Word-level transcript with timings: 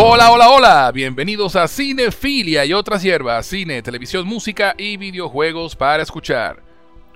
Hola, 0.00 0.30
hola, 0.30 0.48
hola, 0.50 0.92
bienvenidos 0.92 1.56
a 1.56 1.66
Cinefilia 1.66 2.64
y 2.64 2.72
otras 2.72 3.02
hierbas, 3.02 3.46
cine, 3.46 3.82
televisión, 3.82 4.28
música 4.28 4.76
y 4.78 4.96
videojuegos 4.96 5.74
para 5.74 6.04
escuchar. 6.04 6.62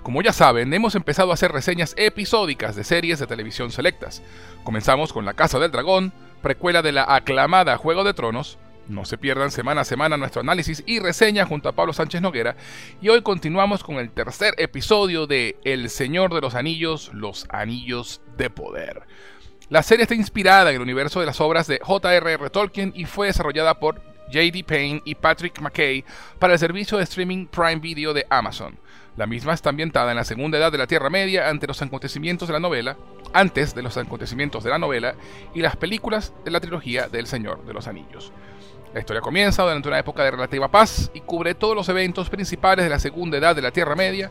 Como 0.02 0.20
ya 0.20 0.32
saben, 0.32 0.74
hemos 0.74 0.96
empezado 0.96 1.30
a 1.30 1.34
hacer 1.34 1.52
reseñas 1.52 1.94
episódicas 1.96 2.74
de 2.74 2.82
series 2.82 3.20
de 3.20 3.28
televisión 3.28 3.70
selectas. 3.70 4.20
Comenzamos 4.64 5.12
con 5.12 5.24
La 5.24 5.34
Casa 5.34 5.60
del 5.60 5.70
Dragón, 5.70 6.12
precuela 6.42 6.82
de 6.82 6.90
la 6.90 7.04
aclamada 7.08 7.76
Juego 7.76 8.02
de 8.02 8.14
Tronos. 8.14 8.58
No 8.88 9.04
se 9.04 9.16
pierdan 9.16 9.52
semana 9.52 9.82
a 9.82 9.84
semana 9.84 10.16
nuestro 10.16 10.40
análisis 10.40 10.82
y 10.84 10.98
reseña 10.98 11.46
junto 11.46 11.68
a 11.68 11.76
Pablo 11.76 11.92
Sánchez 11.92 12.20
Noguera. 12.20 12.56
Y 13.00 13.10
hoy 13.10 13.22
continuamos 13.22 13.84
con 13.84 13.98
el 13.98 14.10
tercer 14.10 14.54
episodio 14.58 15.28
de 15.28 15.56
El 15.62 15.88
Señor 15.88 16.34
de 16.34 16.40
los 16.40 16.56
Anillos, 16.56 17.12
los 17.14 17.46
Anillos 17.48 18.22
de 18.36 18.50
Poder. 18.50 19.04
La 19.72 19.82
serie 19.82 20.02
está 20.02 20.14
inspirada 20.14 20.68
en 20.68 20.76
el 20.76 20.82
universo 20.82 21.18
de 21.18 21.24
las 21.24 21.40
obras 21.40 21.66
de 21.66 21.80
J.R.R. 21.82 22.50
Tolkien 22.50 22.92
y 22.94 23.06
fue 23.06 23.28
desarrollada 23.28 23.80
por 23.80 24.02
J.D. 24.26 24.64
Payne 24.68 25.00
y 25.06 25.14
Patrick 25.14 25.58
McKay 25.62 26.04
para 26.38 26.52
el 26.52 26.58
servicio 26.58 26.98
de 26.98 27.04
streaming 27.04 27.46
Prime 27.46 27.76
Video 27.76 28.12
de 28.12 28.26
Amazon. 28.28 28.78
La 29.16 29.26
misma 29.26 29.54
está 29.54 29.70
ambientada 29.70 30.10
en 30.10 30.18
la 30.18 30.24
segunda 30.24 30.58
edad 30.58 30.70
de 30.70 30.76
la 30.76 30.86
Tierra 30.86 31.08
Media 31.08 31.50
los 31.66 31.80
acontecimientos 31.80 32.48
de 32.48 32.52
la 32.52 32.60
novela, 32.60 32.98
antes 33.32 33.74
de 33.74 33.80
los 33.80 33.96
acontecimientos 33.96 34.62
de 34.62 34.68
la 34.68 34.78
novela 34.78 35.14
y 35.54 35.62
las 35.62 35.76
películas 35.76 36.34
de 36.44 36.50
la 36.50 36.60
trilogía 36.60 37.08
del 37.08 37.26
Señor 37.26 37.64
de 37.64 37.72
los 37.72 37.86
Anillos. 37.86 38.30
La 38.92 39.00
historia 39.00 39.22
comienza 39.22 39.62
durante 39.62 39.88
una 39.88 39.98
época 39.98 40.22
de 40.22 40.32
relativa 40.32 40.68
paz 40.68 41.10
y 41.14 41.20
cubre 41.20 41.54
todos 41.54 41.74
los 41.74 41.88
eventos 41.88 42.28
principales 42.28 42.84
de 42.84 42.90
la 42.90 42.98
segunda 42.98 43.38
edad 43.38 43.56
de 43.56 43.62
la 43.62 43.70
Tierra 43.70 43.94
Media, 43.94 44.30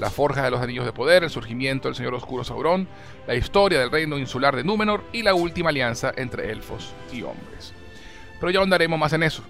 la 0.00 0.10
forja 0.10 0.42
de 0.42 0.50
los 0.50 0.60
anillos 0.60 0.84
de 0.84 0.92
poder, 0.92 1.22
el 1.22 1.30
surgimiento 1.30 1.86
del 1.86 1.94
Señor 1.94 2.14
Oscuro 2.14 2.42
Sauron, 2.42 2.88
la 3.28 3.36
historia 3.36 3.78
del 3.78 3.92
reino 3.92 4.18
insular 4.18 4.56
de 4.56 4.64
Númenor 4.64 5.04
y 5.12 5.22
la 5.22 5.34
última 5.34 5.70
alianza 5.70 6.12
entre 6.16 6.50
elfos 6.50 6.92
y 7.12 7.22
hombres. 7.22 7.72
Pero 8.40 8.50
ya 8.50 8.58
ahondaremos 8.58 8.98
más 8.98 9.12
en 9.12 9.22
eso. 9.22 9.44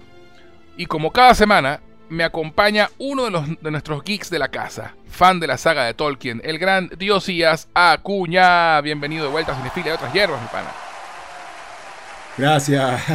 Y 0.77 0.85
como 0.85 1.11
cada 1.11 1.33
semana, 1.33 1.79
me 2.09 2.23
acompaña 2.23 2.91
uno 2.99 3.23
de, 3.23 3.31
los, 3.31 3.61
de 3.61 3.71
nuestros 3.71 4.03
geeks 4.03 4.29
de 4.29 4.37
la 4.37 4.49
casa, 4.49 4.93
fan 5.07 5.39
de 5.39 5.47
la 5.47 5.57
saga 5.57 5.85
de 5.85 5.95
Tolkien, 5.95 6.39
el 6.43 6.59
gran 6.59 6.89
Diosías 6.99 7.67
Acuña. 7.73 8.79
Bienvenido 8.81 9.25
de 9.25 9.31
vuelta 9.31 9.53
a 9.53 9.55
Cinefilia 9.55 9.93
de 9.93 9.97
otras 9.97 10.13
hierbas, 10.13 10.39
mi 10.39 10.47
pana. 10.49 10.69
Gracias. 12.37 13.01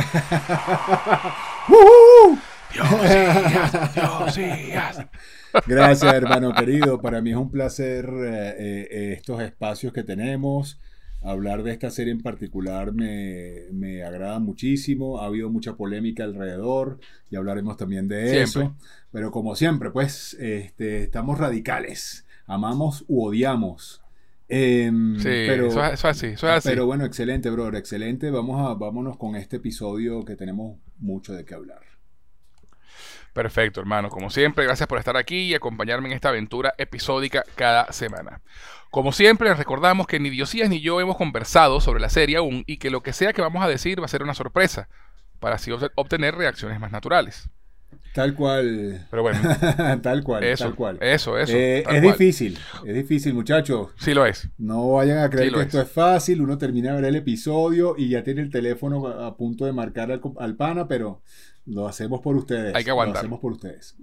Diosías, 2.72 3.94
Diosías. 3.94 5.06
Gracias, 5.66 6.14
hermano 6.14 6.52
querido. 6.52 7.00
Para 7.00 7.22
mí 7.22 7.30
es 7.30 7.36
un 7.36 7.50
placer 7.50 8.04
eh, 8.06 8.54
eh, 8.58 9.12
estos 9.14 9.40
espacios 9.40 9.92
que 9.92 10.02
tenemos. 10.02 10.78
Hablar 11.22 11.62
de 11.62 11.72
esta 11.72 11.90
serie 11.90 12.12
en 12.12 12.22
particular 12.22 12.92
me, 12.92 13.62
me, 13.72 14.02
agrada 14.04 14.38
muchísimo. 14.38 15.20
Ha 15.20 15.26
habido 15.26 15.48
mucha 15.50 15.76
polémica 15.76 16.24
alrededor 16.24 17.00
y 17.30 17.36
hablaremos 17.36 17.76
también 17.76 18.06
de 18.06 18.42
eso. 18.42 18.76
Pero 19.10 19.30
como 19.30 19.56
siempre, 19.56 19.90
pues 19.90 20.34
este, 20.34 21.04
estamos 21.04 21.38
radicales. 21.38 22.26
Amamos 22.46 23.04
u 23.08 23.24
odiamos. 23.24 24.02
Em, 24.48 25.16
sí, 25.16 25.24
pero, 25.24 25.66
eso, 25.66 25.84
es 25.84 26.04
así, 26.04 26.26
eso 26.26 26.48
es 26.48 26.54
así. 26.58 26.68
Pero 26.68 26.86
bueno, 26.86 27.04
excelente, 27.04 27.50
brother, 27.50 27.74
excelente. 27.76 28.30
Vamos 28.30 28.60
a, 28.60 28.74
vámonos 28.74 29.16
con 29.16 29.34
este 29.34 29.56
episodio 29.56 30.24
que 30.24 30.36
tenemos 30.36 30.78
mucho 30.98 31.32
de 31.32 31.44
qué 31.44 31.54
hablar. 31.54 31.80
Perfecto, 33.32 33.80
hermano. 33.80 34.08
Como 34.08 34.30
siempre, 34.30 34.64
gracias 34.64 34.88
por 34.88 34.98
estar 34.98 35.16
aquí 35.16 35.40
y 35.40 35.54
acompañarme 35.54 36.08
en 36.08 36.14
esta 36.14 36.30
aventura 36.30 36.74
episódica 36.78 37.44
cada 37.54 37.92
semana. 37.92 38.40
Como 38.90 39.12
siempre, 39.12 39.50
les 39.50 39.58
recordamos 39.58 40.06
que 40.06 40.18
ni 40.18 40.30
Diosías 40.30 40.70
ni 40.70 40.80
yo 40.80 41.02
hemos 41.02 41.18
conversado 41.18 41.80
sobre 41.82 42.00
la 42.00 42.08
serie 42.08 42.38
aún 42.38 42.64
y 42.66 42.78
que 42.78 42.88
lo 42.88 43.02
que 43.02 43.12
sea 43.12 43.34
que 43.34 43.42
vamos 43.42 43.62
a 43.62 43.68
decir 43.68 44.00
va 44.00 44.06
a 44.06 44.08
ser 44.08 44.22
una 44.22 44.32
sorpresa, 44.32 44.88
para 45.38 45.56
así 45.56 45.70
obtener 45.96 46.34
reacciones 46.34 46.80
más 46.80 46.92
naturales. 46.92 47.50
Tal 48.16 48.34
cual. 48.34 49.06
Pero 49.10 49.20
bueno. 49.20 49.38
tal 50.02 50.24
cual. 50.24 50.42
Eso, 50.42 50.64
tal 50.64 50.74
cual. 50.74 50.98
Eso, 51.02 51.38
eso. 51.38 51.52
Eh, 51.54 51.84
es 51.86 52.00
difícil. 52.00 52.58
Es 52.86 52.94
difícil, 52.94 53.34
muchachos. 53.34 53.90
Sí 53.98 54.14
lo 54.14 54.24
es. 54.24 54.48
No 54.56 54.92
vayan 54.92 55.18
a 55.18 55.28
creer 55.28 55.52
que 55.52 55.60
esto 55.60 55.82
es 55.82 55.90
fácil. 55.90 56.40
Uno 56.40 56.56
termina 56.56 56.94
de 56.94 57.02
ver 57.02 57.04
el 57.10 57.16
episodio 57.16 57.94
y 57.98 58.08
ya 58.08 58.24
tiene 58.24 58.40
el 58.40 58.48
teléfono 58.48 59.06
a, 59.06 59.36
punto 59.36 59.66
de 59.66 59.74
marcar 59.74 60.10
al, 60.10 60.22
al, 60.38 60.56
pana, 60.56 60.88
pero 60.88 61.20
lo 61.66 61.86
hacemos 61.86 62.22
por 62.22 62.36
ustedes. 62.36 62.74
Hay 62.74 62.84
que 62.84 62.90
aguantar. 62.90 63.16
Lo 63.16 63.18
hacemos 63.18 63.40
por 63.40 63.52
ustedes. 63.52 63.98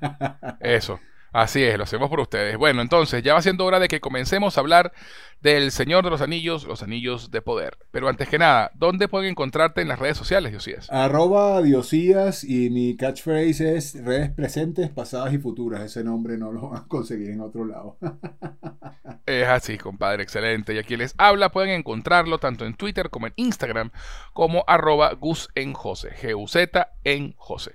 Eso. 0.60 1.00
Así 1.34 1.64
es, 1.64 1.76
lo 1.76 1.82
hacemos 1.82 2.08
por 2.08 2.20
ustedes. 2.20 2.56
Bueno, 2.56 2.80
entonces 2.80 3.20
ya 3.20 3.34
va 3.34 3.42
siendo 3.42 3.64
hora 3.64 3.80
de 3.80 3.88
que 3.88 3.98
comencemos 3.98 4.56
a 4.56 4.60
hablar 4.60 4.92
del 5.40 5.72
Señor 5.72 6.04
de 6.04 6.10
los 6.10 6.20
Anillos, 6.20 6.62
los 6.62 6.84
Anillos 6.84 7.32
de 7.32 7.42
Poder. 7.42 7.76
Pero 7.90 8.08
antes 8.08 8.28
que 8.28 8.38
nada, 8.38 8.70
¿dónde 8.74 9.08
pueden 9.08 9.30
encontrarte 9.30 9.82
en 9.82 9.88
las 9.88 9.98
redes 9.98 10.16
sociales, 10.16 10.52
Diosías? 10.52 10.88
Arroba 10.92 11.60
Diosías 11.60 12.44
y 12.44 12.70
mi 12.70 12.96
catchphrase 12.96 13.76
es 13.76 14.00
redes 14.04 14.30
presentes, 14.30 14.90
pasadas 14.90 15.34
y 15.34 15.38
futuras. 15.38 15.82
Ese 15.82 16.04
nombre 16.04 16.38
no 16.38 16.52
lo 16.52 16.68
van 16.68 16.82
a 16.82 16.86
conseguir 16.86 17.30
en 17.30 17.40
otro 17.40 17.64
lado. 17.64 17.98
es 19.26 19.48
así, 19.48 19.76
compadre, 19.76 20.22
excelente. 20.22 20.72
Y 20.72 20.78
aquí 20.78 20.96
les 20.96 21.16
habla, 21.18 21.50
pueden 21.50 21.70
encontrarlo 21.70 22.38
tanto 22.38 22.64
en 22.64 22.74
Twitter 22.74 23.10
como 23.10 23.26
en 23.26 23.32
Instagram, 23.34 23.90
como 24.34 24.62
arroba 24.68 25.12
Gus 25.14 25.48
en 25.56 25.72
Jose, 25.72 26.10
G-U-Z 26.10 26.92
en 27.02 27.34
Jose. 27.38 27.74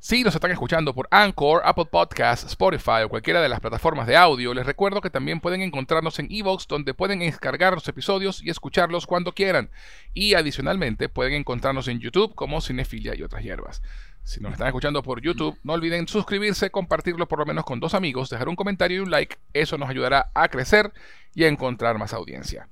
Si 0.00 0.22
nos 0.22 0.32
están 0.32 0.52
escuchando 0.52 0.94
por 0.94 1.08
Anchor, 1.10 1.60
Apple 1.64 1.86
Podcasts, 1.86 2.46
Spotify 2.46 3.02
o 3.04 3.08
cualquiera 3.08 3.42
de 3.42 3.48
las 3.48 3.58
plataformas 3.58 4.06
de 4.06 4.16
audio, 4.16 4.54
les 4.54 4.64
recuerdo 4.64 5.00
que 5.00 5.10
también 5.10 5.40
pueden 5.40 5.60
encontrarnos 5.60 6.20
en 6.20 6.28
Evox, 6.30 6.68
donde 6.68 6.94
pueden 6.94 7.18
descargar 7.18 7.72
los 7.74 7.88
episodios 7.88 8.40
y 8.40 8.48
escucharlos 8.48 9.08
cuando 9.08 9.32
quieran. 9.32 9.70
Y 10.14 10.34
adicionalmente 10.34 11.08
pueden 11.08 11.34
encontrarnos 11.34 11.88
en 11.88 11.98
YouTube 11.98 12.36
como 12.36 12.60
Cinefilia 12.60 13.16
y 13.16 13.24
otras 13.24 13.42
hierbas. 13.42 13.82
Si 14.22 14.40
nos 14.40 14.52
están 14.52 14.68
escuchando 14.68 15.02
por 15.02 15.20
YouTube, 15.20 15.58
no 15.64 15.72
olviden 15.72 16.06
suscribirse, 16.06 16.70
compartirlo 16.70 17.26
por 17.26 17.40
lo 17.40 17.46
menos 17.46 17.64
con 17.64 17.80
dos 17.80 17.94
amigos, 17.94 18.30
dejar 18.30 18.48
un 18.48 18.56
comentario 18.56 18.98
y 18.98 19.00
un 19.00 19.10
like. 19.10 19.36
Eso 19.52 19.78
nos 19.78 19.90
ayudará 19.90 20.30
a 20.32 20.46
crecer 20.46 20.92
y 21.34 21.42
a 21.42 21.48
encontrar 21.48 21.98
más 21.98 22.12
audiencia. 22.12 22.68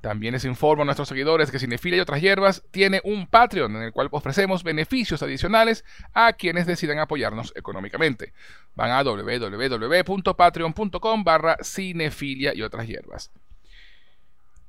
También 0.00 0.32
les 0.32 0.46
informo 0.46 0.82
a 0.82 0.86
nuestros 0.86 1.08
seguidores 1.08 1.50
que 1.50 1.58
Cinefilia 1.58 1.98
y 1.98 2.00
otras 2.00 2.22
hierbas 2.22 2.62
tiene 2.70 3.02
un 3.04 3.26
Patreon 3.26 3.76
en 3.76 3.82
el 3.82 3.92
cual 3.92 4.08
ofrecemos 4.10 4.62
beneficios 4.62 5.22
adicionales 5.22 5.84
a 6.14 6.32
quienes 6.32 6.66
decidan 6.66 6.98
apoyarnos 6.98 7.52
económicamente. 7.54 8.32
Van 8.74 8.92
a 8.92 9.02
www.patreon.com 9.02 11.24
barra 11.24 11.58
cinefilia 11.62 12.54
y 12.54 12.62
otras 12.62 12.86
hierbas. 12.86 13.30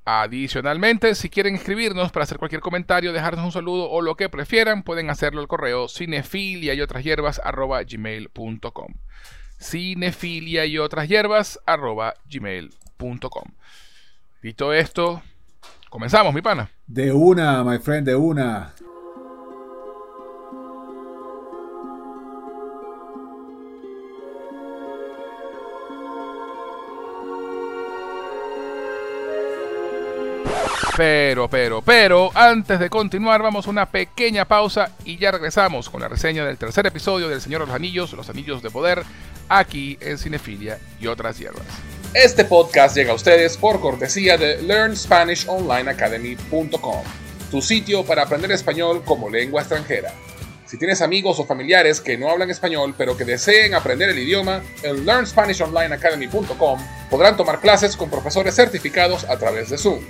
Adicionalmente, 0.03 1.15
si 1.15 1.29
quieren 1.29 1.55
escribirnos 1.55 2.11
para 2.11 2.23
hacer 2.23 2.37
cualquier 2.37 2.61
comentario, 2.61 3.13
dejarnos 3.13 3.45
un 3.45 3.51
saludo 3.51 3.89
o 3.89 4.01
lo 4.01 4.15
que 4.15 4.29
prefieran, 4.29 4.83
pueden 4.83 5.09
hacerlo 5.09 5.39
al 5.39 5.47
correo 5.47 5.87
cinefilia 5.87 6.73
y 6.73 6.81
otras 6.81 7.03
hierbas 7.03 7.39
arroba. 7.43 7.81
Cinefilia 9.59 10.65
y 10.65 10.79
otras 10.79 11.07
hierbas 11.07 11.59
arroba. 11.65 12.15
Dicho 14.41 14.73
esto, 14.73 15.21
comenzamos, 15.89 16.33
mi 16.33 16.41
pana. 16.41 16.67
De 16.87 17.11
una, 17.13 17.63
my 17.63 17.77
friend, 17.77 18.07
de 18.07 18.15
una. 18.15 18.73
Pero, 30.97 31.47
pero, 31.47 31.81
pero, 31.83 32.31
antes 32.33 32.79
de 32.79 32.89
continuar, 32.89 33.43
vamos 33.43 33.67
a 33.67 33.69
una 33.69 33.85
pequeña 33.85 34.45
pausa 34.45 34.91
y 35.05 35.17
ya 35.17 35.31
regresamos 35.31 35.89
con 35.89 36.01
la 36.01 36.07
reseña 36.07 36.45
del 36.45 36.57
tercer 36.57 36.87
episodio 36.87 37.29
del 37.29 37.41
Señor 37.41 37.61
de 37.61 37.67
los 37.67 37.75
Anillos, 37.75 38.13
Los 38.13 38.29
Anillos 38.29 38.63
de 38.63 38.71
Poder, 38.71 39.03
aquí 39.49 39.99
en 40.01 40.17
Cinefilia 40.17 40.79
y 40.99 41.05
otras 41.05 41.37
hierbas. 41.37 41.90
Este 42.13 42.43
podcast 42.43 42.93
llega 42.93 43.13
a 43.13 43.15
ustedes 43.15 43.55
por 43.55 43.79
cortesía 43.79 44.37
de 44.37 44.61
LearnSpanishOnlineAcademy.com, 44.63 47.03
tu 47.49 47.61
sitio 47.61 48.05
para 48.05 48.23
aprender 48.23 48.51
español 48.51 49.01
como 49.05 49.29
lengua 49.29 49.61
extranjera. 49.61 50.11
Si 50.65 50.77
tienes 50.77 51.01
amigos 51.01 51.39
o 51.39 51.45
familiares 51.45 52.01
que 52.01 52.17
no 52.17 52.29
hablan 52.29 52.49
español 52.49 52.95
pero 52.97 53.15
que 53.15 53.23
deseen 53.23 53.73
aprender 53.73 54.09
el 54.09 54.19
idioma, 54.19 54.61
en 54.83 55.05
LearnSpanishOnlineAcademy.com 55.05 56.81
podrán 57.09 57.37
tomar 57.37 57.61
clases 57.61 57.95
con 57.95 58.09
profesores 58.09 58.55
certificados 58.55 59.23
a 59.23 59.39
través 59.39 59.69
de 59.69 59.77
Zoom. 59.77 60.03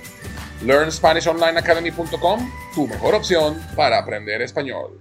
LearnSpanishOnlineAcademy.com, 0.64 2.52
tu 2.74 2.88
mejor 2.88 3.14
opción 3.14 3.64
para 3.76 3.98
aprender 3.98 4.42
español. 4.42 5.00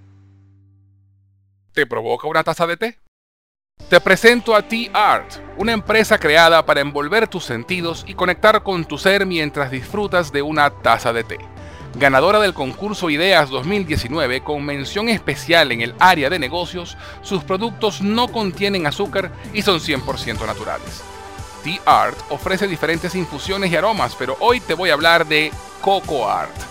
¿Te 1.74 1.88
provoca 1.88 2.27
una 2.27 2.44
taza 2.44 2.68
de 2.68 2.77
té? 2.77 3.00
Te 3.89 4.00
presento 4.00 4.56
a 4.56 4.62
T-Art, 4.62 5.33
una 5.57 5.74
empresa 5.74 6.18
creada 6.18 6.66
para 6.66 6.81
envolver 6.81 7.28
tus 7.28 7.44
sentidos 7.44 8.06
y 8.07 8.13
conectar 8.13 8.63
con 8.63 8.86
tu 8.86 8.98
ser 8.98 9.25
mientras 9.25 9.69
disfrutas 9.69 10.31
de 10.31 10.42
una 10.42 10.69
taza 10.69 11.12
de 11.12 11.24
té. 11.24 11.38
Ganadora 11.95 12.39
del 12.39 12.54
concurso 12.54 13.10
Ideas 13.10 13.50
2019 13.50 14.44
con 14.44 14.66
mención 14.66 15.10
especial 15.10 15.74
en 15.74 15.81
el 15.81 15.94
área 16.00 16.30
de 16.30 16.39
negocios, 16.39 16.98
sus 17.22 17.44
productos 17.44 18.01
no 18.01 18.30
contienen 18.30 18.88
azúcar 18.88 19.31
y 19.54 19.62
son 19.62 19.80
100% 19.80 20.45
naturales. 20.45 21.04
T-Art 21.63 22.18
ofrece 22.30 22.68
diferentes 22.68 23.13
infusiones 23.13 23.72
y 23.72 23.75
aromas, 23.75 24.16
pero 24.18 24.38
hoy 24.39 24.62
te 24.62 24.74
voy 24.74 24.89
a 24.89 24.94
hablar 24.94 25.28
de 25.28 25.51
Coco 25.81 26.30
Art 26.30 26.70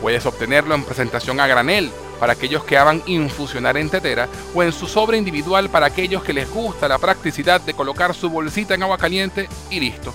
Puedes 0.00 0.26
obtenerlo 0.26 0.74
en 0.74 0.84
presentación 0.84 1.40
a 1.40 1.46
granel 1.46 1.90
para 2.20 2.34
aquellos 2.34 2.62
que 2.64 2.78
aman 2.78 3.02
infusionar 3.06 3.76
en 3.76 3.90
tetera 3.90 4.28
o 4.54 4.62
en 4.62 4.72
su 4.72 4.86
sobre 4.86 5.18
individual 5.18 5.68
para 5.68 5.86
aquellos 5.86 6.22
que 6.22 6.32
les 6.32 6.48
gusta 6.50 6.86
la 6.88 6.98
practicidad 6.98 7.60
de 7.60 7.74
colocar 7.74 8.14
su 8.14 8.30
bolsita 8.30 8.74
en 8.74 8.82
agua 8.82 8.98
caliente 8.98 9.48
y 9.70 9.78
listo. 9.80 10.14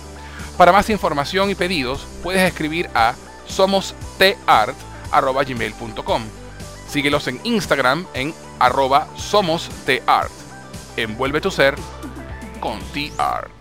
Para 0.57 0.71
más 0.71 0.89
información 0.89 1.49
y 1.49 1.55
pedidos 1.55 2.07
puedes 2.23 2.41
escribir 2.41 2.89
a 2.93 3.15
somosteart.gmail.com. 3.47 6.23
Síguelos 6.87 7.27
en 7.27 7.41
Instagram 7.43 8.05
en 8.13 8.33
arroba 8.59 9.07
somosteart. 9.17 10.31
Envuelve 10.97 11.41
tu 11.41 11.51
ser 11.51 11.75
con 12.59 12.79
T-Art. 12.93 13.60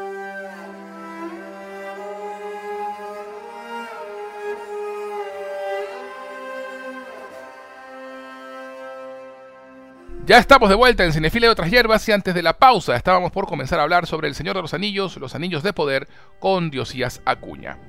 Ya 10.25 10.37
estamos 10.37 10.69
de 10.69 10.75
vuelta 10.75 11.03
en 11.03 11.13
Cinefile 11.13 11.47
de 11.47 11.51
otras 11.51 11.71
hierbas 11.71 12.07
y 12.07 12.11
antes 12.11 12.35
de 12.35 12.43
la 12.43 12.53
pausa 12.53 12.95
estábamos 12.95 13.31
por 13.31 13.47
comenzar 13.47 13.79
a 13.79 13.83
hablar 13.83 14.05
sobre 14.05 14.27
El 14.27 14.35
Señor 14.35 14.55
de 14.55 14.61
los 14.61 14.75
Anillos, 14.75 15.17
los 15.17 15.33
Anillos 15.33 15.63
de 15.63 15.73
Poder 15.73 16.07
con 16.39 16.69
Diosías 16.69 17.21
Acuña. 17.25 17.79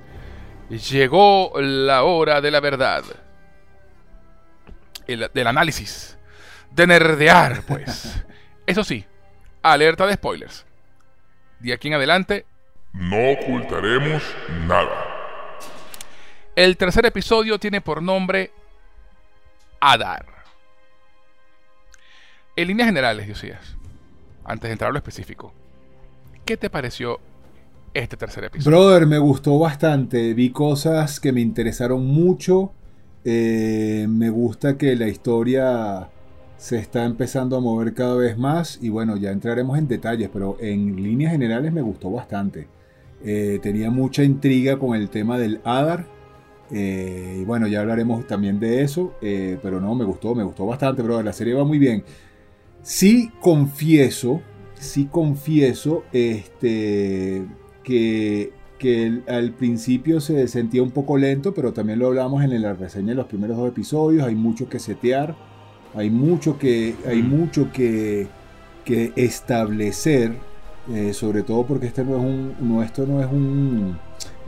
Llegó 0.70 1.52
la 1.60 2.04
hora 2.04 2.40
de 2.40 2.50
la 2.50 2.60
verdad, 2.60 3.04
el, 5.06 5.30
del 5.32 5.46
análisis, 5.46 6.18
de 6.70 6.86
nerdear, 6.86 7.62
pues. 7.66 8.24
Eso 8.66 8.82
sí, 8.82 9.04
alerta 9.60 10.06
de 10.06 10.14
spoilers. 10.14 10.64
De 11.60 11.74
aquí 11.74 11.88
en 11.88 11.94
adelante, 11.94 12.46
no 12.94 13.32
ocultaremos 13.32 14.22
nada. 14.66 15.06
El 16.56 16.78
tercer 16.78 17.04
episodio 17.04 17.58
tiene 17.58 17.82
por 17.82 18.02
nombre 18.02 18.52
Adar. 19.80 20.41
En 22.54 22.68
líneas 22.68 22.88
generales, 22.88 23.24
Diosías, 23.24 23.78
antes 24.44 24.68
de 24.68 24.72
entrar 24.72 24.90
a 24.90 24.92
lo 24.92 24.98
específico, 24.98 25.54
¿qué 26.44 26.58
te 26.58 26.68
pareció 26.68 27.18
este 27.94 28.18
tercer 28.18 28.44
episodio? 28.44 28.76
Brother, 28.76 29.06
me 29.06 29.16
gustó 29.16 29.58
bastante. 29.58 30.34
Vi 30.34 30.50
cosas 30.50 31.18
que 31.18 31.32
me 31.32 31.40
interesaron 31.40 32.06
mucho. 32.06 32.72
Eh, 33.24 34.06
me 34.06 34.28
gusta 34.28 34.76
que 34.76 34.96
la 34.96 35.08
historia 35.08 36.10
se 36.58 36.76
está 36.76 37.06
empezando 37.06 37.56
a 37.56 37.60
mover 37.60 37.94
cada 37.94 38.16
vez 38.16 38.36
más. 38.36 38.78
Y 38.82 38.90
bueno, 38.90 39.16
ya 39.16 39.30
entraremos 39.30 39.78
en 39.78 39.88
detalles, 39.88 40.28
pero 40.30 40.58
en 40.60 41.02
líneas 41.02 41.32
generales 41.32 41.72
me 41.72 41.80
gustó 41.80 42.10
bastante. 42.10 42.68
Eh, 43.24 43.60
tenía 43.62 43.90
mucha 43.90 44.24
intriga 44.24 44.78
con 44.78 44.94
el 44.94 45.08
tema 45.08 45.38
del 45.38 45.62
Hadar. 45.64 46.04
Eh, 46.70 47.38
y 47.40 47.44
bueno, 47.46 47.66
ya 47.66 47.80
hablaremos 47.80 48.26
también 48.26 48.60
de 48.60 48.82
eso. 48.82 49.14
pero 49.20 49.80
no, 49.80 49.94
me 49.94 50.04
gustó, 50.04 50.34
me 50.34 50.44
gustó 50.44 50.66
bastante, 50.66 51.00
brother. 51.00 51.24
La 51.24 51.32
serie 51.32 51.54
va 51.54 51.64
muy 51.64 51.78
bien. 51.78 52.04
Sí 52.82 53.30
confieso, 53.40 54.42
sí 54.74 55.06
confieso 55.06 56.02
este, 56.12 57.46
que, 57.84 58.52
al 59.28 59.52
principio 59.52 60.20
se 60.20 60.48
sentía 60.48 60.82
un 60.82 60.90
poco 60.90 61.16
lento, 61.16 61.54
pero 61.54 61.72
también 61.72 62.00
lo 62.00 62.08
hablamos 62.08 62.42
en 62.42 62.60
la 62.60 62.72
reseña 62.72 63.10
de 63.10 63.14
los 63.14 63.26
primeros 63.26 63.56
dos 63.56 63.68
episodios. 63.68 64.26
Hay 64.26 64.34
mucho 64.34 64.68
que 64.68 64.80
setear, 64.80 65.36
hay 65.94 66.10
mucho 66.10 66.58
que, 66.58 66.96
hay 67.06 67.22
mucho 67.22 67.70
que, 67.72 68.26
que 68.84 69.12
establecer, 69.14 70.32
eh, 70.90 71.12
sobre 71.12 71.44
todo 71.44 71.64
porque 71.64 71.86
este 71.86 72.04
no 72.04 72.16
es 72.16 72.24
un, 72.24 72.54
no, 72.60 72.82
esto 72.82 73.06
no 73.06 73.20
es 73.22 73.30
un, 73.30 73.96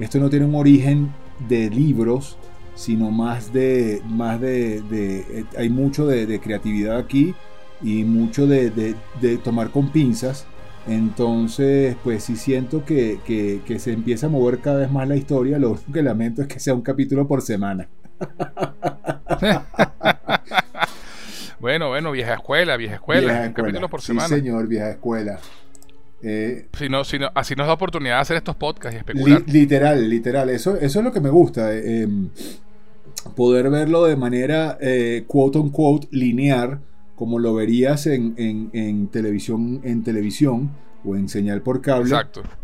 esto 0.01 0.19
no 0.19 0.29
tiene 0.29 0.47
un 0.47 0.57
origen 0.57 1.13
de 1.49 1.71
libros, 1.71 2.37
sino 2.75 3.13
más 3.13 3.53
de, 3.53 4.03
más 4.09 4.41
de, 4.41 4.83
de 4.83 5.47
hay 5.57 5.69
mucho 5.69 6.09
de, 6.09 6.27
de 6.27 6.41
creatividad 6.41 6.99
aquí 6.99 7.37
y 7.85 8.05
mucho 8.05 8.47
de, 8.47 8.97
tomar 9.45 9.71
con 9.71 9.91
pinzas. 9.91 10.47
Entonces, 10.87 11.97
pues 12.03 12.25
sí 12.25 12.37
siento 12.37 12.85
que, 12.85 13.61
se 13.79 13.93
empieza 13.93 14.27
a 14.27 14.31
mover 14.31 14.59
cada 14.59 14.81
vez 14.81 14.91
más 14.91 15.07
la 15.07 15.17
historia. 15.17 15.59
Lo 15.59 15.73
único 15.73 15.93
que 15.93 16.03
lamento 16.03 16.43
es 16.43 16.49
que 16.49 16.59
sea 16.59 16.75
un 16.75 16.83
capítulo 16.83 17.29
por 17.29 17.43
semana. 17.43 17.89
bueno, 21.61 21.89
bueno, 21.89 22.11
vieja 22.11 22.35
escuela, 22.35 22.77
vieja 22.77 22.97
escuela. 22.97 23.45
un 23.47 23.53
capítulo 23.53 23.89
por 23.89 24.01
semana. 24.01 24.29
Sí, 24.29 24.37
señor, 24.37 24.67
vieja 24.67 24.91
escuela. 24.91 25.39
Eh, 26.23 26.69
si 26.79 26.89
no, 26.89 27.05
si 27.05 27.19
así 27.35 27.55
nos 27.55 27.67
da 27.67 27.75
oportunidad 27.75 28.15
de 28.15 28.21
hacer 28.23 28.37
estos 28.39 28.57
podcasts 28.57 28.95
y 28.95 28.99
especular. 28.99 29.43
literal, 29.47 30.09
literal. 30.09 30.49
Eso, 30.49 30.77
eso 30.77 31.01
es 31.01 31.05
lo 31.05 31.13
que 31.13 31.21
me 31.21 31.29
gusta. 31.29 31.75
Eh, 31.75 32.03
em, 32.03 32.31
poder 33.37 33.69
verlo 33.69 34.07
de 34.07 34.17
manera, 34.17 34.79
eh, 34.81 35.25
quote 35.27 35.59
unquote, 35.59 36.09
lineal 36.11 36.81
como 37.15 37.39
lo 37.39 37.55
verías 37.55 38.07
en, 38.07 39.09
televisión, 39.11 39.81
en 39.85 40.03
televisión 40.03 40.71
o 41.05 41.17
en 41.17 41.29
señal 41.29 41.63
por 41.63 41.81
cable, 41.81 42.15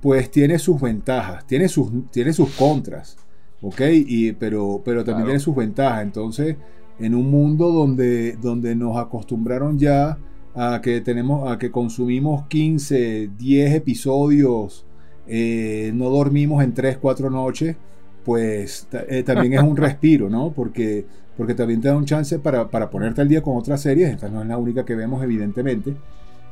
pues 0.01 0.31
tiene 0.31 0.59
sus 0.59 0.81
ventajas, 0.81 1.47
tiene 1.47 1.69
sus, 1.69 1.91
tiene 2.11 2.33
sus 2.33 2.51
contras, 2.51 3.17
¿ok? 3.61 3.81
Y, 3.93 4.33
pero, 4.33 4.81
pero 4.85 5.05
también 5.05 5.27
tiene 5.27 5.41
sus 5.41 5.55
ventajas. 5.55 6.03
Entonces, 6.03 6.57
en 6.99 7.15
un 7.15 7.31
mundo 7.31 7.71
donde, 7.71 8.37
donde 8.37 8.75
nos 8.75 8.97
acostumbraron 8.97 9.79
ya 9.79 10.19
a 10.55 10.81
que 10.83 11.01
tenemos, 11.01 11.51
a 11.51 11.59
que 11.59 11.71
consumimos 11.71 12.47
15, 12.49 13.31
10 13.39 13.75
episodios, 13.75 14.85
eh, 15.27 15.93
no 15.95 16.11
dormimos 16.11 16.65
en 16.65 16.75
3, 16.75 16.99
4 16.99 17.31
noches, 17.31 17.77
pues 18.25 18.89
eh, 19.09 19.23
también 19.23 19.55
es 19.55 19.63
un 19.63 19.77
respiro, 19.77 20.29
¿no? 20.29 20.53
Porque 20.53 21.07
porque 21.41 21.55
también 21.55 21.81
te 21.81 21.89
da 21.89 21.97
un 21.97 22.05
chance 22.05 22.39
para, 22.39 22.69
ponerte 22.91 23.23
al 23.23 23.29
día 23.31 23.41
con 23.41 23.57
otras 23.57 23.81
series, 23.81 24.11
esta 24.11 24.29
no 24.29 24.43
es 24.43 24.47
la 24.47 24.59
única 24.59 24.85
que 24.85 24.95
vemos 24.95 25.25
evidentemente, 25.25 25.95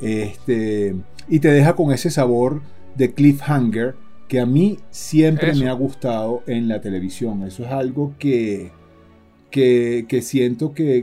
este, 0.01 0.97
y 1.29 1.41
te 1.41 1.51
deja 1.51 1.75
con 1.75 1.93
ese 1.93 2.11
sabor 2.11 2.63
de 2.97 3.13
cliffhanger 3.13 3.97
que 4.29 4.41
a 4.41 4.47
mí 4.47 4.79
siempre 4.89 5.55
me 5.55 5.69
ha 5.69 5.75
gustado 5.75 6.43
en 6.47 6.69
la 6.69 6.81
televisión. 6.81 7.43
Eso 7.43 7.67
es 7.67 7.71
algo 7.71 8.15
que, 8.19 8.71
que, 9.51 10.23
siento 10.23 10.73
que 10.73 11.03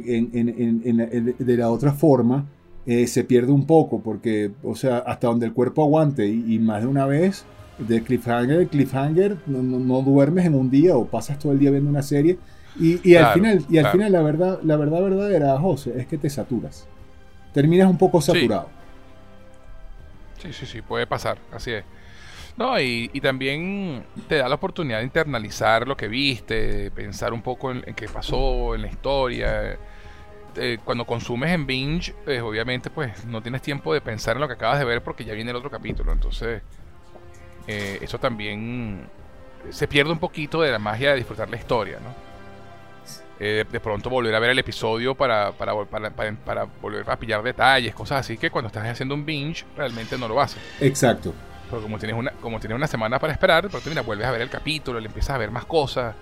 de 1.38 1.56
la 1.56 1.70
otra 1.70 1.94
forma 1.94 2.48
eh, 2.88 3.06
se 3.06 3.24
pierde 3.24 3.52
un 3.52 3.68
poco, 3.68 4.02
porque, 4.02 4.50
o 4.64 4.76
sea, 4.76 4.98
hasta 4.98 5.28
donde 5.28 5.46
el 5.46 5.54
cuerpo 5.54 5.84
aguante 5.84 6.28
y, 6.28 6.58
más 6.58 6.82
de 6.82 6.88
una 6.88 7.06
vez, 7.06 7.46
de 7.78 8.02
cliffhanger, 8.02 8.68
cliffhanger, 8.68 9.38
no, 9.46 10.02
duermes 10.02 10.48
en 10.48 10.56
un 10.56 10.72
día 10.72 10.98
o 10.98 11.06
pasas 11.06 11.38
todo 11.38 11.52
el 11.52 11.60
día 11.60 11.70
viendo 11.70 11.92
una 11.92 12.02
serie. 12.02 12.40
Y, 12.78 13.16
al 13.16 13.34
final, 13.34 13.66
y 13.70 13.78
al 13.78 13.92
final 13.92 14.12
la 14.12 14.22
verdad, 14.22 14.60
la 14.64 14.76
verdad 14.76 15.02
verdadera, 15.02 15.58
José, 15.58 15.94
es 15.98 16.08
que 16.08 16.18
te 16.18 16.30
saturas. 16.30 16.88
Terminas 17.54 17.90
un 17.90 17.98
poco 17.98 18.20
saturado. 18.20 18.70
Sí, 20.40 20.52
sí, 20.52 20.66
sí, 20.66 20.82
puede 20.82 21.08
pasar, 21.08 21.38
así 21.54 21.72
es. 21.72 21.86
No, 22.58 22.80
y, 22.80 23.10
también 23.22 24.06
te 24.30 24.36
da 24.36 24.48
la 24.48 24.56
oportunidad 24.56 25.00
de 25.00 25.06
internalizar 25.06 25.88
lo 25.88 25.98
que 25.98 26.08
viste, 26.08 26.90
pensar 26.92 27.34
un 27.34 27.42
poco 27.42 27.72
en, 27.72 27.82
qué 27.96 28.08
pasó, 28.08 28.76
en 28.76 28.84
la 28.84 28.88
historia. 28.88 29.78
Eh, 30.58 30.78
cuando 30.86 31.06
consumes 31.06 31.52
en 31.52 31.66
binge, 31.68 32.14
pues, 32.24 32.42
obviamente 32.42 32.90
pues 32.90 33.26
no 33.26 33.42
tienes 33.42 33.62
tiempo 33.62 33.94
de 33.94 34.00
pensar 34.00 34.38
en 34.38 34.42
lo 34.42 34.48
que 34.48 34.54
acabas 34.54 34.80
de 34.80 34.86
ver 34.86 35.04
porque 35.04 35.26
ya 35.26 35.34
viene 35.34 35.52
el 35.52 35.58
otro 35.58 35.70
capítulo. 35.70 36.14
Entonces, 36.14 36.62
eh, 37.68 38.00
eso 38.02 38.20
también 38.20 39.10
se 39.70 39.88
pierde 39.88 40.14
un 40.14 40.20
poquito 40.20 40.62
de 40.62 40.72
la 40.72 40.80
magia 40.80 41.12
de 41.12 41.18
disfrutar 41.18 41.50
la 41.50 41.58
historia, 41.58 42.00
¿no? 42.00 42.25
Eh, 43.38 43.66
de 43.70 43.80
pronto 43.82 44.10
volver 44.10 44.34
a 44.34 44.40
ver 44.40 44.52
el 44.52 44.60
episodio 44.60 45.14
para, 45.14 45.52
para, 45.52 45.74
para, 45.84 46.64
volver 46.82 47.10
a 47.10 47.20
pillar 47.20 47.44
detalles, 47.44 47.94
cosas 47.94 48.22
así 48.22 48.38
que 48.38 48.50
cuando 48.50 48.68
estás 48.68 48.88
haciendo 48.88 49.14
un 49.14 49.26
binge 49.26 49.66
realmente 49.76 50.18
no 50.18 50.30
lo 50.30 50.40
haces. 50.40 50.62
Exacto. 50.80 51.34
Porque 51.70 51.84
como 51.84 51.98
tienes 51.98 52.18
una, 52.18 52.32
como 52.32 52.60
tienes 52.60 52.78
una 52.78 52.88
semana 52.88 53.20
para 53.20 53.34
esperar, 53.34 53.68
pero 53.70 53.82
mira, 53.88 54.02
vuelves 54.04 54.26
a 54.26 54.32
ver 54.32 54.42
el 54.42 54.50
capítulo, 54.50 55.02
le 55.02 55.08
empiezas 55.08 55.32
a 55.32 55.38
ver 55.38 55.52
más 55.52 55.66
cosas. 55.66 56.16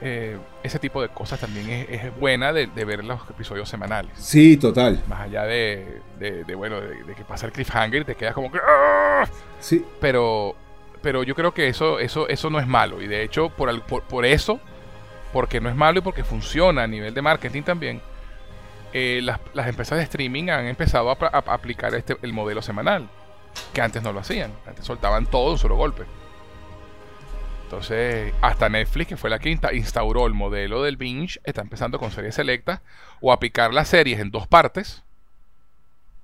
Eh, 0.00 0.38
ese 0.62 0.78
tipo 0.78 1.02
de 1.02 1.10
cosas 1.10 1.38
también 1.38 1.86
es, 1.90 2.18
buena 2.18 2.54
de, 2.54 2.66
ver 2.66 3.04
los 3.04 3.20
episodios 3.28 3.68
semanales. 3.68 4.12
Sí, 4.14 4.56
total. 4.56 5.02
Más 5.08 5.20
allá 5.20 5.44
de, 5.44 6.00
bueno, 6.56 6.80
de, 6.80 7.14
que 7.14 7.24
pasa 7.24 7.44
el 7.44 7.52
cliffhanger 7.52 8.00
y 8.00 8.04
te 8.06 8.14
quedas 8.14 8.32
como 8.32 8.50
que... 8.50 8.58
¡ah! 8.66 9.28
Sí. 9.58 9.84
Pero, 10.00 10.56
pero 11.02 11.22
yo 11.22 11.34
creo 11.34 11.52
que 11.52 11.68
eso, 11.68 11.98
eso, 11.98 12.28
eso 12.28 12.48
no 12.48 12.58
es 12.58 12.66
malo. 12.66 13.02
Y 13.02 13.08
de 13.08 13.22
hecho, 13.22 13.50
por, 13.50 13.82
por 13.82 14.24
eso 14.24 14.58
porque 15.32 15.60
no 15.60 15.68
es 15.68 15.76
malo 15.76 16.00
y 16.00 16.02
porque 16.02 16.24
funciona 16.24 16.82
a 16.82 16.86
nivel 16.86 17.14
de 17.14 17.22
marketing 17.22 17.62
también, 17.62 18.00
eh, 18.92 19.20
las, 19.22 19.68
empresas 19.68 19.98
de 19.98 20.04
streaming 20.04 20.48
han 20.48 20.66
empezado 20.66 21.10
a, 21.10 21.14
aplicar 21.52 21.94
este, 21.94 22.16
el 22.22 22.32
modelo 22.32 22.60
semanal, 22.62 23.08
que 23.72 23.80
antes 23.80 24.02
no 24.02 24.12
lo 24.12 24.20
hacían, 24.20 24.52
antes 24.66 24.84
soltaban 24.84 25.26
todo 25.26 25.52
un 25.52 25.58
solo 25.58 25.76
golpe. 25.76 26.04
Entonces, 27.64 28.34
hasta 28.40 28.68
Netflix, 28.68 29.06
que 29.06 29.16
fue 29.16 29.30
la 29.30 29.38
que 29.38 29.56
instauró 29.72 30.26
el 30.26 30.34
modelo 30.34 30.82
del 30.82 30.96
binge, 30.96 31.38
está 31.44 31.60
empezando 31.60 32.00
con 32.00 32.10
series 32.10 32.34
selectas 32.34 32.80
o 33.20 33.32
aplicar 33.32 33.72
las 33.72 33.86
series 33.86 34.18
en 34.18 34.32
dos 34.32 34.48
partes, 34.48 35.04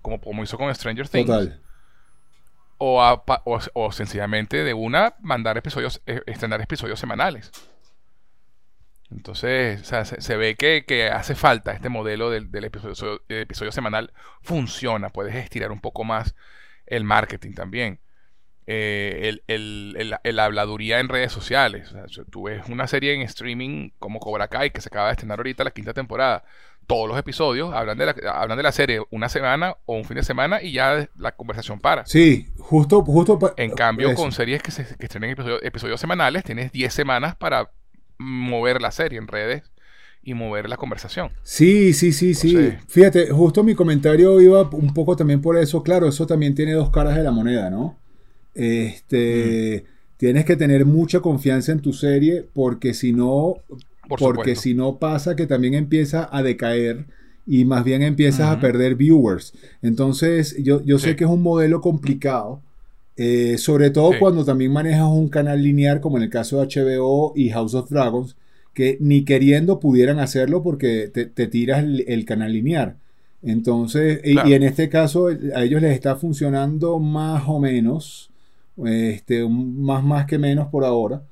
como, 0.02 0.20
como 0.20 0.42
hizo 0.42 0.58
con 0.58 0.74
Stranger 0.74 1.08
Things. 1.08 1.26
Total. 1.26 1.60
O, 2.78 3.22
o, 3.74 3.92
sencillamente 3.92 4.64
de 4.64 4.74
una 4.74 5.14
mandar 5.20 5.56
episodios, 5.56 6.02
eh, 6.06 6.20
estrenar 6.26 6.60
episodios 6.60 6.98
semanales. 6.98 7.52
Entonces, 9.10 9.86
se, 10.18 10.36
ve 10.36 10.56
que, 10.56 11.10
hace 11.12 11.34
falta 11.34 11.72
este 11.72 11.88
modelo 11.88 12.30
del, 12.30 12.48
episodio, 12.64 13.72
semanal. 13.72 14.12
Funciona, 14.42 15.10
puedes 15.10 15.34
estirar 15.36 15.70
un 15.70 15.80
poco 15.80 16.04
más 16.04 16.34
el 16.86 17.04
marketing 17.04 17.52
también. 17.52 18.00
Eh, 18.68 19.38
el, 19.46 20.40
habladuría 20.40 20.98
en 20.98 21.08
redes 21.08 21.30
sociales. 21.30 21.94
tú 22.30 22.44
ves 22.44 22.68
una 22.68 22.88
serie 22.88 23.14
en 23.14 23.22
streaming 23.22 23.90
como 24.00 24.18
Cobra 24.18 24.48
Kai 24.48 24.70
que 24.70 24.80
se 24.80 24.88
acaba 24.88 25.06
de 25.06 25.12
estrenar 25.12 25.38
ahorita 25.38 25.62
la 25.62 25.70
quinta 25.70 25.94
temporada. 25.94 26.44
Todos 26.88 27.08
los 27.08 27.18
episodios 27.18 27.72
hablan 27.74 27.98
de 27.98 28.06
la, 28.06 28.14
hablan 28.32 28.56
de 28.56 28.62
la 28.62 28.70
serie 28.72 29.02
una 29.10 29.28
semana 29.28 29.76
o 29.86 29.94
un 29.96 30.04
fin 30.04 30.16
de 30.16 30.22
semana 30.22 30.62
y 30.62 30.72
ya 30.72 31.08
la 31.16 31.32
conversación 31.32 31.80
para. 31.80 32.06
Sí, 32.06 32.48
justo. 32.58 33.04
justo 33.04 33.54
en 33.56 33.72
cambio, 33.72 34.14
con 34.14 34.32
series 34.32 34.62
que, 34.62 34.70
se, 34.70 34.96
que 34.96 35.06
estrenen 35.06 35.30
episodios, 35.30 35.60
episodios 35.62 36.00
semanales, 36.00 36.44
tienes 36.44 36.70
10 36.70 36.92
semanas 36.92 37.34
para 37.36 37.70
mover 38.18 38.80
la 38.80 38.90
serie 38.90 39.18
en 39.18 39.28
redes 39.28 39.62
y 40.22 40.34
mover 40.34 40.68
la 40.68 40.76
conversación. 40.76 41.30
Sí, 41.42 41.92
sí, 41.92 42.12
sí, 42.12 42.34
sí. 42.34 42.56
Fíjate, 42.88 43.30
justo 43.30 43.62
mi 43.62 43.74
comentario 43.74 44.40
iba 44.40 44.68
un 44.70 44.92
poco 44.92 45.14
también 45.14 45.40
por 45.40 45.56
eso. 45.56 45.82
Claro, 45.82 46.08
eso 46.08 46.26
también 46.26 46.54
tiene 46.54 46.72
dos 46.72 46.90
caras 46.90 47.16
de 47.16 47.22
la 47.22 47.30
moneda, 47.30 47.70
¿no? 47.70 47.96
Este, 48.52 49.84
mm. 49.84 50.16
tienes 50.16 50.44
que 50.44 50.56
tener 50.56 50.84
mucha 50.84 51.20
confianza 51.20 51.70
en 51.70 51.80
tu 51.80 51.92
serie 51.92 52.44
porque 52.52 52.92
si 52.92 53.12
no, 53.12 53.56
porque 54.08 54.56
si 54.56 54.74
no 54.74 54.98
pasa 54.98 55.36
que 55.36 55.46
también 55.46 55.74
empieza 55.74 56.28
a 56.30 56.42
decaer 56.42 57.06
y 57.46 57.64
más 57.64 57.84
bien 57.84 58.02
empiezas 58.02 58.48
a 58.50 58.58
perder 58.58 58.96
viewers. 58.96 59.52
Entonces, 59.80 60.56
yo, 60.60 60.82
yo 60.82 60.98
sé 60.98 61.14
que 61.14 61.22
es 61.22 61.30
un 61.30 61.42
modelo 61.42 61.80
complicado 61.80 62.62
eh, 63.16 63.56
sobre 63.58 63.90
todo 63.90 64.12
cuando 64.18 64.44
también 64.44 64.72
manejas 64.72 65.08
un 65.08 65.28
canal 65.28 65.62
lineal 65.62 66.00
como 66.00 66.18
en 66.18 66.24
el 66.24 66.30
caso 66.30 66.60
de 66.60 66.66
HBO 66.66 67.32
y 67.34 67.50
House 67.50 67.74
of 67.74 67.88
Dragons, 67.88 68.36
que 68.74 68.98
ni 69.00 69.24
queriendo 69.24 69.80
pudieran 69.80 70.18
hacerlo 70.18 70.62
porque 70.62 71.08
te, 71.08 71.46
tiras 71.46 71.82
el, 71.82 72.24
canal 72.26 72.52
lineal. 72.52 72.96
Entonces, 73.42 74.20
y, 74.22 74.52
en 74.52 74.62
este 74.62 74.90
caso 74.90 75.28
a 75.28 75.64
ellos 75.64 75.80
les 75.80 75.94
está 75.94 76.16
funcionando 76.16 76.98
más 76.98 77.44
o 77.46 77.58
menos, 77.58 78.30
este, 78.84 79.48
más 79.48 80.04
más 80.04 80.26
que 80.26 80.38
menos 80.38 80.68
por 80.68 80.84
ahora. 80.84 81.22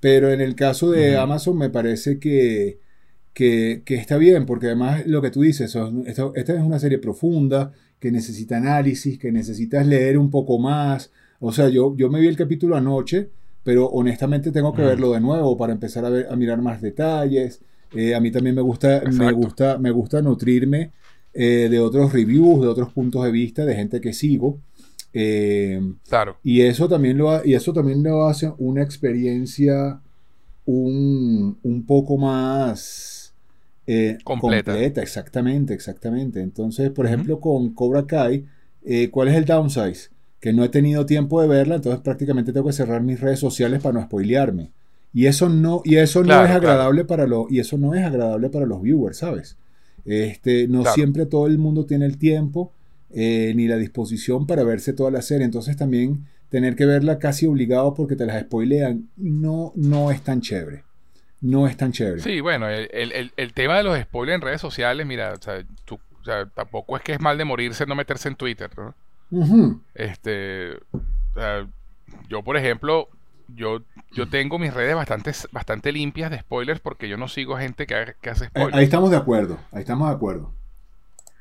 Pero 0.00 0.32
en 0.32 0.40
el 0.40 0.54
caso 0.54 0.90
de 0.90 1.16
Amazon 1.18 1.58
me 1.58 1.70
parece 1.70 2.18
que, 2.18 2.78
que, 3.34 3.82
está 3.86 4.16
bien, 4.16 4.46
porque 4.46 4.66
además 4.66 5.06
lo 5.06 5.20
que 5.20 5.30
tú 5.30 5.42
dices, 5.42 5.76
esta 6.06 6.54
es 6.54 6.62
una 6.62 6.78
serie 6.78 6.98
profunda, 6.98 7.72
que 7.98 8.10
necesita 8.10 8.58
análisis, 8.58 9.18
que 9.18 9.32
necesitas 9.32 9.86
leer 9.86 10.18
un 10.18 10.30
poco 10.30 10.58
más, 10.58 11.10
o 11.40 11.52
sea, 11.52 11.68
yo, 11.68 11.94
yo 11.96 12.10
me 12.10 12.20
vi 12.20 12.28
el 12.28 12.36
capítulo 12.36 12.76
anoche, 12.76 13.30
pero 13.64 13.86
honestamente 13.86 14.52
tengo 14.52 14.72
que 14.72 14.82
mm. 14.82 14.86
verlo 14.86 15.12
de 15.12 15.20
nuevo 15.20 15.56
para 15.56 15.72
empezar 15.72 16.04
a, 16.04 16.10
ver, 16.10 16.28
a 16.30 16.36
mirar 16.36 16.60
más 16.62 16.80
detalles. 16.80 17.60
Eh, 17.94 18.14
a 18.14 18.20
mí 18.20 18.30
también 18.30 18.54
me 18.54 18.62
gusta, 18.62 19.02
me 19.10 19.32
gusta, 19.32 19.78
me 19.78 19.90
gusta 19.90 20.20
nutrirme 20.20 20.92
eh, 21.32 21.68
de 21.70 21.78
otros 21.78 22.12
reviews, 22.12 22.60
de 22.60 22.68
otros 22.68 22.92
puntos 22.92 23.24
de 23.24 23.30
vista, 23.30 23.64
de 23.64 23.74
gente 23.74 24.00
que 24.00 24.12
sigo. 24.12 24.58
Eh, 25.12 25.80
claro. 26.08 26.36
Y 26.42 26.62
eso 26.62 26.88
también 26.88 27.18
lo, 27.18 27.44
y 27.44 27.54
eso 27.54 27.72
también 27.72 28.02
lo 28.02 28.26
hace 28.26 28.52
una 28.58 28.82
experiencia 28.82 30.00
un, 30.66 31.58
un 31.62 31.86
poco 31.86 32.16
más 32.18 33.34
completa. 34.24 34.78
Exactamente, 34.82 35.72
exactamente. 35.72 36.40
Entonces, 36.40 36.90
por 36.90 37.06
ejemplo, 37.06 37.38
con 37.38 37.74
Cobra 37.74 38.06
Kai, 38.06 38.46
¿cuál 39.10 39.28
es 39.28 39.36
el 39.36 39.44
downsize? 39.44 40.10
Que 40.44 40.52
no 40.52 40.62
he 40.62 40.68
tenido 40.68 41.06
tiempo 41.06 41.40
de 41.40 41.48
verla, 41.48 41.76
entonces 41.76 42.02
prácticamente 42.02 42.52
tengo 42.52 42.66
que 42.66 42.74
cerrar 42.74 43.00
mis 43.00 43.18
redes 43.18 43.40
sociales 43.40 43.80
para 43.80 43.94
no 43.94 44.02
spoilearme. 44.02 44.72
Y 45.14 45.24
eso 45.24 45.48
no, 45.48 45.80
y 45.86 45.96
eso 45.96 46.22
no 46.22 46.44
es 46.44 46.50
agradable 46.50 47.06
para 47.06 47.26
los, 47.26 47.50
y 47.50 47.60
eso 47.60 47.78
no 47.78 47.94
es 47.94 48.04
agradable 48.04 48.50
para 48.50 48.66
los 48.66 48.82
viewers, 48.82 49.16
¿sabes? 49.16 49.56
Este, 50.04 50.68
no 50.68 50.84
siempre 50.84 51.24
todo 51.24 51.46
el 51.46 51.56
mundo 51.56 51.86
tiene 51.86 52.04
el 52.04 52.18
tiempo 52.18 52.74
eh, 53.14 53.54
ni 53.56 53.68
la 53.68 53.78
disposición 53.78 54.46
para 54.46 54.64
verse 54.64 54.92
toda 54.92 55.10
la 55.10 55.22
serie. 55.22 55.46
Entonces 55.46 55.78
también 55.78 56.26
tener 56.50 56.76
que 56.76 56.84
verla 56.84 57.18
casi 57.18 57.46
obligado 57.46 57.94
porque 57.94 58.14
te 58.14 58.26
las 58.26 58.42
spoilean, 58.42 59.08
no, 59.16 59.72
no 59.76 60.10
es 60.10 60.20
tan 60.20 60.42
chévere. 60.42 60.84
No 61.40 61.66
es 61.66 61.78
tan 61.78 61.92
chévere. 61.92 62.20
Sí, 62.20 62.42
bueno, 62.42 62.68
el, 62.68 63.52
tema 63.54 63.78
de 63.78 63.82
los 63.84 63.98
spoilers 63.98 64.34
en 64.34 64.42
redes 64.42 64.60
sociales, 64.60 65.06
mira, 65.06 65.32
o 65.32 65.42
sea, 65.42 65.64
tú, 65.86 65.98
o 66.20 66.24
sea, 66.24 66.44
tampoco 66.54 66.98
es 66.98 67.02
que 67.02 67.14
es 67.14 67.20
mal 67.22 67.38
de 67.38 67.46
morirse 67.46 67.86
no 67.86 67.94
meterse 67.94 68.28
en 68.28 68.36
Twitter, 68.36 68.68
¿no? 68.76 68.94
Este, 69.94 70.78
yo 72.28 72.42
por 72.42 72.56
ejemplo, 72.56 73.08
yo, 73.48 73.82
yo 74.12 74.28
tengo 74.28 74.58
mis 74.58 74.72
redes 74.72 74.94
bastante, 74.94 75.32
bastante 75.52 75.92
limpias 75.92 76.30
de 76.30 76.40
spoilers 76.40 76.80
porque 76.80 77.08
yo 77.08 77.16
no 77.16 77.28
sigo 77.28 77.56
gente 77.56 77.86
que, 77.86 78.14
hace 78.28 78.46
spoilers. 78.46 78.76
Ahí 78.76 78.84
estamos 78.84 79.10
de 79.10 79.16
acuerdo, 79.16 79.58
ahí 79.72 79.80
estamos 79.80 80.08
de 80.08 80.14
acuerdo. 80.14 80.52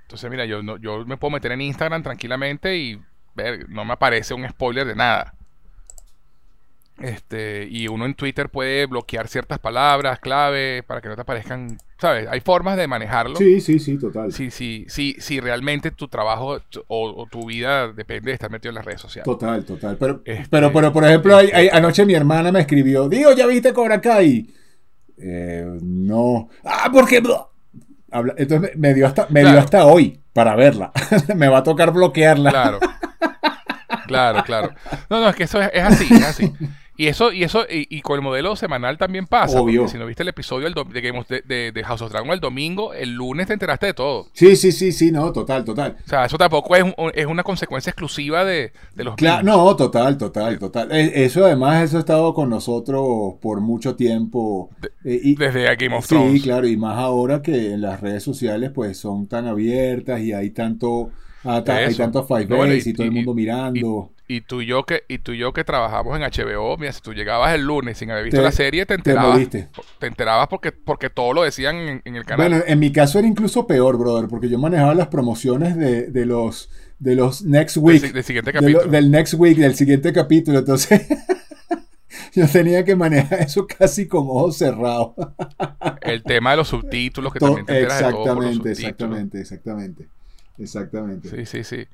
Entonces, 0.04 0.30
mira, 0.30 0.46
yo, 0.46 0.62
no, 0.62 0.78
yo 0.78 1.06
me 1.06 1.18
puedo 1.18 1.32
meter 1.32 1.52
en 1.52 1.62
Instagram 1.62 2.04
tranquilamente 2.04 2.78
y 2.78 3.02
ver, 3.36 3.70
no 3.70 3.86
me 3.86 3.94
aparece 3.94 4.34
un 4.34 4.48
spoiler 4.48 4.86
de 4.86 4.96
nada. 4.96 5.34
Este, 7.00 7.68
y 7.70 7.88
uno 7.88 8.06
en 8.06 8.14
Twitter 8.14 8.50
puede 8.50 8.86
bloquear 8.86 9.28
ciertas 9.28 9.60
palabras 9.60 10.20
clave 10.20 10.84
para 10.84 11.02
que 11.02 11.10
no 11.10 11.16
te 11.16 11.22
aparezcan, 11.22 11.78
¿sabes? 12.00 12.28
Hay 12.30 12.40
formas 12.40 12.78
de 12.78 12.88
manejarlo. 12.88 13.36
Sí, 13.36 13.60
sí, 13.62 13.80
sí, 13.80 13.98
total. 13.98 14.32
Sí, 14.32 14.52
sí, 14.52 14.86
sí, 14.88 15.16
si 15.20 15.40
realmente 15.40 15.92
tu 15.92 16.08
trabajo 16.08 16.60
o, 16.88 17.28
tu 17.30 17.48
vida 17.48 17.92
depende 17.92 18.30
de 18.30 18.36
estar 18.36 18.52
metido 18.52 18.70
en 18.70 18.76
las 18.76 18.86
redes 18.86 19.02
sociales. 19.02 19.26
Total, 19.26 19.66
total. 19.66 19.98
Pero, 19.98 20.22
este, 20.24 20.48
pero, 20.50 20.72
pero, 20.72 20.94
por 20.94 21.04
ejemplo, 21.04 21.38
anoche 21.72 22.06
mi 22.06 22.14
hermana 22.14 22.52
me 22.52 22.62
escribió, 22.62 23.10
digo, 23.10 23.34
¿ya 23.34 23.48
viste 23.48 23.74
Cobra 23.74 24.00
Kai? 24.00 24.54
Eh, 25.18 25.78
no. 25.82 26.50
Ah, 26.64 26.90
porque... 26.94 27.24
Entonces 28.38 28.78
me 28.78 28.94
dio 28.94 29.08
hasta, 29.08 29.26
me 29.30 29.42
dio 29.42 29.58
hasta 29.58 29.86
hoy 29.86 30.22
para 30.32 30.56
verla. 30.56 30.92
me 31.36 31.48
va 31.48 31.60
a 31.60 31.64
tocar 31.64 31.92
bloquearla. 31.92 32.52
Claro. 32.52 32.80
Claro, 34.06 34.44
claro. 34.44 34.74
No, 35.10 35.22
no, 35.22 35.30
es 35.30 35.36
que 35.36 35.44
eso 35.44 35.62
es, 35.62 35.70
así, 35.82 36.14
es 36.14 36.24
así. 36.24 36.54
Y 37.04 37.08
eso, 37.08 37.34
y 37.34 37.44
eso, 37.44 37.66
y, 37.70 38.00
con 38.00 38.16
el 38.16 38.22
modelo 38.22 38.56
semanal 38.56 38.98
también 38.98 39.28
pasa. 39.28 39.60
Obvio. 39.60 39.90
Si 39.90 39.98
no 39.98 40.06
viste 40.06 40.24
el 40.24 40.30
episodio 40.30 40.70
de, 40.70 41.72
de, 41.74 41.84
House 41.84 42.02
of 42.02 42.10
Dragon 42.10 42.30
el 42.32 42.40
domingo, 42.40 42.94
el 42.94 43.12
lunes 43.12 43.48
te 43.48 43.54
enteraste 43.54 43.88
de 43.88 43.94
todo. 43.94 44.28
Sí, 44.32 44.56
sí, 44.56 44.72
sí, 44.72 44.94
sí, 44.94 45.12
no, 45.12 45.34
total, 45.34 45.66
total. 45.66 45.98
O 46.06 46.08
sea, 46.08 46.24
eso 46.24 46.38
tampoco 46.38 46.78
es, 46.78 46.86
es 47.14 47.26
una 47.26 47.44
consecuencia 47.44 47.90
exclusiva 47.90 48.46
de, 48.46 48.72
los 48.96 49.16
Claro, 49.16 49.44
no, 49.44 49.76
total, 49.76 50.18
total, 50.18 50.58
total. 50.58 50.94
E, 50.94 51.26
eso 51.26 51.44
además, 51.44 51.84
eso 51.84 51.98
ha 51.98 52.00
estado 52.00 52.34
con 52.34 52.50
nosotros 52.50 53.34
por 53.42 53.60
mucho 53.60 53.98
tiempo. 53.98 54.70
Eh, 55.04 55.20
y, 55.22 55.36
desde 55.36 55.76
Game 55.76 55.98
of 55.98 56.08
Thrones. 56.08 56.32
Sí, 56.32 56.42
claro, 56.42 56.66
y 56.70 56.78
más 56.78 56.98
ahora 57.00 57.42
que 57.42 57.74
en 57.74 57.82
las 57.82 58.00
redes 58.00 58.24
sociales 58.24 58.72
pues 58.74 58.98
son 58.98 59.28
tan 59.28 59.46
abiertas 59.46 60.22
y 60.22 60.32
hay 60.32 60.52
tanto 60.52 61.12
Ah, 61.46 61.62
hay 61.68 61.94
tantos 61.94 62.26
Five 62.26 62.46
Days 62.46 62.88
y, 62.88 62.94
todo 62.94 63.06
el 63.06 63.12
mundo 63.12 63.34
mirando. 63.34 64.13
Y, 64.28 64.42
tú 64.42 64.62
y 64.62 64.66
yo 64.66 64.84
que 64.84 65.04
y 65.08 65.20
tú 65.20 65.34
y 65.34 65.38
yo 65.38 65.54
que 65.54 65.64
trabajamos 65.64 66.18
en 66.18 66.24
HBO, 66.24 66.78
mira, 66.78 66.94
si 66.94 67.02
tú 67.02 67.14
llegabas 67.14 67.54
el 67.54 67.66
lunes 67.66 67.98
sin 67.98 68.10
haber 68.10 68.24
visto 68.24 68.42
la 68.42 68.52
serie, 68.52 68.86
te 68.86 68.96
enterabas. 68.96 69.50
Te, 69.50 69.68
enterabas 70.08 70.48
porque, 70.48 70.72
porque 70.72 71.10
todo 71.10 71.34
lo 71.34 71.44
decían 71.44 72.02
en, 72.04 72.16
el 72.16 72.24
canal. 72.26 72.50
Bueno, 72.50 72.64
en 72.66 72.80
mi 72.80 72.92
caso 72.92 73.20
era 73.20 73.28
incluso 73.28 73.68
peor, 73.68 73.98
brother, 73.98 74.30
porque 74.30 74.50
yo 74.50 74.58
manejaba 74.58 74.96
las 74.96 75.08
promociones 75.08 75.76
de, 75.76 76.10
de 76.10 76.26
los 76.26 76.70
de 77.04 77.16
los 77.16 77.44
next 77.44 77.78
week. 77.78 78.02
Del, 78.14 78.24
siguiente 78.24 78.54
capítulo. 78.54 78.86
del 78.86 79.12
next 79.12 79.34
week, 79.34 79.58
del 79.58 79.76
siguiente 79.76 80.14
capítulo. 80.14 80.60
Entonces, 80.60 81.06
yo 82.34 82.48
tenía 82.48 82.86
que 82.86 82.96
manejar 82.96 83.42
eso 83.42 83.68
casi 83.68 84.08
con 84.08 84.22
ojos 84.22 84.58
cerrados. 84.58 85.12
el 86.02 86.24
tema 86.24 86.52
de 86.52 86.58
los 86.58 86.70
subtítulos, 86.70 87.34
que 87.34 87.40
también 87.40 87.66
te 87.66 87.74
enteras 87.74 88.02
Exactamente, 88.02 88.72
exactamente, 88.72 89.42
exactamente. 89.42 90.08
Exactamente. 90.58 91.30
Sí, 91.30 91.46
sí, 91.46 91.64
sí. 91.64 91.88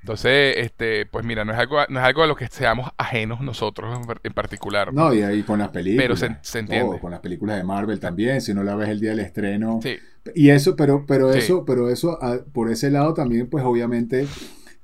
Entonces, 0.00 0.54
este, 0.56 1.06
pues 1.06 1.24
mira, 1.24 1.44
no 1.44 1.52
es 1.52 1.58
algo, 1.58 1.78
no 1.88 2.00
es 2.00 2.06
algo 2.06 2.22
a 2.22 2.26
lo 2.26 2.34
que 2.34 2.46
seamos 2.48 2.90
ajenos 2.96 3.40
nosotros 3.40 3.98
en 4.22 4.32
particular. 4.32 4.92
No, 4.92 5.12
y 5.12 5.22
ahí 5.22 5.42
con 5.42 5.58
las 5.58 5.68
películas. 5.68 6.04
Pero 6.04 6.16
se, 6.42 6.58
entiende. 6.58 6.98
con 6.98 7.10
las 7.10 7.20
películas 7.20 7.58
de 7.58 7.64
Marvel 7.64 8.00
también, 8.00 8.40
si 8.40 8.54
no 8.54 8.62
la 8.62 8.74
ves 8.76 8.88
el 8.88 9.00
día 9.00 9.10
del 9.10 9.20
estreno. 9.20 9.80
Sí. 9.82 9.96
Y 10.34 10.50
eso, 10.50 10.74
pero, 10.76 11.04
pero 11.06 11.32
eso, 11.32 11.64
pero 11.64 11.90
eso, 11.90 12.18
ah, 12.22 12.38
por 12.52 12.70
ese 12.70 12.90
lado 12.90 13.14
también, 13.14 13.48
pues 13.48 13.64
obviamente, 13.64 14.26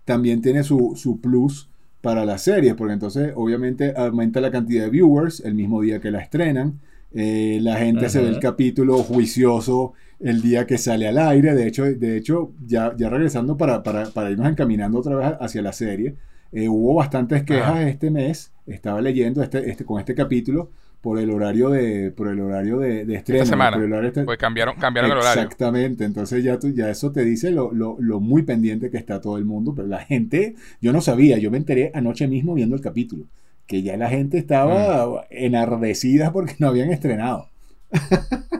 también 0.05 0.43
tiene 0.43 0.63
su, 0.63 0.95
su 0.97 1.21
plus 1.21 1.69
para 2.01 2.25
las 2.25 2.43
series, 2.43 2.75
porque 2.75 2.93
entonces 2.93 3.33
obviamente 3.35 3.95
aumenta 3.97 4.41
la 4.41 4.51
cantidad 4.51 4.85
de 4.85 4.91
viewers 4.91 5.41
el 5.41 5.55
mismo 5.55 5.81
día 5.81 6.01
que 6.01 6.11
la 6.11 6.21
estrenan. 6.21 6.81
Eh, 7.13 7.59
la 7.63 7.77
gente 7.77 8.09
se 8.11 8.21
ve 8.21 8.29
el 8.29 8.39
capítulo 8.39 8.99
juicioso 8.99 9.95
el 10.21 10.43
día 10.43 10.67
que 10.67 10.79
sale 10.79 11.09
al 11.09 11.19
aire. 11.19 11.55
De 11.55 11.67
hecho, 11.67 11.85
de 11.85 12.17
hecho 12.17 12.53
ya, 12.67 12.95
ya 12.97 13.09
regresando 13.09 13.57
para, 13.57 13.83
para, 13.83 14.31
irnos 14.31 14.49
encaminando 14.49 14.99
otra 14.99 15.17
vez 15.17 15.35
hacia 15.41 15.63
la 15.63 15.73
serie, 15.73 16.17
eh, 16.53 16.69
hubo 16.69 16.95
bastantes 16.95 17.43
quejas 17.45 17.81
este 17.81 18.11
mes. 18.11 18.53
Estaba 18.67 19.01
leyendo 19.01 19.43
este, 19.43 19.71
este, 19.71 19.85
con 19.85 20.01
este 20.01 20.15
capítulo 20.15 20.71
por 21.01 21.21
el 21.21 21.31
horario 21.31 21.71
de 21.71 22.11
por 22.11 22.29
el 22.29 22.41
horario 22.41 22.79
de, 22.79 23.03
estreno. 23.15 23.43
Esta 23.43 23.55
semana. 23.55 24.13
Pues 24.25 24.39
cambiaron, 24.39 24.75
cambiaron 24.77 25.13
el 25.13 25.19
horario. 25.19 25.43
Exactamente. 25.43 26.05
Entonces 26.05 26.43
ya, 26.43 26.59
tú, 26.59 26.71
ya 26.71 26.91
eso 26.91 27.13
te 27.13 27.25
dice 27.25 27.51
lo, 27.51 27.73
lo, 27.73 27.97
lo, 28.01 28.19
muy 28.19 28.43
pendiente 28.43 28.91
que 28.91 28.97
está 28.97 29.21
todo 29.21 29.39
el 29.39 29.45
mundo. 29.45 29.75
Pero 29.75 29.87
la 29.87 30.01
gente, 30.01 30.57
yo 30.81 30.93
no 30.93 31.01
sabía, 31.01 31.39
yo 31.39 31.51
me 31.51 31.59
enteré 31.59 31.93
anoche 31.95 32.27
mismo 32.27 32.55
viendo 32.55 32.75
el 32.75 32.83
capítulo. 32.83 33.27
Que 33.67 33.83
ya 33.83 33.97
la 33.97 34.09
gente 34.09 34.39
estaba 34.39 35.07
mm. 35.07 35.25
enardecida 35.31 36.33
porque 36.33 36.55
no 36.59 36.69
habían 36.69 36.91
estrenado. 36.91 37.49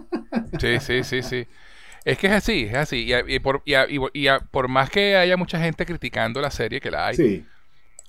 Sí, 0.61 0.79
sí, 0.81 1.05
sí, 1.05 1.23
sí. 1.23 1.47
Es 2.05 2.19
que 2.19 2.29
es 2.29 2.33
así, 2.33 2.65
es 2.65 2.75
así. 2.75 3.13
Y, 3.27 3.39
por, 3.41 3.63
por, 4.51 4.69
más 4.69 4.91
que 4.91 5.17
haya 5.17 5.37
mucha 5.37 5.59
gente 5.59 5.85
criticando 5.85 6.41
la 6.41 6.51
serie, 6.51 6.81
que 6.81 6.91
la 6.91 7.09
hay, 7.09 7.45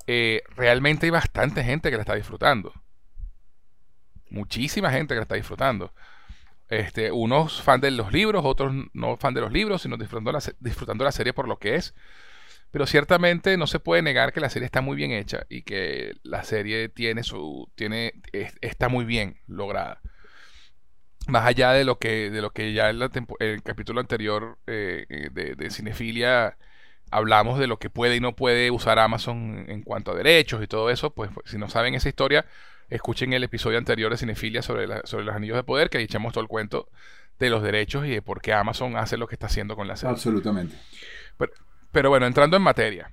eh, 0.06 0.44
realmente 0.56 1.08
hay 1.08 1.10
bastante 1.10 1.64
gente 1.64 1.90
que 1.90 1.96
la 1.96 2.04
está 2.04 2.16
disfrutando. 2.16 2.74
Muchísima 4.30 4.92
gente 4.92 5.14
que 5.14 5.20
la 5.20 5.24
está 5.24 5.36
disfrutando. 5.36 5.94
Este, 6.70 7.12
unos 7.12 7.62
fan 7.62 7.82
de 7.82 7.92
los 7.92 8.12
libros, 8.12 8.44
otros 8.46 8.74
no 8.94 9.18
fan 9.18 9.34
de 9.34 9.42
los 9.42 9.52
libros, 9.52 9.82
sino 9.82 9.98
disfrutando 9.98 10.32
la, 10.32 10.44
disfrutando 10.60 11.04
la 11.04 11.12
serie 11.12 11.34
por 11.34 11.48
lo 11.48 11.58
que 11.58 11.76
es. 11.76 11.96
Pero 12.72 12.86
ciertamente 12.86 13.58
no 13.58 13.66
se 13.66 13.80
puede 13.80 14.02
negar 14.02 14.34
que 14.34 14.42
la 14.42 14.50
serie 14.50 14.66
está 14.66 14.82
muy 14.82 14.96
bien 14.96 15.12
hecha 15.12 15.46
y 15.50 15.64
que 15.64 16.14
la 16.24 16.44
serie 16.44 16.90
tiene 16.90 17.24
su, 17.24 17.72
tiene, 17.76 18.14
está 18.62 18.90
muy 18.90 19.06
bien 19.06 19.40
lograda 19.48 20.02
más 21.28 21.46
allá 21.46 21.72
de 21.72 21.84
lo 21.84 22.00
que, 22.00 22.30
de 22.30 22.42
lo 22.42 22.52
que 22.52 22.74
ya 22.74 22.90
en 22.90 23.02
el 23.40 23.64
capítulo 23.64 24.00
anterior 24.00 24.58
eh, 24.68 25.06
eh, 25.10 25.56
de, 25.56 25.70
Cinefilia 25.70 26.58
hablamos 27.12 27.60
de 27.60 27.68
lo 27.68 27.80
que 27.80 27.90
puede 27.90 28.16
y 28.16 28.20
no 28.20 28.36
puede 28.36 28.72
usar 28.72 29.00
Amazon 29.00 29.66
en 29.68 29.82
cuanto 29.84 30.12
a 30.12 30.16
derechos 30.16 30.64
y 30.64 30.68
todo 30.68 30.90
eso, 30.90 31.12
pues, 31.12 31.30
pues 31.34 31.50
si 31.50 31.58
no 31.58 31.70
saben 31.70 31.94
esa 31.96 32.10
historia, 32.10 32.46
escuchen 32.90 33.34
el 33.34 33.44
episodio 33.44 33.78
anterior 33.78 34.12
de 34.12 34.18
Cinefilia 34.18 34.62
sobre, 34.62 34.88
sobre 35.06 35.26
los 35.26 35.36
anillos 35.36 35.56
de 35.56 35.64
poder, 35.64 35.90
que 35.90 35.98
ahí 36.00 36.06
echamos 36.06 36.34
todo 36.34 36.42
el 36.42 36.48
cuento 36.48 36.90
de 37.40 37.50
los 37.50 37.62
derechos 37.62 38.06
y 38.06 38.10
de 38.10 38.22
por 38.22 38.42
qué 38.42 38.54
Amazon 38.54 38.98
hace 38.98 39.18
lo 39.18 39.28
que 39.28 39.36
está 39.36 39.48
haciendo 39.48 39.76
con 39.76 39.88
la 39.88 39.96
serie. 39.96 40.14
Absolutamente. 40.14 40.76
pero 41.92 42.10
bueno, 42.10 42.26
entrando 42.26 42.58
en 42.58 42.64
materia. 42.64 43.12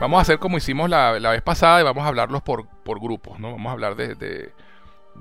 Vamos 0.00 0.18
a 0.18 0.22
hacer 0.22 0.38
como 0.38 0.58
hicimos 0.58 0.90
la, 0.90 1.12
vez 1.12 1.42
pasada 1.42 1.80
y 1.80 1.84
vamos 1.84 2.04
a 2.04 2.08
hablarlos 2.08 2.42
por, 2.42 2.66
por 2.84 3.00
grupos, 3.00 3.40
¿no? 3.40 3.52
Vamos 3.52 3.70
a 3.70 3.72
hablar 3.72 3.96
de, 3.96 4.14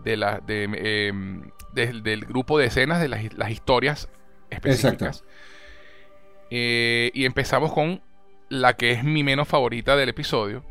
de, 0.04 0.18
la, 0.18 0.42
de, 0.46 0.64
em, 1.08 1.50
del 1.74 2.26
grupo 2.26 2.58
de 2.58 2.66
escenas, 2.66 3.00
de 3.00 3.08
las, 3.08 3.52
historias 3.52 4.10
específicas. 4.50 5.24
Eh, 6.50 7.10
y 7.14 7.26
empezamos 7.26 7.72
con 7.72 8.02
la 8.50 8.74
que 8.76 8.92
es 8.92 9.04
mi 9.04 9.24
menos 9.24 9.48
favorita 9.48 9.96
del 9.96 10.10
episodio, 10.10 10.64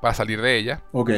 para 0.00 0.14
salir 0.14 0.40
de 0.40 0.56
ella. 0.56 0.82
Ok. 0.92 1.10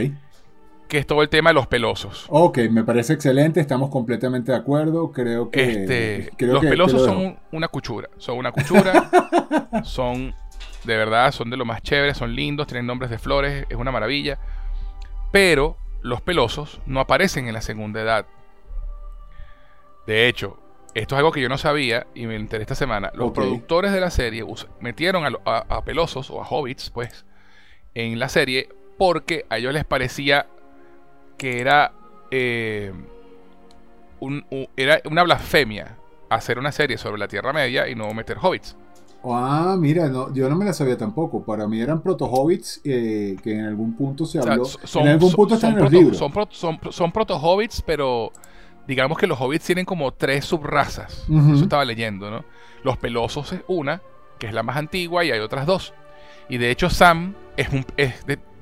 Que 0.88 0.98
es 0.98 1.07
todo 1.07 1.20
el 1.20 1.28
tema 1.28 1.50
de 1.50 1.54
los 1.54 1.66
pelosos. 1.66 2.24
Ok, 2.31 2.61
me 2.70 2.83
parece 2.83 3.12
excelente, 3.12 3.61
estamos 3.61 3.90
completamente 3.90 4.52
de 4.52 4.59
acuerdo. 4.59 5.12
Creo 5.12 5.50
que. 5.50 5.83
Este, 5.83 6.31
los 6.46 6.64
pelosos 6.64 7.04
son 7.04 7.38
una 7.52 7.68
cuchura. 7.68 8.09
Son 8.16 8.38
una 8.38 8.52
cuchura. 8.52 9.11
son 9.85 10.35
de 10.84 10.96
verdad, 10.96 11.32
son 11.32 11.50
de 11.50 11.56
lo 11.56 11.64
más 11.64 11.82
chéveres, 11.82 12.16
son 12.16 12.34
lindos, 12.34 12.66
tienen 12.66 12.86
nombres 12.86 13.10
de 13.10 13.18
flores, 13.18 13.66
es 13.68 13.76
una 13.76 13.92
maravilla. 13.92 14.38
Pero 15.32 15.76
los 16.02 16.20
pelosos 16.20 16.80
no 16.86 17.00
aparecen 17.00 17.48
en 17.48 17.54
la 17.54 17.60
segunda 17.60 18.00
edad. 18.00 18.26
De 20.06 20.28
hecho, 20.28 20.58
esto 20.94 21.14
es 21.14 21.18
algo 21.18 21.32
que 21.32 21.40
yo 21.40 21.48
no 21.48 21.58
sabía 21.58 22.06
y 22.14 22.26
me 22.26 22.36
enteré 22.36 22.62
esta 22.62 22.74
semana. 22.74 23.12
Los 23.14 23.32
productores 23.32 23.92
de 23.92 24.00
la 24.00 24.10
serie 24.10 24.44
metieron 24.80 25.24
a, 25.44 25.84
pelosos 25.84 26.30
o 26.30 26.42
a 26.42 26.46
hobbits, 26.46 26.90
pues, 26.90 27.26
en 27.94 28.18
la 28.18 28.28
serie 28.28 28.68
porque 28.96 29.44
a 29.48 29.58
ellos 29.58 29.72
les 29.72 29.84
parecía 29.84 30.46
que 31.36 31.60
era, 31.60 31.92
eh, 32.30 32.92
era 34.76 35.00
una 35.04 35.22
blasfemia 35.22 35.96
hacer 36.30 36.58
una 36.58 36.72
serie 36.72 36.98
sobre 36.98 37.18
la 37.18 37.28
Tierra 37.28 37.52
Media 37.52 37.88
y 37.88 37.94
no 37.94 38.12
meter 38.12 38.38
hobbits. 38.40 38.76
Ah, 39.36 39.76
mira, 39.78 40.08
no, 40.08 40.32
yo 40.32 40.48
no 40.48 40.56
me 40.56 40.64
la 40.64 40.72
sabía 40.72 40.96
tampoco. 40.96 41.42
Para 41.42 41.66
mí 41.66 41.80
eran 41.80 42.00
proto-hobbits 42.02 42.80
eh, 42.84 43.36
que 43.42 43.52
en 43.52 43.64
algún 43.64 43.94
punto 43.94 44.26
se 44.26 44.38
habló. 44.38 44.64
son, 44.64 45.02
en 45.02 45.08
algún 45.08 45.32
punto 45.32 45.54
están 45.54 45.78
en 45.78 46.08
los 46.08 46.16
Son, 46.16 46.78
son, 46.90 47.12
proto-hobbits, 47.12 47.82
pero 47.82 48.32
digamos 48.86 49.18
que 49.18 49.26
los 49.26 49.40
hobbits 49.40 49.64
tienen 49.64 49.84
como 49.84 50.12
tres 50.12 50.44
subrrazas. 50.44 51.26
Eso 51.28 51.62
estaba 51.62 51.84
leyendo, 51.84 52.30
¿no? 52.30 52.44
Los 52.84 52.96
pelosos 52.96 53.52
es 53.52 53.60
una, 53.66 54.00
que 54.38 54.46
es 54.46 54.54
la 54.54 54.62
más 54.62 54.76
antigua, 54.76 55.24
y 55.24 55.30
hay 55.30 55.40
otras 55.40 55.66
dos. 55.66 55.94
Y 56.48 56.58
de 56.58 56.70
hecho, 56.70 56.88
Sam 56.88 57.34
es 57.56 57.68
un, 57.70 57.84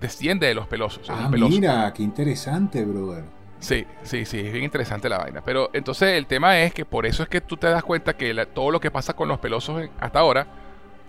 desciende 0.01 0.47
de 0.47 0.55
los 0.55 0.67
pelosos. 0.67 1.09
Ah, 1.09 1.29
mira, 1.31 1.93
qué 1.93 2.03
interesante, 2.03 2.85
brother. 2.85 3.36
Sí, 3.59 3.87
sí, 4.03 4.25
sí, 4.25 4.41
es 4.41 4.53
bien 4.53 4.65
interesante 4.65 5.09
la 5.09 5.19
vaina. 5.19 5.43
Pero 5.45 5.71
entonces 5.73 6.11
el 6.15 6.27
tema 6.27 6.59
es 6.61 6.73
que 6.73 6.85
por 6.85 7.07
eso 7.07 7.23
es 7.23 7.29
que 7.29 7.41
tú 7.41 7.57
te 7.57 7.69
das 7.69 7.83
cuenta 7.83 8.17
que 8.17 8.35
todo 8.47 8.71
lo 8.71 8.81
que 8.81 8.91
pasa 8.91 9.15
con 9.15 9.29
los 9.29 9.39
pelosos 9.39 9.89
hasta 9.99 10.19
ahora 10.19 10.47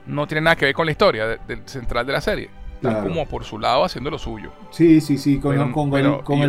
no 0.06 0.26
tiene 0.28 0.42
nada 0.42 0.56
que 0.56 0.66
ver 0.66 0.74
con 0.74 0.86
la 0.86 0.92
historia 0.92 1.38
central 1.66 2.06
de 2.06 2.14
la 2.14 2.22
serie. 2.22 2.50
como 2.82 3.26
por 3.26 3.44
su 3.44 3.60
lado 3.60 3.84
haciendo 3.84 4.10
lo 4.10 4.18
suyo. 4.18 4.52
Sí, 4.72 5.02
sí, 5.02 5.18
sí, 5.18 5.40
con, 5.40 5.54
el, 5.60 5.72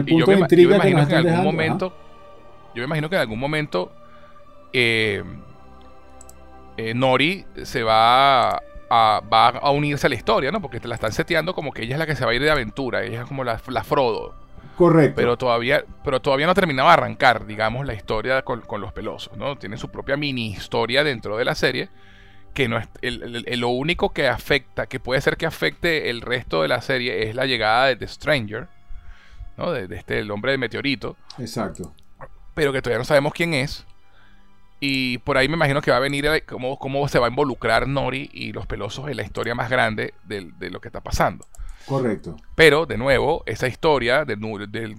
punto 0.05 0.31
de 0.31 0.39
intriga 0.39 0.81
que, 0.81 0.89
en 0.89 0.99
algún 0.99 1.43
momento, 1.43 1.93
Yo 2.75 2.81
me 2.83 2.85
imagino 2.85 3.09
que 3.09 3.17
en 3.17 3.23
algún 3.23 3.41
momento 3.41 3.91
eh, 4.73 5.25
eh, 6.77 6.95
Nori 6.95 7.45
se 7.65 7.83
va 7.83 8.51
a, 8.91 9.21
va 9.21 9.49
a 9.49 9.71
unirse 9.71 10.07
a 10.07 10.11
la 10.11 10.17
historia, 10.17 10.53
¿no? 10.53 10.61
Porque 10.61 10.79
te 10.79 10.87
la 10.87 10.95
están 10.95 11.13
seteando 11.13 11.55
como 11.55 11.73
que 11.73 11.83
ella 11.83 11.95
es 11.95 11.99
la 11.99 12.07
que 12.07 12.15
se 12.15 12.25
va 12.25 12.31
a 12.31 12.35
ir 12.35 12.43
de 12.43 12.51
aventura, 12.51 13.03
ella 13.03 13.23
es 13.23 13.27
como 13.27 13.43
la, 13.43 13.61
la 13.69 13.85
Frodo. 13.85 14.48
Correcto. 14.79 15.17
Pero 15.17 15.37
todavía, 15.37 15.85
pero 16.05 16.23
todavía 16.23 16.47
no 16.47 16.55
terminaba 16.55 16.91
de 16.91 16.95
arrancar, 16.95 17.47
digamos, 17.47 17.85
la 17.85 17.95
historia 17.95 18.43
con, 18.43 18.63
los 18.81 18.93
pelosos, 18.93 19.37
¿no? 19.37 19.57
Tiene 19.59 19.77
su 19.77 19.89
propia 19.91 20.17
mini 20.17 20.53
historia 20.53 21.03
dentro 21.03 21.37
de 21.37 21.45
la 21.45 21.57
serie, 21.57 21.89
que 22.55 22.69
no 22.69 22.79
es 22.79 23.59
lo 23.59 23.71
único 23.71 24.11
que 24.11 24.29
afecta, 24.29 24.87
que 24.87 25.01
puede 25.01 25.21
ser 25.21 25.37
que 25.37 25.47
afecte 25.47 26.11
el 26.11 26.21
resto 26.21 26.63
de 26.63 26.69
la 26.69 26.81
serie, 26.81 27.29
es 27.29 27.35
la 27.35 27.45
llegada 27.47 27.87
de 27.87 27.97
The 27.97 28.07
Stranger, 28.07 28.69
¿no? 29.57 29.73
De, 29.73 29.89
de 29.89 29.97
este, 29.97 30.21
el 30.21 30.31
hombre 30.31 30.53
del 30.53 30.61
meteorito, 30.61 31.17
Exacto. 31.39 31.93
pero 32.55 32.73
que 32.73 32.81
todavía 32.81 32.99
no 32.99 33.05
sabemos 33.05 33.33
quién 33.33 33.55
es. 33.55 33.85
Y 34.79 35.19
por 35.19 35.37
ahí 35.37 35.49
me 35.49 35.55
imagino 35.55 35.83
que 35.83 35.91
va 35.91 35.97
a 35.97 36.01
venir 36.01 36.25
eh, 36.27 36.43
cómo, 36.43 36.79
cómo 36.79 37.09
se 37.09 37.19
va 37.19 37.27
a 37.27 37.31
involucrar 37.31 37.89
Nori 37.89 38.31
y 38.33 38.53
los 38.53 38.65
pelosos 38.67 39.09
en 39.09 39.17
la 39.17 39.25
historia 39.25 39.57
más 39.57 39.69
grande 39.71 40.15
del- 40.23 40.57
de, 40.57 40.71
lo 40.71 40.81
que 40.81 40.87
está 40.87 41.01
pasando. 41.01 41.45
Correcto. 41.89 42.37
Pero, 42.55 42.87
de 42.87 42.99
nuevo, 42.99 43.43
esa 43.47 43.67
historia 43.69 44.25
del, 44.25 44.41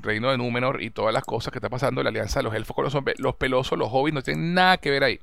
reino 0.01 0.31
de 0.31 0.37
Númenor 0.37 0.81
y 0.81 0.89
todas 0.89 1.13
las 1.13 1.23
cosas 1.23 1.51
que 1.51 1.59
está 1.59 1.69
pasando, 1.69 2.01
la 2.01 2.09
alianza 2.09 2.39
de 2.39 2.43
los 2.43 2.55
elfos 2.55 2.75
con 2.75 2.85
los 2.85 2.95
hombres, 2.95 3.19
los 3.19 3.35
pelosos, 3.35 3.77
los 3.77 3.89
hobbits, 3.91 4.15
no 4.15 4.21
tienen 4.23 4.53
nada 4.53 4.77
que 4.77 4.89
ver 4.89 5.03
ahí. 5.03 5.19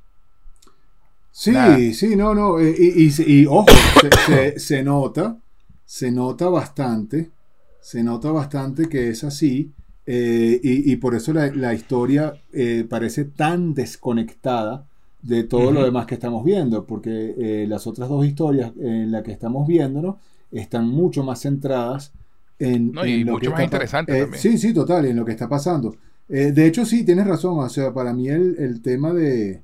Sí, 1.32 1.50
Nada. 1.52 1.78
sí, 1.92 2.16
no, 2.16 2.34
no. 2.34 2.58
eh, 2.60 2.74
Y, 2.78 3.08
y- 3.08 3.40
y, 3.42 3.46
ojo, 3.46 3.66
se, 4.00 4.10
se- 4.54 4.58
se 4.58 4.82
nota, 4.82 5.36
se 5.84 6.10
nota 6.10 6.48
bastante, 6.48 7.30
se 7.80 8.02
nota 8.02 8.30
bastante 8.30 8.88
que 8.88 9.10
es 9.10 9.22
así. 9.24 9.70
eh, 10.06 10.60
y, 10.62 10.96
por 10.96 11.14
eso 11.16 11.32
la, 11.32 11.48
la 11.48 11.74
historia 11.74 12.34
eh, 12.52 12.86
parece 12.88 13.24
tan 13.24 13.74
desconectada 13.74 14.86
de 15.22 15.42
todo 15.44 15.72
lo 15.72 15.84
demás 15.84 16.06
que 16.06 16.14
estamos 16.14 16.44
viendo, 16.44 16.84
porque 16.86 17.34
eh, 17.36 17.66
las 17.68 17.86
otras 17.88 18.08
dos 18.08 18.24
historias 18.24 18.70
en 18.80 19.10
las 19.10 19.24
que 19.24 19.32
estamos 19.32 19.66
viéndonos 19.66 20.16
están 20.50 20.88
mucho 20.88 21.22
más 21.22 21.42
centradas 21.42 22.12
en, 22.58 22.92
No, 22.92 23.04
y 23.04 23.24
lo 23.24 23.32
mucho 23.32 23.50
que 23.50 23.50
más 23.50 23.60
está 23.60 23.64
interesantes 23.64 24.16
eh, 24.16 24.20
también. 24.22 24.42
Sí, 24.42 24.58
sí, 24.58 24.72
total, 24.74 25.06
en 25.06 25.16
lo 25.16 25.24
que 25.24 25.32
está 25.32 25.48
pasando. 25.48 25.96
Eh, 26.28 26.52
de 26.52 26.66
hecho, 26.66 26.84
sí, 26.86 27.04
tienes 27.04 27.26
razón. 27.26 27.58
O 27.58 27.68
sea, 27.68 27.92
para 27.92 28.12
mí 28.12 28.28
el, 28.28 28.56
el 28.58 28.82
tema 28.82 29.12
de. 29.12 29.62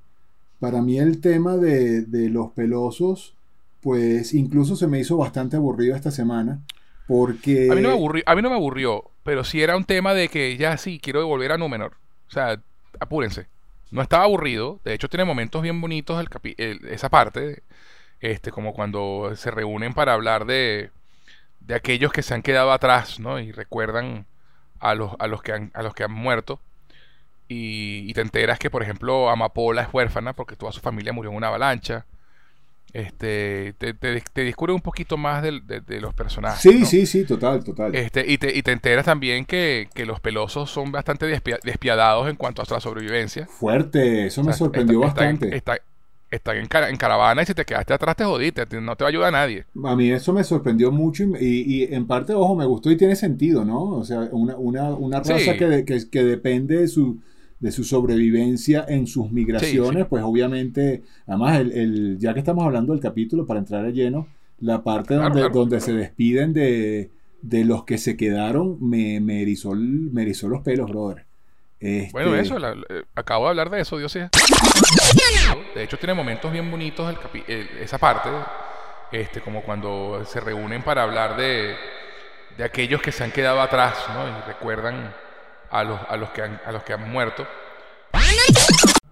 Para 0.60 0.80
mí 0.82 0.98
el 0.98 1.20
tema 1.20 1.56
de, 1.56 2.02
de 2.02 2.28
los 2.28 2.50
pelosos, 2.52 3.34
pues 3.80 4.32
incluso 4.34 4.76
se 4.76 4.86
me 4.86 5.00
hizo 5.00 5.16
bastante 5.16 5.56
aburrido 5.56 5.96
esta 5.96 6.10
semana. 6.10 6.60
Porque. 7.06 7.68
A 7.70 7.74
mí 7.74 7.80
no 7.82 7.88
me 7.88 7.94
aburrió, 7.94 8.22
a 8.26 8.34
mí 8.36 8.42
no 8.42 8.50
me 8.50 8.56
aburrió, 8.56 9.10
pero 9.24 9.42
sí 9.44 9.60
era 9.62 9.76
un 9.76 9.84
tema 9.84 10.14
de 10.14 10.28
que 10.28 10.56
ya 10.56 10.76
sí, 10.76 11.00
quiero 11.02 11.26
volver 11.26 11.52
a 11.52 11.58
Númenor. 11.58 11.92
O 12.28 12.30
sea, 12.30 12.60
apúrense. 13.00 13.46
No 13.90 14.00
estaba 14.00 14.24
aburrido, 14.24 14.80
de 14.84 14.94
hecho 14.94 15.08
tiene 15.08 15.24
momentos 15.24 15.60
bien 15.62 15.78
bonitos 15.80 16.18
el 16.20 16.30
capi- 16.30 16.54
el- 16.56 16.86
esa 16.88 17.10
parte, 17.10 17.62
este, 18.22 18.50
como 18.50 18.72
cuando 18.72 19.32
se 19.36 19.50
reúnen 19.50 19.92
para 19.92 20.14
hablar 20.14 20.46
de, 20.46 20.90
de 21.60 21.74
aquellos 21.74 22.12
que 22.12 22.22
se 22.22 22.32
han 22.34 22.42
quedado 22.42 22.72
atrás, 22.72 23.20
¿no? 23.20 23.38
Y 23.38 23.52
recuerdan 23.52 24.24
a 24.80 24.94
los, 24.94 25.12
a 25.18 25.26
los 25.26 25.42
que 25.42 25.52
han, 25.52 25.70
a 25.74 25.82
los 25.82 25.92
que 25.94 26.04
han 26.04 26.12
muerto. 26.12 26.58
Y, 27.48 28.08
y 28.08 28.14
te 28.14 28.22
enteras 28.22 28.58
que, 28.58 28.70
por 28.70 28.82
ejemplo, 28.82 29.28
Amapola 29.28 29.82
es 29.82 29.88
huérfana 29.92 30.32
porque 30.32 30.56
toda 30.56 30.72
su 30.72 30.80
familia 30.80 31.12
murió 31.12 31.30
en 31.30 31.36
una 31.36 31.48
avalancha. 31.48 32.06
Este, 32.94 33.74
te, 33.78 33.94
te, 33.94 34.20
te 34.20 34.44
descubre 34.44 34.72
un 34.74 34.80
poquito 34.82 35.16
más 35.16 35.42
del- 35.42 35.66
de, 35.66 35.80
de 35.80 36.00
los 36.00 36.12
personajes. 36.14 36.60
Sí, 36.60 36.80
¿no? 36.80 36.86
sí, 36.86 37.06
sí, 37.06 37.24
total, 37.24 37.64
total. 37.64 37.94
Este, 37.94 38.24
y, 38.30 38.36
te, 38.38 38.54
y 38.54 38.62
te 38.62 38.72
enteras 38.72 39.06
también 39.06 39.46
que, 39.46 39.88
que 39.94 40.04
los 40.04 40.20
pelosos 40.20 40.70
son 40.70 40.92
bastante 40.92 41.26
despia- 41.26 41.58
despiadados 41.62 42.28
en 42.28 42.36
cuanto 42.36 42.60
a 42.62 42.66
la 42.70 42.80
sobrevivencia. 42.80 43.46
Fuerte, 43.46 44.26
eso 44.26 44.42
me 44.42 44.50
O 44.50 44.52
sea, 44.52 44.58
sorprendió 44.58 45.02
está- 45.04 45.06
bastante. 45.22 45.56
está- 45.56 45.78
están 46.36 46.56
en, 46.56 46.66
cara- 46.66 46.88
en 46.90 46.96
caravana 46.96 47.42
y 47.42 47.46
si 47.46 47.54
te 47.54 47.64
quedaste 47.64 47.94
atrás 47.94 48.16
te 48.16 48.24
jodiste, 48.24 48.66
te- 48.66 48.80
no 48.80 48.96
te 48.96 49.04
va 49.04 49.08
a 49.08 49.10
ayudar 49.10 49.32
nadie. 49.32 49.64
A 49.84 49.94
mí 49.96 50.10
eso 50.10 50.32
me 50.32 50.42
sorprendió 50.44 50.90
mucho 50.90 51.24
y, 51.24 51.28
y- 51.40 51.84
y 51.84 51.94
en 51.94 52.06
parte, 52.06 52.32
ojo, 52.34 52.54
me 52.56 52.64
gustó 52.66 52.90
y 52.90 52.96
tiene 52.96 53.16
sentido, 53.16 53.64
¿no? 53.64 53.82
O 53.90 54.04
sea, 54.04 54.28
una, 54.32 54.56
una, 54.56 54.90
una 54.90 55.18
raza 55.18 55.38
Sí. 55.38 55.56
que, 55.58 55.66
de- 55.66 55.84
que, 55.84 55.98
que 56.10 56.24
depende 56.24 56.78
de 56.78 56.88
su, 56.88 57.18
de 57.60 57.70
su 57.70 57.84
sobrevivencia 57.84 58.84
en 58.88 59.06
sus 59.06 59.30
migraciones, 59.30 60.02
sí. 60.02 60.06
pues 60.10 60.22
obviamente, 60.24 61.02
además, 61.26 61.60
el, 61.60 61.72
el- 61.72 62.18
ya 62.18 62.32
que 62.34 62.40
estamos 62.40 62.64
hablando 62.64 62.92
del 62.92 63.00
capítulo, 63.02 63.46
para 63.46 63.60
entrar 63.60 63.84
de 63.84 63.92
lleno, 63.92 64.26
la 64.60 64.82
parte 64.82 65.08
Claro, 65.14 65.22
donde, 65.24 65.40
claro. 65.40 65.54
donde 65.54 65.80
se 65.80 65.92
despiden 65.92 66.52
de, 66.52 67.10
de 67.42 67.64
los 67.64 67.84
que 67.84 67.98
se 67.98 68.16
quedaron, 68.16 68.78
me, 68.80 69.20
me, 69.20 69.42
erizó, 69.42 69.72
me 69.74 70.22
erizó 70.22 70.48
los 70.48 70.62
pelos, 70.62 70.88
brother. 70.90 71.24
Este, 71.80 72.12
Bueno, 72.12 72.36
eso, 72.36 72.58
la- 72.60 72.72
eh, 72.88 73.02
acabo 73.16 73.44
de 73.44 73.50
hablar 73.50 73.68
de 73.70 73.80
eso, 73.80 73.98
Dios 73.98 74.12
sea. 74.12 74.30
Hecho, 75.92 75.98
tiene 75.98 76.14
momentos 76.14 76.50
bien 76.50 76.70
bonitos 76.70 77.06
el 77.10 77.18
capi- 77.18 77.44
el- 77.46 77.68
esa 77.82 77.98
parte, 77.98 78.30
este, 79.10 79.42
como 79.42 79.60
cuando 79.60 80.24
se 80.24 80.40
reúnen 80.40 80.82
para 80.82 81.02
hablar 81.02 81.36
de, 81.36 81.76
de 82.56 82.64
aquellos 82.64 83.02
que 83.02 83.12
se 83.12 83.22
han 83.24 83.30
quedado 83.30 83.60
atrás, 83.60 83.92
¿no? 84.14 84.26
Y 84.26 84.32
recuerdan 84.46 85.12
a 85.70 85.84
los, 85.84 86.00
a 86.08 86.16
los, 86.16 86.30
que, 86.30 86.40
han, 86.44 86.58
a 86.64 86.72
los 86.72 86.82
que 86.82 86.94
han 86.94 87.10
muerto. 87.10 87.46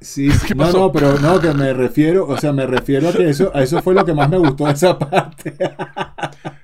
Sí, 0.00 0.30
¿Qué 0.48 0.54
no, 0.54 0.72
no, 0.72 0.90
pero 0.90 1.18
no, 1.18 1.38
que 1.38 1.52
me 1.52 1.74
refiero, 1.74 2.26
o 2.26 2.38
sea, 2.38 2.50
me 2.54 2.66
refiero 2.66 3.10
a 3.10 3.12
que 3.12 3.28
eso, 3.28 3.50
a 3.54 3.62
eso 3.62 3.82
fue 3.82 3.92
lo 3.92 4.02
que 4.02 4.14
más 4.14 4.30
me 4.30 4.38
gustó 4.38 4.64
de 4.64 4.72
esa 4.72 4.98
parte. 4.98 5.54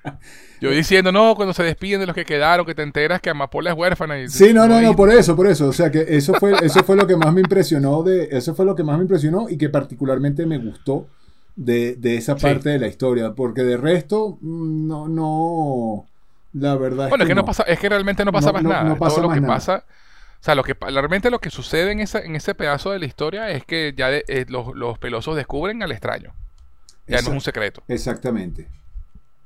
Yo 0.61 0.71
diciendo, 0.71 1.13
no, 1.13 1.35
cuando 1.35 1.53
se 1.53 1.63
despiden 1.63 2.01
de 2.01 2.07
los 2.07 2.15
que 2.15 2.25
quedaron, 2.25 2.65
que 2.65 2.75
te 2.75 2.83
enteras 2.83 3.21
que 3.21 3.31
Amapola 3.31 3.71
es 3.73 3.77
huérfana. 3.77 4.19
Y, 4.21 4.29
Sí, 4.29 4.53
no, 4.55 4.67
no, 4.67 4.81
no, 4.81 4.97
por 4.97 5.11
eso, 5.11 5.37
por 5.37 5.47
eso. 5.47 5.69
O 5.69 5.73
sea, 5.73 5.91
que 5.91 6.05
eso 6.09 6.35
fue, 6.35 6.53
eso 6.65 6.83
fue 6.85 6.97
lo 6.97 7.07
que 7.07 7.17
más 7.17 7.33
me 7.33 7.41
impresionó 7.43 8.03
de, 8.03 8.29
eso 8.33 8.55
fue 8.55 8.65
lo 8.65 8.75
que 8.75 8.83
más 8.85 8.97
me 8.97 9.03
impresionó 9.05 9.49
y 9.49 9.59
que 9.59 9.69
particularmente 9.69 10.47
me 10.47 10.59
gustó 10.59 11.07
de, 11.57 11.97
de 11.97 12.17
esa 12.17 12.37
Sí. 12.39 12.43
parte 12.43 12.71
de 12.71 12.79
la 12.79 12.87
historia, 12.87 13.33
porque 13.35 13.63
de 13.63 13.77
resto, 13.77 14.39
mm, 14.41 14.87
no, 14.89 15.09
no, 15.09 16.07
la 16.53 16.75
verdad 16.77 17.09
Bueno, 17.09 17.25
es 17.25 17.29
que 17.29 17.35
no 17.35 17.43
no. 17.43 17.47
pasa, 17.47 17.63
es 17.65 17.79
que 17.79 17.89
realmente 17.89 18.25
no 18.25 18.33
pasa 18.33 18.49
No, 18.49 18.53
más 18.55 18.63
no- 18.63 18.69
nada. 18.71 18.85
no 18.85 18.97
pasa 18.99 19.15
Todo 19.17 19.23
lo 19.23 19.29
más 19.29 19.37
que 19.37 19.41
nada. 19.43 19.55
pasa, 19.55 19.85
o 20.41 20.45
sea, 20.45 20.55
lo 20.55 20.63
que 20.63 20.75
realmente 20.79 21.31
lo 21.31 21.39
que 21.39 21.51
sucede 21.51 21.93
en 21.93 22.01
esa, 22.01 22.21
en 22.21 22.37
ese 22.37 22.55
pedazo 22.55 22.91
de 22.93 22.99
la 22.99 23.07
historia 23.07 23.51
es 23.51 23.65
que 23.65 23.95
ya 23.97 24.09
de- 24.11 24.25
eh, 24.29 24.45
los, 24.49 24.75
los 24.75 24.99
pelosos 24.99 25.35
descubren 25.37 25.83
al 25.83 25.93
extraño. 25.93 26.33
Ya 27.09 27.17
no 27.17 27.29
es 27.29 27.29
un 27.29 27.41
secreto. 27.41 27.83
Exactamente. 27.89 28.69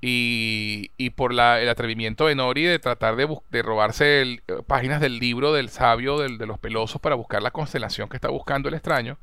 Y, 0.03 0.93
y 0.97 1.11
por 1.11 1.35
la, 1.35 1.61
el 1.61 1.69
atrevimiento 1.69 2.27
de 2.27 2.35
Nori 2.35 2.65
de 2.65 2.79
tratar 2.79 3.17
de, 3.17 3.63
robarse 3.63 4.23
eh, 4.23 4.39
páginas 4.67 5.01
del 5.01 5.19
libro 5.19 5.53
del 5.53 5.69
sabio 5.69 6.19
de 6.19 6.47
los 6.47 6.59
pelosos 6.59 7.01
para 7.03 7.17
buscar 7.17 7.43
la 7.43 7.51
constelación 7.51 8.09
que 8.09 8.17
está 8.17 8.31
buscando 8.31 8.69
el 8.71 8.75
extraño, 8.75 9.19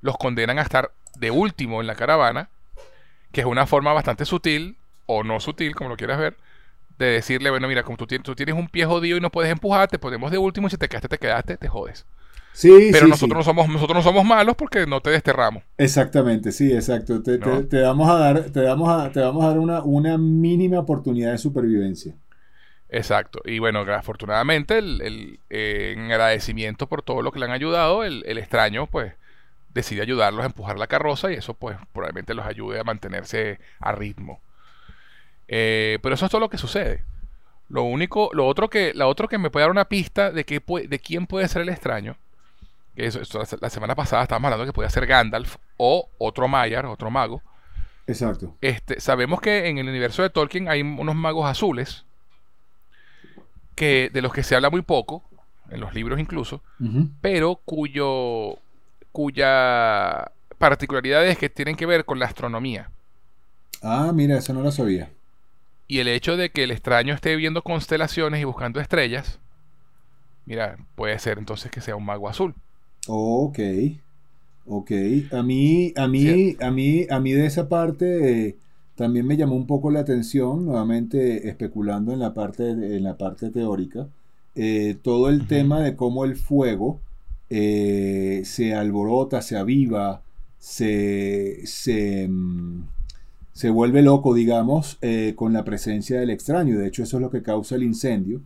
los 0.00 0.16
condenan 0.16 0.58
a 0.58 0.62
estar 0.62 0.90
de 1.18 1.30
último 1.30 1.80
en 1.80 1.86
la 1.86 1.94
caravana, 1.94 2.48
que 3.32 3.42
es 3.42 3.46
una 3.46 3.66
forma 3.66 3.92
bastante 3.92 4.24
sutil, 4.24 4.76
o 5.06 5.22
no 5.22 5.40
sutil, 5.40 5.74
como 5.74 5.90
lo 5.90 5.96
quieras 5.96 6.18
ver, 6.18 6.36
de 6.98 7.06
decirle, 7.06 7.50
bueno, 7.50 7.68
mira, 7.68 7.82
como 7.82 7.96
tú 7.96 8.06
tú 8.06 8.34
tienes 8.34 8.54
un 8.54 8.68
pie 8.68 8.86
jodido 8.86 9.16
y 9.16 9.20
no 9.20 9.30
puedes 9.30 9.52
empujar, 9.52 9.88
te 9.88 9.98
ponemos 9.98 10.30
de 10.30 10.38
último 10.38 10.66
y 10.66 10.70
si 10.70 10.78
te 10.78 10.88
quedaste, 10.88 11.08
te 11.08 11.18
quedaste, 11.18 11.56
te 11.56 11.68
jodes. 11.68 12.06
Sí, 12.56 12.90
Pero 12.90 13.06
sí, 13.06 13.10
nosotros, 13.10 13.38
sí. 13.38 13.40
No 13.40 13.44
somos, 13.44 13.68
nosotros 13.68 13.96
no 13.98 14.02
somos 14.02 14.24
malos 14.24 14.56
porque 14.56 14.86
no 14.86 15.00
te 15.00 15.10
desterramos. 15.10 15.62
Exactamente, 15.78 16.52
sí, 16.52 16.70
exacto. 16.72 17.22
Te, 17.22 17.38
te- 17.38 17.50
¿No? 17.50 17.64
te 17.64 17.80
vamos 17.82 18.08
a 18.10 18.14
dar, 18.18 18.50
te 18.50 18.60
vamos 18.62 18.88
a, 18.90 19.10
te 19.12 19.20
vamos 19.20 19.42
a 19.44 19.48
dar 19.48 19.58
una, 19.58 19.82
una 19.84 20.18
mínima 20.18 20.78
oportunidad 20.80 21.32
de 21.32 21.38
supervivencia. 21.38 22.14
Exacto. 22.88 23.40
Y 23.44 23.58
bueno, 23.58 23.80
afortunadamente, 23.80 24.78
el, 24.78 25.00
el, 25.02 25.40
eh, 25.50 25.94
en 25.96 26.10
agradecimiento 26.12 26.88
por 26.88 27.02
todo 27.02 27.22
lo 27.22 27.32
que 27.32 27.38
le 27.40 27.46
han 27.46 27.50
ayudado, 27.52 28.04
el, 28.04 28.22
el 28.26 28.38
extraño, 28.38 28.86
pues, 28.86 29.14
decide 29.74 30.02
ayudarlos 30.02 30.42
a 30.44 30.46
empujar 30.46 30.78
la 30.78 30.86
carroza 30.88 31.32
y 31.32 31.36
eso, 31.36 31.54
pues, 31.54 31.76
probablemente 31.92 32.34
los 32.34 32.46
ayude 32.46 32.80
a 32.80 32.84
mantenerse 32.84 33.60
a 33.80 33.92
ritmo. 33.92 34.40
Eh, 35.48 35.98
pero 36.02 36.14
eso 36.14 36.24
es 36.26 36.30
todo 36.30 36.40
lo 36.40 36.50
que 36.50 36.58
sucede. 36.58 37.04
Lo 37.68 37.82
único, 37.84 38.30
lo 38.34 38.46
otro 38.46 38.70
que, 38.70 38.92
la 38.94 39.06
otro 39.08 39.28
que 39.28 39.38
me 39.38 39.50
puede 39.50 39.64
dar 39.64 39.70
una 39.72 39.86
pista 39.88 40.30
de, 40.32 40.44
qué 40.44 40.62
de 40.88 40.98
quién 41.00 41.26
puede 41.26 41.48
ser 41.48 41.62
el 41.62 41.70
extraño, 41.70 42.16
que 42.96 43.06
eso, 43.06 43.20
esto, 43.20 43.40
la, 43.60 43.70
semana 43.70 43.94
pasada 43.94 44.22
estábamos 44.22 44.50
hablando 44.50 44.66
que 44.66 44.74
podía 44.74 44.90
ser 44.90 45.06
Gandalf 45.06 45.56
o 45.76 46.08
otro 46.18 46.48
Maiar, 46.48 46.86
otro 46.86 47.10
mago. 47.10 47.42
Exacto. 48.08 48.54
Este, 48.60 49.00
sabemos 49.00 49.40
que 49.40 49.68
en 49.68 49.78
el 49.78 49.88
universo 49.88 50.22
de 50.22 50.30
Tolkien 50.30 50.68
hay 50.68 50.82
unos 50.82 51.14
magos 51.14 51.46
azules 51.46 52.04
que 53.74 54.10
de 54.12 54.22
los 54.22 54.32
que 54.32 54.42
se 54.42 54.54
habla 54.54 54.70
muy 54.70 54.82
poco 54.82 55.22
en 55.70 55.80
los 55.80 55.92
libros 55.94 56.18
incluso, 56.18 56.62
pero 57.20 57.60
cuyo 57.64 58.58
cuya 59.12 60.30
particularidad 60.58 61.26
es 61.26 61.36
que 61.38 61.50
tienen 61.50 61.76
que 61.76 61.86
ver 61.86 62.04
con 62.04 62.18
la 62.18 62.26
astronomía 62.26 62.90
Ah, 63.82 64.12
mira, 64.14 64.38
eso 64.38 64.52
no 64.54 64.62
lo 64.62 64.70
sabía. 64.72 65.10
y 65.88 65.98
el 65.98 66.08
hecho 66.08 66.36
de 66.36 66.50
que 66.50 66.64
el 66.64 66.70
extraño 66.70 67.14
esté 67.14 67.36
viendo 67.36 67.62
constelaciones 67.62 68.40
y 68.40 68.44
buscando 68.44 68.80
estrellas. 68.80 69.38
Mira, 70.46 70.76
puede 70.94 71.18
ser 71.18 71.38
entonces 71.38 71.70
que 71.70 71.80
sea 71.80 71.96
un 71.96 72.04
mago 72.04 72.28
azul. 72.28 72.54
Ok, 73.08 73.58
ok. 74.66 74.90
A 75.32 75.42
mí, 75.42 75.92
a 75.96 76.08
mí, 76.08 76.56
a 76.60 76.70
mí, 76.70 77.06
a 77.08 77.20
mí 77.20 77.32
de 77.32 77.46
esa 77.46 77.68
parte 77.68 78.48
eh, 78.48 78.56
también 78.96 79.26
me 79.26 79.36
llamó 79.36 79.54
un 79.56 79.66
poco 79.66 79.90
la 79.90 80.00
atención, 80.00 80.64
nuevamente 80.66 81.48
especulando 81.48 82.12
en 82.12 82.18
la 82.18 82.34
parte, 82.34 82.70
en 82.70 83.02
la 83.04 83.16
parte 83.16 83.50
teórica, 83.50 84.08
eh, 84.54 84.96
todo 85.02 85.28
el 85.28 85.46
tema 85.46 85.80
de 85.80 85.96
cómo 85.96 86.24
el 86.24 86.36
fuego 86.36 86.98
eh, 87.50 88.42
se 88.44 88.74
alborota, 88.74 89.42
se 89.42 89.56
aviva, 89.56 90.22
se, 90.58 91.60
se, 91.66 92.26
mm, 92.28 92.82
se 93.52 93.70
vuelve 93.70 94.02
loco, 94.02 94.34
digamos, 94.34 94.98
eh, 95.02 95.34
con 95.36 95.52
la 95.52 95.64
presencia 95.64 96.18
del 96.18 96.30
extraño. 96.30 96.78
De 96.78 96.88
hecho, 96.88 97.02
eso 97.02 97.18
es 97.18 97.20
lo 97.20 97.30
que 97.30 97.42
causa 97.42 97.76
el 97.76 97.82
incendio. 97.84 98.40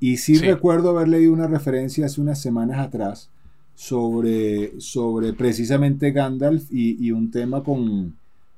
Y 0.00 0.18
sí, 0.18 0.36
Sí. 0.36 0.44
recuerdo 0.44 0.90
haber 0.90 1.08
leído 1.08 1.32
una 1.32 1.46
referencia 1.48 2.06
hace 2.06 2.20
unas 2.20 2.40
semanas 2.40 2.78
atrás 2.78 3.30
sobre, 3.74 4.80
sobre 4.80 5.32
precisamente 5.32 6.12
Gandalf 6.12 6.70
y, 6.70 7.04
y 7.04 7.10
un 7.10 7.30
tema 7.30 7.62
con, 7.62 8.14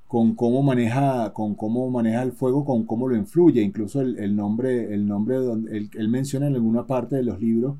con 0.09 0.35
cómo 0.35 0.63
maneja, 0.63 1.33
con 1.33 1.55
cómo 1.55 1.91
maneja 1.91 2.23
el 2.23 2.33
fuego, 2.33 2.65
con 2.65 2.85
cómo 2.85 3.09
lo 3.09 3.17
influye. 3.17 3.63
Incluso 3.63 4.01
el, 4.01 4.37
nombre, 4.37 4.95
el 4.95 5.07
nombre 5.07 5.37
donde 5.37 5.89
él, 5.93 6.09
menciona 6.09 6.47
en 6.47 6.55
alguna 6.55 6.87
parte 6.87 7.17
de 7.17 7.23
los 7.23 7.41
libros 7.41 7.77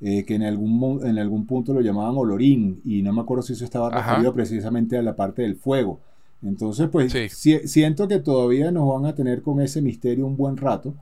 eh, 0.00 0.24
que 0.24 0.34
en 0.34 0.42
algún, 0.42 1.00
en 1.04 1.18
algún 1.18 1.46
punto 1.46 1.72
lo 1.72 1.80
llamaban 1.80 2.16
olorín, 2.16 2.80
y 2.84 3.02
no 3.02 3.12
me 3.12 3.22
acuerdo 3.22 3.42
si 3.42 3.54
eso 3.54 3.64
estaba 3.64 3.90
referido 3.90 4.32
precisamente 4.34 4.96
a 4.98 5.02
la 5.02 5.16
parte 5.16 5.42
del 5.42 5.56
fuego. 5.56 5.98
Entonces, 6.42 6.88
pues 6.90 7.12
siento 7.32 8.06
que 8.06 8.18
todavía 8.18 8.70
nos 8.70 8.86
van 8.86 9.06
a 9.06 9.14
tener 9.14 9.40
con 9.40 9.60
ese 9.60 9.80
misterio 9.80 10.26
un 10.26 10.36
buen 10.36 10.56
rato. 10.58 10.94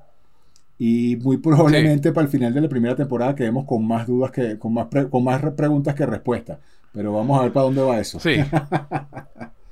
Y 0.84 1.14
muy 1.14 1.36
probablemente 1.36 2.10
para 2.10 2.24
el 2.24 2.28
final 2.28 2.52
de 2.52 2.60
la 2.60 2.68
primera 2.68 2.96
temporada 2.96 3.36
quedemos 3.36 3.66
con 3.66 3.86
más 3.86 4.04
dudas 4.04 4.32
que, 4.32 4.58
con 4.58 4.74
más, 4.74 4.88
con 5.12 5.22
más 5.22 5.40
preguntas 5.52 5.94
que 5.94 6.04
respuestas. 6.04 6.58
Pero 6.92 7.12
vamos 7.12 7.38
a 7.38 7.44
ver 7.44 7.52
para 7.52 7.66
dónde 7.66 7.82
va 7.82 8.00
eso. 8.00 8.18
Sí. 8.18 8.36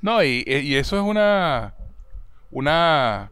No, 0.02 0.24
y, 0.24 0.44
eso 0.46 0.96
es 0.96 1.02
una. 1.02 1.74
Una. 2.50 3.30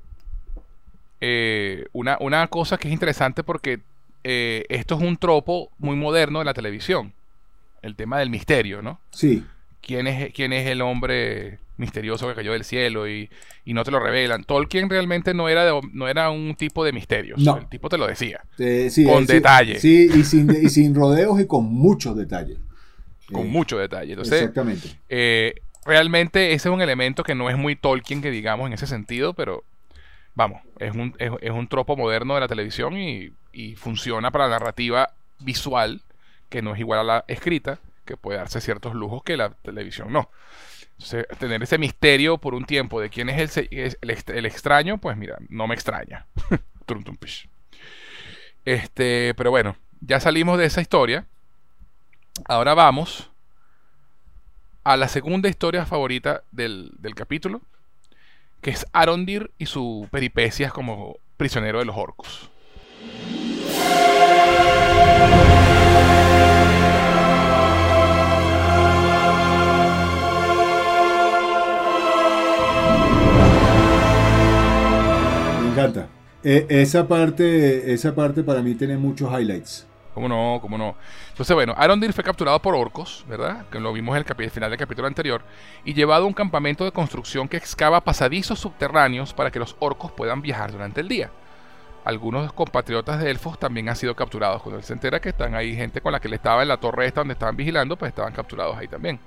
Eh, 1.19 1.87
una, 1.95 2.19
una 2.21 2.47
cosa 2.49 2.77
que 2.77 2.89
es 2.89 2.93
interesante 2.93 3.43
porque 3.43 3.81
eh, 4.23 4.67
esto 4.69 4.97
es 4.97 5.01
un 5.01 5.17
tropo 5.17 5.71
muy 5.79 5.97
moderno 5.97 6.41
de 6.41 6.45
la 6.45 6.53
televisión. 6.53 7.15
El 7.81 7.95
tema 7.95 8.19
del 8.19 8.29
misterio, 8.29 8.83
¿no? 8.83 9.01
Sí. 9.13 9.47
¿Quién 9.81 10.09
es, 10.09 10.35
quién 10.35 10.53
es 10.53 10.67
el 10.67 10.83
hombre 10.83 11.59
misterioso 11.79 12.29
que 12.29 12.35
cayó 12.35 12.53
del 12.53 12.65
cielo 12.65 13.09
y, 13.09 13.31
no 13.65 13.85
te 13.85 13.91
lo 13.91 14.01
revelan? 14.01 14.45
Tolkien 14.45 14.91
realmente 14.91 15.35
no 15.35 15.49
era, 15.49 15.71
no 15.93 16.09
era 16.09 16.31
un 16.31 16.55
tipo 16.55 16.85
de 16.85 16.93
misterios. 16.93 17.41
No. 17.41 17.57
El 17.57 17.69
tipo 17.69 17.89
te 17.89 17.99
lo 17.99 18.07
decía. 18.07 18.41
Eh, 18.59 18.89
sí, 18.91 19.05
con 19.05 19.27
detalle. 19.27 19.79
Sí, 19.81 20.11
y 20.15 20.25
sin, 20.25 20.51
y 20.51 20.69
sin 20.69 20.95
rodeos 20.95 21.41
y 21.41 21.47
con 21.47 21.65
muchos 21.65 22.17
detalles. 22.17 22.59
Con 23.33 23.51
mucho 23.51 23.79
detalle. 23.79 24.15
exactamente 24.15 24.89
realmente 25.89 26.53
ese 26.53 26.69
es 26.69 26.75
un 26.75 26.83
elemento 26.83 27.25
que 27.25 27.35
no 27.35 27.49
es 27.49 27.57
muy 27.57 27.75
Tolkien, 27.75 28.21
que 28.21 28.31
digamos, 28.31 28.67
en 28.67 28.75
ese 28.75 28.87
sentido, 28.87 29.33
pero 29.33 29.65
vamos, 30.35 30.63
es 30.79 30.95
un, 30.95 31.15
es, 31.19 31.51
un 31.51 31.67
tropo 31.67 31.97
moderno 31.97 32.35
de 32.35 32.41
la 32.41 32.49
televisión 32.49 32.97
y, 32.97 33.33
funciona 33.75 34.31
para 34.31 34.45
la 34.47 34.59
narrativa 34.61 35.15
visual, 35.41 36.03
que 36.49 36.63
no 36.63 36.75
es 36.75 36.79
igual 36.79 37.01
a 37.01 37.03
la 37.03 37.25
escrita, 37.27 37.81
que 38.05 38.17
puede 38.17 38.39
darse 38.39 38.61
ciertos 38.61 38.95
lujos 38.95 39.25
que 39.25 39.37
la 39.37 39.51
televisión 39.51 40.13
no. 40.13 40.31
Entonces, 40.99 41.27
tener 41.39 41.63
ese 41.63 41.79
misterio 41.79 42.39
por 42.39 42.55
un 42.55 42.65
tiempo 42.65 43.01
de 43.01 43.09
quién 43.09 43.29
es 43.29 43.57
el, 43.57 43.69
el, 43.71 44.47
extraño, 44.47 44.99
pues 44.99 45.17
mira, 45.17 45.39
no 45.49 45.69
me 45.69 45.75
extraña. 45.75 46.27
este, 48.65 49.35
pero 49.35 49.51
bueno, 49.51 49.77
ya 50.01 50.19
salimos 50.19 50.59
de 50.59 50.67
esa 50.67 50.81
historia. 50.81 51.25
Ahora 52.47 52.75
vamos 52.75 53.31
a 54.85 54.97
la 54.97 55.09
segunda 55.09 55.49
historia 55.49 55.87
favorita 55.87 56.43
del, 56.51 56.93
capítulo, 57.15 57.61
que 58.61 58.71
es 58.71 58.87
Arondir 58.93 59.51
y 59.59 59.67
su 59.67 60.09
peripecias 60.11 60.73
como 60.73 61.17
prisionero 61.37 61.79
de 61.79 61.85
los 61.85 61.97
orcos. 61.97 62.51
Encanta. 75.81 76.09
E, 76.45 76.67
esa 76.69 77.09
parte, 77.09 77.93
esa 77.93 78.15
parte 78.15 78.43
para 78.43 78.63
mí 78.63 78.75
tiene 78.75 78.97
muchos 78.97 79.31
highlights. 79.31 79.87
¿Cómo 80.15 80.29
no? 80.29 80.59
¿Cómo 80.61 80.77
no? 80.77 80.97
Entonces, 81.31 81.55
bueno, 81.55 81.75
Arondir 81.77 82.13
fue 82.13 82.25
capturado 82.25 82.61
por 82.61 82.75
orcos, 82.75 83.25
¿verdad? 83.29 83.67
Que 83.71 83.79
lo 83.79 83.93
vimos 83.93 84.17
en 84.17 84.25
el, 84.27 84.51
final 84.51 84.69
del 84.69 84.79
capítulo 84.79 85.07
anterior, 85.07 85.43
y 85.85 85.95
llevado 85.95 86.25
a 86.25 86.27
un 86.27 86.33
campamento 86.33 86.85
de 86.85 86.91
construcción 86.91 87.49
que 87.49 87.57
excava 87.57 88.01
pasadizos 88.01 88.59
subterráneos 88.59 89.33
para 89.33 89.53
que 89.53 89.61
los 89.61 89.77
orcos 89.79 90.11
puedan 90.11 90.43
viajar 90.43 90.73
durante 90.73 91.01
el 91.01 91.09
día. 91.09 91.31
Algunos 92.05 92.53
compatriotas 92.53 93.23
de 93.23 93.31
elfos 93.31 93.61
también 93.61 93.89
han 93.89 93.95
sido 93.95 94.17
capturados. 94.17 94.63
Cuando 94.63 94.79
él 94.79 94.85
se 94.85 94.93
entera 94.93 95.21
que 95.21 95.29
están 95.29 95.55
ahí 95.55 95.77
gente 95.77 96.01
con 96.01 96.11
la 96.11 96.19
que 96.19 96.29
le 96.29 96.37
estaba 96.37 96.63
en 96.63 96.69
la 96.69 96.79
torre 96.79 97.07
esta 97.07 97.21
donde 97.21 97.35
estaban 97.35 97.55
vigilando, 97.55 97.97
pues 97.97 98.09
estaban 98.09 98.33
capturados 98.33 98.77
ahí 98.77 98.89
también. 98.89 99.21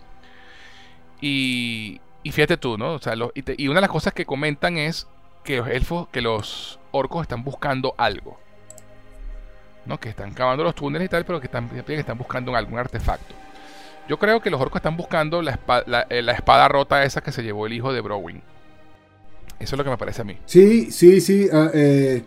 Y, 1.21 2.01
fíjate 2.25 2.57
tú, 2.57 2.77
¿no? 2.77 2.95
O 2.95 2.99
sea, 2.99 3.13
y, 3.33 3.63
y 3.63 3.67
una 3.67 3.75
de 3.75 3.81
las 3.81 3.91
cosas 3.91 4.13
que 4.13 4.25
comentan 4.25 4.77
es 4.77 5.07
que 5.43 5.57
los 5.57 5.67
elfos, 5.67 6.07
que 6.09 6.21
los 6.21 6.79
orcos 6.91 7.23
están 7.23 7.43
buscando 7.43 7.93
algo. 7.97 8.39
¿no? 9.85 9.99
que 9.99 10.09
están 10.09 10.31
cavando 10.33 10.63
los 10.63 10.75
túneles 10.75 11.05
y 11.07 11.09
tal, 11.09 11.25
pero 11.25 11.39
que 11.39 11.47
están, 11.47 11.69
que 11.69 11.95
están 11.95 12.17
buscando 12.17 12.55
algún 12.55 12.77
artefacto. 12.77 13.33
Yo 14.07 14.17
creo 14.19 14.41
que 14.41 14.49
los 14.49 14.59
orcos 14.59 14.79
están 14.79 14.97
buscando 14.97 15.41
la 15.41 15.51
espada, 15.51 16.05
eh, 16.09 16.21
la, 16.21 16.33
espada 16.33 16.67
rota 16.67 17.03
esa 17.03 17.21
que 17.21 17.31
se 17.31 17.43
llevó 17.43 17.65
el 17.65 17.73
hijo 17.73 17.93
de 17.93 18.01
Browin. 18.01 18.41
Eso 19.59 19.75
es 19.75 19.77
lo 19.77 19.83
que 19.83 19.89
me 19.89 19.97
parece 19.97 20.21
a 20.21 20.25
mí. 20.25 20.37
Sí, 20.45 20.91
sí, 20.91 21.21
sí. 21.21 21.47
Ah, 21.51 21.69
eh, 21.73 22.23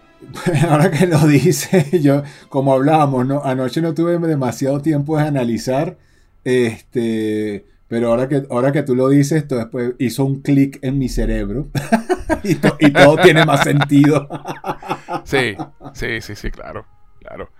ahora 0.68 0.90
que 0.90 1.06
lo 1.06 1.18
dice, 1.26 2.00
yo, 2.00 2.22
como 2.48 2.72
hablábamos, 2.72 3.26
¿no? 3.26 3.42
anoche 3.44 3.80
no 3.80 3.92
tuve 3.92 4.18
demasiado 4.18 4.80
tiempo 4.80 5.18
de 5.18 5.24
analizar. 5.24 5.96
Este, 6.44 7.64
pero 7.94 8.10
ahora 8.10 8.28
que, 8.28 8.42
ahora 8.50 8.72
que 8.72 8.82
tú 8.82 8.96
lo 8.96 9.08
dices, 9.08 9.42
esto 9.42 9.54
después 9.54 9.92
hizo 10.00 10.24
un 10.24 10.42
clic 10.42 10.80
en 10.82 10.98
mi 10.98 11.08
cerebro 11.08 11.68
y, 12.42 12.56
todo 12.56 13.18
tiene 13.22 13.46
más 13.46 13.62
sentido. 13.62 14.28
sí, 15.24 15.54
sí, 15.92 16.20
sí, 16.20 16.34
sí, 16.34 16.50
claro, 16.50 16.86
claro. 17.20 17.50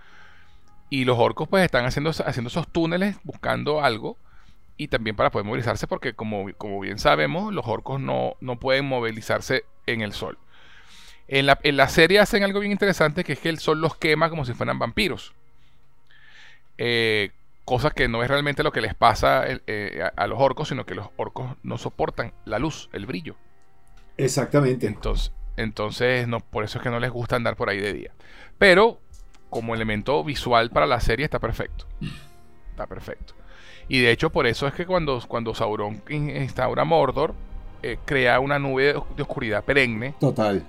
Y 0.91 1.05
los 1.05 1.21
orcos 1.21 1.47
pues 1.47 1.65
están 1.65 1.85
haciendo, 1.85 2.11
haciendo 2.11 2.49
esos 2.49 2.67
túneles 2.67 3.15
buscando 3.23 3.81
algo 3.81 4.17
y 4.77 4.89
también 4.89 5.15
para 5.15 5.31
poder 5.31 5.47
movilizarse 5.47 5.87
porque 5.87 6.15
como, 6.15 6.53
como 6.59 6.81
bien 6.81 6.99
sabemos 6.99 7.55
los 7.55 7.69
orcos 7.69 8.01
no, 8.01 8.35
no 8.41 8.59
pueden 8.59 8.87
movilizarse 8.87 9.65
en 9.87 10.01
el 10.01 10.15
sol. 10.15 10.37
En 11.29 11.47
la, 11.47 11.61
en 11.63 11.77
la, 11.77 11.89
serie 11.89 12.19
hacen 12.19 12.43
algo 12.43 12.59
bien 12.59 12.73
interesante 12.73 13.23
que 13.23 13.35
es 13.35 13.39
que 13.39 13.51
el 13.51 13.61
sol 13.61 13.81
los 13.81 13.97
quema 13.97 14.31
como 14.31 14.45
si 14.45 14.53
fueran 14.53 14.81
vampiros. 14.81 15.33
Eh, 16.77 17.31
cosa 17.65 17.91
que 17.91 18.09
no 18.09 18.23
es 18.23 18.29
realmente 18.29 18.63
lo 18.63 18.73
que 18.73 18.81
les 18.81 18.95
pasa 18.95 19.45
eh, 19.47 20.03
a, 20.15 20.27
los 20.27 20.39
orcos, 20.41 20.69
sino 20.69 20.85
que 20.85 20.95
los 20.95 21.09
orcos 21.17 21.57
no 21.63 21.79
soportan 21.79 22.33
la 22.45 22.59
luz, 22.59 22.89
el 22.93 23.07
brillo. 23.07 23.37
Exactamente. 24.17 24.87
Entonces, 24.87 25.33
entonces 25.57 26.29
no, 26.29 26.41
por 26.41 26.65
eso 26.65 26.79
es 26.79 26.85
que 26.85 26.91
no 26.91 27.01
les 27.01 27.11
gusta 27.11 27.37
andar 27.37 27.57
por 27.57 27.69
ahí 27.69 27.81
de 27.81 27.93
día. 27.93 28.13
Pero 28.59 29.01
como 29.51 29.75
elemento 29.75 30.23
visual 30.25 30.71
para 30.71 30.87
la 30.87 31.01
serie 31.01 31.25
está 31.25 31.39
perfecto. 31.39 31.87
Está 32.71 32.87
perfecto. 32.87 33.35
Y 33.89 34.01
de 34.01 34.11
hecho 34.11 34.31
por 34.31 34.47
eso 34.47 34.67
es 34.67 34.75
que 34.75 34.87
cuando, 34.87 35.21
cuando 35.27 35.55
Sauron 35.55 36.03
instaura 36.09 36.85
Mordor, 36.85 37.35
eh, 37.83 37.99
crea 38.05 38.41
una 38.41 38.59
nube 38.59 38.95
de 39.17 39.23
oscuridad 39.23 39.65
perenne. 39.65 40.15
Total. 40.19 40.67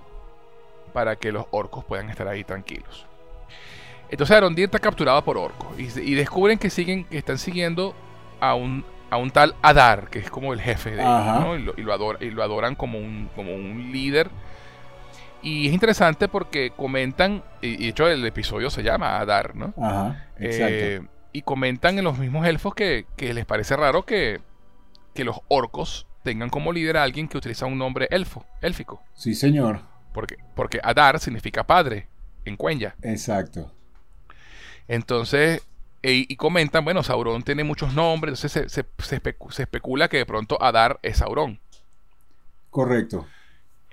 Para 0.94 1.16
que 1.16 1.32
los 1.32 1.46
orcos 1.52 1.84
puedan 1.84 2.10
estar 2.10 2.28
ahí 2.28 2.44
tranquilos. 2.44 3.06
Entonces 4.15 4.38
Arondir 4.38 4.63
está 4.63 4.80
capturado 4.80 5.21
por 5.25 5.38
orcos 5.38 5.78
y, 5.78 6.15
descubren 6.15 6.58
que 6.58 6.69
siguen, 6.69 7.04
que 7.04 7.17
están 7.17 7.38
siguiendo 7.38 7.93
a 8.39 8.56
un, 8.56 8.86
a 9.10 9.17
un 9.17 9.30
tal 9.30 9.56
Adar, 9.62 10.10
que 10.10 10.19
es 10.19 10.32
como 10.32 10.54
el 10.54 10.62
jefe 10.62 10.91
de 10.91 11.01
ellos, 11.01 11.60
y, 11.60 11.82
lo, 11.82 12.17
y, 12.21 12.30
lo 12.32 12.41
adoran 12.41 12.75
como 12.75 12.97
un, 12.97 13.30
como 13.36 13.54
un 13.54 13.91
líder. 13.91 14.30
Y 15.41 15.67
es 15.67 15.73
interesante 15.73 16.30
porque 16.30 16.71
comentan, 16.73 17.43
y 17.62 17.75
de 17.75 17.88
hecho 17.89 18.08
el 18.08 18.25
episodio 18.25 18.69
se 18.69 18.84
llama 18.84 19.19
Adar, 19.19 19.54
¿no? 19.54 19.73
Ajá, 19.78 20.30
eh, 20.39 21.01
y 21.34 21.41
comentan 21.41 21.97
en 21.97 22.06
los 22.06 22.17
mismos 22.17 22.47
elfos 22.47 22.73
que, 22.73 23.06
les 23.17 23.45
parece 23.45 23.75
raro 23.75 24.06
que, 24.06 24.39
que 25.13 25.25
los 25.25 25.41
orcos 25.49 26.08
tengan 26.23 26.49
como 26.49 26.71
líder 26.71 26.95
a 26.95 27.04
alguien 27.04 27.28
que 27.28 27.38
utiliza 27.38 27.65
un 27.65 27.78
nombre 27.78 28.08
elfo, 28.12 28.45
élfico. 28.62 29.04
Sí, 29.13 29.36
señor. 29.36 29.82
Porque, 30.13 30.38
porque 30.56 30.80
Adar 30.82 31.19
significa 31.19 31.67
padre 31.67 32.08
en 32.45 32.56
Cuenya. 32.56 32.95
Exacto. 33.01 33.75
Entonces, 34.88 35.63
y 36.04 36.36
comentan, 36.36 36.86
bueno, 36.86 37.02
Sauron 37.02 37.43
tiene 37.43 37.63
muchos 37.63 37.93
nombres, 37.93 38.43
entonces 38.43 38.71
se, 38.71 39.63
especula 39.63 40.08
que 40.08 40.17
de 40.17 40.26
pronto 40.26 40.62
Adar 40.62 41.00
es 41.02 41.17
Sauron. 41.17 41.60
Correcto. 42.69 43.26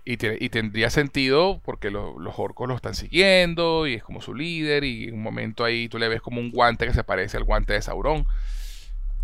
Y, 0.05 0.17
tendría 0.17 0.91
sentido 0.91 1.61
porque 1.65 1.91
los 1.91 2.35
orcos 2.37 2.69
lo 2.69 2.75
están 2.75 2.97
siguiendo 2.97 3.87
y 3.87 3.95
es 3.95 4.03
como 4.03 4.21
su 4.21 4.35
líder 4.35 4.83
y 4.83 5.05
en 5.05 5.15
un 5.15 5.23
momento 5.23 5.65
ahí 5.65 5.89
tú 5.89 5.99
le 5.99 6.09
ves 6.09 6.21
como 6.21 6.41
un 6.41 6.51
guante 6.51 6.87
que 6.87 6.93
se 6.93 7.05
parece 7.05 7.37
al 7.37 7.45
guante 7.45 7.73
de 7.73 7.83
Sauron. 7.83 8.27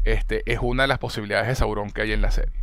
Este 0.04 0.42
es 0.46 0.61
una 0.62 0.85
de 0.85 0.88
las 0.88 1.00
posibilidades 1.00 1.48
de 1.48 1.57
Sauron 1.57 1.90
que 1.90 2.02
hay 2.02 2.12
en 2.12 2.22
la 2.22 2.31
serie. 2.31 2.54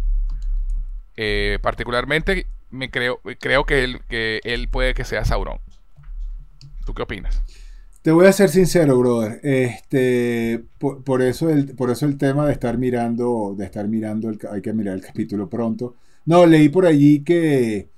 Eh, 1.18 1.60
particularmente 1.62 2.48
me 2.72 2.90
creo, 2.90 3.20
creo 3.40 3.66
que, 3.66 3.84
él, 3.84 4.02
que 4.08 4.40
él 4.46 4.70
puede 4.70 4.94
que 4.94 5.04
sea 5.04 5.26
Sauron. 5.26 5.60
¿Tú 6.86 6.94
qué 6.94 7.04
opinas? 7.04 7.44
Te 8.06 8.12
voy 8.12 8.28
a 8.28 8.32
ser 8.32 8.50
sincero, 8.50 9.00
brother. 9.00 9.40
Este, 9.42 10.64
por, 10.78 11.24
eso 11.24 11.50
el, 11.50 11.74
por 11.74 11.90
eso 11.90 12.06
el 12.06 12.20
tema 12.20 12.46
de 12.46 12.54
estar 12.54 12.78
mirando, 12.78 13.56
de 13.58 13.66
estar 13.66 13.88
mirando, 13.88 14.30
el, 14.30 14.38
hay 14.52 14.62
que 14.62 14.74
mirar 14.74 14.94
el 14.94 15.02
capítulo 15.02 15.50
pronto. 15.50 15.96
No, 16.24 16.46
leí 16.46 16.70
por 16.70 16.86
allí 16.86 17.24
que 17.24 17.90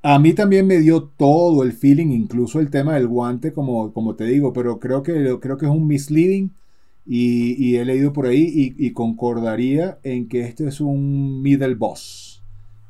a 0.00 0.20
mí 0.20 0.32
también 0.32 0.64
me 0.64 0.78
dio 0.78 1.02
todo 1.02 1.64
el 1.64 1.72
feeling, 1.72 2.12
incluso 2.12 2.60
el 2.60 2.70
tema 2.70 2.94
del 2.94 3.08
guante, 3.08 3.52
como, 3.52 3.92
como 3.92 4.14
te 4.14 4.26
digo, 4.26 4.52
pero 4.52 4.78
creo 4.78 5.02
que, 5.02 5.36
creo 5.40 5.58
que 5.58 5.66
es 5.66 5.72
un 5.72 5.88
misleading 5.88 6.52
y, 7.04 7.74
he 7.74 7.84
leído 7.84 8.12
por 8.12 8.26
ahí 8.26 8.44
y, 8.54 8.86
y, 8.86 8.92
concordaría 8.92 9.98
en 10.04 10.28
que 10.28 10.42
este 10.42 10.68
es 10.68 10.80
un 10.80 11.42
middle 11.42 11.74
boss. 11.74 12.44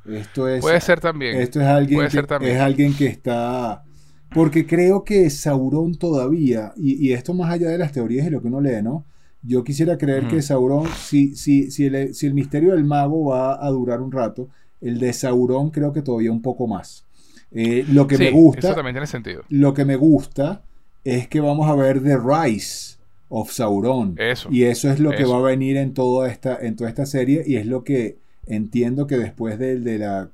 Esto 0.04 0.46
es, 0.46 0.60
Puede 0.60 0.82
ser 0.82 1.00
también. 1.00 1.40
Esto 1.40 1.62
es 1.62 1.66
alguien, 1.66 1.96
Puede 1.96 2.08
que, 2.08 2.12
ser 2.12 2.26
también. 2.26 2.56
es 2.56 2.60
alguien 2.60 2.94
que 2.94 3.06
está... 3.06 3.86
Porque 4.34 4.66
creo 4.66 5.04
que 5.04 5.30
Sauron 5.30 5.94
todavía, 5.96 6.72
y, 6.76 7.06
y 7.08 7.12
esto 7.12 7.34
más 7.34 7.50
allá 7.50 7.68
de 7.70 7.78
las 7.78 7.92
teorías 7.92 8.26
y 8.26 8.30
lo 8.30 8.40
que 8.42 8.48
uno 8.48 8.60
lee, 8.60 8.82
¿no? 8.82 9.04
Yo 9.42 9.64
quisiera 9.64 9.96
creer 9.96 10.26
que 10.28 10.42
Sauron, 10.42 10.86
si, 10.88 11.34
si, 11.36 11.70
si, 11.70 11.86
el, 11.86 12.14
si 12.14 12.26
el 12.26 12.34
misterio 12.34 12.72
del 12.72 12.84
mago 12.84 13.26
va 13.26 13.64
a 13.64 13.70
durar 13.70 14.00
un 14.02 14.12
rato, 14.12 14.48
el 14.80 14.98
de 14.98 15.12
Sauron 15.12 15.70
creo 15.70 15.92
que 15.92 16.02
todavía 16.02 16.32
un 16.32 16.42
poco 16.42 16.66
más. 16.66 17.04
Eh, 17.52 17.84
lo 17.88 18.06
que 18.06 18.16
Sí, 18.16 18.24
me 18.24 18.30
gusta, 18.30 18.68
Eso 18.68 18.74
también 18.74 18.94
tiene 18.94 19.06
sentido. 19.06 19.42
lo 19.48 19.72
que 19.74 19.84
me 19.84 19.96
gusta 19.96 20.62
es 21.04 21.28
que 21.28 21.40
vamos 21.40 21.68
a 21.70 21.74
ver 21.74 22.02
The 22.02 22.18
Rise 22.18 22.96
of 23.28 23.50
Sauron. 23.52 24.14
Eso. 24.18 24.48
Y 24.52 24.64
eso 24.64 24.90
es 24.90 25.00
lo 25.00 25.10
que 25.12 25.24
va 25.24 25.38
a 25.38 25.42
venir 25.42 25.76
en 25.78 25.94
toda 25.94 26.28
esta, 26.28 26.58
en 26.60 26.76
toda 26.76 26.90
esta 26.90 27.06
serie. 27.06 27.42
Y 27.46 27.56
es 27.56 27.64
lo 27.66 27.84
que 27.84 28.18
entiendo 28.46 29.06
que 29.06 29.16
después 29.16 29.58
de, 29.58 29.78
de 29.80 29.98
la 29.98 30.30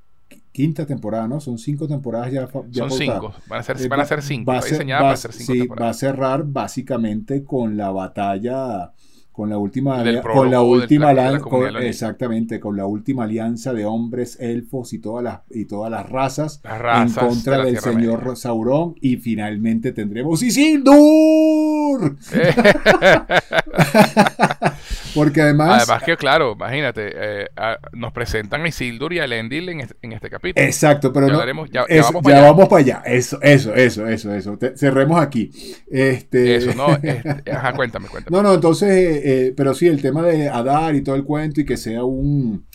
quinta 0.54 0.86
temporada, 0.86 1.26
¿no? 1.26 1.40
Son 1.40 1.58
cinco 1.58 1.88
temporadas 1.88 2.30
ya, 2.32 2.46
Son 2.48 2.88
cinco. 2.92 3.34
Van 3.48 3.58
a 3.58 3.62
ser, 3.64 3.76
Eh, 3.80 3.88
van 3.88 3.98
a 4.00 4.04
ser 4.04 4.22
cinco. 4.22 4.52
va 4.52 4.58
a 4.58 4.62
ser- 4.62 4.70
diseñada 4.70 5.02
va- 5.02 5.08
para 5.08 5.16
ser 5.16 5.32
cinco 5.32 5.52
sí, 5.52 5.66
va 5.66 5.88
a 5.88 5.94
cerrar 5.94 6.44
básicamente 6.46 7.42
con 7.42 7.76
la 7.76 7.90
batalla, 7.90 8.92
con 9.32 9.50
la 9.50 9.58
última, 9.58 10.00
Del 10.04 10.20
con 10.22 10.48
la 10.52 10.62
última, 10.62 11.12
la- 11.12 11.24
de 11.24 11.30
la 11.32 11.38
lan- 11.38 11.42
comunidad 11.42 11.66
con- 11.66 11.72
Leonil. 11.74 11.90
exactamente, 11.90 12.60
con 12.60 12.76
la 12.76 12.86
última 12.86 13.24
alianza 13.24 13.72
de 13.72 13.84
hombres, 13.84 14.38
elfos 14.40 14.92
y 14.92 15.00
todas 15.00 15.24
las 15.24 15.40
y 15.50 15.64
todas 15.64 15.90
las 15.90 16.08
razas 16.08 16.60
Las 16.62 16.80
razas 16.80 17.16
en 17.24 17.28
contra 17.30 17.56
de 17.58 17.64
del 17.64 17.72
Tierra 17.80 17.92
señor 17.98 18.20
Media. 18.22 18.36
Sauron 18.36 18.94
y 19.00 19.16
finalmente 19.16 19.90
tendremos 19.90 20.40
Isildur. 20.40 22.16
Porque 25.14 25.40
además, 25.42 25.82
Además 25.84 26.02
que, 26.02 26.16
claro, 26.16 26.52
imagínate, 26.52 27.10
eh, 27.14 27.46
a- 27.56 27.78
nos 27.92 28.12
presentan 28.12 28.62
a 28.62 28.68
Isildur 28.68 29.12
y 29.12 29.20
a 29.20 29.24
Elendil 29.24 29.68
en 29.68 29.80
este, 29.80 29.94
en 30.02 30.12
este 30.12 30.28
capítulo. 30.30 30.66
exacto, 30.66 31.12
pero 31.12 31.28
Ya 31.28 31.32
no, 31.32 31.38
ya- 31.38 31.44
vamos 31.46 31.70
ya 31.70 32.20
para 32.22 32.38
allá. 32.38 32.50
vamos 32.50 32.68
para 32.68 32.80
allá. 32.80 33.02
Eso, 33.06 33.38
eso, 33.42 33.74
eso, 33.74 34.08
eso, 34.08 34.34
eso. 34.34 34.58
Te- 34.58 34.76
cerremos 34.76 35.20
aquí. 35.20 35.50
Este, 35.90 36.56
Eso, 36.56 36.74
¿no? 36.74 36.86
Este, 37.02 37.50
ajá, 37.52 37.72
cuéntame, 37.74 38.08
cuéntame. 38.08 38.36
No, 38.36 38.42
no, 38.42 38.54
entonces, 38.54 38.88
eh, 38.90 39.22
eh, 39.48 39.54
pero 39.56 39.72
sí, 39.74 39.86
el 39.86 40.02
tema 40.02 40.22
de 40.22 40.48
Adar 40.48 40.94
y 40.94 41.02
todo 41.02 41.14
el 41.14 41.24
cuento 41.24 41.60
y 41.60 41.64
que 41.64 41.76
sea 41.76 42.04
un 42.04 42.66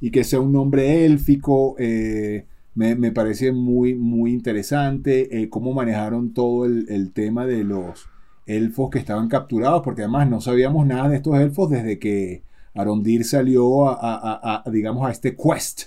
y 0.00 0.10
que 0.12 0.22
sea 0.22 0.38
un 0.38 0.52
nombre 0.52 1.04
élfico, 1.04 1.74
me, 2.74 2.94
me 2.94 3.10
parece 3.10 3.50
muy, 3.50 3.94
muy 3.94 4.30
interesante. 4.32 5.48
cómo 5.50 5.72
manejaron 5.72 6.32
todo 6.32 6.64
el, 6.66 6.86
el 6.88 7.12
tema 7.12 7.44
de 7.46 7.64
los 7.64 8.08
elfos 8.48 8.90
que 8.90 8.98
estaban 8.98 9.28
capturados, 9.28 9.82
porque 9.84 10.02
además 10.02 10.28
no 10.30 10.40
sabíamos 10.40 10.86
nada 10.86 11.08
de 11.08 11.16
estos 11.16 11.38
elfos 11.38 11.70
desde 11.70 11.98
que 12.00 12.42
Arondir 12.74 13.24
salió 13.24 13.88
a, 13.88 13.94
a- 13.94 14.40
a- 14.56 14.62
a, 14.66 14.70
digamos, 14.70 15.06
a 15.06 15.10
este 15.12 15.36
quest. 15.36 15.84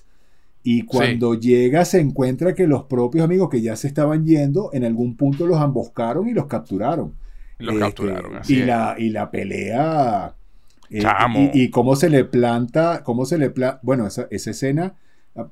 Y 0.64 0.84
cuando 0.84 1.34
llega 1.36 1.86
se 1.86 2.00
encuentra 2.00 2.54
que 2.54 2.68
los 2.68 2.84
propios 2.84 3.26
amigos 3.26 3.50
que 3.50 3.62
ya 3.62 3.76
se 3.76 3.88
estaban 3.88 4.26
yendo, 4.26 4.70
en 4.74 4.84
algún 4.86 5.16
punto 5.18 5.48
los 5.48 5.62
emboscaron 5.62 6.28
y 6.28 6.34
los 6.34 6.46
capturaron. 6.48 7.14
Los 7.60 7.74
Este, 7.76 7.80
capturaron, 7.80 8.36
así 8.36 8.54
y 8.54 8.58
es. 8.60 8.66
la, 8.68 8.96
y 8.98 9.10
la 9.10 9.32
pelea. 9.32 10.36
eh, 10.92 11.04
y, 11.34 11.64
y 11.64 11.70
cómo 11.72 11.96
se 11.96 12.10
le 12.10 12.26
planta, 12.26 13.04
cómo 13.04 13.26
se 13.26 13.38
le 13.38 13.50
planta, 13.50 13.80
bueno, 13.84 14.08
esa, 14.08 14.28
esa 14.32 14.52
escena 14.52 14.96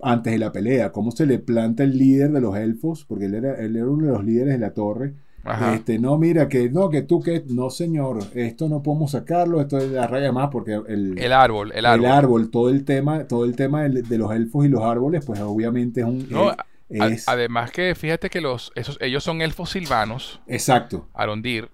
antes 0.01 0.33
de 0.33 0.39
la 0.39 0.51
pelea, 0.51 0.91
cómo 0.91 1.11
se 1.11 1.25
le 1.25 1.39
planta 1.39 1.83
el 1.83 1.97
líder 1.97 2.31
de 2.31 2.41
los 2.41 2.55
elfos, 2.57 3.05
porque 3.05 3.25
él 3.25 3.35
era, 3.35 3.55
él 3.59 3.75
era 3.77 3.87
uno 3.87 4.05
de 4.07 4.11
los 4.11 4.25
líderes 4.25 4.53
de 4.53 4.59
la 4.59 4.73
torre. 4.73 5.13
Ajá. 5.43 5.75
Este, 5.75 5.99
no, 5.99 6.17
mira, 6.17 6.47
que 6.47 6.69
no, 6.69 6.89
que 6.89 7.02
tú, 7.04 7.21
que 7.21 7.43
no, 7.47 7.69
señor, 7.69 8.19
esto 8.36 8.67
no 8.69 8.84
podemos 8.84 9.12
sacarlo, 9.12 9.62
esto 9.62 9.78
es 9.78 9.89
la 9.91 10.06
raya 10.08 10.32
más, 10.32 10.49
porque 10.52 10.80
el, 10.88 11.17
El 11.17 11.34
árbol, 11.34 11.71
el 11.71 11.80
el 11.80 11.86
árbol. 11.86 12.06
árbol, 12.12 12.52
todo 12.52 12.69
el 12.69 12.84
tema, 12.86 13.25
todo 13.28 13.45
el 13.45 13.56
tema 13.56 13.84
de, 13.84 14.17
los 14.17 14.32
elfos 14.34 14.65
y 14.65 14.69
los 14.69 14.84
árboles, 14.84 15.23
pues 15.25 15.39
obviamente 15.39 16.02
es 16.02 16.06
un 16.08 16.28
No, 16.30 16.52
eh, 16.89 16.99
A- 17.28 17.32
Además 17.34 17.71
que 17.71 17.95
fíjate 17.95 18.30
que 18.30 18.41
los, 18.41 18.71
esos, 18.75 18.97
ellos 19.02 19.23
son 19.23 19.41
elfos 19.41 19.69
silvanos, 19.71 20.41
exacto. 20.47 21.08
Arondir, 21.13 21.69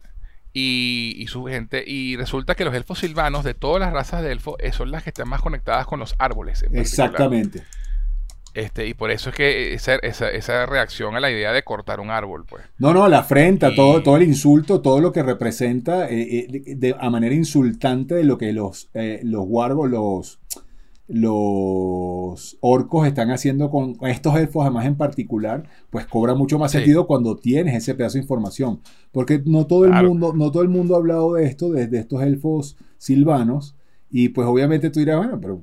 y, 0.53 1.15
y 1.17 1.27
su 1.27 1.45
gente, 1.45 1.83
y 1.85 2.15
resulta 2.15 2.55
que 2.55 2.63
los 2.65 2.73
elfos 2.73 2.99
silvanos 2.99 3.43
de 3.43 3.53
todas 3.53 3.81
las 3.81 3.91
razas 3.91 4.21
de 4.21 4.31
elfos 4.31 4.55
eh, 4.59 4.71
son 4.71 4.91
las 4.91 5.03
que 5.03 5.09
están 5.09 5.27
más 5.27 5.41
conectadas 5.41 5.85
con 5.85 5.99
los 5.99 6.15
árboles. 6.17 6.63
en 6.63 6.71
particular. 6.71 7.11
Este, 8.55 8.87
y 8.87 8.93
por 8.93 9.11
eso 9.11 9.31
es 9.31 9.35
que 9.35 9.73
esa, 9.73 9.95
esa, 9.95 10.31
esa 10.31 10.65
reacción 10.65 11.15
a 11.15 11.19
la 11.19 11.29
idea 11.29 11.51
de 11.51 11.63
cortar 11.63 11.99
un 11.99 12.09
árbol, 12.09 12.45
pues. 12.49 12.63
No, 12.79 12.93
no, 12.93 13.07
la 13.09 13.19
afrenta, 13.19 13.69
Y- 13.71 13.75
todo, 13.75 14.01
todo 14.01 14.15
el 14.15 14.23
insulto, 14.23 14.79
todo 14.81 15.01
lo 15.01 15.11
que 15.11 15.21
representa 15.23 16.09
eh, 16.09 16.47
eh, 16.65 16.75
de, 16.77 16.95
a 16.97 17.09
manera 17.09 17.35
insultante 17.35 18.15
de 18.15 18.23
lo 18.23 18.37
que 18.37 18.53
los, 18.53 18.89
eh, 18.93 19.19
los 19.23 19.43
wargos, 19.45 19.89
los, 19.91 20.39
los 21.07 22.57
orcos 22.61 23.07
están 23.07 23.31
haciendo 23.31 23.69
con 23.69 23.97
estos 24.01 24.35
elfos, 24.37 24.63
además 24.63 24.85
en 24.85 24.95
particular, 24.95 25.63
pues 25.89 26.05
cobra 26.05 26.33
mucho 26.35 26.57
más 26.59 26.71
Sí. 26.71 26.77
sentido 26.77 27.07
cuando 27.07 27.35
tienes 27.35 27.75
ese 27.75 27.95
pedazo 27.95 28.13
de 28.13 28.21
información. 28.21 28.79
Porque 29.11 29.41
no 29.45 29.65
todo 29.67 29.85
el 29.85 29.91
Claro. 29.91 30.09
mundo, 30.09 30.33
no 30.33 30.51
todo 30.51 30.63
el 30.63 30.69
mundo 30.69 30.95
ha 30.95 30.99
hablado 30.99 31.33
de 31.33 31.45
esto, 31.45 31.71
de, 31.71 31.87
de 31.87 31.99
estos 31.99 32.21
elfos 32.23 32.77
silvanos, 32.97 33.75
y 34.09 34.29
pues 34.29 34.47
obviamente 34.47 34.89
tú 34.89 34.99
dirás, 34.99 35.17
bueno, 35.17 35.39
pero 35.41 35.61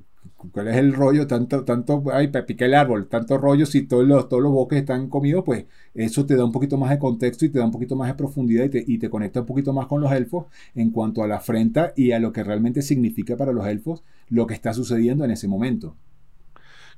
¿Cuál 0.50 0.68
es 0.68 0.76
el 0.76 0.92
rollo? 0.92 1.26
Tanto, 1.26 1.64
tanto, 1.64 2.02
ay, 2.12 2.28
picar 2.28 2.68
el 2.68 2.74
árbol, 2.74 3.08
tanto 3.08 3.38
rollo, 3.38 3.64
si 3.64 3.82
todos 3.86 4.06
los, 4.06 4.28
todos 4.28 4.42
los 4.42 4.52
bosques 4.52 4.80
están 4.80 5.08
comidos, 5.08 5.44
pues 5.44 5.66
eso 5.94 6.26
te 6.26 6.34
da 6.36 6.44
un 6.44 6.52
poquito 6.52 6.76
más 6.76 6.90
de 6.90 6.98
contexto 6.98 7.44
y 7.44 7.50
te 7.50 7.58
da 7.58 7.64
un 7.64 7.70
poquito 7.70 7.94
más 7.96 8.08
de 8.08 8.14
profundidad 8.14 8.64
y 8.64 8.68
te, 8.70 8.84
y 8.86 8.98
te 8.98 9.08
conecta 9.08 9.40
un 9.40 9.46
poquito 9.46 9.72
más 9.72 9.86
con 9.86 10.00
los 10.00 10.10
elfos 10.12 10.46
en 10.74 10.90
cuanto 10.90 11.22
a 11.22 11.28
la 11.28 11.36
afrenta 11.36 11.92
y 11.96 12.12
a 12.12 12.18
lo 12.18 12.32
que 12.32 12.42
realmente 12.42 12.82
significa 12.82 13.36
para 13.36 13.52
los 13.52 13.66
elfos 13.66 14.02
lo 14.28 14.46
que 14.46 14.54
está 14.54 14.74
sucediendo 14.74 15.24
en 15.24 15.30
ese 15.30 15.46
momento. 15.48 15.94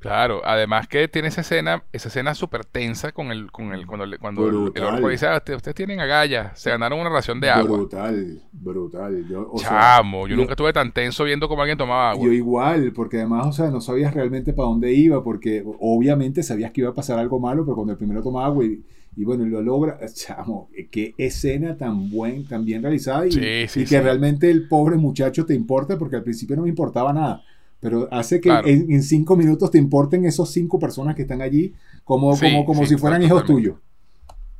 Claro, 0.04 0.42
además 0.44 0.86
que 0.86 1.08
tiene 1.08 1.28
esa 1.28 1.40
escena, 1.40 1.82
esa 1.92 2.08
escena 2.08 2.34
súper 2.34 2.64
tensa 2.66 3.12
con 3.12 3.30
el, 3.32 3.50
con 3.50 3.72
el, 3.72 3.86
cuando, 3.86 4.04
le- 4.04 4.18
cuando 4.18 4.48
el, 4.48 4.70
el 4.74 4.84
orco 4.84 5.08
dice, 5.08 5.26
"Ah, 5.26 5.36
ustedes, 5.38 5.74
tienen 5.74 5.98
agallas, 6.00 6.58
se 6.60 6.70
ganaron 6.70 7.00
una 7.00 7.08
ración 7.10 7.40
de 7.40 7.48
agua. 7.50 7.78
Brutal, 7.78 8.42
brutal. 8.52 9.26
Yo, 9.28 9.50
o 9.52 9.62
sea, 9.64 9.78
Chamo, 9.92 10.26
yo, 10.28 10.36
yo- 10.36 10.36
nunca 10.36 10.52
estuve 10.52 10.72
tan 10.72 10.92
tenso 10.92 11.24
viendo 11.24 11.48
cómo 11.48 11.62
alguien 11.62 11.78
tomaba 11.78 12.10
agua. 12.10 12.26
Yo 12.26 12.32
igual, 12.32 12.92
porque 12.92 13.16
además, 13.18 13.46
o 13.48 13.52
sea, 13.52 13.70
no 13.70 13.80
sabías 13.80 14.14
realmente 14.14 14.52
para 14.52 14.68
dónde 14.68 14.92
iba, 14.94 15.22
porque 15.24 15.64
obviamente 15.80 16.42
sabías 16.44 16.70
que 16.70 16.82
iba 16.82 16.90
a 16.90 16.94
pasar 16.94 17.18
algo 17.18 17.40
malo, 17.40 17.64
pero 17.64 17.74
cuando 17.74 17.92
el 17.92 17.98
primero 17.98 18.22
toma 18.22 18.44
agua 18.46 18.64
y, 18.64 18.84
y 19.16 19.24
bueno, 19.24 19.44
lo 19.46 19.60
logra, 19.62 19.98
chamo, 20.14 20.70
qué 20.92 21.14
escena 21.18 21.76
tan 21.76 22.08
buen, 22.08 22.46
tan 22.46 22.64
bien 22.64 22.82
realizada 22.82 23.26
y, 23.26 23.30
Sí, 23.34 23.66
sí, 23.68 23.80
y 23.82 23.86
que 23.86 23.96
sí. 23.96 24.00
realmente 24.00 24.48
el 24.50 24.68
pobre 24.68 24.96
muchacho 24.96 25.44
te 25.44 25.54
importa, 25.54 25.98
porque 25.98 26.16
al 26.16 26.22
principio 26.22 26.54
no 26.56 26.62
me 26.62 26.68
importaba 26.68 27.12
nada, 27.12 27.42
pero 27.84 28.08
hace 28.12 28.40
que 28.40 28.48
Claro. 28.48 28.68
en, 28.68 28.90
en 28.92 29.02
cinco 29.02 29.36
minutos 29.36 29.70
te 29.70 29.78
importen 29.78 30.24
esos 30.26 30.50
cinco 30.52 30.78
personas 30.80 31.14
que 31.14 31.22
están 31.22 31.42
allí 31.42 31.74
como, 32.04 32.36
Sí, 32.36 32.46
como, 32.46 32.64
como 32.64 32.86
sí, 32.86 32.86
si 32.86 32.96
fueran 32.96 33.22
hijos 33.22 33.44
tuyos. 33.44 33.76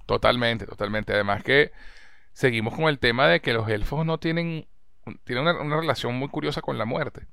Totalmente, 0.07 0.67
totalmente. 0.67 1.13
Además 1.15 1.43
que 1.43 1.73
seguimos 2.35 2.75
con 2.75 2.87
el 2.87 2.99
tema 3.01 3.29
de 3.29 3.41
que 3.41 3.55
los 3.55 3.69
elfos 3.69 4.07
no 4.07 4.19
tienen, 4.19 4.67
tienen 5.25 5.45
una, 5.45 5.61
una 5.63 5.81
relación 5.81 6.17
muy 6.17 6.29
curiosa 6.29 6.63
con 6.63 6.79
la 6.79 6.87
muerte. 6.87 7.29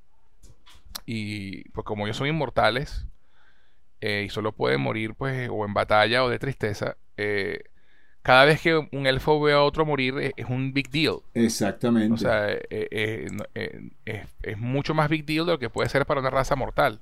Y 1.06 1.70
pues 1.72 1.86
como 1.86 2.06
ellos 2.06 2.18
son 2.18 2.28
inmortales 2.28 3.08
eh, 4.02 4.24
y 4.28 4.30
solo 4.30 4.54
pueden 4.54 4.82
morir 4.82 5.16
pues 5.16 5.50
o 5.52 5.66
en 5.66 5.74
batalla 5.74 6.24
o 6.24 6.30
de 6.30 6.40
tristeza, 6.40 6.98
eh, 7.18 7.66
cada 8.24 8.46
vez 8.46 8.62
que 8.62 8.76
un 8.78 9.08
elfo 9.08 9.42
ve 9.42 9.54
a 9.54 9.62
otro 9.64 9.86
morir 9.86 10.18
es, 10.20 10.34
es 10.38 10.46
un 10.48 10.74
big 10.74 10.90
deal. 10.92 11.18
Exactamente. 11.34 12.14
O 12.14 12.18
sea, 12.18 12.52
eh, 12.52 12.62
eh, 12.70 13.28
eh, 13.56 13.92
es, 14.06 14.28
es 14.44 14.58
mucho 14.60 14.94
más 14.94 15.10
big 15.10 15.26
deal 15.26 15.46
de 15.46 15.54
lo 15.54 15.60
que 15.60 15.70
puede 15.70 15.90
ser 15.90 16.06
para 16.06 16.22
una 16.22 16.30
raza 16.32 16.56
mortal. 16.56 17.02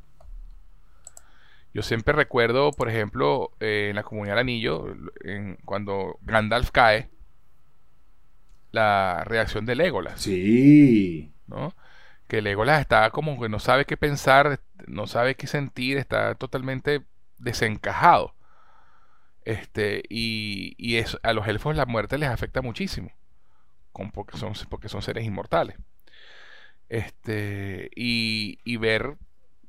Yo 1.73 1.83
siempre 1.83 2.13
recuerdo, 2.13 2.71
por 2.71 2.89
ejemplo, 2.89 3.51
eh, 3.59 3.87
en 3.91 3.95
la 3.95 4.03
comunidad 4.03 4.35
del 4.35 4.41
anillo, 4.41 4.87
en- 5.23 5.57
cuando 5.65 6.17
Gandalf 6.21 6.71
cae, 6.71 7.09
la 8.71 9.23
reacción 9.25 9.65
de 9.65 9.75
Legolas, 9.75 10.21
sí. 10.23 11.33
¿no? 11.47 11.73
Que 12.27 12.41
Legolas 12.41 12.81
está 12.81 13.11
como 13.11 13.41
que 13.41 13.49
no 13.49 13.59
sabe 13.59 13.85
qué 13.85 13.97
pensar, 13.97 14.61
no 14.87 15.07
sabe 15.07 15.35
qué 15.35 15.47
sentir, 15.47 15.97
está 15.97 16.35
totalmente 16.35 17.03
desencajado. 17.39 18.35
Este, 19.49 20.03
y, 20.09 20.75
y 20.77 21.03
a 21.23 21.33
los 21.33 21.47
elfos 21.47 21.75
la 21.75 21.85
muerte 21.87 22.17
les 22.19 22.29
afecta 22.29 22.61
muchísimo, 22.61 23.11
con- 23.93 24.11
porque, 24.11 24.37
son, 24.37 24.53
porque 24.69 24.89
son 24.89 25.01
seres 25.03 25.25
inmortales. 25.25 25.77
Este, 26.89 27.89
y, 27.95 28.59
y 28.63 28.77
ver, 28.77 29.17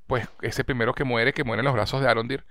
pues, 0.07 0.29
ese 0.43 0.65
primero 0.65 0.95
que 0.95 1.05
muere, 1.05 1.33
que 1.35 1.45
muere 1.45 1.61
en 1.61 1.67
los 1.67 1.75
brazos 1.75 2.01
de 2.03 2.09
Arondir, 2.09 2.47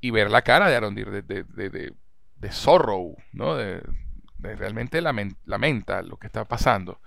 y 0.00 0.10
ver 0.12 0.30
la 0.30 0.42
cara 0.42 0.68
de 0.70 0.76
Arondir, 0.76 1.10
de, 1.10 1.22
de, 1.22 1.44
de, 1.44 1.70
de- 1.70 2.52
sorrow, 2.52 3.16
¿no? 3.32 3.56
De, 3.56 3.82
realmente 4.56 5.02
lamen- 5.02 5.36
lamenta 5.44 6.02
lo 6.02 6.18
que 6.18 6.26
está 6.28 6.46
pasando. 6.46 7.00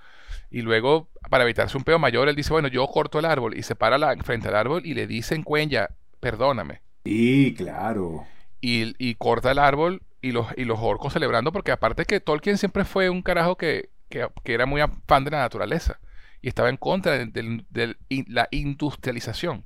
Y 0.51 0.61
luego, 0.63 1.09
para 1.29 1.43
evitarse 1.45 1.77
un 1.77 1.83
peo 1.85 1.99
mayor, 1.99 2.29
él 2.29 2.35
dice, 2.35 2.53
bueno, 2.53 2.69
yo 2.69 2.87
corto 2.87 3.19
el 3.19 3.25
árbol 3.25 3.57
y 3.57 3.63
se 3.63 3.75
para 3.75 3.97
frente 4.23 4.49
al 4.49 4.55
árbol 4.55 4.85
y 4.85 4.93
le 4.95 5.07
dice 5.07 5.35
en 5.35 5.43
cuenya, 5.43 5.89
perdóname. 6.21 6.81
Sí, 7.03 7.53
claro. 7.57 8.25
Y, 8.61 9.15
corta 9.15 9.51
el 9.51 9.59
árbol 9.59 10.03
y 10.21 10.31
los, 10.31 10.47
y 10.57 10.65
los 10.65 10.79
orcos 10.81 11.13
celebrando, 11.13 11.51
porque 11.51 11.71
aparte 11.71 12.05
que 12.05 12.19
Tolkien 12.19 12.57
siempre 12.57 12.83
fue 12.83 13.09
un 13.09 13.21
carajo 13.21 13.55
que, 13.57 13.89
que, 14.09 14.27
que 14.43 14.53
era 14.53 14.65
muy 14.65 14.81
fan 15.07 15.23
de 15.23 15.31
la 15.31 15.39
naturaleza 15.39 15.99
y 16.41 16.47
estaba 16.47 16.69
en 16.69 16.77
contra 16.77 17.17
de, 17.17 17.95
la 18.27 18.47
industrialización. 18.51 19.65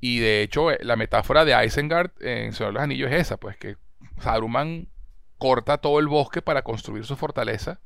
Y 0.00 0.18
de 0.18 0.42
hecho, 0.42 0.70
eh, 0.70 0.78
la 0.82 0.96
metáfora 0.96 1.44
de 1.44 1.64
Isengard 1.64 2.10
en 2.20 2.52
Señor 2.52 2.72
de 2.72 2.74
los 2.74 2.82
Anillos 2.82 3.10
es 3.10 3.20
esa, 3.22 3.36
pues 3.38 3.56
que 3.56 3.76
Saruman 4.20 4.88
corta 5.38 5.78
todo 5.78 5.98
el 5.98 6.08
bosque 6.08 6.42
para 6.42 6.62
construir 6.62 7.04
su 7.04 7.16
fortaleza. 7.16 7.80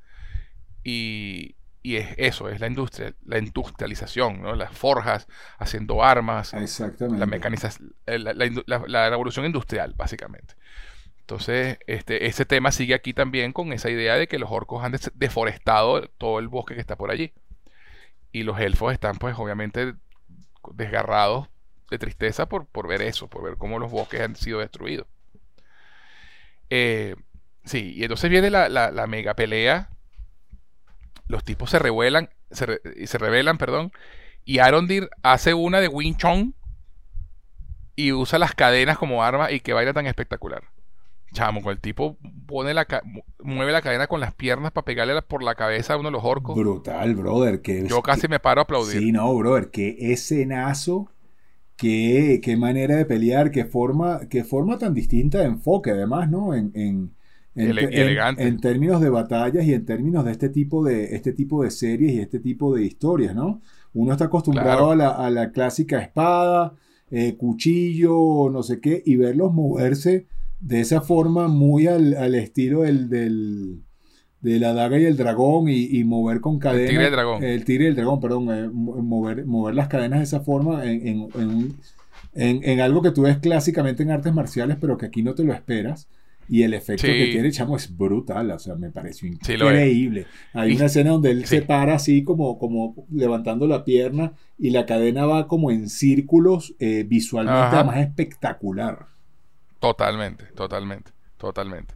Y, 0.85 1.57
y 1.93 1.97
es 1.97 2.15
eso, 2.19 2.49
es 2.49 2.61
la 2.61 2.67
industria, 2.67 3.15
la 3.25 3.39
industrialización, 3.39 4.43
¿no? 4.43 4.55
Las 4.55 4.77
forjas, 4.77 5.27
haciendo 5.59 6.03
armas, 6.05 6.55
Exactamente. 6.55 7.19
la 7.21 7.27
mecanización, 7.27 7.95
la, 8.07 8.35
la, 8.87 9.11
revolución 9.11 9.47
industrial, 9.47 9.95
básicamente. 9.97 10.55
Entonces, 11.21 11.79
este, 11.87 12.27
ese 12.27 12.47
tema 12.47 12.73
sigue 12.73 12.95
aquí 12.95 13.15
también 13.15 13.53
con 13.53 13.73
esa 13.73 13.91
idea 13.91 14.17
de 14.17 14.29
que 14.29 14.39
los 14.39 14.51
orcos 14.51 14.85
han 14.85 14.95
deforestado 15.15 16.09
todo 16.19 16.39
el 16.39 16.49
bosque 16.49 16.75
que 16.75 16.81
está 16.81 16.97
por 16.97 17.11
allí. 17.11 17.33
Y 18.33 18.43
los 18.43 18.59
elfos 18.61 18.93
están, 18.93 19.17
pues, 19.17 19.37
obviamente 19.39 19.95
desgarrados 20.75 21.49
de 21.91 21.99
tristeza 21.99 22.49
por, 22.49 22.67
por 22.67 22.89
ver 22.89 23.03
eso, 23.03 23.29
por 23.29 23.43
ver 23.45 23.57
cómo 23.57 23.79
los 23.79 23.91
bosques 23.91 24.21
han 24.21 24.37
sido 24.37 24.61
destruidos. 24.61 25.07
Eh, 26.71 27.15
sí, 27.65 27.95
y 27.97 28.03
entonces 28.03 28.31
viene 28.31 28.51
la, 28.51 28.69
la- 28.69 28.91
la 28.91 29.07
mega 29.07 29.35
pelea. 29.35 29.91
Los 31.29 31.45
tipos 31.45 31.71
se 31.71 31.79
revuelan, 31.79 32.31
se, 32.51 32.67
re- 32.67 32.81
y 32.97 33.07
se 33.07 33.19
rebelan, 33.19 33.59
perdón. 33.59 33.93
Y 34.45 34.59
Arondir 34.59 35.09
hace 35.23 35.55
una 35.55 35.81
de 35.81 35.89
Wing 35.89 36.17
Chun 36.17 36.55
y 37.97 38.13
usa 38.13 38.39
las 38.39 38.55
cadenas 38.55 38.99
como 38.99 39.23
arma 39.23 39.51
y 39.51 39.61
que 39.61 39.73
baila 39.73 39.93
tan 39.93 40.07
espectacular. 40.07 40.63
Chamo, 41.35 41.61
con 41.61 41.73
el 41.73 41.81
tipo 41.81 42.17
pone 42.47 42.73
la 42.73 42.87
mueve 43.43 43.71
la 43.73 43.83
cadena 43.83 44.07
con 44.07 44.21
las 44.21 44.33
piernas 44.33 44.73
para 44.73 44.87
pegarle 44.87 45.13
la- 45.15 45.21
por 45.23 45.43
la 45.43 45.55
cabeza 45.55 45.93
a 45.95 45.97
uno 45.99 46.09
de 46.09 46.13
los 46.13 46.25
orcos. 46.25 46.57
Brutal, 46.57 47.15
brother. 47.15 47.61
Que, 47.61 47.87
Yo 47.87 48.01
casi 48.03 48.23
que- 48.23 48.29
me 48.29 48.41
paro 48.41 48.63
a 48.63 48.65
aplaudir. 48.65 48.99
Sí, 48.99 49.13
no, 49.13 49.35
brother. 49.37 49.71
Qué 49.71 49.97
escenazo. 50.13 51.11
Qué, 51.77 52.41
qué 52.43 52.57
manera 52.57 52.97
de 52.97 53.05
pelear. 53.05 53.51
Qué 53.51 53.65
forma, 53.67 54.21
qué 54.31 54.43
forma 54.43 54.79
tan 54.79 54.95
distinta 54.95 55.39
de 55.41 55.45
enfoque, 55.45 55.91
además, 55.91 56.31
¿no? 56.31 56.55
En, 56.55 56.73
en, 56.75 57.15
en, 57.59 57.71
Ele- 57.71 57.87
te- 57.89 57.97
y 57.97 58.01
elegante. 58.01 58.43
en- 58.43 58.49
en 58.49 58.61
términos 58.61 59.01
de 59.01 59.11
batallas 59.11 59.65
y 59.65 59.75
en 59.75 59.85
términos 59.85 60.25
de 60.25 60.33
este 60.33 60.49
tipo 60.49 60.85
de, 60.85 61.15
este 61.17 61.33
tipo 61.33 61.63
de 61.63 61.71
series 61.71 62.13
y 62.13 62.21
este 62.21 62.39
tipo 62.41 62.75
de 62.75 62.85
historias, 62.85 63.35
¿no? 63.35 63.61
Uno 63.95 64.13
está 64.13 64.27
acostumbrado 64.27 64.87
Claro. 64.87 64.91
a, 64.91 64.97
la, 64.97 65.09
a 65.11 65.31
la 65.31 65.51
clásica 65.53 66.01
espada, 66.01 66.75
eh, 67.11 67.37
cuchillo, 67.37 68.51
no 68.51 68.63
sé 68.63 68.81
qué, 68.81 69.03
y 69.05 69.17
verlos 69.17 69.53
moverse 69.55 70.27
de 70.61 70.81
esa 70.81 71.01
forma 71.01 71.49
muy 71.49 71.87
al, 71.87 72.15
al 72.15 72.35
estilo 72.35 72.83
del, 72.83 73.09
del, 73.09 73.81
de 74.41 74.59
la 74.59 74.73
daga 74.75 74.99
y 74.99 75.05
el 75.05 75.17
dragón 75.17 75.69
y, 75.69 75.85
y 75.99 76.05
mover 76.05 76.41
con 76.41 76.59
cadenas. 76.59 76.89
tigre 76.91 77.05
y 77.05 77.07
el 77.07 77.13
dragón. 77.13 77.43
El 77.45 77.65
tigre 77.65 77.85
y 77.85 77.89
el 77.89 77.97
dragón, 77.97 78.21
perdón. 78.21 78.49
eh, 78.53 78.69
mo- 78.73 78.97
mover, 79.03 79.47
mover 79.47 79.75
las 79.75 79.89
cadenas 79.89 80.19
de 80.21 80.25
esa 80.25 80.41
forma 80.41 80.85
en, 80.85 81.29
en- 82.35 82.63
en 82.65 82.81
algo 82.81 83.03
que 83.03 83.11
tú 83.11 83.23
ves 83.23 83.39
clásicamente 83.39 84.03
en 84.03 84.11
artes 84.11 84.33
marciales, 84.33 84.77
pero 84.81 84.97
que 84.99 85.07
aquí 85.07 85.23
no 85.23 85.35
te 85.35 85.45
lo 85.45 85.53
esperas. 85.53 86.09
Y 86.49 86.63
el 86.63 86.73
efecto 86.75 87.07
Sí. 87.07 87.13
que 87.13 87.27
tiene, 87.27 87.51
chamo, 87.53 87.77
es 87.77 87.95
brutal. 87.97 88.51
O 88.53 88.59
sea, 88.59 88.75
me 88.75 88.91
pareció 88.91 89.29
Sí, 89.29 89.53
increíble. 89.53 90.27
Hay 90.55 90.73
Y- 90.73 90.77
una 90.77 90.87
escena 90.87 91.11
donde 91.11 91.31
él 91.31 91.43
sí. 91.47 91.57
se 91.57 91.63
para 91.63 91.95
así 91.95 92.25
como, 92.25 92.59
como 92.59 92.95
levantando 93.13 93.67
la 93.67 93.85
pierna 93.85 94.33
y 94.59 94.71
la 94.71 94.87
cadena 94.87 95.27
va 95.27 95.47
como 95.47 95.71
en 95.71 95.89
círculos 95.91 96.75
eh, 96.79 97.05
visualmente, 97.07 97.61
Ajá. 97.61 97.81
además 97.81 97.99
espectacular. 97.99 99.07
Totalmente, 99.81 100.45
totalmente, 100.57 101.13
totalmente. 101.37 101.95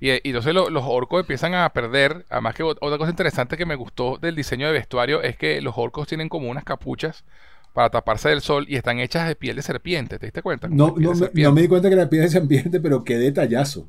Y, 0.00 0.10
y 0.10 0.20
entonces 0.24 0.52
lo- 0.52 0.68
los 0.68 0.84
orcos 0.86 1.20
empiezan 1.20 1.54
a 1.54 1.68
perder. 1.70 2.24
Además 2.28 2.54
que 2.54 2.64
ot- 2.64 2.78
otra 2.80 2.98
cosa 2.98 3.10
interesante 3.10 3.56
que 3.56 3.64
me 3.66 3.76
gustó 3.76 4.18
del 4.18 4.34
diseño 4.34 4.66
de 4.66 4.72
vestuario 4.72 5.22
es 5.22 5.36
que 5.36 5.60
los 5.62 5.74
orcos 5.78 6.08
tienen 6.08 6.28
como 6.28 6.50
unas 6.50 6.64
capuchas 6.64 7.24
para 7.72 7.90
taparse 7.90 8.28
del 8.28 8.40
sol 8.40 8.66
y 8.68 8.76
están 8.76 8.98
hechas 8.98 9.26
de 9.26 9.34
piel 9.36 9.56
de 9.56 9.62
serpiente. 9.62 10.18
¿Te 10.18 10.26
diste 10.26 10.42
cuenta? 10.42 10.68
No, 10.68 10.94
no, 10.96 11.10
me- 11.10 11.16
serpiente. 11.16 11.42
no 11.42 11.52
me 11.54 11.62
di 11.62 11.68
cuenta 11.68 11.88
que 11.88 11.94
era 11.94 12.08
piel 12.10 12.22
de 12.22 12.28
serpiente, 12.28 12.80
pero 12.80 13.04
qué 13.04 13.16
detallazo. 13.18 13.88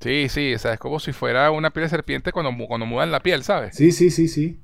Sí, 0.00 0.28
sí, 0.28 0.54
o 0.54 0.58
sea, 0.58 0.72
es 0.74 0.78
como 0.80 0.98
si 0.98 1.12
fuera 1.12 1.50
una 1.50 1.70
piel 1.70 1.84
de 1.84 1.90
serpiente 1.90 2.32
cuando, 2.32 2.50
cuando 2.66 2.86
mudan 2.86 3.10
la 3.12 3.20
piel, 3.20 3.44
¿sabes? 3.44 3.76
Sí, 3.76 3.92
sí, 3.92 4.10
sí, 4.10 4.26
sí. 4.28 4.60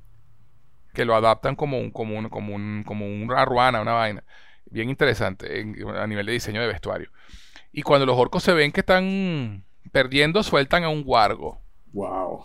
Que 0.92 1.04
lo 1.04 1.14
adaptan 1.14 1.54
como 1.54 1.78
un, 1.78 1.90
como 1.92 2.18
un, 2.18 2.28
como 2.28 2.54
un, 2.54 2.82
como 2.84 3.06
una 3.06 3.44
ruana, 3.44 3.80
una 3.80 3.92
vaina. 3.92 4.24
Bien 4.70 4.90
interesante 4.90 5.60
en- 5.60 5.76
a 5.96 6.06
nivel 6.06 6.26
de 6.26 6.32
diseño 6.32 6.60
de 6.60 6.66
vestuario. 6.66 7.10
Y 7.72 7.82
cuando 7.82 8.04
los 8.06 8.16
orcos 8.16 8.42
se 8.42 8.52
ven 8.52 8.72
que 8.72 8.80
están 8.80 9.64
perdiendo, 9.92 10.42
sueltan 10.42 10.82
a 10.84 10.88
un 10.88 11.04
guargo. 11.04 11.60
Wow. 11.92 12.42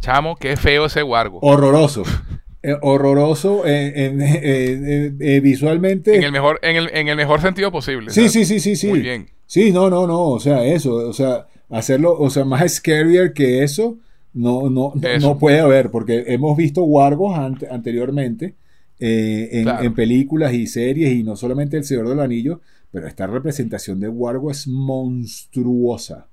Chamo, 0.00 0.36
qué 0.36 0.56
feo 0.56 0.84
ese 0.86 1.02
guargo. 1.02 1.38
Horroroso. 1.42 2.02
Eh, 2.62 2.74
horroroso 2.82 3.64
eh, 3.66 3.92
en- 4.06 4.20
eh, 5.20 5.40
visualmente. 5.40 6.16
En 6.16 6.24
el 6.24 6.32
mejor, 6.32 6.58
en 6.62 6.76
el, 6.76 6.90
en 6.92 7.08
el 7.08 7.16
mejor 7.16 7.40
sentido 7.40 7.70
posible. 7.70 8.10
Sí, 8.10 8.28
¿sabes? 8.28 8.32
sí, 8.32 8.44
sí, 8.44 8.60
sí, 8.60 8.76
sí. 8.76 8.88
Muy 8.88 9.00
bien. 9.00 9.28
Sí, 9.46 9.70
no, 9.72 9.88
no, 9.88 10.06
no. 10.06 10.24
O 10.30 10.40
sea, 10.40 10.64
eso. 10.64 10.94
O 10.94 11.12
sea, 11.12 11.46
hacerlo, 11.70 12.18
o 12.18 12.28
sea, 12.30 12.44
más 12.44 12.74
scarier 12.74 13.32
que 13.32 13.62
eso, 13.62 13.98
no, 14.34 14.68
no, 14.70 14.92
no, 14.94 15.08
Eso. 15.08 15.26
no 15.28 15.38
puede 15.38 15.60
haber, 15.60 15.90
porque 15.90 16.24
hemos 16.28 16.56
visto 16.56 16.82
wargos 16.82 17.38
ante- 17.38 17.68
anteriormente 17.70 18.54
eh, 19.00 19.48
en, 19.52 19.62
Claro. 19.62 19.84
en 19.84 19.94
películas 19.94 20.52
y 20.52 20.66
series, 20.66 21.12
y 21.12 21.22
no 21.22 21.36
solamente 21.36 21.76
El 21.76 21.84
Señor 21.84 22.08
del 22.08 22.18
Anillo, 22.20 22.60
pero 22.90 23.06
esta 23.06 23.26
representación 23.28 24.00
de 24.00 24.08
wargo 24.08 24.50
es 24.50 24.66
monstruosa. 25.32 26.26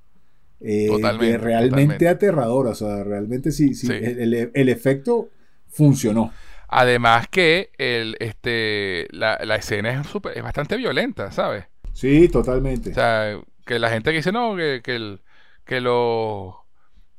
Eh, 0.61 0.87
Totalmente, 0.87 1.37
realmente 1.37 1.69
totalmente. 1.69 2.07
aterradora. 2.07 2.69
O 2.71 2.75
sea, 2.75 3.03
realmente 3.03 3.51
sí, 3.51 3.75
sí, 3.75 3.87
Sí. 3.87 3.93
El, 3.93 4.33
el- 4.33 4.51
el 4.53 4.69
efecto 4.69 5.29
funcionó. 5.75 6.33
Además 6.67 7.27
que 7.29 7.71
el, 7.77 8.17
este, 8.19 9.07
la, 9.11 9.39
la 9.45 9.55
escena 9.55 9.91
es, 9.91 10.07
súper- 10.07 10.37
es 10.37 10.43
bastante 10.43 10.77
violenta, 10.77 11.31
¿sabes? 11.31 11.65
Sí, 11.93 12.29
totalmente. 12.29 12.91
O 12.91 12.93
sea, 12.93 13.41
que 13.65 13.79
la 13.79 13.89
gente 13.89 14.11
que 14.11 14.17
dice, 14.17 14.31
no, 14.31 14.55
que, 14.55 14.81
que 14.83 14.95
el, 14.95 15.21
que 15.65 15.81
lo, 15.81 16.65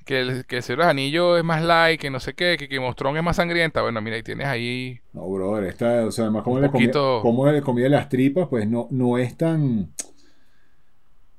que 0.07 0.21
el, 0.21 0.47
que 0.47 0.59
el 0.59 0.63
Señor 0.63 0.81
de 0.81 0.85
los 0.87 0.91
Anillos 0.91 1.39
es 1.39 1.45
más 1.45 1.63
light, 1.63 2.01
que 2.01 2.11
no 2.11 2.21
sé 2.21 2.35
qué, 2.35 2.57
que 2.59 2.79
of 2.79 2.97
Thrones 2.97 3.21
es 3.21 3.25
más 3.25 3.37
sangrienta. 3.37 3.83
Bueno, 3.83 4.01
mira, 4.03 4.17
ahí 4.17 4.23
tienes 4.23 4.47
ahí... 4.49 5.01
No, 5.13 5.29
brother, 5.31 5.65
esta, 5.65 6.07
o 6.07 6.11
sea, 6.11 6.25
además 6.25 6.45
como 6.45 6.57
Un 6.57 6.63
le, 6.63 6.71
comía, 6.71 6.93
poquito- 6.93 7.21
cómo 7.23 7.51
le 7.51 7.63
comía 7.63 7.89
las 7.89 8.09
tripas, 8.09 8.49
pues 8.49 8.69
no, 8.69 8.89
no 8.91 9.19
es 9.19 9.37
tan. 9.37 9.93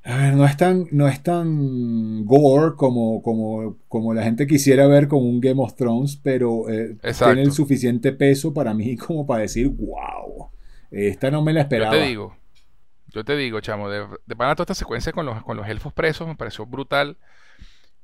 A 0.10 0.16
ver, 0.18 0.36
no 0.36 0.46
es 0.46 0.56
tan, 0.56 0.88
no 0.92 1.08
es 1.10 1.22
tan 1.22 2.26
gore 2.26 2.76
como, 2.78 3.22
como, 3.22 3.78
como 3.90 4.14
la 4.14 4.24
gente 4.24 4.48
quisiera 4.48 4.88
ver 4.88 5.10
con 5.10 5.20
un 5.22 5.42
Game 5.42 5.62
of 5.62 5.76
Thrones, 5.76 6.16
pero 6.16 6.70
eh, 6.70 6.98
tiene 7.22 7.42
el 7.42 7.52
suficiente 7.52 8.14
peso 8.14 8.54
para 8.54 8.74
mí 8.74 8.96
como 8.98 9.26
para 9.28 9.42
decir, 9.42 9.68
wow, 9.68 10.50
esta 10.92 11.30
no 11.30 11.42
me 11.42 11.52
la 11.52 11.64
Yo 11.76 11.86
esperaba. 11.86 11.92
te 11.92 12.00
digo, 12.00 12.38
yo 13.08 13.24
te 13.26 13.36
digo, 13.36 13.60
chamo, 13.62 13.90
de, 13.90 14.06
de 14.26 14.36
pana 14.36 14.56
toda 14.56 14.64
esta 14.64 14.76
secuencia 14.76 15.12
con 15.12 15.26
los, 15.26 15.44
con 15.44 15.58
los 15.58 15.68
elfos 15.68 15.94
presos 15.94 16.28
me 16.28 16.36
pareció 16.36 16.66
brutal. 16.66 17.18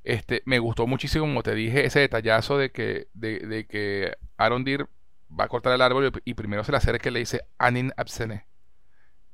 Este, 0.04 0.42
me 0.46 0.60
gustó 0.60 0.88
muchísimo, 0.88 1.26
como 1.26 1.44
te 1.44 1.56
dije, 1.56 1.86
ese 1.86 2.00
detallazo 2.02 2.58
de 2.58 2.72
que, 2.72 3.08
de, 3.14 3.40
de 3.40 3.66
que 3.68 4.14
Arondir 4.38 4.88
va 5.32 5.46
a 5.46 5.48
cortar 5.48 5.74
el 5.74 5.82
árbol 5.82 6.12
y, 6.26 6.32
y 6.32 6.34
primero 6.36 6.64
se 6.66 6.72
le 6.72 6.78
acerca 6.78 7.10
y 7.10 7.14
le 7.14 7.20
dice 7.20 7.42
Anin 7.58 7.94
Absene, 7.98 8.46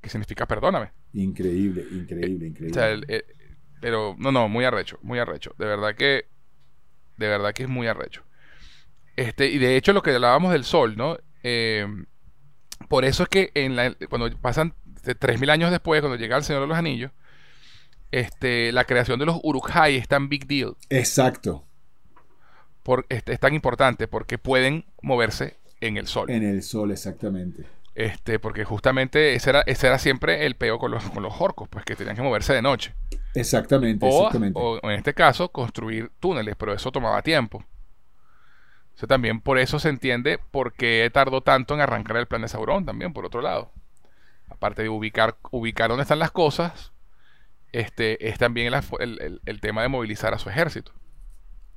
que 0.02 0.10
significa 0.10 0.46
perdóname. 0.48 0.92
Increíble, 1.14 1.86
increíble, 1.92 2.46
O 2.46 2.50
increíble. 2.50 2.74
sea, 2.74 2.90
el- 2.92 3.06
el- 3.08 3.26
pero 3.82 4.16
no, 4.20 4.32
no, 4.32 4.48
muy 4.50 4.66
arrecho, 4.66 5.00
muy 5.02 5.20
arrecho. 5.20 5.56
De 5.58 5.66
verdad 5.66 5.96
que, 5.96 6.26
de 7.18 7.28
verdad 7.28 7.54
que 7.54 7.64
es 7.64 7.70
muy 7.70 7.88
arrecho. 7.88 8.24
Este, 9.16 9.48
y 9.48 9.58
de 9.58 9.76
hecho 9.78 9.94
lo 9.94 10.02
que 10.02 10.12
hablábamos 10.16 10.52
del 10.54 10.64
sol, 10.64 10.96
¿no? 10.98 11.18
Eh, 11.44 11.88
por 12.88 13.06
eso 13.06 13.24
es 13.24 13.30
que 13.30 13.52
en 13.56 13.76
la- 13.76 13.96
cuando 14.10 14.30
pasan 14.40 14.74
de 15.04 15.16
3.000 15.16 15.50
años 15.50 15.72
después, 15.72 16.02
cuando 16.02 16.18
llega 16.18 16.38
el 16.38 16.44
Señor 16.44 16.64
de 16.64 16.68
los 16.68 16.78
Anillos, 16.78 17.12
este, 18.12 18.72
la 18.72 18.86
creación 18.86 19.20
de 19.20 19.26
los 19.26 19.38
Uruk-hai 19.44 19.98
es 19.98 20.08
tan 20.08 20.30
big 20.30 20.48
deal, 20.48 20.76
Exacto, 20.90 21.66
por, 22.84 23.06
este, 23.10 23.34
es 23.34 23.40
tan 23.40 23.54
importante 23.54 24.08
porque 24.08 24.38
pueden 24.38 24.86
moverse 25.02 25.58
en 25.82 25.98
el 25.98 26.08
sol. 26.08 26.30
en 26.30 26.44
el 26.44 26.62
sol, 26.64 26.92
exactamente. 26.92 27.66
Este, 27.96 28.40
porque 28.40 28.64
justamente 28.64 29.34
ese 29.36 29.50
era, 29.50 29.62
ese 29.66 29.88
era 29.88 29.98
siempre 30.00 30.46
el 30.46 30.56
peo 30.56 30.80
con 30.80 30.92
los, 30.92 31.04
con 31.10 31.22
los 31.24 31.34
orcos, 31.42 31.68
pues 31.70 31.84
que 31.84 31.96
tenían 31.96 32.16
que 32.16 32.22
moverse 32.22 32.54
de 32.54 32.62
noche. 32.62 32.94
Exactamente, 33.34 34.06
O, 34.06 34.10
exactamente. 34.10 34.60
o 34.60 34.80
en 34.84 34.92
este 34.92 35.14
caso, 35.14 35.50
construir 35.52 36.12
túneles, 36.20 36.56
pero 36.56 36.74
eso 36.74 36.92
tomaba 36.92 37.22
tiempo. 37.22 37.58
O 38.96 38.98
sea, 39.00 39.08
también 39.08 39.42
por 39.42 39.58
eso 39.60 39.80
se 39.80 39.90
entiende 39.90 40.40
por 40.52 40.74
qué 40.74 41.10
tardó 41.14 41.42
tanto 41.42 41.74
en 41.74 41.82
arrancar 41.82 42.18
el 42.18 42.28
plan 42.28 42.42
de 42.42 42.48
Sauron, 42.48 42.86
también, 42.86 43.14
por 43.14 43.26
otro 43.26 43.42
lado. 43.42 43.72
Aparte 44.50 44.82
de 44.84 44.90
ubicar, 44.90 45.38
ubicar 45.52 45.90
dónde 45.90 46.04
están 46.04 46.20
las 46.20 46.32
cosas, 46.32 46.92
este, 47.72 48.30
es 48.30 48.38
también 48.38 48.74
el, 48.74 49.20
el- 49.22 49.42
el 49.46 49.62
tema 49.62 49.82
de 49.82 49.88
movilizar 49.90 50.34
a 50.34 50.40
su 50.40 50.50
ejército. 50.50 50.92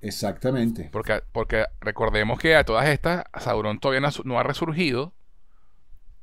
Exactamente. 0.00 0.88
Porque, 0.92 1.22
porque 1.32 1.66
recordemos 1.80 2.38
que 2.40 2.56
a 2.56 2.64
todas 2.64 2.88
estas, 2.88 3.24
Sauron 3.38 3.78
todavía 3.78 4.00
no 4.00 4.08
ha, 4.08 4.12
su- 4.12 4.24
no 4.24 4.38
ha 4.38 4.42
resurgido 4.42 5.12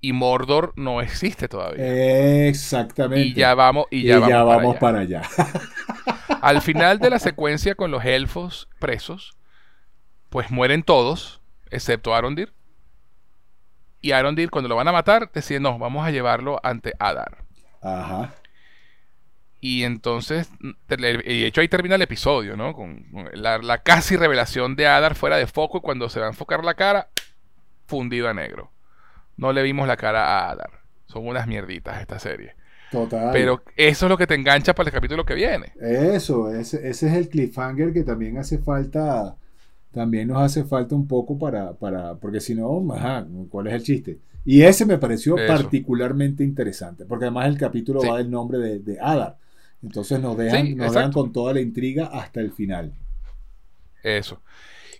y 0.01 0.13
Mordor 0.13 0.73
no 0.75 1.01
existe 1.01 1.47
todavía. 1.47 2.47
Exactamente. 2.47 3.27
y 3.27 3.33
ya 3.33 3.53
vamos, 3.53 3.85
y 3.91 3.99
Y 3.99 4.03
ya 4.03 4.27
ya 4.27 4.43
vamos, 4.43 4.77
para 4.77 4.99
allá. 4.99 5.21
para 5.35 5.49
allá. 5.49 5.61
Al 6.41 6.61
final 6.61 6.99
de 6.99 7.09
la 7.09 7.19
secuencia 7.19 7.75
con 7.75 7.91
los 7.91 8.05
elfos 8.05 8.69
presos, 8.79 9.37
pues 10.29 10.51
mueren 10.51 10.83
todos, 10.83 11.41
excepto 11.69 12.15
Arondir. 12.15 12.53
Y 14.01 14.11
Arondil, 14.11 14.49
cuando 14.49 14.69
lo 14.69 14.75
van 14.75 14.87
a 14.87 14.93
matar, 14.93 15.29
decide, 15.33 15.59
no, 15.59 15.77
vamos 15.77 16.05
a 16.05 16.11
llevarlo 16.11 16.59
ante 16.63 16.93
Adar. 16.99 17.43
Ajá. 17.81 18.33
Y 19.61 19.83
entonces, 19.83 20.49
y 20.61 21.41
de 21.41 21.47
hecho 21.47 21.59
ahí 21.59 21.67
termina 21.67 21.95
el 21.95 22.01
episodio, 22.01 22.55
¿no? 22.55 22.73
Con, 22.73 23.05
la, 23.33 23.79
casi 23.79 24.15
revelación 24.15 24.77
de 24.77 24.87
Adar 24.87 25.15
fuera 25.15 25.35
de 25.35 25.47
foco 25.47 25.79
y 25.79 25.81
cuando 25.81 26.07
se 26.07 26.21
va 26.21 26.27
a 26.27 26.29
enfocar 26.29 26.63
la 26.63 26.75
cara, 26.75 27.09
fundido 27.85 28.29
a 28.29 28.33
negro. 28.33 28.71
No 29.39 29.53
le 29.53 29.63
vimos 29.63 29.87
la 29.87 29.95
cara 29.95 30.25
a 30.25 30.51
Adar. 30.51 30.81
Son 31.05 31.25
unas 31.25 31.47
mierditas 31.47 32.01
esta 32.01 32.19
serie. 32.19 32.55
Total. 32.91 33.29
Pero 33.31 33.63
eso 33.77 34.05
es 34.05 34.09
lo 34.09 34.17
que 34.17 34.27
te 34.27 34.35
engancha 34.35 34.75
para 34.75 34.89
el 34.89 34.93
capítulo 34.93 35.23
que 35.23 35.33
viene. 35.33 35.71
Eso, 35.79 36.53
ese, 36.53 36.89
ese 36.89 37.07
es 37.07 37.13
el 37.13 37.29
cliffhanger 37.29 37.93
que 37.93 38.03
también 38.03 38.37
hace 38.37 38.57
falta, 38.57 39.37
también 39.91 40.27
nos 40.27 40.41
hace 40.41 40.65
falta 40.65 40.93
un 40.93 41.07
poco 41.07 41.39
para, 41.39 41.71
para 41.73 42.15
porque 42.15 42.41
si 42.41 42.53
no, 42.53 42.85
ajá, 42.93 43.25
¿cuál 43.49 43.67
es 43.67 43.73
el 43.73 43.83
chiste? 43.83 44.19
Y 44.43 44.63
ese 44.63 44.85
me 44.85 44.97
pareció 44.97 45.35
particularmente 45.47 46.43
interesante, 46.43 47.05
porque 47.05 47.25
además 47.25 47.47
el 47.47 47.57
capítulo 47.57 48.01
va 48.01 48.17
del 48.17 48.29
nombre 48.29 48.57
de, 48.57 48.79
de 48.79 48.99
Adar. 48.99 49.37
Entonces 49.81 50.19
nos 50.19 50.37
dejan, 50.37 50.75
nos 50.75 50.93
dejan 50.93 51.13
con 51.13 51.31
toda 51.31 51.53
la 51.53 51.61
intriga 51.61 52.07
hasta 52.07 52.41
el 52.41 52.51
final. 52.51 52.93
Eso. 54.03 54.41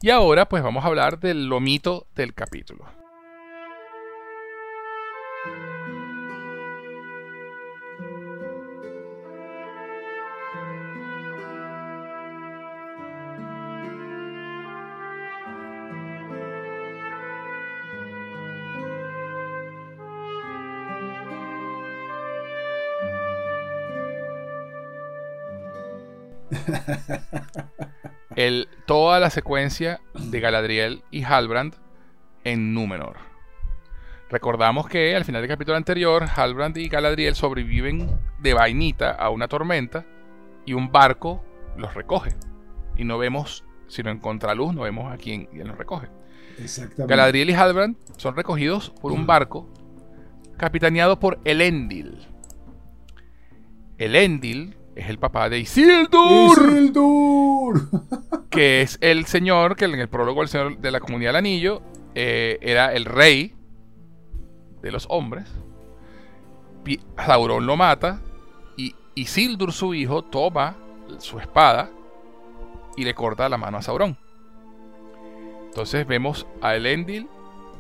Y 0.01 0.11
ahora 0.11 0.47
pues 0.47 0.63
vamos 0.63 0.85
a 0.85 0.87
hablar 0.87 1.19
del 1.19 1.47
lomito 1.47 2.07
del 2.15 2.33
capítulo. 2.33 2.85
Toda 28.89 29.19
la 29.19 29.29
secuencia 29.29 30.01
de 30.15 30.39
Galadriel 30.39 31.03
y 31.11 31.21
Halbrand 31.21 31.75
en 32.43 32.73
Númenor. 32.73 33.17
Recordamos 34.31 34.87
que 34.87 35.15
al 35.15 35.25
final 35.25 35.43
del 35.43 35.49
capítulo 35.51 35.77
anterior, 35.77 36.25
Halbrand 36.35 36.75
y 36.75 36.89
Galadriel 36.89 37.35
sobreviven 37.35 38.09
de 38.39 38.55
vainita 38.55 39.11
a 39.11 39.29
una 39.29 39.47
tormenta 39.47 40.07
y 40.65 40.73
un 40.73 40.91
barco 40.91 41.45
los 41.77 41.93
recoge. 41.93 42.31
Y 42.97 43.03
no 43.03 43.19
vemos, 43.19 43.63
sino 43.87 44.09
en 44.09 44.17
contraluz, 44.17 44.73
no 44.73 44.81
vemos 44.81 45.13
a 45.13 45.17
quién, 45.17 45.47
los 45.53 45.77
recoge. 45.77 46.07
Galadriel 46.97 47.51
y 47.51 47.53
Halbrand 47.53 47.95
son 48.17 48.35
recogidos 48.35 48.89
por 48.89 49.11
un 49.11 49.27
barco 49.27 49.71
capitaneado 50.57 51.19
por 51.19 51.39
Elendil. 51.45 52.27
Elendil 53.99 54.78
es 54.99 55.09
el 55.09 55.17
papá 55.17 55.49
de 55.49 55.59
Isildur. 55.59 56.71
Isildur. 56.71 57.89
que 58.49 58.81
es 58.81 58.97
el 59.01 59.25
señor 59.25 59.75
que 59.75 59.85
en 59.85 59.95
el 59.95 60.09
prólogo 60.09 60.41
del 60.41 60.49
señor 60.49 60.77
de 60.77 60.91
la 60.91 60.99
comunidad 60.99 61.29
del 61.29 61.37
anillo 61.37 61.81
eh, 62.15 62.57
era 62.61 62.93
el 62.93 63.05
rey 63.05 63.53
de 64.81 64.91
los 64.91 65.05
hombres. 65.09 65.45
Sauron 67.17 67.65
lo 67.65 67.77
mata 67.77 68.21
y 68.75 68.95
Isildur, 69.15 69.71
su 69.71 69.93
hijo, 69.93 70.23
toma 70.23 70.75
su 71.19 71.39
espada 71.39 71.89
y 72.97 73.03
le 73.03 73.13
corta 73.13 73.47
la 73.47 73.57
mano 73.57 73.77
a 73.77 73.81
Sauron. 73.81 74.17
Entonces 75.65 76.07
vemos 76.07 76.47
a 76.61 76.75
Elendil 76.75 77.27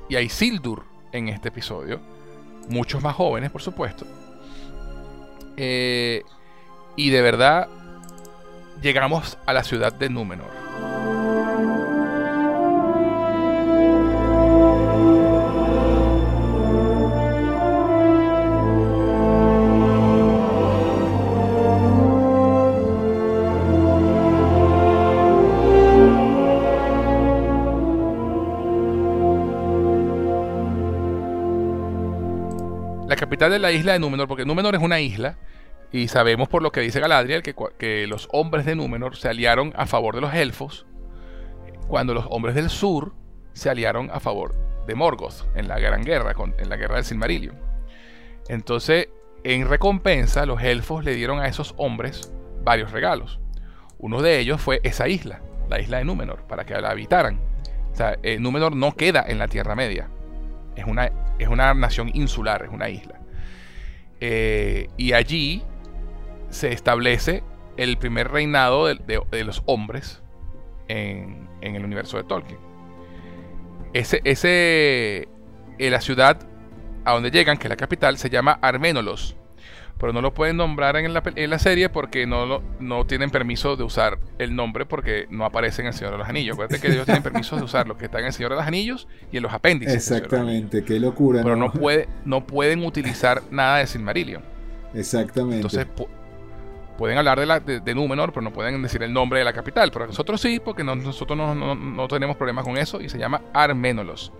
y 0.07 0.15
a 0.15 0.21
Isildur 0.21 0.85
en 1.11 1.27
este 1.27 1.49
episodio. 1.49 1.99
Muchos 2.69 3.01
más 3.01 3.15
jóvenes, 3.15 3.49
por 3.49 3.61
supuesto. 3.61 4.05
Eh, 5.57 6.23
y 6.99 7.11
de 7.11 7.21
verdad 7.21 7.69
llegamos 8.81 9.37
a 9.45 9.53
la 9.53 9.63
ciudad 9.63 9.93
de 9.93 10.09
Númenor. 10.09 10.49
La 33.07 33.15
capital 33.15 33.51
de 33.51 33.59
la 33.59 33.71
isla 33.71 33.93
de 33.93 33.99
Númenor, 33.99 34.27
porque 34.27 34.43
Númenor 34.43 34.75
es 34.75 34.81
una 34.81 34.99
isla, 34.99 35.37
y 35.91 36.07
sabemos 36.07 36.49
por 36.49 36.61
lo 36.61 36.71
que 36.71 36.81
dice 36.81 36.99
Galadriel 36.99 37.41
que, 37.41 37.55
que, 37.77 38.07
los 38.07 38.27
hombres 38.31 38.65
de 38.65 38.75
Númenor 38.75 39.15
se 39.15 39.29
aliaron 39.29 39.73
a 39.75 39.85
favor 39.85 40.15
de 40.15 40.21
los 40.21 40.33
elfos, 40.33 40.85
cuando 41.87 42.13
los 42.13 42.25
hombres 42.29 42.55
del 42.55 42.69
sur 42.69 43.13
se 43.53 43.69
aliaron 43.69 44.09
a 44.13 44.19
favor 44.19 44.55
de 44.85 44.95
Morgoth 44.95 45.45
en 45.55 45.67
la 45.67 45.79
Gran 45.79 46.03
Guerra, 46.03 46.33
en 46.57 46.69
la 46.69 46.77
Guerra 46.77 46.95
del 46.95 47.05
Silmarillion. 47.05 47.55
Entonces, 48.47 49.09
en 49.43 49.67
recompensa, 49.67 50.45
los 50.45 50.61
elfos 50.61 51.03
le 51.03 51.15
dieron 51.15 51.39
a 51.39 51.47
esos 51.47 51.73
hombres 51.77 52.31
varios 52.63 52.91
regalos. 52.91 53.39
Uno 53.97 54.21
de 54.21 54.39
ellos 54.39 54.61
fue 54.61 54.79
esa 54.83 55.07
isla, 55.07 55.41
la 55.69 55.79
isla 55.79 55.97
de 55.97 56.05
Númenor, 56.05 56.47
para 56.47 56.65
que 56.65 56.79
la 56.79 56.89
habitaran. 56.89 57.39
Eh, 58.23 58.39
Númenor 58.39 58.75
no 58.75 58.93
queda 58.93 59.25
en 59.27 59.39
la 59.39 59.47
Tierra 59.47 59.75
Media. 59.75 60.09
Es 60.75 60.85
una, 60.85 61.11
es 61.37 61.47
una 61.47 61.73
nación 61.73 62.11
insular, 62.13 62.63
es 62.63 62.71
una 62.71 62.89
isla. 62.89 63.19
Eh, 64.21 64.87
y 64.97 65.13
allí 65.13 65.63
se 66.49 66.71
establece 66.71 67.43
el 67.77 67.97
primer 67.97 68.29
reinado 68.29 68.87
de, 68.87 69.43
los 69.43 69.63
hombres 69.65 70.21
en, 70.87 71.47
el 71.61 71.83
universo 71.83 72.17
de 72.17 72.23
Tolkien. 72.23 72.59
Ese, 73.93 74.21
ese, 74.23 75.27
eh, 75.79 75.89
la 75.89 76.01
ciudad 76.01 76.39
a 77.05 77.13
donde 77.13 77.31
llegan, 77.31 77.57
que 77.57 77.67
es 77.67 77.69
la 77.69 77.77
capital, 77.77 78.17
se 78.17 78.29
llama 78.29 78.59
Arménolos. 78.61 79.35
Pero 79.97 80.13
no 80.13 80.21
lo 80.21 80.33
pueden 80.33 80.55
nombrar 80.55 80.95
en 80.95 81.13
la, 81.13 81.21
en 81.35 81.49
la 81.49 81.59
serie 81.59 81.89
porque 81.89 82.25
no, 82.25 82.61
no 82.79 83.05
tienen 83.05 83.29
permiso 83.31 83.75
de 83.75 83.83
usar 83.83 84.17
el 84.37 84.55
nombre 84.55 84.85
porque 84.85 85.27
no 85.29 85.43
aparece 85.43 85.81
en 85.81 85.87
El 85.87 85.93
Señor 85.93 86.13
de 86.13 86.19
los 86.19 86.29
Anillos. 86.29 86.53
Acuérdate 86.53 86.81
que 86.81 86.87
ellos 86.93 87.05
tienen 87.05 87.23
permiso 87.23 87.57
de 87.57 87.63
usar 87.63 87.85
lo 87.85 87.97
que 87.97 88.05
está 88.05 88.19
en 88.19 88.27
El 88.27 88.33
Señor 88.33 88.51
de 88.51 88.57
los 88.57 88.65
Anillos 88.65 89.09
y 89.29 89.37
en 89.37 89.43
los 89.43 89.51
apéndices. 89.51 89.95
Exactamente, 89.95 90.85
qué 90.85 91.01
locura. 91.01 91.43
Pero 91.43 91.57
¿no? 91.57 91.71
puede, 91.71 92.07
no 92.23 92.47
pueden 92.47 92.85
utilizar 92.85 93.41
nada 93.51 93.79
de 93.79 93.87
Silmarillion. 93.87 94.41
Exactamente. 94.93 95.57
Entonces, 95.57 95.85
pueden 96.99 97.17
hablar 97.17 97.39
de, 97.39 97.45
la, 97.45 97.61
de, 97.61 97.95
Númenor, 97.95 98.33
pero 98.33 98.41
no 98.41 98.51
pueden 98.51 98.81
decir 98.81 99.01
el 99.01 99.13
nombre 99.13 99.39
de 99.39 99.45
la 99.45 99.53
capital. 99.53 99.89
Pero 99.89 100.07
nosotros 100.07 100.41
sí, 100.41 100.59
porque 100.63 100.83
nosotros 100.83 101.37
no, 101.55 102.07
tenemos 102.09 102.35
problemas 102.35 102.65
con 102.65 102.77
eso. 102.77 102.99
Y 102.99 103.07
se 103.07 103.17
llama 103.17 103.41
Arménolos. 103.53 104.33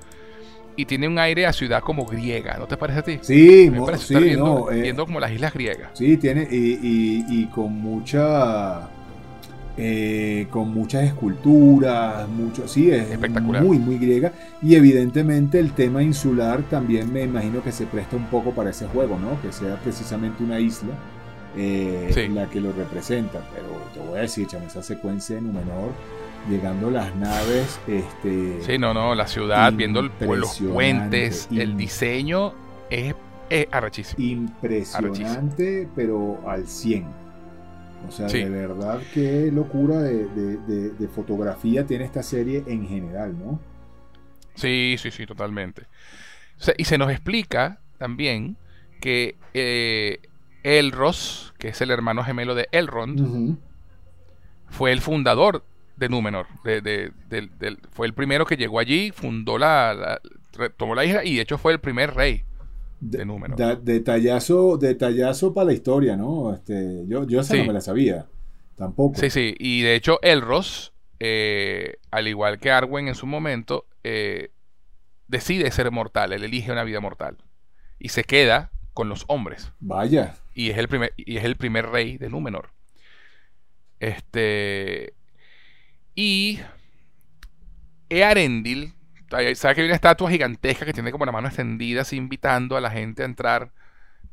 Y 0.76 0.86
tiene 0.86 1.08
un 1.08 1.18
aire 1.18 1.46
a 1.46 1.54
ciudad 1.54 1.82
como 1.82 2.06
griega, 2.06 2.58
¿no 2.58 2.68
te 2.68 2.76
parece 2.76 3.00
a 3.00 3.04
ti? 3.04 3.20
Sí, 3.22 3.72
sí 3.98 4.16
viendo, 4.16 4.72
eh, 4.72 4.82
viendo, 4.82 5.06
como 5.06 5.20
las 5.20 5.32
islas 5.32 5.54
griegas. 5.54 5.92
Sí, 5.94 6.18
tiene, 6.18 6.48
y, 6.52 7.46
con 7.46 7.74
mucha. 7.74 8.90
Eh, 9.82 10.48
con 10.50 10.74
muchas 10.74 11.06
esculturas, 11.06 12.28
mucho, 12.28 12.68
sí, 12.68 12.92
es 12.92 13.10
Espectacular. 13.12 13.64
muy, 13.64 13.80
muy 13.80 13.98
griega. 13.98 14.34
Y 14.62 14.76
evidentemente 14.76 15.58
el 15.60 15.72
tema 15.72 16.04
insular 16.04 16.64
también 16.64 17.12
me 17.14 17.24
imagino 17.24 17.64
que 17.64 17.72
se 17.72 17.86
presta 17.86 18.18
un 18.18 18.26
poco 18.26 18.52
para 18.52 18.72
ese 18.72 18.88
juego, 18.88 19.18
¿no? 19.18 19.42
Que 19.42 19.54
sea 19.54 19.78
precisamente 19.78 20.44
una 20.44 20.60
isla 20.60 20.92
eh, 21.56 22.30
la 22.34 22.50
que 22.50 22.62
lo 22.62 22.72
representa. 22.72 23.42
Pero 23.54 23.68
te 23.94 24.00
voy 24.00 24.20
a 24.20 24.22
decir, 24.22 24.48
chamo, 24.48 24.68
esa 24.68 24.84
secuencia 24.84 25.38
en 25.38 25.48
Númenor, 25.48 25.92
llegando 26.50 26.90
las 26.92 27.16
naves. 27.16 27.80
Este, 27.88 28.62
sí, 28.62 28.78
no, 28.78 28.94
no, 28.94 29.16
la 29.16 29.28
ciudad, 29.28 29.72
viendo 29.74 30.00
el, 30.00 30.12
los 30.20 30.60
puentes, 30.60 31.48
el 31.52 31.78
diseño 31.78 32.54
es, 32.90 33.16
arrechísimo. 33.72 34.24
Impresionante, 34.24 35.88
pero 35.96 36.42
al 36.48 36.68
100. 36.68 37.30
O 38.08 38.12
sea, 38.12 38.28
de 38.28 38.50
verdad, 38.50 39.02
qué 39.14 39.52
locura 39.52 40.02
de, 40.02 41.10
fotografía 41.14 41.86
tiene 41.86 42.06
esta 42.06 42.24
serie 42.24 42.64
en 42.68 42.88
general, 42.88 43.38
¿no? 43.38 43.60
Sí, 44.56 44.96
sí, 44.98 45.12
sí, 45.12 45.26
totalmente. 45.26 45.84
y 46.78 46.86
se 46.86 46.98
nos 46.98 47.12
explica 47.12 47.80
también 47.98 48.58
que 49.02 49.38
eh, 49.54 50.20
Elros, 50.64 51.54
que 51.58 51.70
es 51.70 51.82
el 51.82 51.92
hermano 51.92 52.24
gemelo 52.24 52.56
de 52.56 52.68
Elrond, 52.72 53.58
fue 54.68 54.92
el 54.92 55.02
fundador 55.02 55.64
de 55.98 56.10
Númenor. 56.10 56.48
fue 57.92 58.08
el 58.08 58.14
primero 58.14 58.46
que 58.46 58.58
llegó 58.58 58.80
allí, 58.80 59.12
fundó 59.12 59.58
la, 59.58 60.20
tomó 60.78 60.96
la 60.96 61.06
isla 61.06 61.24
y 61.24 61.36
de 61.36 61.42
hecho 61.42 61.58
fue 61.58 61.74
el 61.74 61.80
primer 61.80 62.14
rey 62.14 62.44
de 63.00 63.26
Númenor. 63.26 63.82
detallazo, 63.82 64.78
detallazo 64.78 65.54
para 65.54 65.68
la 65.68 65.74
historia, 65.74 66.16
¿no? 66.16 66.54
Este, 66.54 67.06
yo 67.08 67.26
yo 67.26 67.42
esa 67.42 67.56
no 67.56 67.66
me 67.66 67.74
la 67.74 67.82
sabía, 67.82 68.28
tampoco. 68.76 69.20
Sí, 69.20 69.30
sí, 69.30 69.56
y 69.60 69.82
de 69.82 69.96
hecho 69.96 70.20
Elros, 70.22 70.94
eh, 71.20 71.98
al 72.12 72.28
igual 72.28 72.60
que 72.60 72.72
Arwen 72.72 73.08
en 73.08 73.16
su 73.16 73.26
momento, 73.26 73.86
eh, 74.04 74.52
decide 75.28 75.70
ser 75.72 75.92
mortal, 75.92 76.34
él 76.34 76.44
elige 76.44 76.72
una 76.72 76.84
vida 76.84 77.00
mortal. 77.00 77.38
Y 78.00 78.10
se 78.10 78.24
queda 78.24 78.72
con 79.00 79.08
los 79.08 79.24
hombres. 79.30 79.72
Vaya. 79.80 80.36
Y 80.54 80.72
es 80.72 80.78
el 80.78 80.90
primer, 80.90 81.14
y 81.16 81.38
es 81.38 81.46
el 81.46 81.56
primer 81.56 81.88
rey 81.88 82.18
de 82.18 82.28
Númenor. 82.28 82.74
Este. 84.02 85.14
Y. 86.16 86.60
Earendil. 88.10 88.94
¿Sabes 89.30 89.62
que 89.62 89.82
hay 89.82 89.86
una 89.86 89.96
estatua 89.96 90.30
gigantesca 90.30 90.86
que 90.86 90.92
tiene 90.92 91.14
como 91.14 91.26
la 91.26 91.32
mano 91.32 91.48
extendida, 91.48 92.02
así 92.02 92.18
invitando 92.18 92.76
a 92.76 92.82
la 92.82 92.92
gente 92.92 93.22
a 93.22 93.26
entrar? 93.26 93.72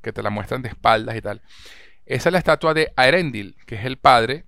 Que 0.03 0.13
te 0.13 0.21
la 0.21 0.31
muestran 0.31 0.63
de 0.63 0.71
espaldas 0.71 1.15
y 1.15 1.21
tal. 1.21 1.43
Esa 2.05 2.29
es 2.29 2.33
la 2.33 2.39
estatua 2.41 2.75
de 2.75 2.93
Aerendil, 2.97 3.57
que 3.67 3.77
es 3.77 3.85
el 3.85 3.99
padre. 3.99 4.47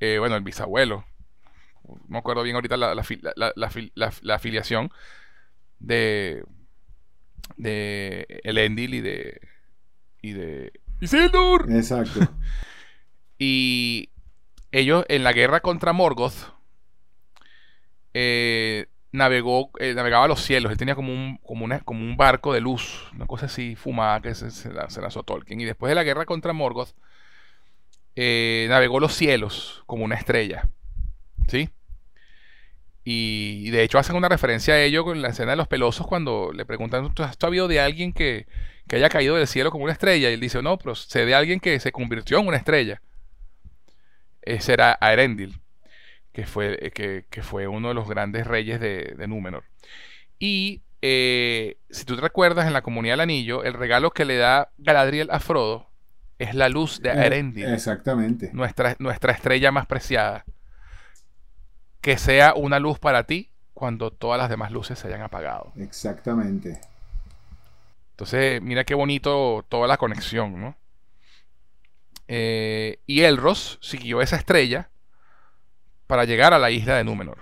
Eh, 0.00 0.18
bueno, 0.18 0.34
el 0.34 0.42
bisabuelo. 0.42 1.04
No 1.84 2.00
me 2.08 2.18
acuerdo 2.18 2.42
bien 2.42 2.56
ahorita 2.56 2.76
la, 2.76 2.96
la 2.96 4.34
afiliación 4.34 4.90
de. 5.78 6.42
De 7.56 8.40
Elendil 8.44 8.94
y 8.94 9.00
de. 9.00 9.40
Y 10.22 10.32
de. 10.32 10.72
¡Isildur! 11.00 11.66
Exacto. 11.70 12.20
Y 13.40 14.10
ellos 14.72 15.04
en 15.08 15.22
la 15.22 15.32
guerra 15.32 15.60
contra 15.60 15.92
Morgoth 15.92 16.34
eh, 18.14 18.86
navegó, 19.12 19.70
eh, 19.78 19.94
navegaba 19.94 20.24
a 20.24 20.28
los 20.28 20.42
cielos. 20.42 20.72
Él 20.72 20.78
tenía 20.78 20.94
como 20.94 21.12
un, 21.12 21.38
como, 21.38 21.66
como 21.84 22.00
un 22.00 22.16
barco 22.16 22.52
de 22.52 22.60
luz, 22.60 23.08
una 23.14 23.26
cosa 23.26 23.46
así 23.46 23.76
fumada 23.76 24.20
que 24.20 24.34
se, 24.34 24.50
se, 24.50 24.72
lanzó 24.72 25.22
Tolkien. 25.22 25.60
Y 25.60 25.64
después 25.64 25.88
de 25.88 25.94
la 25.94 26.02
guerra 26.02 26.26
contra 26.26 26.52
Morgoth, 26.52 26.90
eh, 28.16 28.66
navegó 28.68 28.98
los 28.98 29.14
cielos 29.14 29.82
como 29.86 30.04
una 30.04 30.16
estrella. 30.16 30.68
¿Sí? 31.46 31.70
Y, 33.10 33.70
de 33.70 33.82
hecho 33.82 33.98
hacen 33.98 34.16
una 34.16 34.28
referencia 34.28 34.74
a 34.74 34.82
ello 34.82 35.02
con 35.02 35.22
la 35.22 35.28
escena 35.28 35.52
de 35.52 35.56
los 35.56 35.68
pelosos 35.68 36.06
cuando 36.06 36.52
le 36.52 36.66
preguntan, 36.66 37.14
¿tú 37.14 37.22
has 37.22 37.36
sabido 37.40 37.66
de 37.66 37.80
alguien 37.80 38.12
que, 38.12 38.46
que 38.86 38.96
haya 38.96 39.08
caído 39.08 39.36
del 39.36 39.46
cielo 39.46 39.70
como 39.70 39.84
una 39.84 39.94
estrella? 39.94 40.28
Y 40.28 40.34
él 40.34 40.40
dice, 40.40 40.60
no, 40.62 40.78
pero 40.78 40.94
sé 40.94 41.24
de 41.24 41.34
alguien 41.34 41.58
que 41.58 41.80
se 41.80 41.90
convirtió 41.90 42.38
en 42.38 42.48
una 42.48 42.58
estrella 42.58 43.00
ese 44.42 44.72
era 44.72 44.96
Aerendil, 45.00 45.60
que 46.32 46.46
fue, 46.46 46.92
que, 46.94 47.42
fue 47.42 47.66
uno 47.66 47.88
de 47.88 47.94
los 47.94 48.08
grandes 48.08 48.46
reyes 48.46 48.80
de, 48.80 49.14
Númenor. 49.28 49.64
Y 50.38 50.82
eh, 51.02 51.76
si 51.90 52.04
tú 52.04 52.16
te 52.16 52.22
recuerdas, 52.22 52.66
en 52.66 52.72
la 52.72 52.82
comunidad 52.82 53.14
del 53.14 53.20
anillo, 53.20 53.64
el 53.64 53.74
regalo 53.74 54.10
que 54.10 54.24
le 54.24 54.36
da 54.36 54.70
Galadriel 54.78 55.28
a 55.30 55.40
Frodo 55.40 55.88
es 56.38 56.54
la 56.54 56.68
luz 56.68 57.00
de 57.00 57.10
Aerendil. 57.10 57.66
exactamente. 57.66 58.50
Nuestra, 58.52 58.96
nuestra 58.98 59.32
estrella 59.32 59.70
más 59.72 59.86
preciada. 59.86 60.44
Que 62.08 62.16
sea 62.16 62.54
una 62.54 62.78
luz 62.78 62.98
para 62.98 63.24
ti 63.24 63.50
cuando 63.74 64.10
todas 64.10 64.40
las 64.40 64.48
demás 64.48 64.72
luces 64.72 64.98
se 64.98 65.08
hayan 65.08 65.20
apagado. 65.20 65.74
Exactamente. 65.76 66.80
Entonces, 68.12 68.62
mira 68.62 68.84
qué 68.84 68.94
bonito 68.94 69.62
toda 69.68 69.86
la 69.86 69.98
conexión, 69.98 70.58
¿no? 70.58 70.74
Eh, 72.26 73.00
y 73.04 73.24
Elros 73.24 73.78
siguió 73.82 74.22
esa 74.22 74.36
estrella 74.36 74.88
para 76.06 76.24
llegar 76.24 76.54
a 76.54 76.58
la 76.58 76.70
isla 76.70 76.96
de 76.96 77.04
Númenor 77.04 77.40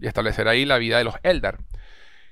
y 0.00 0.08
establecer 0.08 0.48
ahí 0.48 0.64
la 0.64 0.78
vida 0.78 0.98
de 0.98 1.04
los 1.04 1.14
Eldar, 1.22 1.60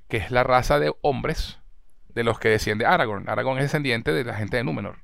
que 0.08 0.16
es 0.16 0.32
la 0.32 0.42
raza 0.42 0.80
de 0.80 0.92
hombres 1.00 1.60
de 2.08 2.24
los 2.24 2.40
que 2.40 2.48
desciende 2.48 2.86
Aragorn. 2.86 3.28
Aragorn 3.28 3.58
es 3.58 3.66
descendiente 3.66 4.12
de 4.12 4.24
la 4.24 4.34
gente 4.34 4.56
de 4.56 4.64
Númenor. 4.64 4.96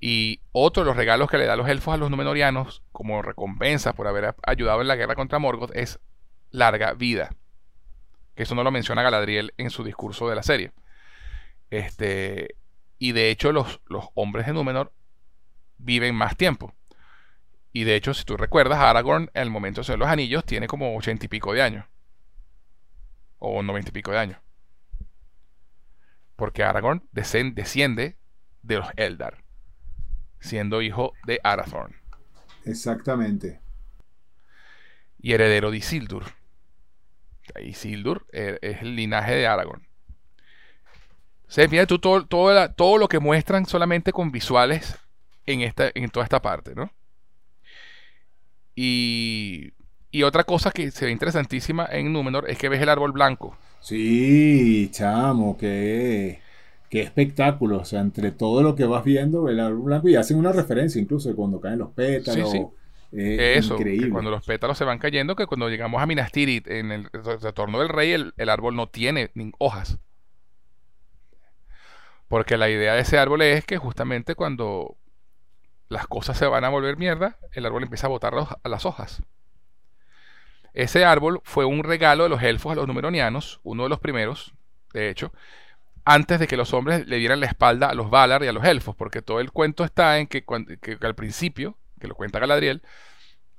Y 0.00 0.42
otro 0.52 0.84
de 0.84 0.86
los 0.86 0.96
regalos 0.96 1.28
que 1.28 1.38
le 1.38 1.46
da 1.46 1.56
los 1.56 1.68
elfos 1.68 1.92
a 1.92 1.96
los 1.96 2.08
Númenorianos, 2.10 2.84
como 2.92 3.20
recompensa 3.20 3.94
por 3.94 4.06
haber 4.06 4.36
ayudado 4.46 4.80
en 4.80 4.88
la 4.88 4.94
guerra 4.94 5.16
contra 5.16 5.40
Morgoth, 5.40 5.74
es 5.74 5.98
larga 6.50 6.92
vida. 6.94 7.34
Que 8.36 8.44
eso 8.44 8.54
no 8.54 8.62
lo 8.62 8.70
menciona 8.70 9.02
Galadriel 9.02 9.54
en 9.56 9.70
su 9.70 9.82
discurso 9.82 10.28
de 10.28 10.36
la 10.36 10.44
serie. 10.44 10.72
Este, 11.70 12.54
y 12.98 13.10
de 13.12 13.30
hecho 13.30 13.50
los, 13.50 13.80
los 13.86 14.06
hombres 14.14 14.46
de 14.46 14.52
Númenor 14.52 14.92
viven 15.78 16.14
más 16.14 16.36
tiempo. 16.36 16.72
Y 17.72 17.84
de 17.84 17.96
hecho, 17.96 18.14
si 18.14 18.24
tú 18.24 18.36
recuerdas, 18.36 18.78
Aragorn 18.78 19.30
en 19.34 19.42
el 19.42 19.50
momento 19.50 19.80
de 19.80 19.82
hacer 19.82 19.98
los 19.98 20.08
anillos 20.08 20.44
tiene 20.44 20.68
como 20.68 20.96
ochenta 20.96 21.26
y 21.26 21.28
pico 21.28 21.52
de 21.52 21.62
años. 21.62 21.86
O 23.38 23.62
noventa 23.62 23.90
y 23.90 23.92
pico 23.92 24.12
de 24.12 24.18
años. 24.18 24.40
Porque 26.36 26.62
Aragorn 26.62 27.06
desciende 27.10 28.16
de 28.62 28.76
los 28.76 28.88
Eldar. 28.96 29.47
Siendo 30.40 30.82
hijo 30.82 31.12
de 31.26 31.40
Arathorn. 31.42 31.94
Exactamente. 32.64 33.60
Y 35.20 35.32
heredero 35.32 35.70
de 35.70 35.78
Isildur. 35.78 36.24
Isildur 37.60 38.26
eh, 38.32 38.58
es 38.60 38.82
el 38.82 38.94
linaje 38.94 39.34
de 39.34 39.46
Aragorn. 39.46 39.86
Se 41.48 41.66
mira 41.66 41.86
tú 41.86 41.98
todo, 41.98 42.26
todo, 42.26 42.70
todo, 42.72 42.98
lo 42.98 43.08
que 43.08 43.20
muestran 43.20 43.64
solamente 43.64 44.12
con 44.12 44.30
visuales 44.30 44.98
en, 45.46 45.62
esta, 45.62 45.90
en 45.94 46.10
toda 46.10 46.24
esta 46.24 46.42
parte, 46.42 46.74
¿no? 46.74 46.92
Y, 48.74 49.72
y 50.10 50.22
otra 50.24 50.44
cosa 50.44 50.70
que 50.70 50.90
se 50.90 51.06
ve 51.06 51.10
interesantísima 51.10 51.88
en 51.90 52.12
Númenor 52.12 52.48
es 52.50 52.58
que 52.58 52.68
ves 52.68 52.82
el 52.82 52.90
árbol 52.90 53.12
blanco. 53.12 53.56
Sí, 53.80 54.90
chamo, 54.92 55.56
qué, 55.56 56.40
qué 56.90 57.02
espectáculo. 57.02 57.78
O 57.78 57.84
sea, 57.84 58.00
entre 58.00 58.30
todo 58.30 58.62
lo 58.62 58.74
que 58.74 58.84
vas 58.84 59.04
viendo, 59.04 59.48
el 59.48 59.60
árbol 59.60 59.82
blanco, 59.82 60.08
y 60.08 60.16
hacen 60.16 60.36
una 60.36 60.52
referencia 60.52 61.00
incluso 61.00 61.28
de 61.28 61.34
cuando 61.34 61.60
caen 61.60 61.78
los 61.78 61.90
pétalos. 61.90 62.50
Sí, 62.50 62.58
sí. 62.58 62.66
Eso, 63.10 63.74
increíble. 63.74 64.10
cuando 64.10 64.30
los 64.30 64.44
pétalos 64.44 64.76
se 64.76 64.84
van 64.84 64.98
cayendo, 64.98 65.34
que 65.34 65.46
cuando 65.46 65.70
llegamos 65.70 66.02
a 66.02 66.06
Minas 66.06 66.30
Tirith, 66.30 66.68
en 66.68 66.92
el 66.92 67.08
retorno 67.12 67.78
del 67.78 67.88
rey, 67.88 68.12
el, 68.12 68.34
el 68.36 68.48
árbol 68.50 68.76
no 68.76 68.88
tiene 68.88 69.30
ni 69.34 69.50
hojas. 69.58 69.98
Porque 72.28 72.58
la 72.58 72.68
idea 72.68 72.94
de 72.94 73.00
ese 73.00 73.18
árbol 73.18 73.40
es 73.40 73.64
que 73.64 73.78
justamente 73.78 74.34
cuando 74.34 74.96
las 75.88 76.06
cosas 76.06 76.36
se 76.36 76.46
van 76.46 76.64
a 76.64 76.68
volver 76.68 76.98
mierda, 76.98 77.38
el 77.52 77.64
árbol 77.64 77.82
empieza 77.82 78.06
a 78.06 78.10
botar 78.10 78.34
a 78.34 78.68
las 78.68 78.84
hojas. 78.84 79.22
Ese 80.74 81.04
árbol 81.04 81.40
fue 81.44 81.64
un 81.64 81.82
regalo 81.82 82.24
de 82.24 82.28
los 82.28 82.42
elfos 82.42 82.72
a 82.72 82.76
los 82.76 82.86
numeronianos, 82.86 83.60
uno 83.62 83.84
de 83.84 83.88
los 83.88 83.98
primeros, 83.98 84.52
de 84.92 85.08
hecho, 85.08 85.32
antes 86.10 86.40
de 86.40 86.46
que 86.46 86.56
los 86.56 86.72
hombres 86.72 87.06
le 87.06 87.18
dieran 87.18 87.38
la 87.38 87.44
espalda 87.44 87.90
a 87.90 87.94
los 87.94 88.08
Valar 88.08 88.42
y 88.42 88.46
a 88.46 88.52
los 88.52 88.64
elfos, 88.64 88.96
porque 88.96 89.20
todo 89.20 89.40
el 89.40 89.52
cuento 89.52 89.84
está 89.84 90.18
en 90.18 90.26
que, 90.26 90.42
al 91.02 91.14
principio, 91.14 91.76
que 92.00 92.08
lo 92.08 92.14
cuenta 92.14 92.38
Galadriel, 92.38 92.80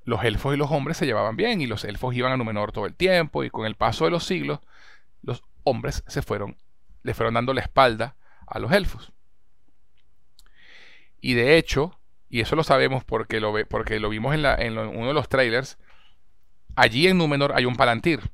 los 0.04 0.24
elfos 0.24 0.56
y 0.56 0.58
los 0.58 0.72
hombres 0.72 0.98
se 0.98 1.06
llevaban 1.06 1.36
bien 1.36 1.62
y 1.62 1.68
los 1.68 1.84
elfos 1.84 2.16
iban 2.16 2.32
a 2.32 2.38
Númenor 2.38 2.72
todo 2.72 2.88
el 2.88 2.96
tiempo 2.96 3.44
y 3.44 3.52
con 3.52 3.68
el 3.68 3.76
paso 3.76 4.06
de 4.06 4.12
los 4.12 4.24
siglos, 4.24 4.62
los 5.22 5.44
hombres 5.64 6.04
se 6.08 6.24
fueron, 6.24 6.58
le 7.04 7.14
fueron 7.14 7.36
dando 7.36 7.54
la 7.54 7.62
espalda 7.62 8.16
a 8.48 8.58
los 8.58 8.72
elfos. 8.72 9.14
Y 11.22 11.36
de 11.36 11.56
hecho, 11.56 12.00
y 12.30 12.42
eso 12.42 12.56
lo 12.56 12.64
sabemos 12.64 13.04
porque 13.04 13.40
lo, 13.40 13.54
porque 13.68 14.00
lo 14.00 14.10
vimos 14.10 14.34
en, 14.34 14.76
uno 14.76 15.08
de 15.08 15.14
los 15.14 15.30
trailers, 15.30 15.78
allí 16.76 17.08
en 17.08 17.20
Númenor 17.20 17.52
hay 17.56 17.66
un 17.66 17.76
palantir. 17.76 18.32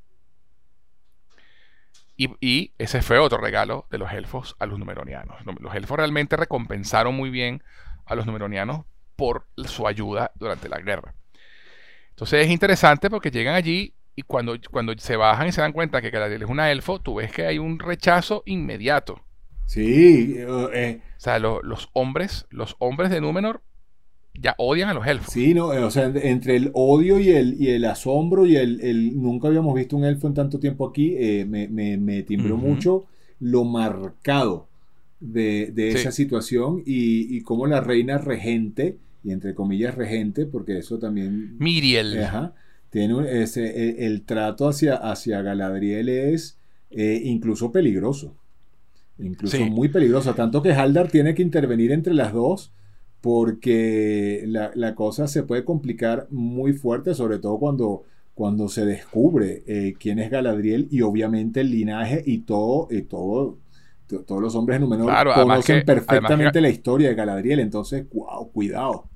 Y, 2.17 2.71
ese 2.77 3.01
fue 3.01 3.19
otro 3.19 3.39
regalo 3.39 3.87
de 3.91 3.97
los 3.97 4.11
elfos 4.11 4.55
a 4.59 4.65
los 4.65 4.79
numeronianos. 4.79 5.35
Los 5.59 5.75
elfos 5.75 5.97
realmente 5.97 6.37
recompensaron 6.37 7.15
muy 7.15 7.29
bien 7.29 7.61
a 8.05 8.15
los 8.15 8.25
numeronianos 8.25 8.85
por 9.15 9.47
su 9.65 9.87
ayuda 9.87 10.31
durante 10.35 10.69
la 10.69 10.79
guerra. 10.79 11.13
Entonces 12.11 12.45
es 12.45 12.51
interesante 12.51 13.09
porque 13.09 13.31
llegan 13.31 13.55
allí 13.55 13.93
y 14.15 14.21
cuando, 14.21 14.55
cuando 14.71 14.93
se 14.97 15.17
bajan 15.17 15.47
y 15.47 15.51
se 15.51 15.59
dan 15.59 15.73
cuenta 15.73 16.01
que 16.01 16.09
Galadriel 16.09 16.43
es 16.43 16.49
una 16.49 16.71
elfo, 16.71 16.99
tú 17.01 17.15
ves 17.15 17.31
que 17.31 17.45
hay 17.45 17.57
un 17.57 17.79
rechazo 17.79 18.43
inmediato. 18.45 19.21
Sí. 19.65 20.35
Eh, 20.37 20.45
o 20.47 21.19
sea, 21.19 21.39
los 21.39 21.89
hombres, 21.91 22.45
los 22.49 22.75
hombres 22.79 23.09
de 23.09 23.19
Númenor 23.19 23.61
ya 24.39 24.55
odian 24.57 24.89
a 24.89 24.93
los 24.93 25.07
elfos. 25.07 25.33
Sí, 25.33 25.53
no, 25.53 25.73
eh, 25.73 25.83
o 25.83 25.91
sea, 25.91 26.11
entre 26.13 26.55
el 26.55 26.71
odio 26.73 27.19
y 27.19 27.29
el, 27.29 27.59
y 27.59 27.69
el 27.69 27.85
asombro 27.85 28.45
y 28.45 28.55
el, 28.55 29.19
Nunca 29.19 29.47
habíamos 29.47 29.73
visto 29.75 29.95
un 29.95 30.05
elfo 30.05 30.27
en 30.27 30.33
tanto 30.33 30.59
tiempo 30.59 30.87
aquí, 30.87 31.15
eh, 31.17 31.45
me, 31.45 31.67
me, 31.67 32.23
timbró 32.23 32.57
mucho 32.57 33.05
lo 33.39 33.63
marcado 33.63 34.67
de, 35.19 35.73
esa 35.77 36.11
situación 36.11 36.83
y, 36.85 37.35
y 37.35 37.41
cómo 37.41 37.67
la 37.67 37.81
reina 37.81 38.17
regente, 38.17 38.97
y 39.23 39.31
entre 39.31 39.55
comillas 39.55 39.95
regente, 39.95 40.45
porque 40.45 40.77
eso 40.77 40.99
también... 40.99 41.57
Miriel. 41.57 42.27
tiene 42.89 43.41
ese, 43.41 44.05
el, 44.05 44.23
trato 44.23 44.67
hacia, 44.67 44.95
hacia 44.95 45.41
Galadriel 45.41 46.09
es 46.09 46.57
incluso 46.91 47.71
peligroso. 47.71 48.35
Incluso 49.17 49.57
muy 49.65 49.89
peligrosa. 49.89 50.35
Tanto 50.35 50.61
que 50.61 50.73
Haldar 50.73 51.09
tiene 51.09 51.33
que 51.33 51.41
intervenir 51.41 51.91
entre 51.91 52.13
las 52.13 52.33
dos 52.33 52.73
porque 53.25 54.43
la, 54.45 54.93
cosa 54.95 55.27
se 55.27 55.41
puede 55.43 55.65
complicar 55.65 56.27
muy 56.29 56.73
fuerte, 56.73 57.15
sobre 57.15 57.39
todo 57.39 57.57
cuando, 57.57 58.03
cuando 58.35 58.69
se 58.69 58.85
descubre 58.85 59.63
eh, 59.65 59.97
quién 59.99 60.19
es 60.19 60.29
Galadriel 60.29 60.87
y 60.91 61.01
obviamente 61.01 61.61
el 61.61 61.71
linaje 61.71 62.21
y 62.25 62.39
todo, 62.41 62.87
y 62.91 63.01
todo 63.03 63.57
todos 64.27 64.39
los 64.41 64.53
hombres 64.55 64.75
en 64.75 64.83
Númenor 64.83 65.23
conocen 65.33 65.83
perfectamente 65.83 66.61
la 66.61 66.69
historia 66.69 67.09
de 67.09 67.15
Galadriel, 67.15 67.59
entonces, 67.59 68.05
wow, 68.13 68.51
cuidado. 68.51 69.09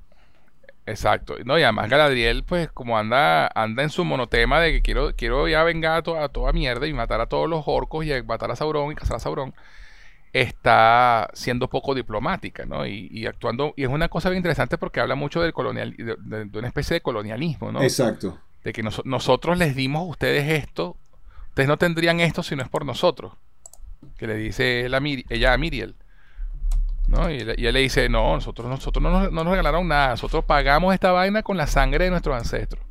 Exacto. 0.86 1.36
No, 1.44 1.58
y 1.58 1.62
además 1.62 1.88
Galadriel, 1.88 2.44
pues, 2.44 2.68
como 2.72 2.98
anda, 2.98 3.46
anda 3.54 3.82
en 3.82 3.90
su 3.90 4.04
monotema 4.04 4.60
de 4.60 4.72
que 4.72 4.82
quiero, 4.82 5.14
quiero 5.14 5.46
ya 5.46 5.62
vengar 5.62 5.98
a, 5.98 6.02
to- 6.02 6.18
a 6.20 6.28
toda 6.28 6.52
mierda 6.52 6.86
y 6.86 6.92
matar 6.92 7.20
a 7.20 7.26
todos 7.28 7.48
los 7.48 7.64
orcos 7.66 8.04
y 8.04 8.22
matar 8.24 8.50
a 8.50 8.56
Sauron 8.56 8.90
y 8.90 8.94
cazar 8.96 9.16
a 9.18 9.20
Sauron, 9.20 9.54
está 10.32 11.28
siendo 11.34 11.68
poco 11.68 11.94
diplomática, 11.94 12.64
¿no? 12.66 12.86
Y, 12.86 13.08
y 13.10 13.26
actuando, 13.26 13.74
y 13.76 13.82
es 13.84 13.88
una 13.88 14.08
cosa 14.08 14.28
bien 14.30 14.38
interesante 14.38 14.78
porque 14.78 15.00
habla 15.00 15.14
mucho 15.16 15.40
del 15.42 15.52
colonial, 15.52 15.94
de, 15.96 16.16
de- 16.18 16.44
de 16.44 16.58
una 16.58 16.68
especie 16.68 16.94
de 16.94 17.00
colonialismo, 17.00 17.72
¿no? 17.72 17.82
Exacto. 17.82 18.38
De 18.62 18.72
que 18.72 18.82
nos- 18.82 19.04
nosotros 19.04 19.58
les 19.58 19.74
dimos 19.74 20.02
a 20.02 20.10
ustedes 20.10 20.62
esto, 20.62 20.96
ustedes 21.48 21.68
no 21.68 21.78
tendrían 21.78 22.20
esto 22.20 22.42
si 22.42 22.54
no 22.54 22.62
es 22.62 22.68
por 22.68 22.84
nosotros. 22.84 23.32
Que 24.16 24.26
le 24.26 24.36
dice 24.36 24.86
Mir- 25.00 25.24
ella 25.28 25.52
a 25.52 25.58
Miriel. 25.58 25.94
¿no? 27.08 27.28
Y, 27.28 27.38
y 27.56 27.66
él 27.66 27.74
le 27.74 27.80
dice, 27.80 28.08
no, 28.08 28.34
nosotros, 28.34 28.68
nosotros 28.68 29.02
no, 29.02 29.10
nos, 29.10 29.32
no 29.32 29.42
nos 29.42 29.50
regalaron 29.50 29.88
nada, 29.88 30.10
nosotros 30.10 30.44
pagamos 30.44 30.94
esta 30.94 31.10
vaina 31.10 31.42
con 31.42 31.56
la 31.56 31.66
sangre 31.66 32.04
de 32.04 32.10
nuestros 32.10 32.36
ancestros. 32.36 32.84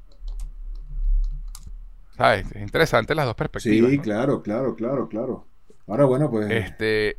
¿Sabes? 2.18 2.52
Es 2.52 2.62
interesante 2.62 3.16
las 3.16 3.26
dos 3.26 3.36
perspectivas. 3.36 3.90
Sí, 3.92 3.98
¿no? 3.98 4.04
claro, 4.04 4.42
claro, 4.44 4.76
claro, 4.76 5.08
claro. 5.08 5.46
Ahora, 5.88 6.06
bueno, 6.06 6.30
pues. 6.30 6.52
Este. 6.52 7.18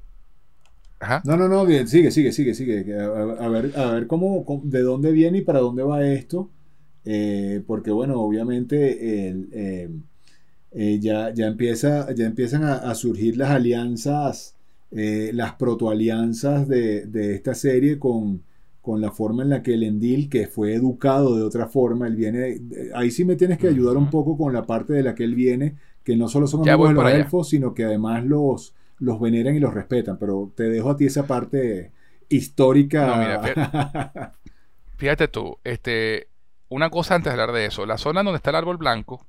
Ajá. 1.01 1.23
No, 1.25 1.37
no, 1.37 1.49
no, 1.49 1.65
bien, 1.67 1.89
sigue, 1.89 2.11
sigue, 2.11 2.33
sigue, 2.33 2.55
sigue. 2.55 2.95
A, 3.01 3.49
ver, 3.49 3.73
a 3.77 3.93
ver 3.93 4.07
cómo, 4.07 4.45
cómo- 4.45 4.63
de 4.65 4.83
dónde 4.83 5.13
viene 5.13 5.39
y 5.39 5.43
para 5.43 5.61
dónde 5.61 5.83
va 5.83 6.05
esto. 6.07 6.51
Eh, 7.05 7.63
porque, 7.67 7.91
bueno, 7.91 8.21
obviamente 8.21 9.29
el, 9.29 9.49
eh, 9.53 9.89
eh, 10.73 10.99
ya, 11.01 11.33
ya, 11.35 11.47
empieza, 11.47 12.13
ya 12.15 12.27
empiezan 12.27 12.65
a, 12.65 12.75
a 12.77 12.95
surgir 12.95 13.37
las 13.39 13.51
alianzas, 13.51 14.57
eh, 14.93 15.31
las 15.35 15.55
protoalianzas 15.55 16.69
de, 16.69 17.07
de 17.07 17.35
esta 17.35 17.55
serie 17.55 17.99
con, 17.99 18.43
con 18.83 19.01
la 19.01 19.11
forma 19.13 19.43
en 19.43 19.51
la 19.51 19.63
que 19.63 19.75
el 19.75 19.83
Endil, 19.85 20.29
que 20.29 20.47
fue 20.49 20.75
educado 20.75 21.37
de 21.37 21.43
otra 21.45 21.67
forma, 21.69 22.07
él 22.07 22.17
viene. 22.17 22.61
ahí 22.95 23.11
sí 23.11 23.25
me 23.25 23.37
tienes 23.37 23.59
que 23.59 23.69
ayudar 23.69 23.97
un 23.97 24.11
poco 24.11 24.37
con 24.37 24.53
la 24.53 24.67
parte 24.67 24.93
de 24.93 25.03
la 25.03 25.15
que 25.15 25.25
él 25.25 25.35
viene, 25.35 25.77
que 26.05 26.17
no 26.17 26.29
solo 26.29 26.47
son 26.47 26.63
amigos 26.63 26.89
de 26.91 26.95
los 26.95 27.09
elfos, 27.11 27.49
sino 27.49 27.75
que 27.75 27.85
además 27.85 28.25
los 28.25 28.75
los 29.01 29.21
veneran 29.21 29.55
y 29.57 29.61
los 29.61 29.75
respetan, 29.75 30.19
pero 30.19 30.53
te 30.55 30.65
dejo 30.65 30.91
a 30.91 30.97
ti 30.97 31.07
esa 31.07 31.27
parte 31.27 31.93
histórica. 32.29 33.07
No, 33.07 33.17
mira, 33.17 34.33
Fíjate 34.97 35.29
tú, 35.29 35.59
este, 35.65 36.29
una 36.69 36.91
cosa 36.91 37.15
antes 37.15 37.33
de 37.33 37.41
hablar 37.41 37.55
de 37.55 37.67
eso, 37.67 37.87
la 37.87 37.99
zona 37.99 38.23
donde 38.23 38.37
está 38.37 38.51
el 38.51 38.57
árbol 38.57 38.77
blanco 38.77 39.27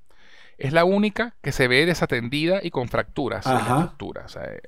es 0.58 0.74
la 0.74 0.86
única 0.86 1.36
que 1.42 1.52
se 1.52 1.68
ve 1.68 1.86
desatendida 1.86 2.60
y 2.62 2.70
con 2.72 2.88
fracturas 2.90 3.46
en 3.46 3.54
la 3.54 3.60
Ajá. 3.60 3.74
estructura. 3.76 4.24
O 4.26 4.30
sea, 4.30 4.44
eh, 4.44 4.62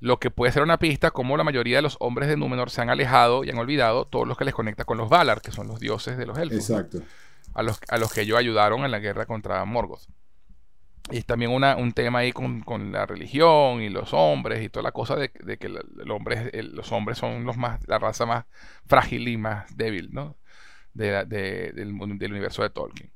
lo 0.00 0.18
que 0.18 0.30
puede 0.30 0.52
ser 0.52 0.62
una 0.62 0.78
pista 0.78 1.10
como 1.10 1.36
la 1.36 1.44
mayoría 1.44 1.76
de 1.76 1.82
los 1.82 1.96
hombres 2.00 2.28
de 2.28 2.36
Númenor 2.36 2.70
se 2.70 2.80
han 2.82 2.90
alejado 2.90 3.44
y 3.44 3.50
han 3.50 3.58
olvidado 3.58 4.06
todos 4.06 4.26
los 4.26 4.38
que 4.38 4.44
les 4.44 4.54
conecta 4.54 4.84
con 4.84 4.98
los 4.98 5.08
Valar, 5.08 5.42
que 5.42 5.52
son 5.52 5.68
los 5.68 5.80
dioses 5.80 6.16
de 6.16 6.26
los 6.26 6.38
elfos, 6.38 6.70
¿no? 6.70 6.78
Exacto. 6.78 7.02
a 7.54 7.62
los, 7.62 7.80
a 7.88 7.98
los 7.98 8.12
que 8.12 8.22
ellos 8.22 8.38
ayudaron 8.38 8.84
en 8.84 8.90
la 8.90 8.98
guerra 9.00 9.26
contra 9.26 9.64
Morgoth. 9.64 10.06
Y 11.10 11.18
es 11.18 11.26
también 11.26 11.50
una, 11.50 11.76
un 11.76 11.92
tema 11.92 12.20
ahí 12.20 12.32
con, 12.32 12.60
con 12.62 12.92
la 12.92 13.06
religión 13.06 13.82
y 13.82 13.88
los 13.88 14.14
hombres 14.14 14.62
y 14.62 14.68
toda 14.68 14.84
la 14.84 14.92
cosa 14.92 15.16
de, 15.16 15.30
de 15.42 15.58
que 15.58 15.66
el, 15.66 15.78
el 16.02 16.10
hombre, 16.10 16.36
es- 16.48 16.54
el- 16.54 16.74
los 16.74 16.90
hombres 16.92 17.18
son 17.18 17.44
los 17.44 17.56
más, 17.56 17.80
la 17.88 17.98
raza 17.98 18.24
más 18.24 18.44
frágil 18.86 19.26
y 19.28 19.36
más 19.36 19.76
débil, 19.76 20.10
¿no? 20.12 20.36
De 20.94 21.24
de- 21.26 21.72
del 21.72 21.92
universo 21.92 22.62
de 22.62 22.70
Tolkien. 22.70 23.10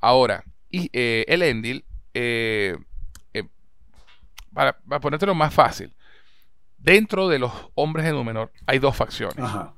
Ahora, 0.00 0.44
y, 0.70 0.88
eh, 0.92 1.24
el 1.28 1.42
Endil, 1.42 1.84
eh, 2.14 2.76
eh, 3.34 3.44
para, 4.52 4.78
para 4.78 5.00
ponértelo 5.00 5.34
más 5.34 5.52
fácil, 5.52 5.94
dentro 6.78 7.28
de 7.28 7.38
los 7.38 7.52
hombres 7.74 8.06
de 8.06 8.12
Númenor 8.12 8.52
hay 8.66 8.78
dos 8.78 8.94
facciones 8.94 9.38
Ajá. 9.38 9.74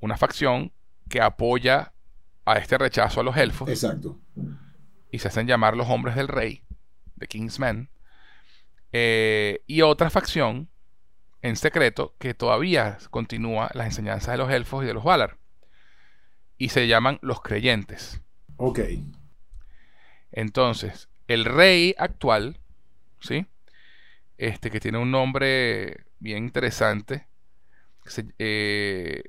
una 0.00 0.16
facción 0.16 0.72
que 1.08 1.20
apoya 1.20 1.92
a 2.44 2.58
este 2.58 2.78
rechazo 2.78 3.20
a 3.20 3.24
los 3.24 3.36
elfos 3.36 3.68
Exacto. 3.68 4.18
Y 5.14 5.20
se 5.20 5.28
hacen 5.28 5.46
llamar 5.46 5.76
los 5.76 5.88
hombres 5.88 6.16
del 6.16 6.26
rey, 6.26 6.64
de 7.14 7.28
Kingsmen, 7.28 7.88
eh, 8.92 9.60
y 9.66 9.82
otra 9.82 10.10
facción 10.10 10.68
en 11.42 11.56
secreto 11.56 12.14
que 12.18 12.34
todavía 12.34 12.98
continúa 13.10 13.70
las 13.74 13.86
enseñanzas 13.86 14.32
de 14.32 14.38
los 14.38 14.50
elfos 14.50 14.84
y 14.84 14.86
de 14.86 14.94
los 14.94 15.04
Valar, 15.04 15.38
y 16.58 16.70
se 16.70 16.88
llaman 16.88 17.20
los 17.22 17.40
creyentes. 17.40 18.20
Ok. 18.56 18.78
Entonces, 20.32 21.08
el 21.28 21.44
rey 21.44 21.94
actual, 21.98 22.58
¿sí? 23.20 23.46
Este 24.38 24.70
que 24.70 24.80
tiene 24.80 24.98
un 24.98 25.10
nombre 25.10 26.06
bien 26.20 26.44
interesante, 26.44 27.28
se- 28.06 28.26
eh, 28.38 29.24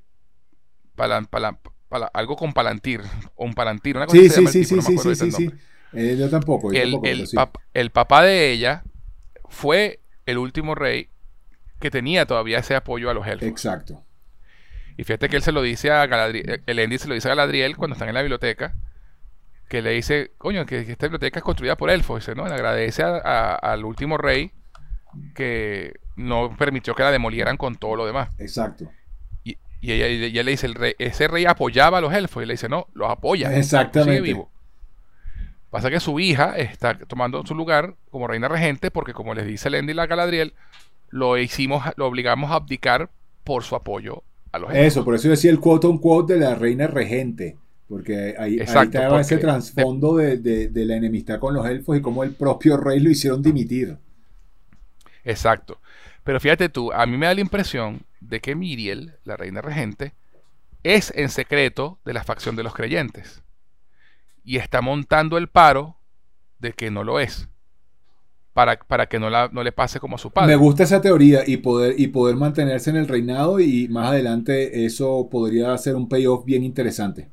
palan- 0.96 1.28
palan- 1.28 1.60
pala- 1.90 2.12
algo 2.14 2.36
con 2.36 2.54
Palantir, 2.54 3.02
o 3.36 3.46
un 3.46 3.54
Palantir, 3.54 3.98
una 3.98 4.08
cosa 4.08 4.22
Sí, 4.22 4.24
que 4.24 4.30
se 4.30 4.36
sí, 4.36 4.38
llama 4.38 4.50
el 4.52 4.58
sí, 4.58 4.66
tipo, 4.66 4.76
sí, 4.76 4.78
no 4.78 4.84
sí. 5.32 5.52
Eh, 5.96 6.16
yo 6.18 6.30
tampoco, 6.30 6.72
yo 6.74 6.80
El, 6.80 6.92
tampoco, 6.92 7.08
el 7.08 7.16
pero 7.18 7.26
sí. 7.28 7.38
pap- 7.38 7.60
el 7.74 7.90
papá 7.92 8.24
de 8.24 8.52
ella 8.52 8.84
fue 9.50 10.00
el 10.26 10.38
último 10.38 10.76
rey 10.76 11.10
que 11.80 11.92
tenía 11.92 12.26
todavía 12.26 12.60
ese 12.60 12.76
apoyo 12.76 13.10
a 13.10 13.14
los 13.14 13.28
elfos. 13.28 13.48
Exacto. 13.48 14.04
Y 14.98 15.04
fíjate 15.04 15.28
que 15.30 15.36
él 15.38 15.42
se 15.44 15.52
lo 15.52 15.62
dice 15.62 15.92
a 15.92 16.06
Galadriel, 16.08 16.62
el 16.66 16.80
Endi 16.80 16.98
se 16.98 17.08
lo 17.08 17.16
dice 17.16 17.28
a 17.28 17.36
Galadriel 17.36 17.76
cuando 17.76 17.94
están 17.96 18.08
en 18.10 18.16
la 18.16 18.22
biblioteca, 18.22 18.76
que 19.68 19.82
le 19.82 19.92
dice, 19.92 20.32
coño, 20.38 20.66
que, 20.66 20.86
que 20.86 20.92
esta 20.94 21.08
biblioteca 21.08 21.40
es 21.40 21.44
construida 21.44 21.76
por 21.76 21.90
elfos, 21.90 22.22
dice, 22.22 22.36
¿no? 22.36 22.48
Le 22.48 22.54
agradece 22.54 23.04
a- 23.04 23.18
a- 23.18 23.56
al 23.56 23.84
último 23.84 24.18
rey 24.18 24.52
que 25.34 25.94
no 26.16 26.56
permitió 26.58 26.96
que 26.96 27.04
la 27.04 27.12
demolieran 27.12 27.58
con 27.58 27.76
todo 27.76 27.96
lo 27.96 28.06
demás. 28.06 28.30
Exacto. 28.38 28.90
Y, 29.44 29.58
y 29.82 29.92
ella, 29.92 30.08
y 30.08 30.24
ella 30.24 30.44
le 30.44 30.52
dice, 30.52 30.68
el 30.68 30.76
rey, 30.76 30.94
ese 31.00 31.28
rey 31.28 31.46
apoyaba 31.46 31.98
a 31.98 32.02
los 32.02 32.14
elfos, 32.14 32.44
y 32.44 32.46
le 32.46 32.54
dice, 32.54 32.70
no, 32.70 32.88
los 32.94 33.10
apoya. 33.10 33.56
Exactamente. 33.58 34.14
Sigue 34.18 34.22
vivo. 34.22 34.52
Pasa 35.76 35.90
que 35.92 36.00
su 36.00 36.20
hija 36.20 36.58
está 36.58 36.98
tomando 36.98 37.46
su 37.46 37.54
lugar 37.54 37.96
como 38.10 38.28
reina 38.28 38.48
regente 38.48 38.92
porque 38.92 39.14
como 39.14 39.34
les 39.34 39.46
dice 39.46 39.70
Lendi 39.70 40.00
a 40.00 40.06
Galadriel, 40.08 40.54
lo 41.10 41.38
hicimos, 41.38 41.84
lo 41.98 42.08
obligamos 42.08 42.52
a 42.52 42.56
abdicar 42.56 43.10
por 43.44 43.64
su 43.64 43.76
apoyo 43.76 44.24
a 44.52 44.60
los 44.60 44.72
elfos. 44.74 44.82
Eso, 44.88 45.04
por 45.04 45.16
eso 45.16 45.30
decía 45.30 45.50
el 45.52 45.60
quote 45.60 45.88
un 45.88 45.98
quote 46.00 46.34
de 46.36 46.40
la 46.42 46.54
reina 46.56 46.86
regente. 46.88 47.58
Porque 47.88 48.36
ahí, 48.38 48.64
ahí 48.68 48.84
Exacto, 48.84 48.86
estaba 48.86 49.22
ese 49.22 49.38
trasfondo 49.38 50.16
de, 50.18 50.38
de- 50.38 50.70
de 50.70 50.86
la 50.86 50.96
enemistad 50.96 51.40
con 51.40 51.54
los 51.54 51.66
elfos 51.68 51.98
y 51.98 52.02
cómo 52.02 52.24
el 52.24 52.36
propio 52.36 52.78
rey 52.78 53.00
lo 53.00 53.10
hicieron 53.12 53.42
dimitir. 53.44 53.98
Exacto. 55.24 55.82
Pero 56.24 56.40
fíjate 56.40 56.70
tú, 56.70 56.92
a 56.94 57.06
mí 57.06 57.18
me 57.18 57.26
da 57.28 57.34
la 57.36 57.42
impresión 57.42 58.06
de 58.20 58.40
que 58.42 58.56
Miriel, 58.56 59.16
la 59.24 59.38
reina 59.38 59.62
regente, 59.62 60.14
es 60.84 61.14
en 61.18 61.30
secreto 61.30 62.00
de 62.06 62.14
la 62.14 62.26
facción 62.26 62.58
de 62.58 62.64
los 62.64 62.76
creyentes. 62.76 63.44
Y 64.46 64.58
está 64.58 64.80
montando 64.82 65.38
el 65.38 65.50
paro 65.50 65.98
de 66.60 66.74
que 66.74 66.92
no 66.92 67.04
lo 67.04 67.20
es. 67.20 67.50
Para, 68.54 68.78
para 68.80 69.08
que 69.08 69.20
no, 69.20 69.30
la- 69.30 69.50
no 69.52 69.64
le 69.64 69.72
pase 69.72 70.00
como 70.00 70.16
a 70.16 70.20
su 70.20 70.32
padre. 70.32 70.54
Me 70.54 70.56
gusta 70.56 70.84
esa 70.84 71.02
teoría 71.02 71.42
y 71.46 71.58
poder, 71.58 72.00
y 72.00 72.08
poder 72.08 72.38
mantenerse 72.38 72.90
en 72.90 72.96
el 72.96 73.08
reinado 73.10 73.60
y 73.60 73.90
más 73.90 74.10
adelante 74.12 74.86
eso 74.86 75.28
podría 75.30 75.78
ser 75.78 75.96
un 75.98 76.08
payoff 76.08 76.46
bien 76.46 76.64
interesante. 76.64 77.30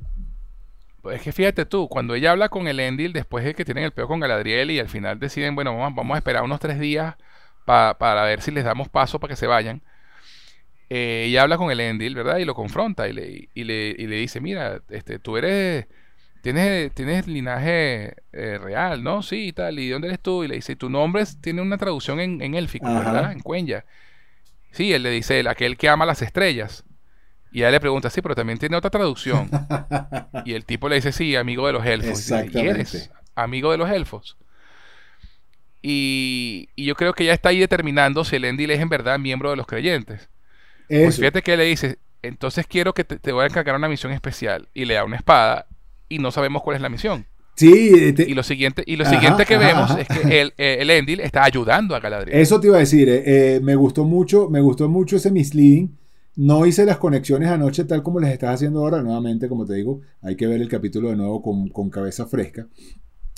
Pues 1.02 1.16
es 1.16 1.22
que 1.22 1.32
fíjate 1.32 1.66
tú, 1.66 1.88
cuando 1.88 2.14
ella 2.14 2.30
habla 2.30 2.48
con 2.48 2.68
el 2.68 2.78
Endil, 2.78 3.12
después 3.12 3.44
de 3.44 3.54
que 3.54 3.64
tienen 3.64 3.84
el 3.84 3.92
peo 3.92 4.06
con 4.06 4.20
Galadriel 4.20 4.70
y 4.70 4.78
al 4.78 4.88
final 4.88 5.18
deciden, 5.18 5.54
bueno, 5.56 5.76
vamos, 5.76 5.96
vamos 5.96 6.14
a 6.14 6.18
esperar 6.18 6.44
unos 6.44 6.60
tres 6.60 6.78
días 6.78 7.16
pa- 7.64 7.96
para 7.98 8.22
ver 8.24 8.40
si 8.40 8.52
les 8.52 8.64
damos 8.64 8.88
paso 8.88 9.18
para 9.18 9.32
que 9.32 9.36
se 9.36 9.46
vayan. 9.48 9.82
eh, 10.88 11.24
ella 11.28 11.42
habla 11.42 11.56
con 11.58 11.70
el 11.70 11.80
Endil, 11.80 12.14
¿verdad? 12.14 12.38
Y 12.38 12.44
lo 12.44 12.54
confronta 12.54 13.08
y 13.08 13.12
le, 13.12 13.48
y 13.54 13.64
le, 13.64 13.94
y 13.98 14.06
le 14.06 14.16
dice, 14.16 14.40
mira, 14.40 14.82
este, 14.90 15.18
tú 15.18 15.36
eres, 15.36 15.86
tienes, 16.42 16.92
tienes 16.94 17.26
linaje 17.28 18.16
eh, 18.32 18.58
real, 18.58 19.02
¿no? 19.04 19.22
Sí, 19.22 19.48
y 19.48 19.52
tal, 19.54 19.78
¿y 19.80 19.88
dónde 19.90 20.08
eres 20.08 20.20
tú? 20.20 20.44
Y 20.44 20.48
le 20.48 20.56
dice, 20.56 20.76
tu 20.76 20.90
nombre 20.90 21.22
es- 21.22 21.40
tiene 21.40 21.62
una 21.62 21.78
traducción 21.78 22.20
en, 22.20 22.42
en 22.42 22.54
élfico, 22.54 22.86
Ajá. 22.88 23.12
¿verdad? 23.12 23.32
En 23.32 23.40
cuenya. 23.40 23.84
Sí, 24.72 24.92
él 24.92 25.02
le 25.04 25.10
dice, 25.10 25.40
el- 25.40 25.48
aquel 25.48 25.76
que 25.78 25.88
ama 25.88 26.06
las 26.06 26.22
estrellas. 26.22 26.84
Y 27.52 27.60
ella 27.60 27.70
le 27.72 27.80
pregunta, 27.80 28.10
sí, 28.10 28.22
pero 28.22 28.34
también 28.34 28.58
tiene 28.58 28.76
otra 28.76 28.90
traducción. 28.90 29.48
Y 30.44 30.54
el 30.54 30.64
tipo 30.66 30.88
le 30.88 30.96
dice, 30.96 31.12
sí, 31.12 31.36
amigo 31.36 31.66
de 31.66 31.72
los 31.74 31.86
elfos. 31.86 32.20
Y 32.20 32.22
dice, 32.22 32.46
¿Y 32.50 32.66
Exactamente. 32.66 32.70
eres 32.70 33.10
amigo 33.36 33.72
de 33.72 33.78
los 33.78 33.90
elfos? 33.90 34.36
Y, 35.82 36.68
y 36.76 36.84
yo 36.84 36.94
creo 36.94 37.12
que 37.12 37.24
ya 37.24 37.32
está 37.32 37.48
ahí 37.48 37.58
determinando 37.58 38.24
si 38.24 38.36
el 38.36 38.44
Endil 38.44 38.70
es 38.70 38.80
en 38.80 38.88
verdad 38.88 39.18
miembro 39.18 39.50
de 39.50 39.56
los 39.56 39.66
creyentes. 39.66 40.28
Pues 41.00 41.18
fíjate 41.18 41.42
que 41.42 41.56
le 41.56 41.64
dice, 41.64 41.98
entonces 42.22 42.66
quiero 42.66 42.94
que 42.94 43.04
te, 43.04 43.18
te 43.18 43.32
voy 43.32 43.44
a 43.44 43.46
encargar 43.48 43.76
una 43.76 43.88
misión 43.88 44.12
especial. 44.12 44.68
Y 44.74 44.84
le 44.86 44.94
da 44.94 45.04
una 45.04 45.16
espada 45.16 45.66
y 46.14 46.18
no 46.18 46.30
sabemos 46.30 46.62
cuál 46.62 46.76
es 46.76 46.82
la 46.82 46.88
misión. 46.88 47.26
Sí, 47.54 47.92
eh, 47.94 48.12
te- 48.14 48.28
Y 48.30 48.34
lo 48.34 48.42
siguiente, 48.42 48.82
y 48.86 48.96
lo 48.96 49.04
Ajá, 49.04 49.14
siguiente 49.14 49.44
que 49.44 49.54
ajá, 49.56 49.66
vemos 49.66 49.90
ajá. 49.90 50.00
es 50.00 50.08
que 50.08 50.40
el, 50.40 50.54
eh, 50.56 50.78
el 50.80 50.90
Endil 50.90 51.20
está 51.20 51.44
ayudando 51.44 51.94
a 51.94 52.00
Galadriel. 52.00 52.38
Eso 52.40 52.58
te 52.60 52.68
iba 52.68 52.76
a 52.76 52.80
decir, 52.80 53.08
eh, 53.10 53.22
eh, 53.56 53.60
me 53.62 53.74
gustó 53.76 54.04
mucho, 54.04 54.48
me 54.48 54.60
gustó 54.62 54.88
mucho 54.88 55.16
ese 55.16 55.30
misleading. 55.30 55.96
No 56.34 56.64
hice 56.64 56.86
las 56.86 56.96
conexiones 56.96 57.50
anoche 57.50 57.84
tal 57.84 58.02
como 58.02 58.18
les 58.20 58.30
estás 58.32 58.54
haciendo 58.54 58.80
ahora. 58.80 59.02
Nuevamente, 59.02 59.48
como 59.50 59.66
te 59.66 59.74
digo, 59.74 60.00
hay 60.22 60.34
que 60.34 60.46
ver 60.46 60.62
el 60.62 60.68
capítulo 60.68 61.10
de 61.10 61.16
nuevo 61.16 61.42
con, 61.42 61.68
con 61.68 61.90
cabeza 61.90 62.24
fresca. 62.26 62.66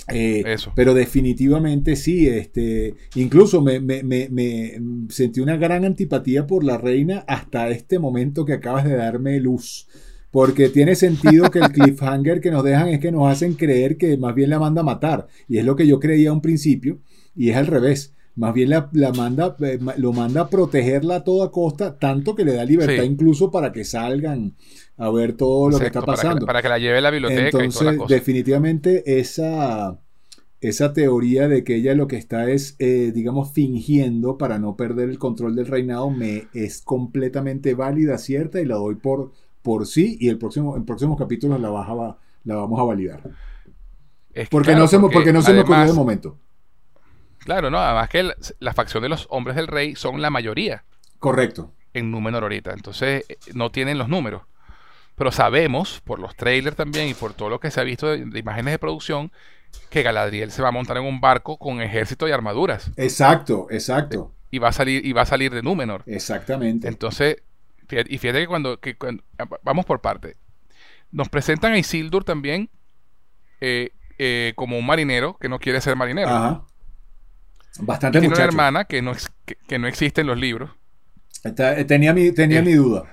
Eh, 0.07 0.43
Eso. 0.45 0.71
Pero 0.75 0.93
definitivamente 0.93 1.95
sí, 1.97 2.27
este, 2.29 2.95
incluso 3.15 3.61
me, 3.61 3.79
me- 3.81 4.03
me- 4.03 4.29
me 4.29 4.79
sentí 5.09 5.41
una 5.41 5.57
gran 5.57 5.83
antipatía 5.83 6.45
por 6.47 6.63
la 6.63 6.77
reina 6.77 7.25
hasta 7.27 7.67
este 7.69 7.99
momento 7.99 8.45
que 8.45 8.53
acabas 8.53 8.85
de 8.85 8.95
darme 8.95 9.39
luz. 9.41 9.87
Porque 10.35 10.67
tiene 10.67 10.95
sentido 10.95 11.49
que 11.49 11.59
el 11.59 11.71
cliffhanger 11.71 12.41
que 12.41 12.51
nos 12.51 12.61
dejan 12.61 12.89
es 12.89 12.99
que 12.99 13.09
nos 13.09 13.31
hacen 13.31 13.53
creer 13.53 13.95
que 13.95 14.17
más 14.17 14.35
bien 14.35 14.49
la 14.49 14.59
manda 14.59 14.81
a 14.81 14.83
matar. 14.83 15.27
Y 15.47 15.59
es 15.59 15.63
lo 15.63 15.77
que 15.77 15.87
yo 15.87 15.97
creía 15.97 16.31
a 16.31 16.33
un 16.33 16.41
principio. 16.41 16.99
Y 17.37 17.51
es 17.51 17.55
al 17.55 17.67
revés. 17.67 18.13
Más 18.35 18.53
bien 18.53 18.69
la, 18.69 18.89
manda, 19.15 19.55
eh, 19.61 19.79
lo 19.95 20.11
manda 20.11 20.41
a 20.41 20.49
protegerla 20.49 21.15
a 21.15 21.23
toda 21.23 21.51
costa, 21.51 21.97
tanto 21.97 22.35
que 22.35 22.43
le 22.43 22.51
da 22.51 22.65
libertad 22.65 23.03
incluso 23.03 23.49
para 23.49 23.71
que 23.71 23.85
salgan 23.85 24.55
a 24.97 25.09
ver 25.09 25.37
todo 25.37 25.69
lo 25.69 25.79
que 25.79 25.85
está 25.85 26.01
pasando. 26.01 26.45
Para 26.45 26.61
que, 26.61 26.67
la 26.67 26.79
lleve 26.79 26.97
a 26.97 27.01
la 27.01 27.11
biblioteca. 27.11 27.45
Entonces, 27.45 27.97
definitivamente 28.09 29.17
esa, 29.17 29.97
esa 30.59 30.91
teoría 30.91 31.47
de 31.47 31.63
que 31.63 31.77
ella 31.77 31.93
lo 31.93 32.09
que 32.09 32.17
está 32.17 32.49
es, 32.49 32.75
eh, 32.79 33.13
digamos, 33.15 33.53
fingiendo 33.53 34.37
para 34.37 34.59
no 34.59 34.75
perder 34.75 35.07
el 35.07 35.17
control 35.17 35.55
del 35.55 35.67
reinado, 35.67 36.09
me 36.09 36.49
es 36.53 36.81
completamente 36.81 37.73
válida, 37.73 38.17
cierta, 38.17 38.59
y 38.59 38.65
la 38.65 38.75
doy 38.75 38.95
por, 38.95 39.31
por 39.65 39.87
sí, 39.87 40.15
y 40.21 40.29
el 40.29 40.37
próximo, 40.37 40.77
en 40.77 40.85
próximos 40.85 41.17
capítulos 41.17 41.59
la, 41.59 41.69
la 42.43 42.55
vamos 42.55 42.79
a 42.79 42.83
validar. 42.83 43.19
porque, 44.51 44.75
no 44.75 44.87
se, 44.87 44.99
porque, 44.99 45.33
no 45.33 45.41
se 45.41 45.53
me 45.53 45.61
ocurrió 45.61 45.87
de 45.87 45.93
momento. 45.93 46.37
Claro, 47.39 47.71
no, 47.71 47.79
además 47.79 48.07
que 48.09 48.31
la 48.59 48.73
facción 48.75 49.01
de 49.01 49.09
los 49.09 49.25
hombres 49.31 49.55
del 49.55 49.65
rey 49.65 49.95
son 49.95 50.21
la 50.21 50.29
mayoría. 50.29 50.85
Correcto. 51.17 51.73
En 51.95 52.11
número 52.11 52.37
ahorita. 52.37 52.73
Entonces, 52.73 53.25
eh, 53.27 53.37
no 53.55 53.71
tienen 53.71 53.97
los 53.97 54.07
números. 54.07 54.43
Pero 55.15 55.31
sabemos, 55.31 55.99
por 56.03 56.19
los 56.19 56.35
trailers 56.35 56.77
también 56.77 57.07
y 57.07 57.15
por 57.15 57.33
todo 57.33 57.49
lo 57.49 57.59
que 57.59 57.71
se 57.71 57.81
ha 57.81 57.83
visto 57.83 58.07
de, 58.07 58.39
imágenes 58.39 58.73
de 58.73 58.79
producción, 58.79 59.31
que 59.89 60.03
Galadriel 60.03 60.51
se 60.51 60.61
va 60.61 60.67
a 60.67 60.71
montar 60.71 60.97
en 60.97 61.05
un 61.05 61.19
barco 61.19 61.57
con 61.57 61.81
ejército 61.81 62.27
y 62.27 62.31
armaduras. 62.31 62.91
Exacto, 62.97 63.65
exacto. 63.71 64.31
Y 64.51 64.59
va 64.59 64.67
a 64.67 64.73
salir, 64.73 65.03
y 65.03 65.11
va 65.13 65.23
a 65.23 65.25
salir 65.25 65.51
de 65.51 65.63
Númenor. 65.63 66.03
Exactamente. 66.05 66.87
Entonces, 66.87 67.37
y 67.89 68.17
fíjate 68.17 68.47
que 68.81 68.95
cuando, 68.97 69.23
vamos 69.63 69.85
por 69.85 70.01
parte. 70.01 70.35
Nos 71.11 71.29
presentan 71.29 71.73
a 71.73 71.77
Isildur 71.77 72.23
también 72.23 72.69
eh, 73.61 73.91
eh, 74.17 74.53
como 74.55 74.77
un 74.77 74.85
marinero 74.85 75.37
que 75.37 75.49
no 75.49 75.59
quiere 75.59 75.81
ser 75.81 75.95
marinero. 75.95 76.29
Ajá. 76.29 76.63
Bastante 77.79 78.19
Tiene 78.19 78.33
una 78.33 78.43
hermana 78.43 78.85
que 78.85 79.01
no, 79.01 79.13
que, 79.67 79.79
no 79.79 79.87
existe 79.87 80.21
en 80.21 80.27
los 80.27 80.37
libros. 80.37 80.71
Eh, 81.43 81.85
tenía 81.85 82.13
mi, 82.13 82.31
tenía 82.31 82.61
mi 82.61 82.73
duda. 82.73 83.03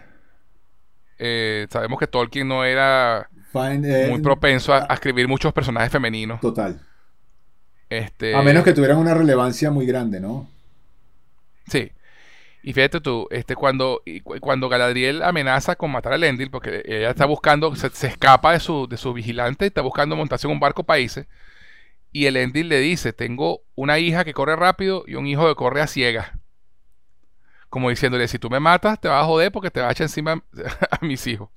Sabemos 1.71 1.99
que 1.99 2.07
Tolkien 2.07 2.49
no 2.49 2.65
era 2.65 3.29
muy 3.53 4.21
propenso 4.21 4.73
a, 4.73 4.87
escribir 4.95 5.29
muchos 5.29 5.53
personajes 5.53 5.91
femeninos. 5.91 6.41
Total. 6.41 6.81
Este, 7.89 8.35
a 8.35 8.43
menos 8.43 8.65
que 8.65 8.73
tuvieran 8.73 8.97
una 8.97 9.15
relevancia 9.15 9.71
muy 9.71 9.85
grande, 9.85 10.19
¿no? 10.19 10.49
Sí. 11.69 11.93
Y 12.63 12.73
fíjate 12.73 13.01
tú, 13.01 13.27
este, 13.31 13.57
cuando, 13.57 14.03
cuando 14.41 14.69
Galadriel 14.69 15.23
amenaza 15.23 15.75
con 15.75 15.91
matar 15.91 16.13
a 16.13 16.19
Lendil, 16.19 16.51
porque 16.51 16.83
ella 16.87 17.11
está 17.11 17.27
buscando, 17.27 17.75
se, 17.75 17.89
escapa 18.07 18.53
de 18.53 18.61
su, 18.61 18.87
de 18.87 18.97
su 18.97 19.13
vigilante 19.13 19.65
y 19.65 19.69
está 19.69 19.83
buscando 19.83 20.15
montarse 20.15 20.47
en 20.47 20.53
un 20.53 20.61
barco 20.61 20.85
países. 20.85 21.27
Y 22.13 22.27
el 22.27 22.37
Endil 22.37 22.69
le 22.69 22.79
dice, 22.79 23.13
tengo 23.13 23.63
una 23.75 23.99
hija 23.99 24.25
que 24.25 24.35
corre 24.35 24.55
rápido 24.55 25.03
y 25.07 25.17
un 25.17 25.27
hijo 25.27 25.49
que 25.49 25.57
corre 25.57 25.81
a 25.81 25.89
ciega. 25.89 26.39
Como 27.69 27.91
diciéndole, 27.91 28.29
si 28.29 28.39
tú 28.39 28.49
me 28.49 28.61
matas, 28.61 29.01
te 29.01 29.09
vas 29.09 29.25
a 29.25 29.27
joder 29.27 29.51
porque 29.51 29.71
te 29.71 29.81
vas 29.81 29.89
a 29.89 29.93
echar 29.93 30.05
encima 30.05 30.45
a 30.91 31.05
mis 31.05 31.27
hijos. 31.27 31.49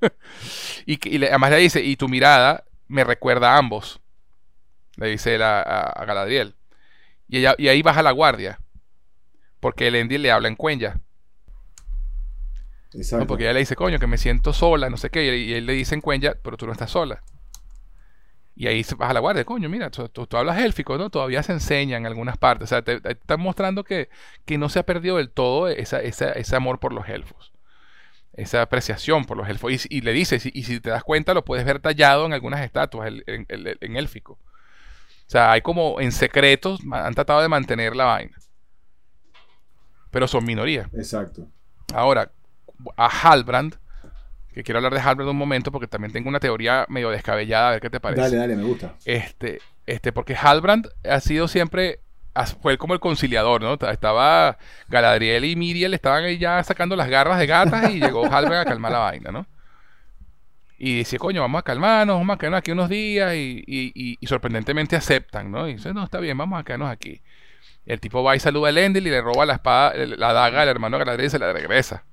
y, 0.86 1.24
además 1.24 1.50
le 1.50 1.58
dice, 1.58 1.84
y 1.84 1.96
tu 1.96 2.08
mirada 2.08 2.64
me 2.88 3.04
recuerda 3.04 3.52
a 3.52 3.58
ambos. 3.58 4.00
Le 4.96 5.08
dice 5.08 5.36
a, 5.40 6.04
Galadriel. 6.04 6.56
Y, 7.28 7.38
ella, 7.38 7.54
y 7.58 7.68
ahí 7.68 7.82
baja 7.82 8.02
la 8.02 8.10
guardia. 8.10 8.58
Porque 9.60 9.88
el 9.88 9.96
Endil 9.96 10.22
le 10.22 10.30
habla 10.30 10.48
en 10.48 10.56
cuenya. 10.56 11.00
Exacto. 12.94 13.26
porque 13.26 13.44
ella 13.44 13.52
le 13.52 13.60
dice, 13.60 13.76
coño, 13.76 13.98
que 13.98 14.06
me 14.06 14.16
siento 14.16 14.52
sola, 14.52 14.88
no 14.88 14.96
sé 14.96 15.10
qué. 15.10 15.36
Y 15.36 15.52
él 15.52 15.66
le 15.66 15.74
dice 15.74 15.94
en 15.94 16.00
cuenya, 16.00 16.36
pero 16.42 16.56
tú 16.56 16.66
no 16.66 16.72
estás 16.72 16.90
sola. 16.90 17.22
Y 18.58 18.66
ahí 18.66 18.82
se 18.82 18.96
baja 18.96 19.12
la 19.12 19.20
guardia, 19.20 19.44
coño, 19.44 19.68
mira, 19.68 19.88
tú, 19.88 20.10
hablas 20.32 20.58
élfico, 20.58 20.98
¿no? 20.98 21.10
Todavía 21.10 21.44
se 21.44 21.52
enseña 21.52 21.96
en 21.96 22.06
algunas 22.06 22.36
partes. 22.38 22.64
O 22.64 22.66
sea, 22.66 22.82
te, 22.82 22.96
están 23.08 23.40
mostrando 23.40 23.84
que, 23.84 24.08
no 24.48 24.68
se 24.68 24.80
ha 24.80 24.82
perdido 24.82 25.18
del 25.18 25.30
todo 25.30 25.68
esa, 25.68 26.00
ese 26.00 26.56
amor 26.56 26.80
por 26.80 26.92
los 26.92 27.08
elfos. 27.08 27.52
Esa 28.32 28.62
apreciación 28.62 29.26
por 29.26 29.36
los 29.36 29.48
elfos. 29.48 29.86
Y, 29.88 30.00
le 30.00 30.12
dice, 30.12 30.40
y, 30.52 30.64
si 30.64 30.80
te 30.80 30.90
das 30.90 31.04
cuenta, 31.04 31.34
lo 31.34 31.44
puedes 31.44 31.64
ver 31.64 31.78
tallado 31.78 32.26
en 32.26 32.32
algunas 32.32 32.60
estatuas 32.62 33.12
en, 33.26 33.46
en, 33.48 33.96
élfico. 33.96 34.32
O 34.32 35.30
sea, 35.30 35.52
hay 35.52 35.60
como 35.60 36.00
en 36.00 36.10
secretos, 36.10 36.80
han 36.90 37.14
tratado 37.14 37.40
de 37.42 37.48
mantener 37.48 37.94
la 37.94 38.06
vaina. 38.06 38.36
Pero 40.10 40.26
son 40.28 40.44
minoría. 40.44 40.88
Exacto. 40.94 41.46
Ahora, 41.92 42.30
a 42.96 43.06
Halbrand 43.06 43.76
que 44.58 44.64
quiero 44.64 44.78
hablar 44.78 44.92
de 44.92 44.98
Halbrand 44.98 45.30
un 45.30 45.36
momento 45.36 45.70
porque 45.70 45.86
también 45.86 46.12
tengo 46.12 46.28
una 46.28 46.40
teoría 46.40 46.84
medio 46.88 47.10
descabellada, 47.10 47.68
a 47.68 47.70
ver 47.72 47.80
qué 47.80 47.90
te 47.90 48.00
parece. 48.00 48.22
Dale, 48.22 48.36
dale, 48.38 48.56
me 48.56 48.64
gusta. 48.64 48.94
Este, 49.04 49.60
este, 49.86 50.12
porque 50.12 50.34
Halbrand 50.34 50.88
ha 51.08 51.20
sido 51.20 51.46
siempre, 51.46 52.00
fue 52.60 52.76
como 52.76 52.92
el 52.92 52.98
conciliador, 52.98 53.62
¿no? 53.62 53.74
Estaba 53.74 54.58
Galadriel 54.88 55.44
y 55.44 55.54
Miriel 55.54 55.94
estaban 55.94 56.24
ahí 56.24 56.38
ya 56.38 56.60
sacando 56.64 56.96
las 56.96 57.08
garras 57.08 57.38
de 57.38 57.46
gatas 57.46 57.88
y 57.94 58.00
llegó 58.00 58.24
Halbrand 58.24 58.62
a 58.62 58.64
calmar 58.64 58.90
la 58.90 58.98
vaina, 58.98 59.30
¿no? 59.30 59.46
Y 60.76 60.98
dice, 60.98 61.18
coño, 61.18 61.40
vamos 61.40 61.60
a 61.60 61.62
calmarnos, 61.62 62.16
vamos 62.18 62.34
a 62.34 62.38
quedarnos 62.38 62.58
aquí 62.58 62.72
unos 62.72 62.88
días 62.88 63.34
y, 63.36 63.64
y, 63.64 64.26
sorprendentemente 64.26 64.96
aceptan, 64.96 65.52
¿no? 65.52 65.68
Y 65.68 65.74
dice, 65.74 65.94
no, 65.94 66.02
está 66.02 66.18
bien, 66.18 66.36
vamos 66.36 66.58
a 66.58 66.64
quedarnos 66.64 66.90
aquí. 66.90 67.20
El 67.88 68.00
tipo 68.00 68.22
va 68.22 68.36
y 68.36 68.38
saluda 68.38 68.68
a 68.68 68.70
Elendil 68.70 69.06
y 69.06 69.10
le 69.10 69.20
roba 69.20 69.46
la 69.46 69.54
espada, 69.54 69.94
la 69.96 70.32
daga 70.32 70.62
al 70.62 70.68
hermano 70.68 70.96
de 70.96 71.04
Galadriel 71.04 71.26
y 71.26 71.30
se 71.30 71.38
la 71.38 71.52
regresa 71.52 72.04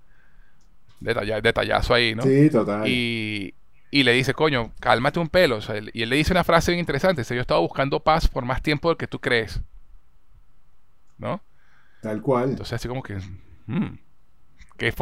detallazo 0.99 1.93
ahí, 1.93 2.15
¿no? 2.15 2.23
Sí, 2.23 2.49
total. 2.49 2.87
Y, 2.87 3.53
le 3.91 4.11
dice, 4.11 4.33
coño, 4.33 4.73
cálmate 4.79 5.19
un 5.19 5.29
pelo. 5.29 5.59
y 5.93 6.03
él 6.03 6.09
le 6.09 6.15
dice 6.17 6.33
una 6.33 6.43
frase 6.43 6.71
bien 6.71 6.79
interesante. 6.79 7.21
Dice, 7.21 7.33
yo 7.33 7.39
he 7.39 7.41
estado 7.41 7.61
buscando 7.61 8.01
paz 8.01 8.27
por 8.27 8.43
más 8.43 8.61
tiempo 8.61 8.89
del 8.89 8.97
que 8.97 9.07
tú 9.07 9.19
crees. 9.19 9.61
¿No? 11.17 11.41
Tal 12.01 12.21
cual. 12.21 12.51
Entonces 12.51 12.73
así 12.73 12.87
como 12.87 13.01
que... 13.01 13.17
Hmm, 13.67 13.97
qué, 14.77 14.93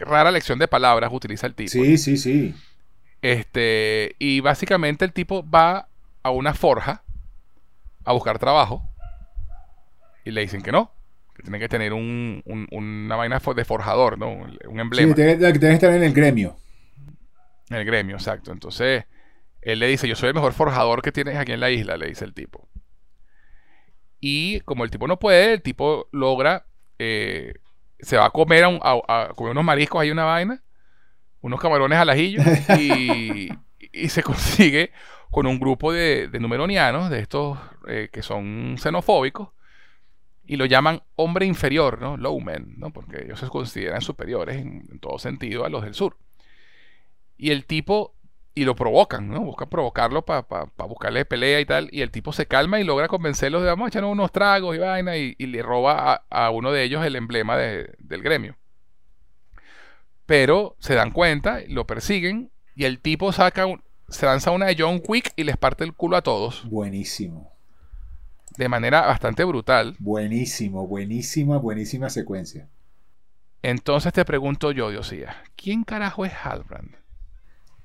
rara 0.00 0.30
lección 0.30 0.58
de 0.58 0.68
palabras 0.68 1.10
utiliza 1.12 1.46
el 1.46 1.54
tipo. 1.54 1.70
Sí, 1.70 1.98
sí, 1.98 2.16
sí. 2.16 2.54
Este, 3.22 4.14
y 4.20 4.40
básicamente 4.40 5.04
el 5.04 5.12
tipo 5.12 5.48
va 5.48 5.88
a 6.22 6.30
una 6.30 6.54
forja 6.54 7.02
a 8.04 8.12
buscar 8.12 8.38
trabajo 8.38 8.88
y 10.28 10.30
le 10.30 10.42
dicen 10.42 10.60
que 10.60 10.70
no, 10.70 10.92
que 11.34 11.42
tiene 11.42 11.58
que 11.58 11.70
tener 11.70 11.94
un, 11.94 12.42
una 12.70 13.16
vaina 13.16 13.38
de 13.38 13.64
forjador, 13.64 14.18
¿no? 14.18 14.28
Un 14.30 14.78
emblema. 14.78 15.08
Sí, 15.08 15.14
tiene, 15.14 15.38
que 15.38 15.72
estar 15.72 15.90
en 15.94 16.02
el 16.02 16.12
gremio. 16.12 16.58
En 17.70 17.78
el 17.78 17.84
gremio, 17.86 18.16
exacto. 18.16 18.52
Entonces, 18.52 19.06
él 19.62 19.78
le 19.78 19.86
dice, 19.88 20.06
yo 20.06 20.16
soy 20.16 20.28
el 20.28 20.34
mejor 20.34 20.52
forjador 20.52 21.00
que 21.00 21.12
tienes 21.12 21.36
aquí 21.38 21.52
en 21.52 21.60
la 21.60 21.70
isla, 21.70 21.96
le 21.96 22.08
dice 22.08 22.26
el 22.26 22.34
tipo. 22.34 22.68
Y 24.20 24.60
como 24.60 24.84
el 24.84 24.90
tipo 24.90 25.06
no 25.06 25.18
puede, 25.18 25.54
el 25.54 25.62
tipo 25.62 26.08
logra, 26.12 26.66
eh, 26.98 27.54
se 28.00 28.18
va 28.18 28.26
a 28.26 28.30
comer, 28.30 28.64
a, 28.64 29.30
comer 29.34 29.52
unos 29.52 29.64
mariscos, 29.64 30.02
hay 30.02 30.10
una 30.10 30.24
vaina, 30.24 30.62
unos 31.40 31.58
camarones 31.58 31.98
al 31.98 32.10
ajillo, 32.10 32.42
y, 32.78 33.48
y 33.92 34.08
se 34.10 34.22
consigue 34.22 34.92
con 35.30 35.46
un 35.46 35.58
grupo 35.58 35.90
de, 35.90 36.28
de 36.28 36.38
numeronianos, 36.38 37.08
de 37.08 37.20
estos 37.20 37.58
eh, 37.86 38.10
que 38.12 38.22
son 38.22 38.76
xenofóbicos, 38.78 39.50
y 40.48 40.56
lo 40.56 40.64
llaman 40.64 41.02
hombre 41.14 41.44
inferior, 41.44 42.00
¿no? 42.00 42.16
Lowman, 42.16 42.78
¿no? 42.78 42.90
Porque 42.90 43.22
ellos 43.22 43.38
se 43.38 43.48
consideran 43.48 44.00
superiores 44.00 44.56
en, 44.56 44.98
todo 44.98 45.18
sentido 45.18 45.66
a 45.66 45.68
los 45.68 45.84
del 45.84 45.92
sur. 45.92 46.16
Y 47.36 47.50
el 47.50 47.66
tipo, 47.66 48.14
y 48.54 48.64
lo 48.64 48.74
provocan, 48.74 49.28
¿no? 49.28 49.40
Buscan 49.40 49.68
provocarlo 49.68 50.24
para 50.24 50.46
buscarle 50.88 51.26
pelea 51.26 51.60
y 51.60 51.66
tal, 51.66 51.90
y 51.92 52.00
el 52.00 52.10
tipo 52.10 52.32
se 52.32 52.46
calma 52.46 52.80
y 52.80 52.84
logra 52.84 53.08
convencerlos 53.08 53.60
de 53.60 53.68
vamos 53.68 53.84
a 53.84 53.88
echarnos 53.88 54.10
unos 54.10 54.32
tragos 54.32 54.74
y 54.74 54.78
vaina, 54.78 55.18
y, 55.18 55.34
le 55.34 55.62
roba 55.62 56.24
a, 56.30 56.50
uno 56.50 56.72
de 56.72 56.82
ellos 56.82 57.04
el 57.04 57.16
emblema 57.16 57.58
del 57.58 58.22
gremio. 58.22 58.56
Pero 60.24 60.76
se 60.78 60.94
dan 60.94 61.10
cuenta, 61.10 61.60
lo 61.68 61.86
persiguen, 61.86 62.50
y 62.74 62.84
el 62.84 63.00
tipo 63.00 63.32
saca 63.32 63.66
se 64.08 64.24
lanza 64.24 64.50
una 64.50 64.66
de 64.66 64.76
John 64.78 65.02
Wick 65.06 65.30
y 65.36 65.44
les 65.44 65.58
parte 65.58 65.84
el 65.84 65.92
culo 65.92 66.16
a 66.16 66.22
todos. 66.22 66.66
Buenísimo 66.70 67.57
de 68.58 68.68
manera 68.68 69.06
bastante 69.06 69.44
brutal. 69.44 69.94
Buenísimo, 70.00 70.86
buenísima, 70.86 71.58
buenísima 71.58 72.10
secuencia. 72.10 72.68
Entonces 73.62 74.12
te 74.12 74.24
pregunto 74.24 74.72
yo, 74.72 74.90
Diosía, 74.90 75.36
¿quién 75.56 75.84
carajo 75.84 76.24
es 76.24 76.32
Halbrand? 76.44 76.96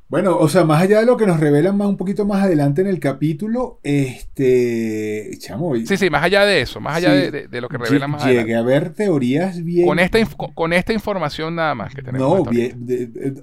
Bueno, 0.10 0.38
o 0.38 0.48
sea, 0.48 0.64
más 0.64 0.82
allá 0.82 1.00
de 1.00 1.06
lo 1.06 1.16
que 1.18 1.26
nos 1.26 1.40
revelan 1.40 1.78
más 1.78 1.88
un 1.88 1.98
poquito 1.98 2.26
más 2.26 2.44
adelante 2.44 2.82
en 2.82 2.88
el 2.88 3.00
capítulo, 3.00 3.80
este, 3.84 5.32
chamo, 5.40 5.76
sí, 5.76 5.98
sí, 5.98 6.10
más 6.10 6.24
allá 6.24 6.46
de 6.46 6.62
eso, 6.62 6.80
más 6.80 6.98
allá 6.98 7.14
de, 7.14 7.62
lo 7.62 7.70
que 7.70 7.78
revelan 7.78 8.12
más 8.12 8.24
adelante. 8.24 8.48
Llegué 8.48 8.60
a 8.60 8.62
ver 8.64 8.94
teorías 8.94 9.64
bien. 9.64 9.88
Con 9.88 10.00
esta, 10.00 10.20
con 10.54 10.74
esta 10.74 10.94
información 10.94 11.56
nada 11.56 11.74
más 11.74 11.96
que 11.96 12.04
tenemos. 12.04 12.46
No, 12.46 12.46
bien, 12.46 12.86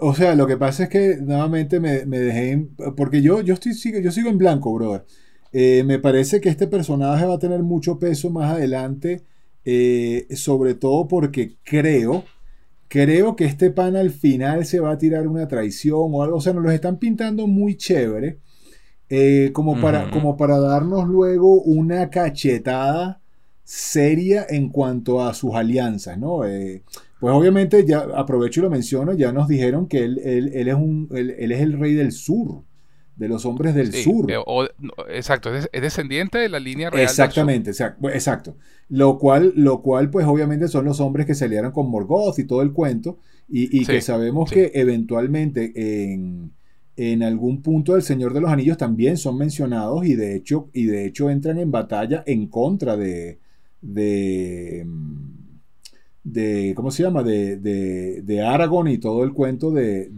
o 0.01 0.15
sea, 0.15 0.35
lo 0.37 0.47
que 0.47 0.57
pasa 0.57 0.85
es 0.85 0.89
que 0.91 1.17
nuevamente 1.21 1.81
me, 1.81 2.05
dejé, 2.05 2.67
porque 2.97 3.23
yo, 3.23 3.41
yo 3.41 3.55
estoy, 3.55 3.73
yo 4.03 4.11
sigo 4.13 4.31
en 4.31 4.39
blanco, 4.39 4.73
brother. 4.73 5.05
Eh, 5.53 5.83
me 5.85 5.99
parece 5.99 6.41
que 6.41 6.49
este 6.49 6.67
personaje 6.69 7.25
va 7.27 7.35
a 7.35 7.39
tener 7.39 7.63
mucho 7.63 7.99
peso 7.99 8.31
más 8.31 8.53
adelante, 8.55 9.23
eh, 9.65 10.27
sobre 10.37 10.75
todo 10.75 11.09
porque 11.09 11.57
creo 11.65 12.25
creo 12.89 13.37
que 13.37 13.45
este 13.47 13.71
pan 13.71 13.97
al 13.97 14.11
final 14.11 14.65
se 14.67 14.81
va 14.81 14.93
a 14.93 14.99
tirar 14.99 15.29
una 15.29 15.49
traición 15.49 16.11
o 16.13 16.23
algo. 16.23 16.37
O 16.39 16.41
sea, 16.41 16.53
nos 16.53 16.63
lo 16.65 16.71
están 16.73 16.99
pintando 16.99 17.47
muy 17.47 17.77
chévere. 17.77 18.39
eh, 19.11 19.51
como, 19.55 19.81
para, 19.81 20.11
como 20.11 20.37
para 20.37 20.59
darnos 20.61 21.07
luego 21.09 21.63
una 21.63 22.11
cachetada 22.11 23.21
seria 23.65 24.47
en 24.49 24.69
cuanto 24.71 25.23
a 25.23 25.35
sus 25.35 25.55
alianzas, 25.55 26.19
¿no? 26.19 26.41
Pues 27.21 27.35
obviamente, 27.35 27.85
ya 27.87 28.01
aprovecho 28.15 28.61
y 28.61 28.65
lo 28.65 28.71
menciono, 28.71 29.13
ya 29.15 29.33
nos 29.33 29.49
dijeron 29.49 29.87
que 29.89 29.99
él, 30.05 30.19
él- 30.25 30.51
él 30.55 30.69
es, 30.69 30.75
un, 30.75 31.09
él, 31.13 31.35
él 31.39 31.53
es 31.53 31.61
el 31.61 31.79
rey 31.79 31.95
del 31.95 32.13
sur, 32.13 32.65
de 33.21 33.29
los 33.29 33.45
hombres 33.45 33.75
del 33.75 33.93
Sí, 33.93 34.03
sur. 34.03 34.27
o- 34.47 34.67
exacto, 35.09 35.55
es, 35.55 35.69
es 35.73 35.83
descendiente 35.83 36.39
de 36.39 36.49
la 36.49 36.59
línea 36.59 36.91
real. 36.91 37.05
Exactamente, 37.05 37.71
exacto. 37.71 38.57
Lo 38.89 39.19
cual, 39.19 39.53
lo 39.57 39.83
cual, 39.83 40.11
pues 40.11 40.27
obviamente 40.27 40.67
son 40.69 40.85
los 40.85 41.01
hombres 41.01 41.27
que 41.27 41.35
se 41.35 41.45
aliaron 41.45 41.71
con 41.73 41.89
Morgoth 41.89 42.39
y 42.39 42.45
todo 42.45 42.63
el 42.63 42.73
cuento, 42.73 43.19
y, 43.49 43.65
y 43.79 43.85
Sí, 43.85 43.93
que 43.93 44.01
sabemos 44.01 44.49
sí. 44.49 44.57
que 44.57 44.73
eventualmente 44.75 45.73
en, 46.13 46.51
en 46.97 47.23
algún 47.23 47.63
punto 47.63 47.93
del 47.95 48.03
Señor 48.03 48.33
de 48.35 48.41
los 48.41 48.51
Anillos 48.51 48.79
también 48.79 49.17
son 49.17 49.39
mencionados 49.39 50.05
y 50.07 50.15
de 50.17 50.35
hecho, 50.35 50.71
y 50.73 50.87
de 50.87 51.07
hecho 51.07 51.31
entran 51.31 51.59
en 51.59 51.71
batalla 51.71 52.23
en 52.27 52.47
contra 52.49 52.97
de, 52.97 53.39
de, 53.81 54.85
de 56.23 56.73
¿cómo 56.77 56.91
se 56.91 57.03
llama? 57.03 57.23
De, 57.23 57.57
de, 57.57 58.23
de 58.23 58.43
Aragorn 58.43 58.89
y 58.89 58.99
todo 58.99 59.25
el 59.25 59.33
cuento 59.33 59.71
de, 59.71 60.11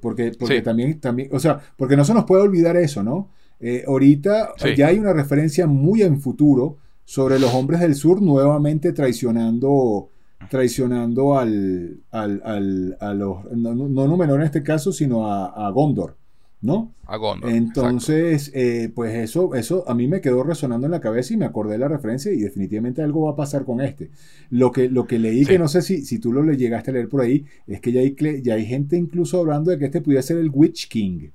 porque, 0.00 0.32
porque 0.38 0.56
Sí. 0.58 0.62
también, 0.62 1.00
también, 1.00 1.28
o 1.32 1.38
sea, 1.38 1.60
porque 1.76 1.96
no 1.96 2.04
se 2.04 2.12
nos 2.14 2.24
puede 2.24 2.42
olvidar 2.42 2.76
eso, 2.76 3.02
¿no? 3.02 3.30
Eh, 3.58 3.84
ahorita 3.86 4.50
Sí. 4.58 4.74
ya 4.76 4.88
hay 4.88 4.98
una 4.98 5.12
referencia 5.14 5.66
muy 5.66 6.02
en 6.02 6.20
futuro 6.20 6.76
sobre 7.04 7.38
los 7.38 7.54
hombres 7.54 7.80
del 7.80 7.94
sur 7.94 8.20
nuevamente 8.20 8.92
traicionando 8.92 10.10
traicionando 10.50 11.38
al, 11.38 12.00
al, 12.10 12.42
al- 12.44 12.96
a 13.00 13.14
los 13.14 13.44
no, 13.56 13.74
no, 13.74 13.88
no 13.88 14.06
Númenor 14.06 14.40
en 14.40 14.46
este 14.46 14.62
caso 14.62 14.92
sino 14.92 15.26
a, 15.26 15.46
a 15.66 15.70
Gondor 15.70 16.16
¿no? 16.62 16.94
A 17.06 17.16
Gondor. 17.16 17.50
Entonces, 17.50 18.50
eh, 18.54 18.90
pues 18.94 19.14
eso, 19.14 19.54
eso 19.54 19.84
a 19.88 19.94
mí 19.94 20.08
me 20.08 20.20
quedó 20.20 20.42
resonando 20.42 20.86
en 20.86 20.90
la 20.92 21.00
cabeza 21.00 21.32
y 21.34 21.36
me 21.36 21.44
acordé 21.44 21.72
de 21.72 21.78
la 21.78 21.88
referencia 21.88 22.32
y 22.32 22.38
definitivamente 22.40 23.02
algo 23.02 23.26
va 23.26 23.32
a 23.32 23.36
pasar 23.36 23.64
con 23.64 23.80
este. 23.80 24.10
Lo 24.50 24.72
que, 24.72 24.88
lo 24.88 25.06
que 25.06 25.18
leí, 25.18 25.44
Sí. 25.44 25.50
que 25.52 25.58
no 25.58 25.68
sé 25.68 25.82
si, 25.82 26.04
si 26.04 26.18
tú 26.18 26.32
lo 26.32 26.42
le 26.42 26.56
llegaste 26.56 26.90
a 26.90 26.94
leer 26.94 27.08
por 27.08 27.20
ahí, 27.20 27.44
es 27.66 27.80
que 27.80 27.92
ya 27.92 28.00
hay, 28.00 28.16
ya 28.42 28.54
hay 28.54 28.66
gente 28.66 28.96
incluso 28.96 29.38
hablando 29.38 29.70
de 29.70 29.78
que 29.78 29.84
este 29.84 30.00
pudiera 30.00 30.22
ser 30.22 30.38
el 30.38 30.50
Witch 30.52 30.88
King. 30.88 31.28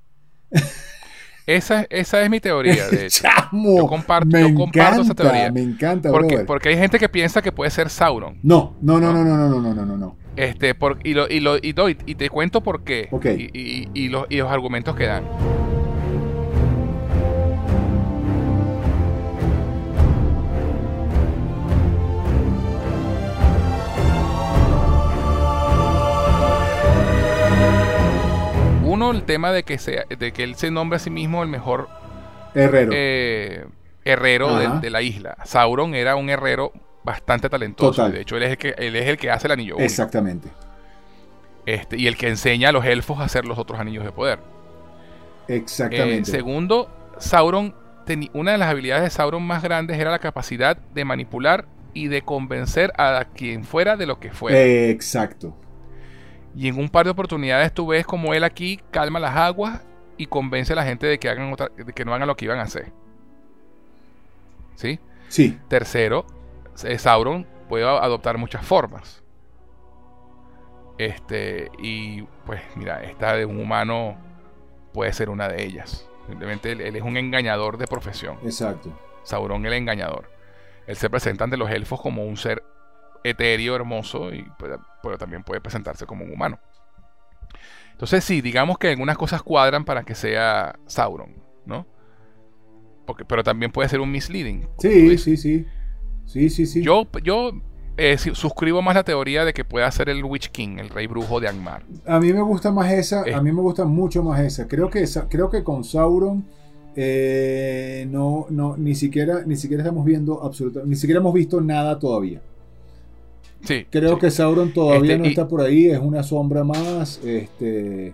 Esa, 1.47 1.85
esa 1.89 2.21
es 2.21 2.29
mi 2.29 2.39
teoría, 2.39 2.87
de 2.87 3.07
hecho. 3.07 3.23
¡Chamo! 3.51 3.77
Yo 3.77 3.87
comparto- 3.87 4.27
me 4.37 4.41
yo 4.49 4.55
comparto 4.55 5.01
esa 5.01 5.11
encanta, 5.11 5.23
teoría. 5.23 5.51
Me 5.51 5.61
encanta, 5.61 6.11
Porque, 6.11 6.27
brother. 6.27 6.45
porque 6.45 6.69
hay 6.69 6.77
gente 6.77 6.99
que 6.99 7.09
piensa 7.09 7.41
que 7.41 7.51
puede 7.51 7.71
ser 7.71 7.89
Sauron. 7.89 8.37
No, 8.43 8.75
no, 8.81 8.99
no, 8.99 9.11
no, 9.11 9.23
no, 9.23 9.35
no, 9.49 9.59
no, 9.73 9.85
no, 9.85 9.97
no. 9.97 10.15
Este, 10.35 10.73
por, 10.75 10.97
y, 11.03 11.13
lo, 11.13 11.27
y, 11.29 11.39
lo, 11.41 11.57
y, 11.57 11.73
doy- 11.73 11.97
y 12.05 12.15
te 12.15 12.29
cuento 12.29 12.61
por 12.61 12.83
qué. 12.83 13.09
Y, 13.37 13.49
y- 13.59 13.87
y 13.93 14.09
los, 14.09 14.25
y 14.29 14.37
los 14.37 14.49
argumentos 14.51 14.95
que 14.95 15.05
dan. 15.05 15.23
Uno, 28.83 29.11
el 29.11 29.23
tema 29.23 29.51
de 29.51 29.63
que, 29.63 29.77
sea, 29.77 30.03
de 30.09 30.31
que 30.33 30.43
él 30.43 30.55
se 30.55 30.69
nombre 30.69 30.97
a 30.97 30.99
sí 30.99 31.09
mismo 31.09 31.41
el 31.43 31.49
mejor 31.49 31.87
Herrero. 32.53 32.91
eh, 32.93 33.65
herrero 34.03 34.57
de 34.79 34.89
la 34.89 35.01
isla. 35.01 35.37
Sauron 35.45 35.95
era 35.95 36.15
un 36.15 36.29
herrero 36.29 36.73
bastante 37.03 37.49
talentoso. 37.49 37.91
Total. 37.91 38.11
De 38.13 38.21
hecho, 38.21 38.37
él 38.37 38.43
es 38.43 38.51
el 38.51 38.57
que, 38.57 38.75
él 38.77 38.95
es 38.95 39.07
el 39.07 39.17
que 39.17 39.31
hace 39.31 39.47
el 39.47 39.53
anillo 39.53 39.75
único. 39.75 39.85
Exactamente. 39.85 40.49
Este, 41.65 41.97
y 41.97 42.07
el 42.07 42.17
que 42.17 42.27
enseña 42.27 42.69
a 42.69 42.71
los 42.71 42.85
elfos 42.85 43.19
a 43.19 43.23
hacer 43.23 43.45
los 43.45 43.57
otros 43.57 43.79
anillos 43.79 44.03
de 44.03 44.11
poder. 44.11 44.39
Eh, 45.47 45.55
Exactamente. 45.55 46.29
segundo, 46.29 46.89
Sauron, 47.19 47.75
una 48.33 48.51
de 48.53 48.57
las 48.57 48.69
habilidades 48.69 49.03
de 49.03 49.09
Sauron 49.09 49.43
más 49.43 49.61
grandes 49.63 49.99
era 49.99 50.11
la 50.11 50.19
capacidad 50.19 50.75
de 50.77 51.05
manipular 51.05 51.65
y 51.93 52.07
de 52.07 52.21
convencer 52.21 52.91
a 52.97 53.25
quien 53.35 53.63
fuera 53.63 53.97
de 53.97 54.05
lo 54.05 54.19
que 54.19 54.31
fuera. 54.31 54.59
Exacto. 54.61 55.55
Y 56.55 56.67
en 56.67 56.79
un 56.79 56.89
par 56.89 57.05
de 57.05 57.11
oportunidades 57.11 57.73
tú 57.73 57.87
ves 57.87 58.05
como 58.05 58.33
él 58.33 58.43
aquí 58.43 58.79
calma 58.91 59.19
las 59.19 59.35
aguas 59.35 59.81
y 60.17 60.25
convence 60.25 60.73
a 60.73 60.75
la 60.75 60.83
gente 60.83 61.07
de 61.07 61.19
que, 61.19 61.29
hagan 61.29 61.51
otra- 61.53 61.69
de 61.75 61.93
que 61.93 62.05
no 62.05 62.13
hagan 62.13 62.27
lo 62.27 62.35
que 62.35 62.45
iban 62.45 62.59
a 62.59 62.63
hacer. 62.63 62.91
¿Sí? 64.75 64.99
Sí. 65.29 65.57
Tercero, 65.67 66.25
Sauron 66.75 67.47
puede 67.69 67.85
adoptar 67.85 68.37
muchas 68.37 68.65
formas. 68.65 69.23
Este, 70.97 71.71
y 71.79 72.23
pues 72.45 72.61
mira, 72.75 73.03
esta 73.03 73.35
de 73.35 73.45
un 73.45 73.59
humano 73.59 74.17
puede 74.93 75.13
ser 75.13 75.29
una 75.29 75.47
de 75.47 75.63
ellas. 75.63 76.07
Simplemente 76.27 76.71
él, 76.71 76.81
él 76.81 76.95
es 76.95 77.01
un 77.01 77.17
engañador 77.17 77.77
de 77.77 77.87
profesión. 77.87 78.37
Exacto. 78.43 78.91
Sauron 79.23 79.65
el 79.65 79.73
engañador. 79.73 80.29
Él 80.87 80.95
se 80.95 81.09
presenta 81.09 81.43
ante 81.43 81.57
los 81.57 81.69
elfos 81.71 82.01
como 82.01 82.25
un 82.25 82.37
ser 82.37 82.63
etéreo, 83.23 83.75
hermoso, 83.75 84.33
y, 84.33 84.43
pues, 84.57 84.71
pero 85.01 85.17
también 85.17 85.43
puede 85.43 85.61
presentarse 85.61 86.05
como 86.05 86.25
un 86.25 86.33
humano. 86.33 86.59
Entonces 87.91 88.23
sí, 88.23 88.41
digamos 88.41 88.77
que 88.77 88.89
algunas 88.89 89.17
cosas 89.17 89.43
cuadran 89.43 89.85
para 89.85 90.03
que 90.03 90.15
sea 90.15 90.79
Sauron, 90.87 91.35
¿no? 91.65 91.85
Porque, 93.05 93.25
pero 93.25 93.43
también 93.43 93.71
puede 93.71 93.89
ser 93.89 93.99
un 93.99 94.11
misleading. 94.11 94.67
Sí, 94.79 95.17
sí, 95.17 95.37
sí. 95.37 95.67
Sí, 96.25 96.49
sí, 96.49 96.65
sí. 96.65 96.81
Yo, 96.81 97.07
yo 97.23 97.51
eh, 97.97 98.17
suscribo 98.17 98.81
más 98.81 98.95
la 98.95 99.03
teoría 99.03 99.43
de 99.45 99.53
que 99.53 99.65
pueda 99.65 99.91
ser 99.91 100.09
el 100.09 100.23
Witch 100.23 100.49
King, 100.49 100.77
el 100.79 100.89
rey 100.89 101.07
brujo 101.07 101.39
de 101.39 101.47
Angmar. 101.49 101.83
A 102.05 102.19
mí 102.19 102.31
me 102.33 102.41
gusta 102.41 102.71
más 102.71 102.91
esa, 102.91 103.23
Eh. 103.25 103.33
a 103.33 103.41
mí 103.41 103.51
me 103.51 103.61
gusta 103.61 103.85
mucho 103.85 104.23
más 104.23 104.39
esa. 104.41 104.67
Creo 104.67 104.89
que 104.89 105.01
esa- 105.03 105.27
creo 105.27 105.49
que 105.49 105.63
con 105.63 105.83
Sauron 105.83 106.45
eh, 106.95 108.05
no, 108.09 108.47
no, 108.49 108.75
ni 108.77 108.95
siquiera, 108.95 109.43
ni 109.45 109.55
siquiera 109.55 109.83
estamos 109.83 110.03
viendo 110.05 110.43
absolutamente, 110.43 110.89
ni 110.89 110.95
siquiera 110.95 111.19
hemos 111.21 111.33
visto 111.33 111.61
nada 111.61 111.97
todavía. 111.99 112.41
Sí. 113.63 113.85
Creo 113.89 114.15
sí. 114.15 114.19
que 114.19 114.31
Sauron 114.31 114.73
todavía 114.73 115.11
Este, 115.13 115.17
no 115.19 115.25
y- 115.25 115.29
está 115.29 115.47
por 115.47 115.61
ahí, 115.61 115.85
es 115.87 115.99
una 115.99 116.23
sombra 116.23 116.63
más. 116.63 117.19
Este, 117.23 118.13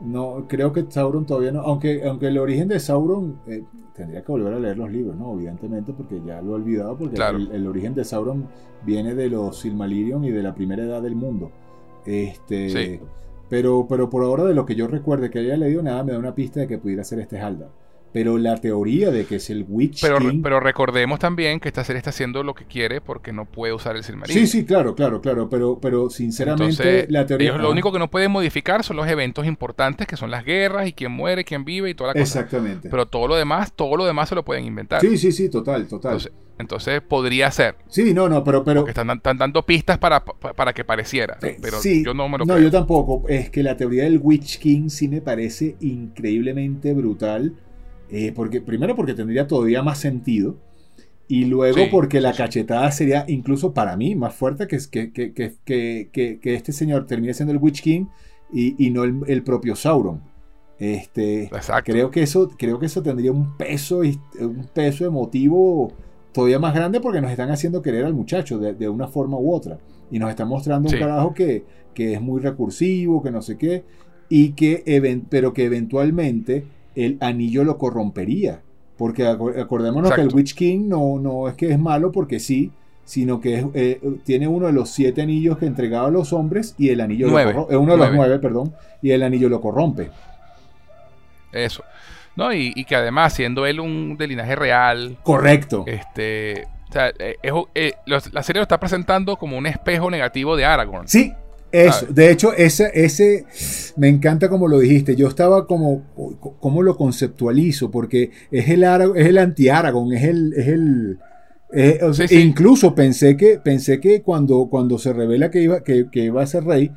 no, 0.00 0.46
creo 0.48 0.72
que 0.72 0.84
Sauron 0.88 1.26
todavía 1.26 1.52
no, 1.52 1.60
aunque, 1.60 2.02
aunque 2.06 2.28
el 2.28 2.38
origen 2.38 2.68
de 2.68 2.80
Sauron 2.80 3.40
eh, 3.46 3.64
tendría 3.94 4.22
que 4.22 4.32
volver 4.32 4.54
a 4.54 4.58
leer 4.58 4.78
los 4.78 4.90
libros, 4.90 5.16
¿no? 5.16 5.34
Evidentemente, 5.34 5.92
porque 5.92 6.20
ya 6.24 6.40
lo 6.40 6.52
he 6.52 6.54
olvidado, 6.54 6.96
porque 6.96 7.14
Claro. 7.16 7.38
el, 7.38 7.50
el 7.52 7.66
origen 7.66 7.94
de 7.94 8.04
Sauron 8.04 8.46
viene 8.84 9.14
de 9.14 9.28
los 9.28 9.58
Silmarillion 9.60 10.24
y 10.24 10.30
de 10.30 10.42
la 10.42 10.54
primera 10.54 10.82
edad 10.84 11.02
del 11.02 11.16
mundo. 11.16 11.50
Este, 12.06 12.70
Sí. 12.70 13.00
pero, 13.48 13.86
pero 13.88 14.08
por 14.08 14.24
ahora 14.24 14.44
de 14.44 14.54
lo 14.54 14.64
que 14.64 14.74
yo 14.74 14.86
recuerde 14.86 15.28
que 15.30 15.40
haya 15.40 15.56
leído 15.56 15.82
nada 15.82 16.02
me 16.02 16.12
da 16.12 16.18
una 16.18 16.34
pista 16.34 16.60
de 16.60 16.66
que 16.68 16.78
pudiera 16.78 17.04
ser 17.04 17.18
este 17.20 17.38
Haldar. 17.38 17.68
Pero 18.12 18.38
la 18.38 18.56
teoría 18.60 19.10
de 19.12 19.24
que 19.24 19.36
es 19.36 19.50
el 19.50 19.64
Witch 19.68 20.00
Pero, 20.00 20.18
King, 20.18 20.42
pero 20.42 20.58
recordemos 20.58 21.20
también 21.20 21.60
que 21.60 21.68
esta 21.68 21.84
serie 21.84 21.98
está 21.98 22.10
haciendo 22.10 22.42
lo 22.42 22.54
que 22.54 22.64
quiere 22.64 23.00
porque 23.00 23.32
no 23.32 23.44
puede 23.44 23.72
usar 23.72 23.94
el 23.94 24.02
Silmarillion. 24.02 24.46
Sí, 24.46 24.58
sí, 24.58 24.64
claro, 24.64 24.96
claro, 24.96 25.20
claro, 25.20 25.48
pero, 25.48 25.78
pero 25.80 26.10
sinceramente 26.10 26.70
Entonces, 26.82 27.06
la 27.08 27.24
teoría... 27.24 27.50
ellos 27.50 27.60
lo 27.60 27.68
Ajá. 27.68 27.72
único 27.72 27.92
que 27.92 28.00
no 28.00 28.10
pueden 28.10 28.32
modificar 28.32 28.82
son 28.82 28.96
los 28.96 29.06
eventos 29.06 29.46
importantes 29.46 30.08
que 30.08 30.16
son 30.16 30.30
las 30.30 30.44
guerras 30.44 30.88
y 30.88 30.92
quién 30.92 31.12
muere, 31.12 31.44
quién 31.44 31.64
vive 31.64 31.90
y 31.90 31.94
toda 31.94 32.08
la 32.08 32.14
cosa. 32.14 32.40
Exactamente. 32.40 32.88
Pero 32.88 33.06
todo 33.06 33.28
lo 33.28 33.36
demás, 33.36 33.72
todo 33.74 33.96
lo 33.96 34.04
demás 34.04 34.28
se 34.28 34.34
lo 34.34 34.44
pueden 34.44 34.64
inventar. 34.64 35.00
sí, 35.00 35.16
sí, 35.16 35.30
sí, 35.30 35.48
total, 35.48 35.86
total. 35.86 36.12
Entonces, 36.12 36.32
entonces 36.58 37.00
podría 37.00 37.50
ser. 37.52 37.76
sí, 37.88 38.12
no, 38.12 38.28
no, 38.28 38.42
pero... 38.44 38.64
pero 38.64 38.80
Porque 38.80 38.90
están, 38.90 39.08
están 39.10 39.38
dando 39.38 39.64
pistas 39.64 39.98
para, 39.98 40.24
pa- 40.24 40.52
para 40.52 40.72
que 40.72 40.84
pareciera. 40.84 41.38
eh, 41.42 41.56
Pero 41.62 41.80
sí, 41.80 42.04
yo 42.04 42.12
no 42.12 42.28
me 42.28 42.38
lo 42.38 42.44
no, 42.44 42.54
creo. 42.54 42.64
yo 42.64 42.70
tampoco. 42.70 43.24
Es 43.28 43.50
que 43.50 43.62
la 43.62 43.76
teoría 43.76 44.04
del 44.04 44.18
Witch 44.22 44.58
King 44.58 44.88
sí 44.88 45.08
me 45.08 45.20
parece 45.22 45.76
increíblemente 45.80 46.92
brutal. 46.92 47.54
Eh, 48.12 48.32
porque, 48.34 48.60
primero 48.60 48.94
porque 48.96 49.14
tendría 49.14 49.46
todavía 49.46 49.82
más 49.82 49.98
sentido. 49.98 50.56
Y 51.28 51.44
luego 51.44 51.76
Sí, 51.78 51.84
porque 51.92 52.20
la 52.20 52.30
sí, 52.32 52.38
sí. 52.38 52.42
cachetada 52.42 52.90
sería 52.90 53.24
incluso 53.28 53.72
para 53.72 53.96
mí 53.96 54.16
más 54.16 54.34
fuerte 54.34 54.66
que, 54.66 54.78
que, 54.90 55.12
que, 55.12 55.32
que, 55.32 55.56
que, 55.64 56.08
que- 56.12 56.40
que 56.40 56.54
este 56.54 56.72
señor 56.72 57.06
termine 57.06 57.34
siendo 57.34 57.52
el 57.52 57.58
Witch 57.58 57.82
King 57.82 58.06
y, 58.52 58.74
y 58.84 58.90
no 58.90 59.04
el, 59.04 59.20
el 59.28 59.42
propio 59.44 59.76
Sauron. 59.76 60.20
Este, 60.78 61.44
Exacto. 61.44 61.92
creo 61.92 62.10
que 62.10 62.22
eso 62.22 62.48
creo 62.58 62.78
que 62.78 62.86
eso 62.86 63.02
tendría 63.02 63.30
un 63.32 63.56
peso 63.58 63.98
un 63.98 64.66
peso 64.72 65.04
emotivo 65.04 65.92
todavía 66.32 66.58
más 66.58 66.74
grande 66.74 67.00
porque 67.00 67.20
nos 67.20 67.30
están 67.30 67.50
haciendo 67.50 67.82
querer 67.82 68.06
al 68.06 68.14
muchacho 68.14 68.58
de, 68.58 68.72
de 68.72 68.88
una 68.88 69.06
forma 69.06 69.36
u 69.38 69.52
otra 69.52 69.78
y 70.10 70.18
nos 70.18 70.30
están 70.30 70.48
mostrando 70.48 70.88
un 70.88 70.98
carajo 70.98 71.34
que, 71.34 71.64
que 71.94 72.14
es 72.14 72.20
muy 72.22 72.40
recursivo 72.40 73.22
que 73.22 73.30
no 73.30 73.42
sé 73.42 73.58
qué 73.58 73.84
y 74.30 74.52
que 74.52 74.82
pero 75.28 75.52
que 75.52 75.64
eventualmente 75.66 76.64
el 76.94 77.16
anillo 77.20 77.64
lo 77.64 77.78
corrompería 77.78 78.60
porque 78.96 79.26
aco- 79.26 79.52
acordémonos 79.60 80.12
que 80.12 80.20
el. 80.20 80.34
Witch 80.34 80.54
King 80.54 80.88
no, 80.88 81.18
no 81.18 81.48
es 81.48 81.54
que 81.54 81.70
es 81.70 81.78
malo 81.78 82.12
porque 82.12 82.38
sí 82.40 82.70
sino 83.04 83.40
que 83.40 83.54
es, 83.56 83.64
eh, 83.74 84.00
tiene 84.24 84.46
uno 84.46 84.66
de 84.68 84.72
los 84.72 84.90
siete 84.90 85.22
anillos 85.22 85.58
que 85.58 85.66
entregaba 85.66 86.06
a 86.08 86.10
los 86.12 86.32
hombres 86.32 86.74
y 86.78 86.90
el 86.90 87.00
anillo 87.00 87.26
lo 87.26 87.32
Nueve. 87.32 87.54
eh, 87.70 87.76
uno 87.76 87.92
de 87.92 87.98
los 87.98 88.12
Nueve. 88.14 88.38
perdón 88.38 88.72
y 89.02 89.10
el 89.10 89.22
anillo 89.24 89.48
lo 89.48 89.60
corrompe 89.60 90.10
Eso. 91.52 91.82
No, 92.36 92.52
y, 92.52 92.72
y 92.76 92.84
que 92.84 92.94
además, 92.94 93.34
siendo 93.34 93.66
él 93.66 93.80
un 93.80 94.16
de 94.16 94.26
linaje 94.28 94.54
real, 94.54 95.16
correcto 95.22 95.82
este. 95.86 96.66
O 96.88 96.92
sea, 96.92 97.08
eh, 97.18 97.36
es- 97.42 97.52
eh, 97.74 97.92
la 98.06 98.42
serie 98.42 98.60
lo 98.60 98.62
está 98.62 98.78
presentando 98.78 99.36
como 99.36 99.56
un 99.58 99.66
espejo 99.66 100.10
negativo 100.10 100.56
de 100.56 100.64
Aragorn. 100.64 101.08
Sí, 101.08 101.32
Eso, 101.72 102.06
de 102.06 102.30
hecho, 102.30 102.52
ese, 102.52 102.90
ese 102.94 103.44
me 103.96 104.08
encanta 104.08 104.48
como 104.48 104.66
lo 104.68 104.78
dijiste. 104.78 105.14
Yo 105.16 105.28
estaba 105.28 105.66
como, 105.66 106.02
¿cómo 106.60 106.82
lo 106.82 106.96
conceptualizo? 106.96 107.90
Porque 107.90 108.30
es 108.50 108.68
el, 108.68 108.84
es 108.84 109.26
el 109.26 109.38
anti-Aragon, 109.38 110.12
es 110.12 110.24
el, 110.24 110.52
es 110.54 110.68
el, 110.68 111.18
Incluso 112.30 112.94
pensé 112.94 113.36
que, 113.36 113.58
pensé 113.58 114.00
que 114.00 114.22
cuando, 114.22 114.66
cuando 114.68 114.98
se 114.98 115.12
revela 115.12 115.50
que 115.50 115.62
iba, 115.62 115.82
que, 115.82 116.08
iba 116.12 116.42
a 116.42 116.46
ser 116.46 116.64
rey, 116.64 116.90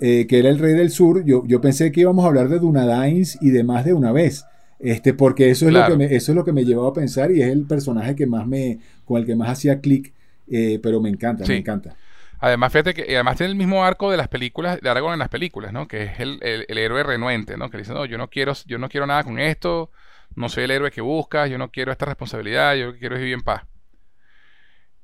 eh, 0.00 0.26
que 0.28 0.38
era 0.38 0.50
el 0.50 0.58
rey 0.58 0.74
del 0.74 0.90
sur, 0.90 1.24
yo, 1.24 1.44
yo 1.46 1.60
pensé 1.60 1.90
que 1.90 2.02
íbamos 2.02 2.24
a 2.24 2.28
hablar 2.28 2.48
de 2.48 2.58
Dunadains 2.58 3.38
y 3.40 3.50
de 3.50 3.64
más 3.64 3.84
de 3.84 3.94
una 3.94 4.12
vez. 4.12 4.44
Este, 4.78 5.12
porque 5.12 5.50
eso 5.50 5.66
es, 5.66 5.72
lo 5.72 5.84
que 5.86 5.96
me, 5.96 6.04
eso 6.14 6.32
es 6.32 6.36
lo 6.36 6.44
que 6.44 6.52
me 6.52 6.64
llevaba 6.64 6.90
a 6.90 6.92
pensar 6.92 7.32
y 7.32 7.42
es 7.42 7.48
el 7.48 7.66
personaje 7.66 8.14
que 8.14 8.26
más 8.26 8.46
me, 8.46 8.78
con 9.04 9.18
el 9.18 9.26
que 9.26 9.34
más 9.34 9.50
hacía 9.50 9.80
clic, 9.80 10.12
eh, 10.48 10.78
pero 10.82 11.00
me 11.00 11.08
encanta, 11.08 11.44
me 11.46 11.56
encanta. 11.56 11.96
Además, 12.40 12.72
fíjate 12.72 12.94
que 12.94 13.02
además 13.14 13.36
tiene 13.36 13.50
el 13.50 13.58
mismo 13.58 13.84
arco 13.84 14.10
de 14.10 14.16
las 14.16 14.28
películas, 14.28 14.80
de 14.80 14.88
Aragorn 14.88 15.14
en 15.14 15.18
las 15.18 15.28
películas, 15.28 15.72
¿no? 15.72 15.88
Que 15.88 16.04
es 16.04 16.20
el, 16.20 16.38
el, 16.42 16.78
héroe 16.78 17.02
renuente, 17.02 17.56
¿no? 17.56 17.68
Que 17.68 17.78
dice, 17.78 17.92
no, 17.92 18.04
yo 18.04 18.16
no 18.16 18.28
quiero, 18.28 18.52
yo 18.66 18.78
no 18.78 18.88
quiero 18.88 19.06
nada 19.06 19.24
con 19.24 19.40
esto, 19.40 19.90
no 20.36 20.48
soy 20.48 20.64
el 20.64 20.70
héroe 20.70 20.90
que 20.92 21.00
buscas, 21.00 21.50
yo 21.50 21.58
no 21.58 21.70
quiero 21.70 21.90
esta 21.90 22.06
responsabilidad, 22.06 22.76
yo 22.76 22.86
lo 22.86 22.92
que 22.92 23.00
quiero 23.00 23.16
es 23.16 23.20
vivir 23.20 23.34
en 23.34 23.42
paz. 23.42 23.64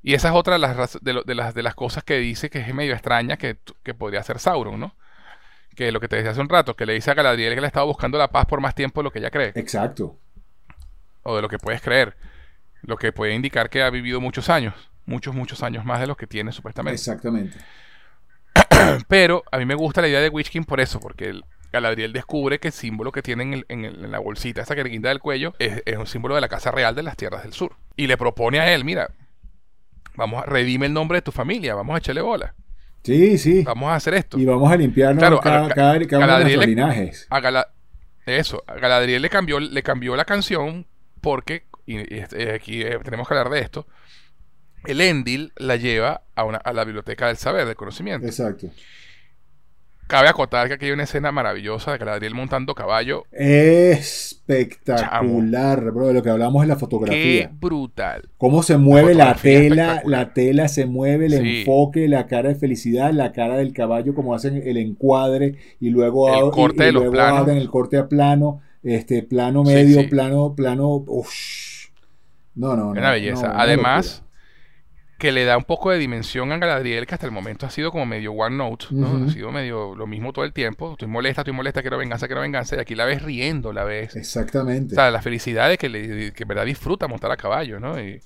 Y 0.01 0.15
esa 0.15 0.29
es 0.29 0.35
otra 0.35 0.55
de 0.55 0.59
las, 0.61 0.99
de, 1.03 1.35
las, 1.35 1.55
de 1.55 1.63
las 1.63 1.75
cosas 1.75 2.05
que 2.05 2.19
dice 2.19 2.51
que 2.51 2.61
es 2.61 2.75
medio 2.75 2.93
extraña 2.93 3.37
que, 3.37 3.57
que 3.83 3.95
podría 3.95 4.23
ser 4.23 4.39
Sauron, 4.39 4.79
¿no? 4.79 4.95
Que 5.75 5.91
lo 5.91 5.99
que 5.99 6.07
te 6.07 6.17
decía 6.17 6.31
hace 6.31 6.41
un 6.41 6.49
rato, 6.49 6.77
que 6.77 6.87
le 6.87 6.93
dice 6.93 7.11
a 7.11 7.15
Galadriel 7.15 7.55
que 7.55 7.61
le 7.61 7.67
estaba 7.67 7.87
buscando 7.87 8.17
la 8.17 8.29
paz 8.29 8.47
por 8.47 8.61
más 8.61 8.77
tiempo 8.77 9.01
de 9.01 9.05
lo 9.05 9.11
que 9.11 9.19
ella 9.19 9.31
cree. 9.31 9.53
Exacto. 9.57 10.21
O 11.25 11.35
de 11.35 11.43
lo 11.43 11.49
que 11.49 11.59
puedes 11.59 11.81
creer. 11.81 12.17
Lo 12.83 12.97
que 12.97 13.13
puede 13.13 13.35
indicar 13.35 13.71
que 13.71 13.83
ha 13.83 13.91
vivido 13.91 14.21
muchos 14.21 14.51
años 14.51 14.75
muchos, 15.07 15.35
muchos 15.35 15.63
años 15.63 15.85
más 15.85 16.01
de 16.01 16.07
los 16.07 16.17
que 16.17 16.27
tiene 16.27 16.53
supuestamente. 16.53 16.95
Exactamente. 16.95 17.59
Pero 19.09 19.43
a 19.51 19.59
mí 19.59 19.65
me 19.65 19.75
gusta 19.75 20.01
la 20.01 20.09
idea 20.09 20.21
de 20.21 20.29
Witch 20.29 20.51
King 20.51 20.65
por 20.65 20.81
eso, 20.81 21.01
porque 21.01 21.29
el, 21.29 21.45
Galadriel 21.75 22.13
descubre 22.13 22.61
que 22.61 22.69
el 22.69 22.73
símbolo 22.73 23.11
que 23.11 23.21
tiene 23.21 23.65
en, 23.69 24.11
la 24.11 24.21
bolsita, 24.21 24.63
esa 24.63 24.77
que 24.77 24.85
le 24.85 24.91
guinda 24.91 25.09
del 25.09 25.19
cuello, 25.19 25.55
es, 25.59 25.83
un 25.99 26.07
símbolo 26.07 26.37
de 26.37 26.41
la 26.41 26.49
Casa 26.49 26.71
Real 26.71 26.95
de 26.95 27.03
las 27.03 27.17
Tierras 27.17 27.43
del 27.43 27.53
Sur. 27.53 27.75
Y 27.97 28.07
le 28.07 28.17
propone 28.17 28.61
a 28.61 28.73
él, 28.73 28.85
mira, 28.85 29.11
vamos 30.15 30.43
a 30.43 30.47
redime 30.47 30.87
el 30.87 30.93
nombre 30.93 31.19
de 31.19 31.23
tu 31.23 31.33
familia, 31.33 31.75
vamos 31.75 31.97
a 31.97 31.99
echarle 31.99 32.23
bola. 32.23 32.55
Sí, 33.03 33.39
sí. 33.39 33.65
Vamos 33.65 33.91
a 33.91 33.97
hacer 33.97 34.15
esto. 34.15 34.39
Y 34.39 34.45
vamos 34.45 34.71
a 34.71 34.77
limpiarnos 34.77 35.41
cada, 35.41 35.69
cada, 35.69 35.99
uno 35.99 36.39
de 36.39 36.57
los 36.57 36.67
linajes. 36.67 37.29
eso, 38.25 38.63
a 38.69 38.75
Galadriel 38.75 39.21
le 39.21 39.29
cambió, 39.29 39.59
le 39.59 39.83
cambió 39.83 40.15
la 40.15 40.25
canción 40.25 40.87
porque, 41.21 41.65
y, 41.87 41.99
aquí 42.21 42.83
eh, 42.83 43.01
tenemos 43.03 43.27
que 43.27 43.35
hablar 43.35 43.51
de 43.51 43.61
esto, 43.61 43.89
el 44.87 45.01
Endil 45.01 45.53
la 45.57 45.77
lleva 45.77 46.23
a, 46.35 46.45
una, 46.45 46.59
a 46.59 46.73
la 46.73 46.85
biblioteca 46.85 47.29
del 47.29 47.37
saber, 47.37 47.65
del 47.67 47.77
conocimiento. 47.77 48.27
Exacto. 48.27 48.69
Cabe 50.07 50.29
acotar 50.29 50.69
que 50.69 50.75
aquí 50.75 50.85
hay 50.85 50.93
una 50.93 51.05
escena 51.05 51.33
maravillosa 51.33 51.93
de 51.93 51.99
Galadriel 51.99 52.35
montando 52.35 52.75
caballo. 52.75 53.25
Espectacular, 53.33 55.91
bro, 55.93 56.09
de 56.09 56.15
lo 56.15 56.23
que 56.23 56.29
hablamos 56.29 56.63
en 56.63 56.69
la 56.69 56.77
fotografía. 56.77 57.49
Qué 57.49 57.55
brutal. 57.59 58.29
Cómo 58.37 58.63
se 58.63 58.77
mueve 58.77 59.15
la, 59.15 59.35
tela, 59.35 60.03
la 60.05 60.35
tela 60.35 60.69
se 60.69 60.85
mueve, 60.85 61.25
el 61.27 61.33
enfoque, 61.35 62.07
la 62.07 62.27
cara 62.27 62.51
de 62.51 62.57
felicidad, 62.57 63.13
la 63.13 63.33
cara 63.33 63.57
del 63.57 63.73
caballo, 63.73 64.15
como 64.15 64.35
hacen 64.35 64.61
el 64.63 64.77
encuadre 64.77 65.55
y 65.81 65.89
luego, 65.89 66.29
el 66.29 66.51
corte 66.51 66.85
de 66.85 66.93
los 66.93 67.09
planos. 67.09 67.49
el 67.49 67.71
corte 67.71 67.97
a 67.97 68.07
plano, 68.07 68.61
este 68.83 69.23
plano 69.23 69.65
medio, 69.65 70.07
plano, 70.11 70.55
plano. 70.55 71.03
No, 72.57 72.77
no, 72.77 72.79
no. 72.85 72.91
Una 72.91 73.13
belleza. 73.13 73.55
Además 73.57 74.24
que 75.19 75.33
le 75.33 75.45
da 75.45 75.57
un 75.57 75.65
poco 75.65 75.91
de 75.91 75.99
dimensión 75.99 76.51
a 76.53 76.59
Galadriel, 76.59 77.07
que 77.07 77.15
hasta 77.15 77.27
el 77.27 77.33
momento 77.33 77.67
ha 77.67 77.71
sido 77.71 77.93
como 77.93 78.05
medio 78.05 78.33
one 78.33 78.57
note, 78.57 78.87
¿no? 78.91 79.25
Ha 79.25 79.31
sido 79.31 79.53
medio 79.53 79.95
lo 79.95 80.07
mismo 80.07 80.33
todo 80.33 80.45
el 80.45 80.53
tiempo. 80.53 80.93
Estoy 80.93 81.09
molesta, 81.09 81.43
estoy 81.43 81.55
molesta, 81.55 81.83
quiero 81.83 81.99
venganza, 81.99 82.27
quiero 82.27 82.41
venganza. 82.41 82.77
Y 82.77 82.81
aquí 82.81 82.95
la 82.95 83.05
ves 83.05 83.23
riendo, 83.23 83.73
la 83.73 83.85
ves. 83.85 84.17
Exactamente. 84.17 84.95
O 84.95 84.97
sea, 84.97 85.11
la 85.11 85.23
felicidad 85.23 85.69
de 85.69 85.79
que, 85.79 85.89
le, 85.89 86.33
que 86.33 86.43
en 86.43 86.49
verdad 86.49 86.67
disfruta 86.67 87.07
montar 87.07 87.31
a 87.31 87.37
caballo, 87.37 87.79
¿no? 87.79 88.01
Y, 88.01 88.21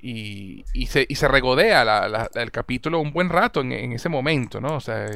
y, 0.00 0.86
se, 0.86 1.06
y 1.08 1.14
se 1.14 1.28
regodea 1.28 2.08
el 2.34 2.50
capítulo 2.50 3.00
un 3.00 3.12
buen 3.12 3.28
rato 3.28 3.60
en, 3.60 3.92
ese 3.92 4.08
momento, 4.08 4.60
¿no? 4.60 4.76
O 4.76 4.80
sea, 4.80 5.06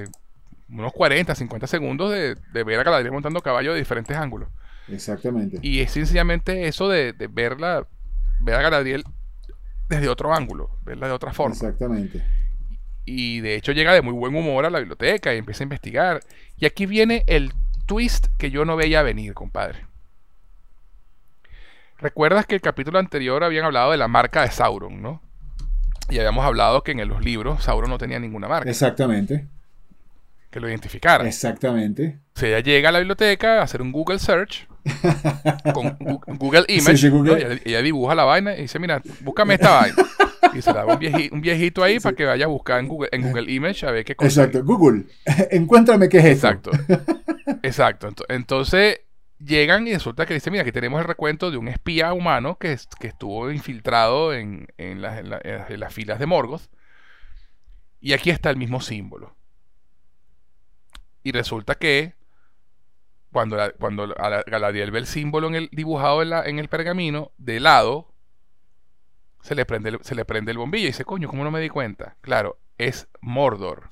unos 0.68 0.92
40, 0.92 1.34
50 1.34 1.66
segundos 1.66 2.10
de, 2.12 2.36
ver 2.52 2.80
a 2.80 2.84
Galadriel 2.84 3.12
montando 3.12 3.40
a 3.40 3.42
caballo 3.42 3.72
de 3.72 3.78
diferentes 3.80 4.16
ángulos. 4.16 4.48
Exactamente. 4.88 5.58
Y 5.62 5.80
es 5.80 5.92
sencillamente 5.92 6.66
eso 6.68 6.88
de, 6.88 7.12
de 7.12 7.26
verla, 7.26 7.86
ver 8.40 8.54
a 8.56 8.62
Galadriel 8.62 9.04
desde 9.96 10.08
otro 10.08 10.34
ángulo, 10.34 10.70
verla 10.82 11.06
de 11.06 11.12
otra 11.12 11.32
forma. 11.32 11.54
Exactamente. 11.54 12.22
Y 13.04 13.40
de 13.40 13.56
hecho 13.56 13.72
llega 13.72 13.92
de 13.92 14.02
muy 14.02 14.14
buen 14.14 14.34
humor 14.34 14.64
a 14.64 14.70
la 14.70 14.78
biblioteca 14.78 15.34
y 15.34 15.38
empieza 15.38 15.62
a 15.62 15.64
investigar. 15.64 16.20
Y 16.56 16.66
aquí 16.66 16.86
viene 16.86 17.24
el 17.26 17.52
twist 17.86 18.28
que 18.38 18.50
yo 18.50 18.64
no 18.64 18.76
veía 18.76 19.02
venir, 19.02 19.34
compadre. 19.34 19.86
¿Recuerdas 21.98 22.46
que 22.46 22.54
el 22.54 22.60
capítulo 22.60 22.98
anterior 22.98 23.44
habían 23.44 23.64
hablado 23.64 23.90
de 23.90 23.96
la 23.96 24.08
marca 24.08 24.42
de 24.42 24.50
Sauron, 24.50 25.02
no? 25.02 25.20
Y 26.08 26.18
habíamos 26.18 26.44
hablado 26.44 26.82
que 26.82 26.92
en 26.92 27.06
los 27.06 27.22
libros 27.22 27.64
Sauron 27.64 27.90
no 27.90 27.98
tenía 27.98 28.18
ninguna 28.18 28.48
marca. 28.48 28.68
Exactamente. 28.68 29.46
Que 30.52 30.60
lo 30.60 30.68
identificara. 30.68 31.26
Exactamente. 31.26 32.20
O 32.36 32.38
sea, 32.38 32.50
ella 32.50 32.60
llega 32.60 32.90
a 32.90 32.92
la 32.92 32.98
biblioteca 32.98 33.60
a 33.60 33.62
hacer 33.62 33.82
un 33.82 33.90
Google 33.90 34.18
Search 34.18 34.68
con 35.74 35.96
Google 36.38 36.66
Image. 36.68 37.10
Ella, 37.64 37.82
dibuja 37.82 38.14
la 38.14 38.24
vaina 38.24 38.54
y 38.54 38.62
dice, 38.62 38.78
mira, 38.78 39.02
búscame 39.22 39.54
esta 39.54 39.80
vaina. 39.80 39.96
Y 40.54 40.60
se 40.60 40.72
da 40.72 40.84
un, 40.84 40.98
viejito, 40.98 41.34
un 41.34 41.40
viejito 41.40 41.82
ahí 41.82 41.98
para 41.98 42.14
que 42.14 42.26
vaya 42.26 42.44
a 42.44 42.48
buscar 42.48 42.80
en 42.80 42.88
Google, 42.88 43.08
en 43.12 43.22
Google 43.22 43.50
Image 43.50 43.86
a 43.86 43.92
ver 43.92 44.04
qué 44.04 44.14
cosa. 44.14 44.44
Exacto, 44.44 44.62
Google, 44.62 45.06
encuéntrame 45.50 46.08
qué 46.08 46.18
es 46.18 46.24
esto. 46.26 46.48
Exacto. 46.48 46.70
Exacto. 47.62 48.24
Entonces 48.28 49.00
llegan 49.44 49.86
y 49.86 49.94
resulta 49.94 50.26
que 50.26 50.34
dice, 50.34 50.50
mira, 50.50 50.62
aquí 50.62 50.72
tenemos 50.72 51.00
el 51.00 51.06
recuento 51.06 51.50
de 51.50 51.56
un 51.56 51.68
espía 51.68 52.12
humano 52.12 52.58
que, 52.58 52.76
que 52.98 53.08
estuvo 53.08 53.50
infiltrado 53.50 54.34
en, 54.34 54.68
en, 54.78 55.00
las 55.00 55.94
filas 55.94 56.18
de 56.18 56.26
Morgoth. 56.26 56.68
Y 58.00 58.12
aquí 58.12 58.30
está 58.30 58.50
el 58.50 58.56
mismo 58.56 58.80
símbolo. 58.80 59.36
Y 61.22 61.32
resulta 61.32 61.74
que 61.76 62.14
cuando, 63.32 63.56
cuando 63.78 64.14
Galadriel 64.46 64.90
ve 64.90 64.98
el 64.98 65.06
símbolo 65.06 65.48
en 65.48 65.54
el, 65.54 65.68
dibujado 65.72 66.22
en, 66.22 66.58
el 66.58 66.68
pergamino, 66.68 67.32
de 67.38 67.60
lado, 67.60 68.12
se 69.40 69.54
le, 69.54 69.64
prende 69.64 69.90
el, 69.90 69.98
se 70.02 70.14
le 70.14 70.24
prende 70.24 70.52
el 70.52 70.58
bombillo 70.58 70.84
y 70.84 70.88
dice, 70.88 71.04
coño, 71.04 71.28
¿cómo 71.28 71.44
no 71.44 71.50
me 71.50 71.60
di 71.60 71.68
cuenta? 71.68 72.16
Claro, 72.20 72.58
es 72.78 73.08
Mordor. 73.20 73.88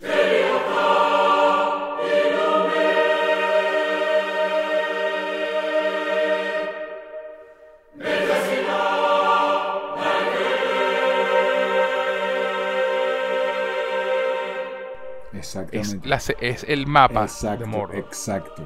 Exactamente. 15.41 16.37
Es, 16.41 16.65
el 16.65 16.87
mapa 16.87 17.27
de 17.27 17.65
Mordor. 17.65 17.97
Exacto. 17.97 18.63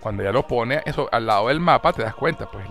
Cuando 0.00 0.22
ya 0.22 0.32
lo 0.32 0.46
pone 0.46 0.80
eso 0.86 1.08
al 1.12 1.26
lado 1.26 1.48
del 1.48 1.60
mapa, 1.60 1.92
te 1.92 2.02
das 2.02 2.14
cuenta, 2.14 2.50
pues 2.50 2.66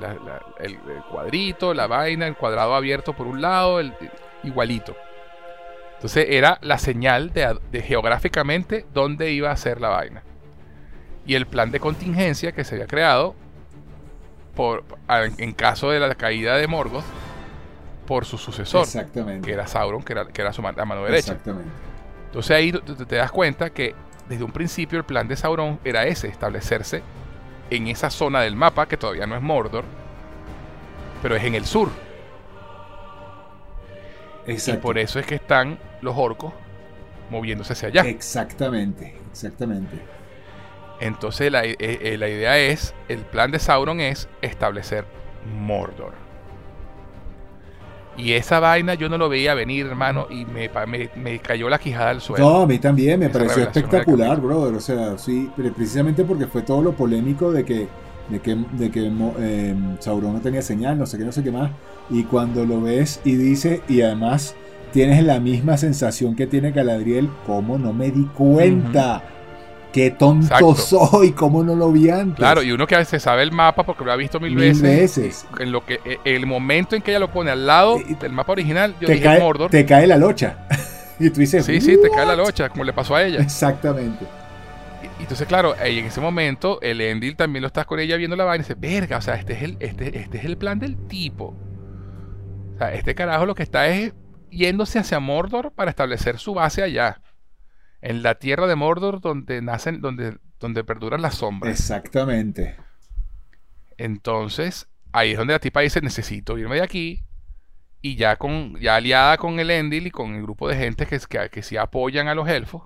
el, 0.60 0.80
cuadrito, 1.12 1.76
la 1.76 1.86
vaina, 1.86 2.26
el 2.26 2.36
cuadrado 2.36 2.74
abierto 2.74 3.14
por 3.14 3.28
un 3.28 3.42
lado, 3.42 3.80
el, 3.80 3.94
igualito. 4.44 4.96
Entonces 5.96 6.28
era 6.30 6.58
la 6.62 6.80
señal 6.80 7.32
de, 7.32 7.82
geográficamente 7.82 8.86
dónde 8.94 9.32
iba 9.32 9.52
a 9.52 9.58
ser 9.58 9.80
la 9.80 9.90
vaina. 9.90 10.24
Y 11.26 11.36
el 11.36 11.46
plan 11.46 11.72
de 11.72 11.80
contingencia 11.80 12.52
que 12.54 12.64
se 12.64 12.76
había 12.76 12.88
creado 12.88 13.36
por, 14.56 14.84
en 15.08 15.54
caso 15.54 15.92
de 15.92 16.00
la 16.00 16.16
caída 16.16 16.58
de 16.58 16.68
Morgoth 16.68 17.06
por 18.08 18.26
su 18.26 18.40
sucesor, 18.40 18.88
que 19.44 19.54
era 19.54 19.68
Sauron, 19.68 20.02
que 20.02 20.14
era, 20.14 20.26
que 20.28 20.42
era 20.42 20.52
su 20.52 20.64
mano 20.64 21.04
derecha. 21.04 21.34
Exactamente. 21.34 21.89
Entonces 22.30 22.56
ahí 22.56 22.72
te 22.72 23.16
das 23.16 23.32
cuenta 23.32 23.72
que 23.72 23.96
desde 24.28 24.44
un 24.44 24.52
principio 24.52 25.00
el 25.00 25.04
plan 25.04 25.28
de 25.28 25.36
Sauron 25.36 25.80
era 25.84 26.06
ese, 26.06 26.28
establecerse 26.28 27.02
en 27.72 27.88
esa 27.88 28.12
zona 28.12 28.42
del 28.42 28.56
mapa, 28.56 28.88
que 28.88 28.98
todavía 28.98 29.26
no 29.26 29.36
es 29.36 29.42
Mordor, 29.42 29.84
pero 31.24 31.36
es 31.36 31.44
en 31.44 31.56
el 31.56 31.66
sur. 31.66 31.90
Y 34.46 34.74
por 34.74 35.00
eso 35.00 35.20
es 35.20 35.26
que 35.26 35.36
están 35.36 35.80
los 36.02 36.16
orcos 36.16 36.54
moviéndose 37.32 37.74
hacia 37.74 37.88
allá. 37.88 38.02
Exactamente, 38.02 39.16
exactamente. 39.32 39.98
Entonces 41.00 41.52
la, 41.52 41.66
eh, 41.66 41.76
eh, 41.80 42.18
la 42.20 42.30
idea 42.30 42.60
es, 42.60 42.94
el 43.08 43.20
plan 43.20 43.50
de 43.50 43.58
Sauron 43.58 44.02
es 44.02 44.28
establecer 44.42 45.06
Mordor. 45.56 46.29
Y 48.20 48.34
esa 48.34 48.60
vaina 48.60 48.96
yo 48.96 49.08
no 49.08 49.18
lo 49.18 49.30
veía 49.30 49.54
venir, 49.54 49.86
hermano, 49.86 50.28
y 50.30 50.46
me, 50.46 50.70
me, 51.16 51.40
cayó 51.40 51.70
la 51.70 51.80
quijada 51.80 52.10
al 52.10 52.22
suelo. 52.22 52.50
No, 52.50 52.62
a 52.62 52.68
mí 52.68 52.78
también, 52.78 53.20
me 53.20 53.30
pareció 53.30 53.64
espectacular, 53.64 54.40
brother. 54.42 54.76
O 54.76 54.80
sea, 54.82 55.18
sí, 55.18 55.50
precisamente 55.56 56.24
porque 56.24 56.48
fue 56.48 56.62
todo 56.62 56.82
lo 56.82 56.92
polémico 56.94 57.52
de 57.52 57.64
que, 57.64 57.88
de 58.30 58.40
que, 58.40 58.58
de 58.74 58.92
que 58.92 59.06
em, 59.06 59.98
Sauron 60.00 60.34
no 60.34 60.42
tenía 60.42 60.62
señal, 60.62 60.98
no 60.98 61.06
sé 61.06 61.18
qué, 61.18 61.24
no 61.24 61.32
sé 61.32 61.44
qué 61.44 61.52
más. 61.52 61.72
Y 62.10 62.24
cuando 62.24 62.66
lo 62.66 62.82
ves 62.82 63.22
y 63.24 63.36
dice, 63.36 63.82
y 63.88 64.02
además 64.02 64.56
tienes 64.92 65.24
la 65.24 65.40
misma 65.40 65.78
sensación 65.78 66.36
que 66.36 66.48
tiene 66.48 66.72
Galadriel. 66.72 67.30
¿Cómo 67.46 67.78
no 67.78 67.94
me 67.94 68.12
di 68.12 68.26
cuenta? 68.26 69.24
Qué 69.92 70.12
tonto 70.12 70.76
soy, 70.76 71.32
cómo 71.32 71.64
no 71.64 71.76
lo 71.76 71.92
vi 71.92 72.10
antes. 72.10 72.38
Claro, 72.38 72.62
y 72.62 72.72
uno 72.72 72.86
que 72.86 72.96
a 72.96 73.00
veces 73.00 73.24
sabe 73.24 73.42
el 73.42 73.52
mapa 73.52 73.84
porque 73.84 74.06
lo 74.06 74.12
ha 74.12 74.16
visto 74.16 74.40
mil, 74.40 74.56
mil 74.56 74.80
veces. 74.80 75.48
En 75.60 75.72
lo 75.72 75.84
que 75.84 76.00
e, 76.06 76.20
el 76.26 76.46
momento 76.46 76.96
en 76.96 77.02
que 77.02 77.12
ella 77.12 77.20
lo 77.20 77.32
pone 77.32 77.50
al 77.50 77.66
lado 77.66 78.00
del 78.20 78.32
mapa 78.32 78.52
original, 78.52 78.94
yo 79.02 79.08
te 79.08 79.14
dije 79.14 79.26
cae, 79.26 79.40
Mordor. 79.40 79.72
Te 79.72 79.86
cae 79.86 80.06
la 80.06 80.18
locha. 80.18 80.68
y 81.20 81.30
tú 81.32 81.40
dices, 81.40 81.66
Sí, 81.66 81.82
sí, 81.82 81.98
te 82.02 82.10
cae 82.10 82.26
la 82.26 82.36
locha, 82.36 82.70
como 82.70 82.84
le 82.84 82.94
pasó 82.94 83.16
a 83.16 83.24
ella. 83.24 83.40
Exactamente. 83.42 84.26
Y, 85.20 85.24
entonces, 85.24 85.48
claro, 85.48 85.76
en 85.80 86.06
ese 86.06 86.22
momento, 86.22 86.80
el 86.82 87.02
Endil 87.02 87.36
también 87.36 87.62
lo 87.62 87.68
estás 87.68 87.88
con 87.88 88.00
ella 88.00 88.16
viendo 88.16 88.36
la 88.36 88.44
vaina 88.44 88.64
y 88.64 88.68
dice, 88.68 88.76
verga, 88.80 89.18
o 89.18 89.22
sea, 89.22 89.36
este 89.36 89.54
es 89.54 89.64
el, 89.64 89.78
este, 89.80 90.20
este 90.20 90.38
es 90.38 90.46
el 90.46 90.58
plan 90.58 90.78
del 90.78 91.08
tipo. 91.08 91.56
O 92.76 92.78
sea, 92.78 92.94
este 92.94 93.16
carajo 93.16 93.48
lo 93.48 93.56
que 93.56 93.64
está 93.64 93.88
es 93.88 94.14
yéndose 94.52 95.00
hacia 95.00 95.20
Mordor 95.20 95.72
para 95.72 95.90
establecer 95.90 96.38
su 96.38 96.54
base 96.54 96.84
allá 96.84 97.22
en 98.02 98.24
la 98.24 98.36
tierra 98.36 98.68
de 98.68 98.76
Mordor 98.76 99.22
donde 99.22 99.62
nacen, 99.62 100.02
donde, 100.02 100.38
donde 100.60 100.84
perduran 100.84 101.22
las 101.22 101.36
sombras. 101.36 101.80
Exactamente. 101.80 102.78
Entonces, 103.98 104.88
ahí 105.12 105.32
es 105.32 105.38
donde 105.38 105.54
la 105.54 105.60
tipa 105.60 105.82
dice, 105.82 106.02
necesito 106.02 106.58
irme 106.58 106.76
de 106.76 106.84
aquí. 106.84 107.24
Y 108.02 108.16
ya 108.16 108.38
con, 108.38 108.80
ya 108.80 108.96
aliada 108.96 109.38
con 109.38 109.60
el 109.60 109.70
Endil 109.72 110.08
y 110.08 110.12
con 110.12 110.36
el 110.36 110.44
grupo 110.44 110.70
de 110.70 110.78
gente 110.78 111.06
que, 111.06 111.20
que, 111.20 111.50
que 111.50 111.64
sí 111.64 111.76
apoyan 111.76 112.30
a 112.30 112.36
los 112.36 112.48
elfos, 112.48 112.84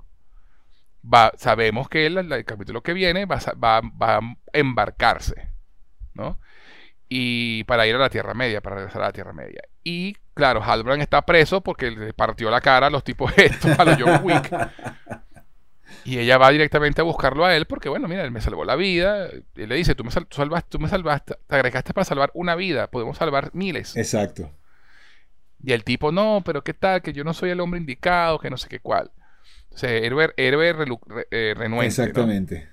va, 1.03 1.31
sabemos 1.37 1.87
que 1.87 2.07
el, 2.07 2.17
el 2.17 2.45
capítulo 2.45 2.81
que 2.81 2.93
viene 2.93 3.25
va, 3.25 3.39
va, 3.63 3.81
va, 3.81 4.17
a 4.17 4.21
embarcarse, 4.53 5.51
¿no? 6.15 6.39
Y 7.07 7.63
para 7.65 7.85
ir 7.85 7.93
a 7.93 7.99
la 7.99 8.09
Tierra 8.09 8.33
Media, 8.33 8.61
para 8.61 8.77
regresar 8.77 9.03
a 9.03 9.07
la 9.07 9.11
Tierra 9.11 9.33
Media. 9.33 9.61
Y 9.83 10.17
claro, 10.33 10.63
Halbrand 10.63 11.01
está 11.01 11.21
preso 11.21 11.61
porque 11.61 11.91
le 11.91 12.13
partió 12.13 12.49
la 12.49 12.61
cara 12.61 12.87
a 12.87 12.89
los 12.89 13.03
tipos 13.03 13.31
estos, 13.37 13.77
a 13.77 13.85
los 13.85 13.97
John 14.01 14.21
Wick. 14.23 14.51
Y 16.05 16.19
ella 16.19 16.37
va 16.37 16.49
directamente 16.49 16.99
a 16.99 17.03
buscarlo 17.03 17.45
a 17.45 17.55
él 17.55 17.65
porque, 17.65 17.87
bueno, 17.87 18.07
mira, 18.07 18.23
él 18.23 18.31
me 18.31 18.41
salvó 18.41 18.65
la 18.65 18.75
vida. 18.75 19.27
Él 19.55 19.69
le 19.69 19.75
dice, 19.75 19.95
tú 19.95 20.03
me, 20.03 20.11
sal 20.11 20.27
tú 20.27 20.35
salvaste, 20.35 20.69
tú 20.69 20.79
me 20.79 20.89
salvaste, 20.89 21.35
te 21.47 21.55
agregaste 21.55 21.93
para 21.93 22.03
salvar 22.03 22.29
una 22.33 22.55
vida, 22.55 22.87
podemos 22.87 23.17
salvar 23.17 23.51
miles. 23.53 23.95
Exacto. 23.95 24.51
Y 25.63 25.71
el 25.71 25.85
tipo, 25.85 26.11
no, 26.11 26.41
pero 26.45 26.61
qué 26.61 26.73
tal, 26.73 27.01
que 27.01 27.13
yo 27.13 27.23
no 27.23 27.33
soy 27.33 27.51
el 27.51 27.61
hombre 27.61 27.79
indicado, 27.79 28.37
que 28.37 28.49
no 28.49 28.57
sé 28.57 28.67
qué 28.67 28.79
cuál. 28.79 29.11
O 29.73 29.77
sea, 29.77 29.91
héroe, 29.91 30.33
héroe 30.35 30.73
re, 30.73 30.85
eh, 31.31 31.53
renuente. 31.55 31.87
Exactamente. 31.87 32.65
¿no? 32.65 32.72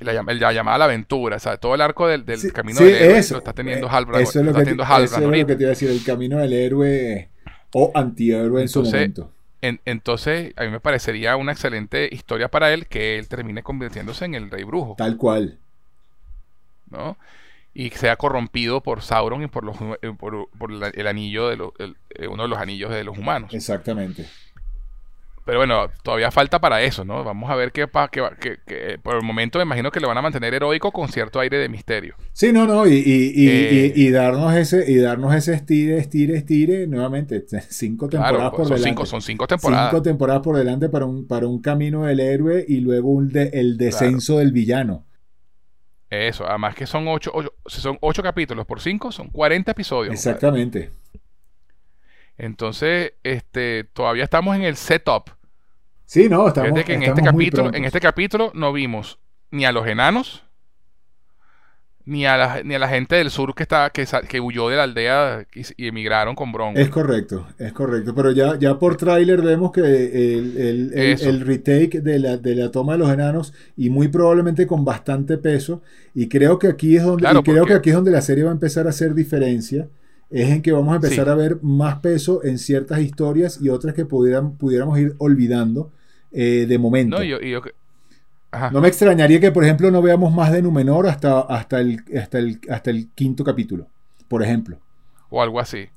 La, 0.00 0.12
la, 0.12 0.52
llamada 0.52 0.76
a 0.76 0.78
la 0.78 0.84
aventura, 0.84 1.36
o 1.36 1.40
sea, 1.40 1.56
todo 1.56 1.74
el 1.74 1.80
arco 1.80 2.06
del, 2.06 2.24
del 2.24 2.38
sí, 2.38 2.50
camino 2.52 2.78
sí, 2.78 2.84
del 2.84 2.94
héroe 2.94 3.18
eso, 3.18 3.34
lo 3.34 3.38
está 3.38 3.52
teniendo 3.52 3.86
eh, 3.86 3.90
Halbrand. 3.92 4.22
Eso 4.22 4.38
es 4.40 4.46
lo, 4.46 4.52
que, 4.54 4.64
te, 4.64 4.70
eso 4.70 5.02
es 5.02 5.20
lo 5.20 5.30
que 5.30 5.44
te 5.44 5.62
iba 5.62 5.66
a 5.66 5.70
decir, 5.70 5.90
el 5.90 6.04
camino 6.04 6.38
del 6.38 6.52
héroe 6.52 7.28
o 7.72 7.90
antihéroe 7.94 8.62
en 8.62 8.68
su 8.68 8.82
momento. 8.82 9.32
En, 9.60 9.80
entonces, 9.84 10.52
a 10.56 10.62
mí 10.62 10.70
me 10.70 10.80
parecería 10.80 11.36
una 11.36 11.52
excelente 11.52 12.08
historia 12.12 12.48
para 12.48 12.72
él 12.72 12.86
que 12.86 13.18
él 13.18 13.26
termine 13.26 13.62
convirtiéndose 13.62 14.24
en 14.24 14.34
el 14.34 14.50
rey 14.50 14.62
brujo. 14.62 14.94
Tal 14.96 15.16
cual. 15.16 15.58
¿No? 16.90 17.16
Y 17.74 17.90
sea 17.90 18.16
corrompido 18.16 18.80
por 18.80 19.02
Sauron 19.02 19.42
y 19.42 19.46
por, 19.48 19.64
los, 19.64 19.76
por, 20.18 20.48
por 20.56 20.70
la, 20.70 20.88
el 20.88 21.06
anillo 21.06 21.48
de 21.48 21.56
los, 21.56 21.72
el, 21.78 21.96
uno 22.28 22.44
de 22.44 22.48
los 22.48 22.58
anillos 22.58 22.90
de 22.90 23.04
los 23.04 23.18
humanos. 23.18 23.52
Exactamente. 23.52 24.26
Pero 25.48 25.60
bueno, 25.60 25.88
todavía 26.02 26.30
falta 26.30 26.60
para 26.60 26.82
eso, 26.82 27.06
¿no? 27.06 27.24
Vamos 27.24 27.48
a 27.48 27.56
ver 27.56 27.72
qué 27.72 27.88
pasa. 27.88 28.10
Por 29.02 29.16
el 29.16 29.22
momento 29.22 29.58
me 29.58 29.62
imagino 29.62 29.90
que 29.90 29.98
lo 29.98 30.06
van 30.06 30.18
a 30.18 30.20
mantener 30.20 30.52
heroico 30.52 30.92
con 30.92 31.08
cierto 31.08 31.40
aire 31.40 31.56
de 31.56 31.70
misterio. 31.70 32.16
Sí, 32.34 32.52
no, 32.52 32.66
no, 32.66 32.86
y, 32.86 32.92
y, 32.96 33.32
y, 33.34 33.48
eh, 33.48 33.92
y 33.96 34.10
darnos 34.10 34.54
ese 34.54 34.84
y 34.92 34.98
darnos 34.98 35.34
ese 35.34 35.54
estire, 35.54 35.96
estire, 35.96 36.36
estire, 36.36 36.86
nuevamente, 36.86 37.46
cinco 37.70 38.10
temporadas 38.10 38.36
claro, 38.36 38.50
por 38.50 38.66
son 38.66 38.76
delante. 38.76 38.90
Cinco, 38.90 39.06
son 39.06 39.22
cinco 39.22 39.46
temporadas. 39.46 39.90
Cinco 39.90 40.02
temporadas 40.02 40.42
por 40.42 40.54
delante 40.54 40.90
para 40.90 41.06
un, 41.06 41.26
para 41.26 41.46
un 41.46 41.62
camino 41.62 42.04
del 42.04 42.20
héroe 42.20 42.62
y 42.68 42.80
luego 42.80 43.08
un 43.08 43.30
de, 43.30 43.48
el 43.54 43.78
descenso 43.78 44.34
claro. 44.34 44.40
del 44.40 44.52
villano. 44.52 45.06
Eso, 46.10 46.46
además 46.46 46.74
que 46.74 46.86
son 46.86 47.08
ocho, 47.08 47.30
ocho, 47.32 47.54
son 47.64 47.96
ocho 48.02 48.22
capítulos 48.22 48.66
por 48.66 48.82
cinco, 48.82 49.10
son 49.10 49.30
40 49.30 49.70
episodios. 49.70 50.12
Exactamente. 50.12 50.90
Entonces, 52.36 53.14
este, 53.22 53.84
todavía 53.84 54.24
estamos 54.24 54.54
en 54.54 54.64
el 54.64 54.76
setup. 54.76 55.37
Sí, 56.08 56.26
no, 56.30 56.48
estamos, 56.48 56.72
que 56.84 56.94
en 56.94 57.02
estamos 57.02 57.18
este 57.18 57.30
capítulo, 57.30 57.74
en 57.74 57.84
este 57.84 58.00
capítulo 58.00 58.50
no 58.54 58.72
vimos 58.72 59.18
ni 59.50 59.66
a 59.66 59.72
los 59.72 59.86
enanos, 59.86 60.42
ni 62.06 62.24
a 62.24 62.38
la, 62.38 62.62
ni 62.62 62.74
a 62.76 62.78
la 62.78 62.88
gente 62.88 63.16
del 63.16 63.30
sur 63.30 63.54
que 63.54 63.64
está, 63.64 63.90
que, 63.90 64.06
que 64.26 64.40
huyó 64.40 64.70
de 64.70 64.76
la 64.76 64.84
aldea 64.84 65.46
y, 65.54 65.60
y 65.76 65.88
emigraron 65.88 66.34
con 66.34 66.50
Bronco. 66.50 66.80
Es 66.80 66.88
correcto, 66.88 67.48
es 67.58 67.74
correcto. 67.74 68.14
Pero 68.14 68.30
ya, 68.30 68.58
ya 68.58 68.78
por 68.78 68.96
tráiler 68.96 69.42
vemos 69.42 69.70
que 69.70 69.80
el, 69.80 70.56
el, 70.56 70.92
el, 70.94 71.20
el, 71.20 71.40
retake 71.42 72.00
de 72.00 72.18
la, 72.18 72.38
de 72.38 72.54
la 72.54 72.70
toma 72.70 72.94
de 72.94 73.00
los 73.00 73.10
enanos, 73.10 73.52
y 73.76 73.90
muy 73.90 74.08
probablemente 74.08 74.66
con 74.66 74.86
bastante 74.86 75.36
peso, 75.36 75.82
y 76.14 76.26
creo 76.30 76.58
que 76.58 76.68
aquí 76.68 76.96
es 76.96 77.02
donde, 77.02 77.20
claro, 77.20 77.40
y 77.40 77.42
creo 77.42 77.58
porque... 77.58 77.74
que 77.74 77.78
aquí 77.78 77.90
es 77.90 77.96
donde 77.96 78.12
la 78.12 78.22
serie 78.22 78.44
va 78.44 78.50
a 78.50 78.54
empezar 78.54 78.86
a 78.86 78.90
hacer 78.90 79.12
diferencia. 79.12 79.90
Es 80.30 80.48
en 80.48 80.62
que 80.62 80.72
vamos 80.72 80.92
a 80.92 80.96
empezar 80.96 81.26
sí. 81.26 81.30
a 81.30 81.34
ver 81.34 81.58
más 81.60 81.96
peso 82.00 82.42
en 82.44 82.56
ciertas 82.56 83.00
historias 83.00 83.60
y 83.60 83.68
otras 83.68 83.94
que 83.94 84.06
pudieran, 84.06 84.56
pudiéramos 84.56 84.98
ir 84.98 85.14
olvidando 85.18 85.90
eh, 86.32 86.66
de 86.68 86.78
momento. 86.78 87.18
No, 87.18 87.22
yo, 87.22 87.40
yo, 87.40 87.62
no, 88.72 88.80
me 88.80 88.88
extrañaría 88.88 89.40
que, 89.40 89.52
por 89.52 89.64
ejemplo, 89.64 89.90
no 89.90 90.00
veamos 90.00 90.32
más 90.32 90.52
de 90.52 90.62
Númenor 90.62 91.06
hasta, 91.06 91.40
hasta, 91.40 91.80
el, 91.80 92.02
hasta, 92.18 92.38
el, 92.38 92.60
hasta 92.70 92.90
el 92.90 93.08
quinto 93.14 93.44
capítulo, 93.44 93.86
por 94.26 94.42
ejemplo. 94.42 94.78
O 95.28 95.42
algo 95.42 95.60
así. 95.60 95.88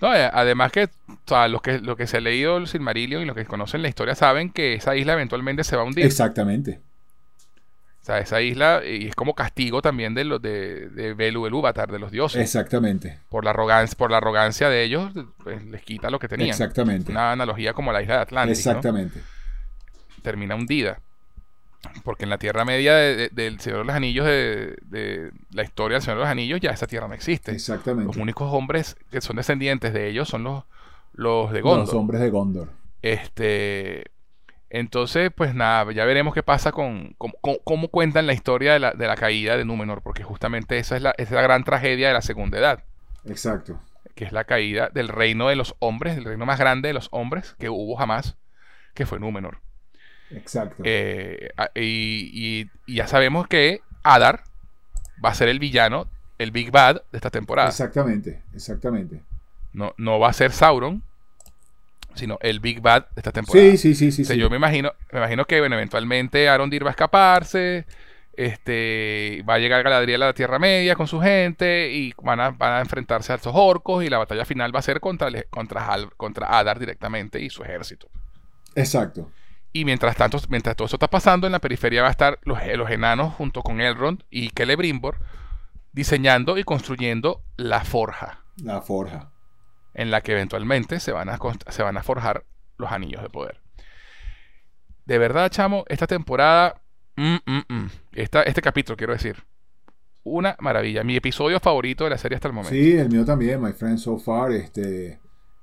No, 0.00 0.14
eh, 0.14 0.30
además 0.32 0.70
que, 0.70 0.84
o 0.84 1.18
sea, 1.26 1.48
los 1.48 1.60
que 1.62 1.78
los 1.78 1.96
que 1.96 2.06
se 2.06 2.18
ha 2.18 2.20
leído 2.20 2.58
el 2.58 2.68
Silmarillion 2.68 3.22
y 3.22 3.24
los 3.24 3.34
que 3.34 3.44
conocen 3.46 3.82
la 3.82 3.88
historia 3.88 4.14
saben 4.14 4.50
que 4.50 4.74
esa 4.74 4.94
isla 4.94 5.14
eventualmente 5.14 5.64
se 5.64 5.76
va 5.76 5.82
a 5.82 5.86
hundir. 5.86 6.04
Exactamente. 6.04 6.80
O 8.02 8.04
sea, 8.04 8.18
esa 8.20 8.40
isla 8.40 8.82
y 8.86 9.08
es 9.08 9.14
como 9.14 9.34
castigo 9.34 9.82
también 9.82 10.14
de 10.14 10.24
los 10.24 10.40
de, 10.40 10.88
de 10.90 11.14
Belu 11.14 11.46
Elúvatar, 11.46 11.90
de 11.90 11.98
los 11.98 12.10
dioses. 12.10 12.40
Exactamente. 12.40 13.18
Por 13.28 13.44
la 13.44 13.50
arrogancia, 13.50 13.96
por 13.98 14.10
la 14.10 14.18
arrogancia 14.18 14.68
de 14.68 14.84
ellos, 14.84 15.10
pues, 15.42 15.64
les 15.66 15.82
quita 15.82 16.10
lo 16.10 16.18
que 16.18 16.28
tenían. 16.28 16.50
Exactamente. 16.50 17.10
Una 17.10 17.32
analogía 17.32 17.72
como 17.72 17.92
la 17.92 18.00
isla 18.00 18.16
de 18.16 18.20
Atlantis. 18.22 18.58
Exactamente. 18.58 19.18
¿no? 19.18 19.37
Termina 20.22 20.54
hundida. 20.54 21.00
Porque 22.02 22.24
en 22.24 22.30
la 22.30 22.38
Tierra 22.38 22.64
Media 22.64 22.94
de, 22.94 23.16
de, 23.16 23.28
del 23.28 23.60
Señor 23.60 23.80
de 23.80 23.84
los 23.84 23.94
Anillos, 23.94 24.26
de, 24.26 24.76
de, 24.86 25.30
la 25.52 25.62
historia 25.62 25.96
del 25.96 26.02
Señor 26.02 26.18
de 26.18 26.24
los 26.24 26.30
Anillos, 26.30 26.60
ya 26.60 26.70
esa 26.70 26.86
tierra 26.86 27.06
no 27.06 27.14
existe. 27.14 27.52
Exactamente. 27.52 28.06
Los 28.06 28.16
únicos 28.16 28.52
hombres 28.52 28.96
que 29.10 29.20
son 29.20 29.36
descendientes 29.36 29.92
de 29.92 30.08
ellos 30.08 30.28
son 30.28 30.44
los, 30.44 30.64
los 31.12 31.52
de 31.52 31.60
Gondor. 31.60 31.86
Los 31.86 31.94
hombres 31.94 32.20
de 32.20 32.30
Gondor. 32.30 32.68
Este. 33.02 34.10
Entonces, 34.70 35.30
pues 35.34 35.54
nada, 35.54 35.90
ya 35.92 36.04
veremos 36.04 36.34
qué 36.34 36.42
pasa 36.42 36.72
con, 36.72 37.14
con, 37.16 37.32
con 37.40 37.56
cómo 37.64 37.88
cuentan 37.88 38.26
la 38.26 38.34
historia 38.34 38.74
de 38.74 38.78
la, 38.78 38.92
de 38.92 39.06
la, 39.06 39.16
caída 39.16 39.56
de 39.56 39.64
Númenor, 39.64 40.02
porque 40.02 40.22
justamente 40.22 40.76
esa 40.78 40.96
es 40.96 41.02
la, 41.02 41.14
es 41.16 41.30
la 41.30 41.40
gran 41.40 41.64
tragedia 41.64 42.08
de 42.08 42.12
la 42.12 42.20
Segunda 42.20 42.58
Edad. 42.58 42.84
Exacto. 43.24 43.80
Que 44.14 44.24
es 44.24 44.32
la 44.32 44.44
caída 44.44 44.90
del 44.92 45.08
reino 45.08 45.48
de 45.48 45.56
los 45.56 45.74
hombres, 45.78 46.18
el 46.18 46.24
reino 46.24 46.44
más 46.44 46.58
grande 46.58 46.88
de 46.88 46.92
los 46.92 47.08
hombres 47.12 47.54
que 47.58 47.70
hubo 47.70 47.96
jamás, 47.96 48.36
que 48.92 49.06
fue 49.06 49.18
Númenor. 49.18 49.60
Exacto. 50.30 50.82
Eh, 50.84 51.50
y, 51.74 51.80
y, 51.80 52.70
y, 52.86 52.94
ya 52.96 53.06
sabemos 53.06 53.46
que 53.48 53.80
Adar 54.02 54.44
va 55.24 55.30
a 55.30 55.34
ser 55.34 55.48
el 55.48 55.58
villano, 55.58 56.08
el 56.38 56.50
Big 56.50 56.70
Bad 56.70 57.02
de 57.10 57.18
esta 57.18 57.30
temporada. 57.30 57.68
Exactamente, 57.68 58.42
exactamente. 58.54 59.22
No, 59.72 59.94
no 59.96 60.18
va 60.18 60.28
a 60.28 60.32
ser 60.32 60.52
Sauron, 60.52 61.02
sino 62.14 62.38
el 62.40 62.60
Big 62.60 62.80
Bad 62.80 63.06
de 63.14 63.20
esta 63.20 63.32
temporada. 63.32 63.70
Sí, 63.70 63.76
sí, 63.78 63.94
sí, 63.94 64.12
sí. 64.12 64.22
O 64.22 64.24
sea, 64.24 64.34
sí. 64.34 64.40
Yo 64.40 64.50
me 64.50 64.56
imagino, 64.56 64.92
me 65.12 65.18
imagino 65.18 65.44
que 65.46 65.60
bueno, 65.60 65.76
eventualmente 65.76 66.48
Arondir 66.48 66.84
va 66.84 66.88
a 66.88 66.92
escaparse, 66.92 67.86
este, 68.38 69.44
va 69.48 69.54
a 69.54 69.58
llegar 69.58 69.82
Galadriel 69.82 70.22
a 70.22 70.26
la 70.26 70.32
Tierra 70.32 70.58
Media 70.58 70.94
con 70.94 71.08
su 71.08 71.20
gente 71.20 71.90
y 71.92 72.14
van 72.22 72.40
a, 72.40 72.50
van 72.50 72.74
a 72.74 72.80
enfrentarse 72.80 73.32
a 73.32 73.36
estos 73.36 73.52
orcos 73.54 74.04
y 74.04 74.08
la 74.08 74.18
batalla 74.18 74.44
final 74.44 74.74
va 74.74 74.78
a 74.78 74.82
ser 74.82 75.00
contra, 75.00 75.30
contra, 75.50 75.88
contra 76.16 76.58
Adar 76.58 76.78
directamente 76.78 77.40
y 77.40 77.50
su 77.50 77.62
ejército. 77.62 78.08
Exacto. 78.74 79.30
Y 79.72 79.84
mientras 79.84 80.16
tanto, 80.16 80.38
mientras 80.48 80.76
todo 80.76 80.86
eso 80.86 80.96
está 80.96 81.08
pasando, 81.08 81.46
en 81.46 81.52
la 81.52 81.60
periferia 81.60 82.02
va 82.02 82.08
a 82.08 82.12
estar 82.12 82.38
los, 82.42 82.58
los 82.76 82.90
enanos 82.90 83.34
junto 83.34 83.62
con 83.62 83.80
Elrond 83.80 84.22
y 84.30 84.50
Celebrimbor 84.56 85.18
diseñando 85.92 86.58
y 86.58 86.64
construyendo 86.64 87.42
la 87.56 87.84
forja. 87.84 88.44
La 88.62 88.80
forja. 88.80 89.32
En 89.94 90.10
la 90.10 90.20
que 90.20 90.32
eventualmente 90.32 91.00
se 91.00 91.12
van 91.12 91.28
a, 91.28 91.38
se 91.68 91.82
van 91.82 91.96
a 91.96 92.02
forjar 92.02 92.44
los 92.76 92.92
anillos 92.92 93.22
de 93.22 93.30
poder. 93.30 93.60
De 95.04 95.18
verdad, 95.18 95.50
chamo, 95.50 95.84
esta 95.88 96.06
temporada. 96.06 96.80
Mm, 97.16 97.36
mm, 97.46 97.62
mm, 97.68 97.90
esta, 98.12 98.42
este 98.42 98.62
capítulo, 98.62 98.96
quiero 98.96 99.12
decir. 99.12 99.42
Una 100.22 100.56
maravilla. 100.60 101.02
Mi 101.02 101.16
episodio 101.16 101.58
favorito 101.58 102.04
de 102.04 102.10
la 102.10 102.18
serie 102.18 102.36
hasta 102.36 102.48
el 102.48 102.54
momento. 102.54 102.74
Sí, 102.74 102.92
el 102.96 103.08
mío 103.08 103.24
también, 103.24 103.60
My 103.60 103.72
Friend 103.72 103.98
So 103.98 104.18
Far. 104.18 104.52
Este, 104.52 105.18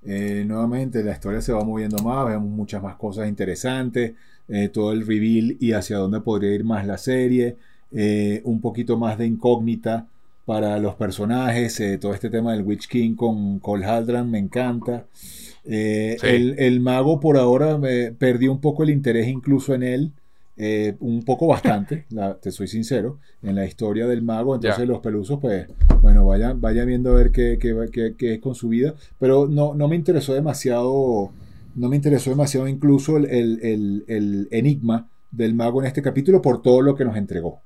eh, 0.05 0.43
nuevamente 0.45 1.03
la 1.03 1.13
historia 1.13 1.41
se 1.41 1.53
va 1.53 1.63
moviendo 1.63 1.97
más, 2.03 2.27
vemos 2.27 2.49
muchas 2.49 2.81
más 2.81 2.95
cosas 2.95 3.27
interesantes, 3.27 4.13
eh, 4.47 4.69
todo 4.69 4.91
el 4.91 5.05
reveal 5.05 5.57
y 5.59 5.71
hacia 5.71 5.97
dónde 5.97 6.21
podría 6.21 6.53
ir 6.53 6.63
más 6.63 6.85
la 6.85 6.97
serie, 6.97 7.57
eh, 7.91 8.41
un 8.43 8.61
poquito 8.61 8.97
más 8.97 9.17
de 9.17 9.27
incógnita 9.27 10.07
para 10.45 10.77
los 10.77 10.95
personajes, 10.95 11.81
todo 11.99 12.13
este 12.13 12.29
tema 12.29 12.53
del 12.53 12.61
Witch 12.61 12.87
King 12.87 13.15
con 13.15 13.59
Cole 13.59 13.85
Haldran 13.85 14.29
me 14.29 14.37
encanta. 14.37 15.05
Sí. 15.11 15.71
el, 15.71 16.59
el 16.59 16.79
mago 16.79 17.19
por 17.19 17.37
ahora 17.37 17.79
me 17.79 18.11
perdí 18.11 18.47
un 18.47 18.61
poco 18.61 18.83
el 18.83 18.91
interés 18.91 19.27
incluso 19.27 19.73
en 19.73 19.81
él, 19.81 20.11
eh, 20.57 20.95
un 20.99 21.23
poco 21.23 21.47
bastante, 21.47 22.05
la- 22.09 22.35
te 22.39 22.51
soy 22.51 22.67
sincero, 22.67 23.19
en 23.41 23.55
la 23.55 23.65
historia 23.65 24.07
del 24.07 24.21
mago. 24.21 24.55
Entonces 24.55 24.79
Ya. 24.85 24.85
los 24.85 24.99
pelusos, 24.99 25.39
pues, 25.39 25.67
bueno, 26.01 26.25
vaya, 26.25 26.53
vaya 26.55 26.85
viendo 26.85 27.11
a 27.11 27.15
ver 27.15 27.31
qué, 27.31 27.57
qué, 27.59 27.75
qué- 27.91 28.15
qué 28.17 28.33
es 28.35 28.39
con 28.41 28.55
su 28.55 28.69
vida. 28.69 28.93
Pero 29.19 29.47
no, 29.47 29.73
no 29.75 29.87
me 29.87 29.95
interesó 29.95 30.33
demasiado, 30.33 31.31
no 31.75 31.89
me 31.89 31.95
interesó 31.97 32.29
demasiado 32.29 32.67
incluso 32.67 33.17
el, 33.17 33.25
el- 33.25 33.59
el- 33.63 34.05
el 34.07 34.47
enigma 34.51 35.09
del 35.31 35.53
mago 35.53 35.81
en 35.81 35.87
este 35.87 36.01
capítulo 36.01 36.41
por 36.41 36.61
todo 36.61 36.81
lo 36.81 36.95
que 36.95 37.05
nos 37.05 37.17
entregó. 37.17 37.59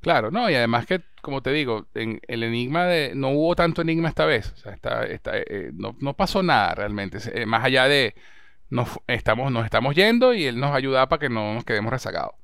Claro, 0.00 0.30
no, 0.30 0.48
y 0.48 0.54
además 0.54 0.86
que, 0.86 1.02
como 1.20 1.42
te 1.42 1.50
digo, 1.52 1.86
en 1.94 2.20
el 2.28 2.44
enigma 2.44 2.84
de, 2.86 3.12
no 3.16 3.30
hubo 3.30 3.56
tanto 3.56 3.82
enigma 3.82 4.08
esta 4.08 4.26
vez, 4.26 4.52
o 4.52 4.56
sea, 4.56 4.72
está, 4.72 5.04
está, 5.04 5.36
eh, 5.38 5.72
no, 5.74 5.96
no 6.00 6.14
pasó 6.16 6.42
nada 6.42 6.74
realmente, 6.76 7.18
eh, 7.34 7.46
más 7.46 7.64
allá 7.64 7.88
de 7.88 8.14
nos 8.70 8.88
estamos, 9.06 9.50
nos 9.52 9.64
estamos 9.64 9.94
yendo 9.94 10.34
y 10.34 10.44
él 10.44 10.58
nos 10.60 10.74
ayuda 10.74 11.08
para 11.08 11.20
que 11.20 11.28
no 11.28 11.54
nos 11.54 11.64
quedemos 11.64 11.92
rezagados. 11.92 12.34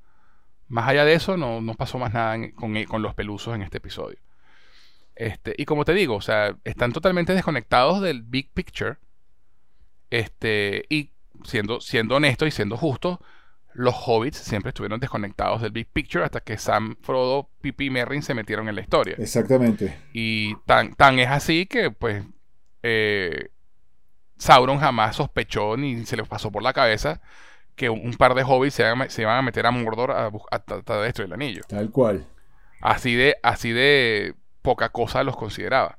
Más 0.68 0.88
allá 0.88 1.05
de 1.05 1.14
eso, 1.14 1.36
no, 1.36 1.60
no 1.60 1.74
pasó 1.74 1.98
más 1.98 2.12
nada 2.14 2.34
en- 2.36 2.52
con, 2.52 2.82
con 2.84 3.02
los 3.02 3.14
pelusos 3.14 3.55
en 3.55 3.62
este 3.62 3.78
episodio. 3.78 4.18
Este, 5.14 5.55
y 5.56 5.64
como 5.64 5.84
te 5.84 5.92
digo, 5.94 6.16
o 6.16 6.20
sea, 6.22 6.56
están 6.64 6.92
totalmente 6.92 7.34
desconectados 7.34 8.01
del 8.01 8.22
big 8.22 8.51
picture. 8.52 8.96
Este, 10.10 10.84
y 10.88 11.10
siendo, 11.44 11.80
siendo 11.80 12.16
honesto 12.16 12.46
y 12.46 12.51
siendo 12.51 12.76
justo, 12.76 13.20
los 13.72 13.94
hobbits 14.06 14.38
siempre 14.38 14.70
estuvieron 14.70 15.01
desconectados 15.01 15.60
del 15.60 15.72
big 15.72 15.88
picture 15.88 16.24
hasta 16.24 16.40
que 16.40 16.56
Sam, 16.59 16.96
Frodo, 17.02 17.51
Pipi 17.60 17.86
y 17.86 17.90
Merry 17.90 18.22
se 18.22 18.34
metieron 18.34 18.68
en 18.68 18.76
la 18.76 18.80
historia. 18.80 19.16
Exactamente. 19.18 19.98
Y 20.12 20.55
tan, 20.66 20.94
tan 20.94 21.18
es 21.18 21.28
así 21.28 21.66
que, 21.66 21.90
pues, 21.90 22.24
eh, 22.82 23.48
Sauron 24.36 24.78
jamás 24.78 25.16
sospechó 25.16 25.77
ni 25.77 26.05
se 26.06 26.16
le 26.16 26.24
pasó 26.24 26.51
por 26.51 26.62
la 26.62 26.73
cabeza 26.73 27.20
que 27.77 27.90
un, 27.90 28.12
par 28.15 28.35
de 28.35 28.43
hobbits 28.44 28.74
se 28.74 28.82
iban, 28.82 29.02
a- 29.02 29.09
se 29.11 29.23
iban 29.23 29.36
a 29.39 29.43
meter 29.43 29.66
a 29.66 29.70
Mordor 29.70 30.12
a, 30.12 30.31
tratar 30.61 30.98
de 30.98 31.05
destruir 31.05 31.27
el 31.28 31.35
anillo. 31.35 31.62
Tal 31.69 31.90
cual. 31.90 32.24
Así 32.81 33.15
de, 33.15 33.36
así 33.43 33.73
de 33.73 34.35
poca 34.62 34.90
cosa 34.90 35.24
los 35.24 35.36
consideraba. 35.36 35.98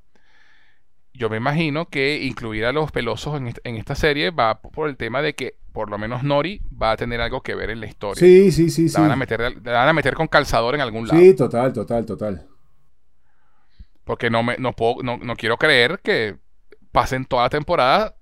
Yo 1.14 1.30
me 1.30 1.38
imagino 1.38 1.90
que 1.90 2.24
incluir 2.24 2.66
a 2.66 2.74
los 2.74 2.92
pelosos 2.92 3.38
en, 3.38 3.48
est- 3.48 3.60
en 3.64 3.78
esta 3.78 3.96
serie 3.96 4.32
va 4.32 4.60
por 4.62 4.90
el 4.90 4.98
tema 4.98 5.22
de 5.22 5.34
que 5.34 5.56
por 5.72 5.90
lo 5.90 5.98
menos 5.98 6.24
Nori 6.24 6.62
va 6.82 6.92
a 6.92 6.98
tener 6.98 7.20
algo 7.22 7.42
que 7.42 7.56
ver 7.56 7.70
en 7.70 7.80
la 7.82 7.88
historia. 7.88 8.20
Sí, 8.20 8.52
sí, 8.52 8.70
sí, 8.70 8.88
sí. 8.90 8.96
La 8.96 9.02
van 9.02 9.12
a 9.12 9.16
meter, 9.16 9.40
la 9.64 9.72
van 9.74 9.88
a 9.90 9.94
meter 9.94 10.14
con 10.14 10.28
calzador 10.28 10.76
en 10.76 10.82
algún 10.82 11.08
lado. 11.08 11.20
Sí, 11.20 11.34
total, 11.34 11.74
total, 11.74 12.06
total. 12.06 12.48
Porque 14.04 14.30
no 14.30 14.44
me, 14.44 14.58
no 14.58 14.74
puedo, 14.74 15.04
no, 15.04 15.18
no 15.18 15.36
quiero 15.36 15.58
creer 15.58 16.00
que 16.04 16.38
pasen 16.92 17.26
toda 17.26 17.44
la 17.44 17.50
temporada 17.50 18.16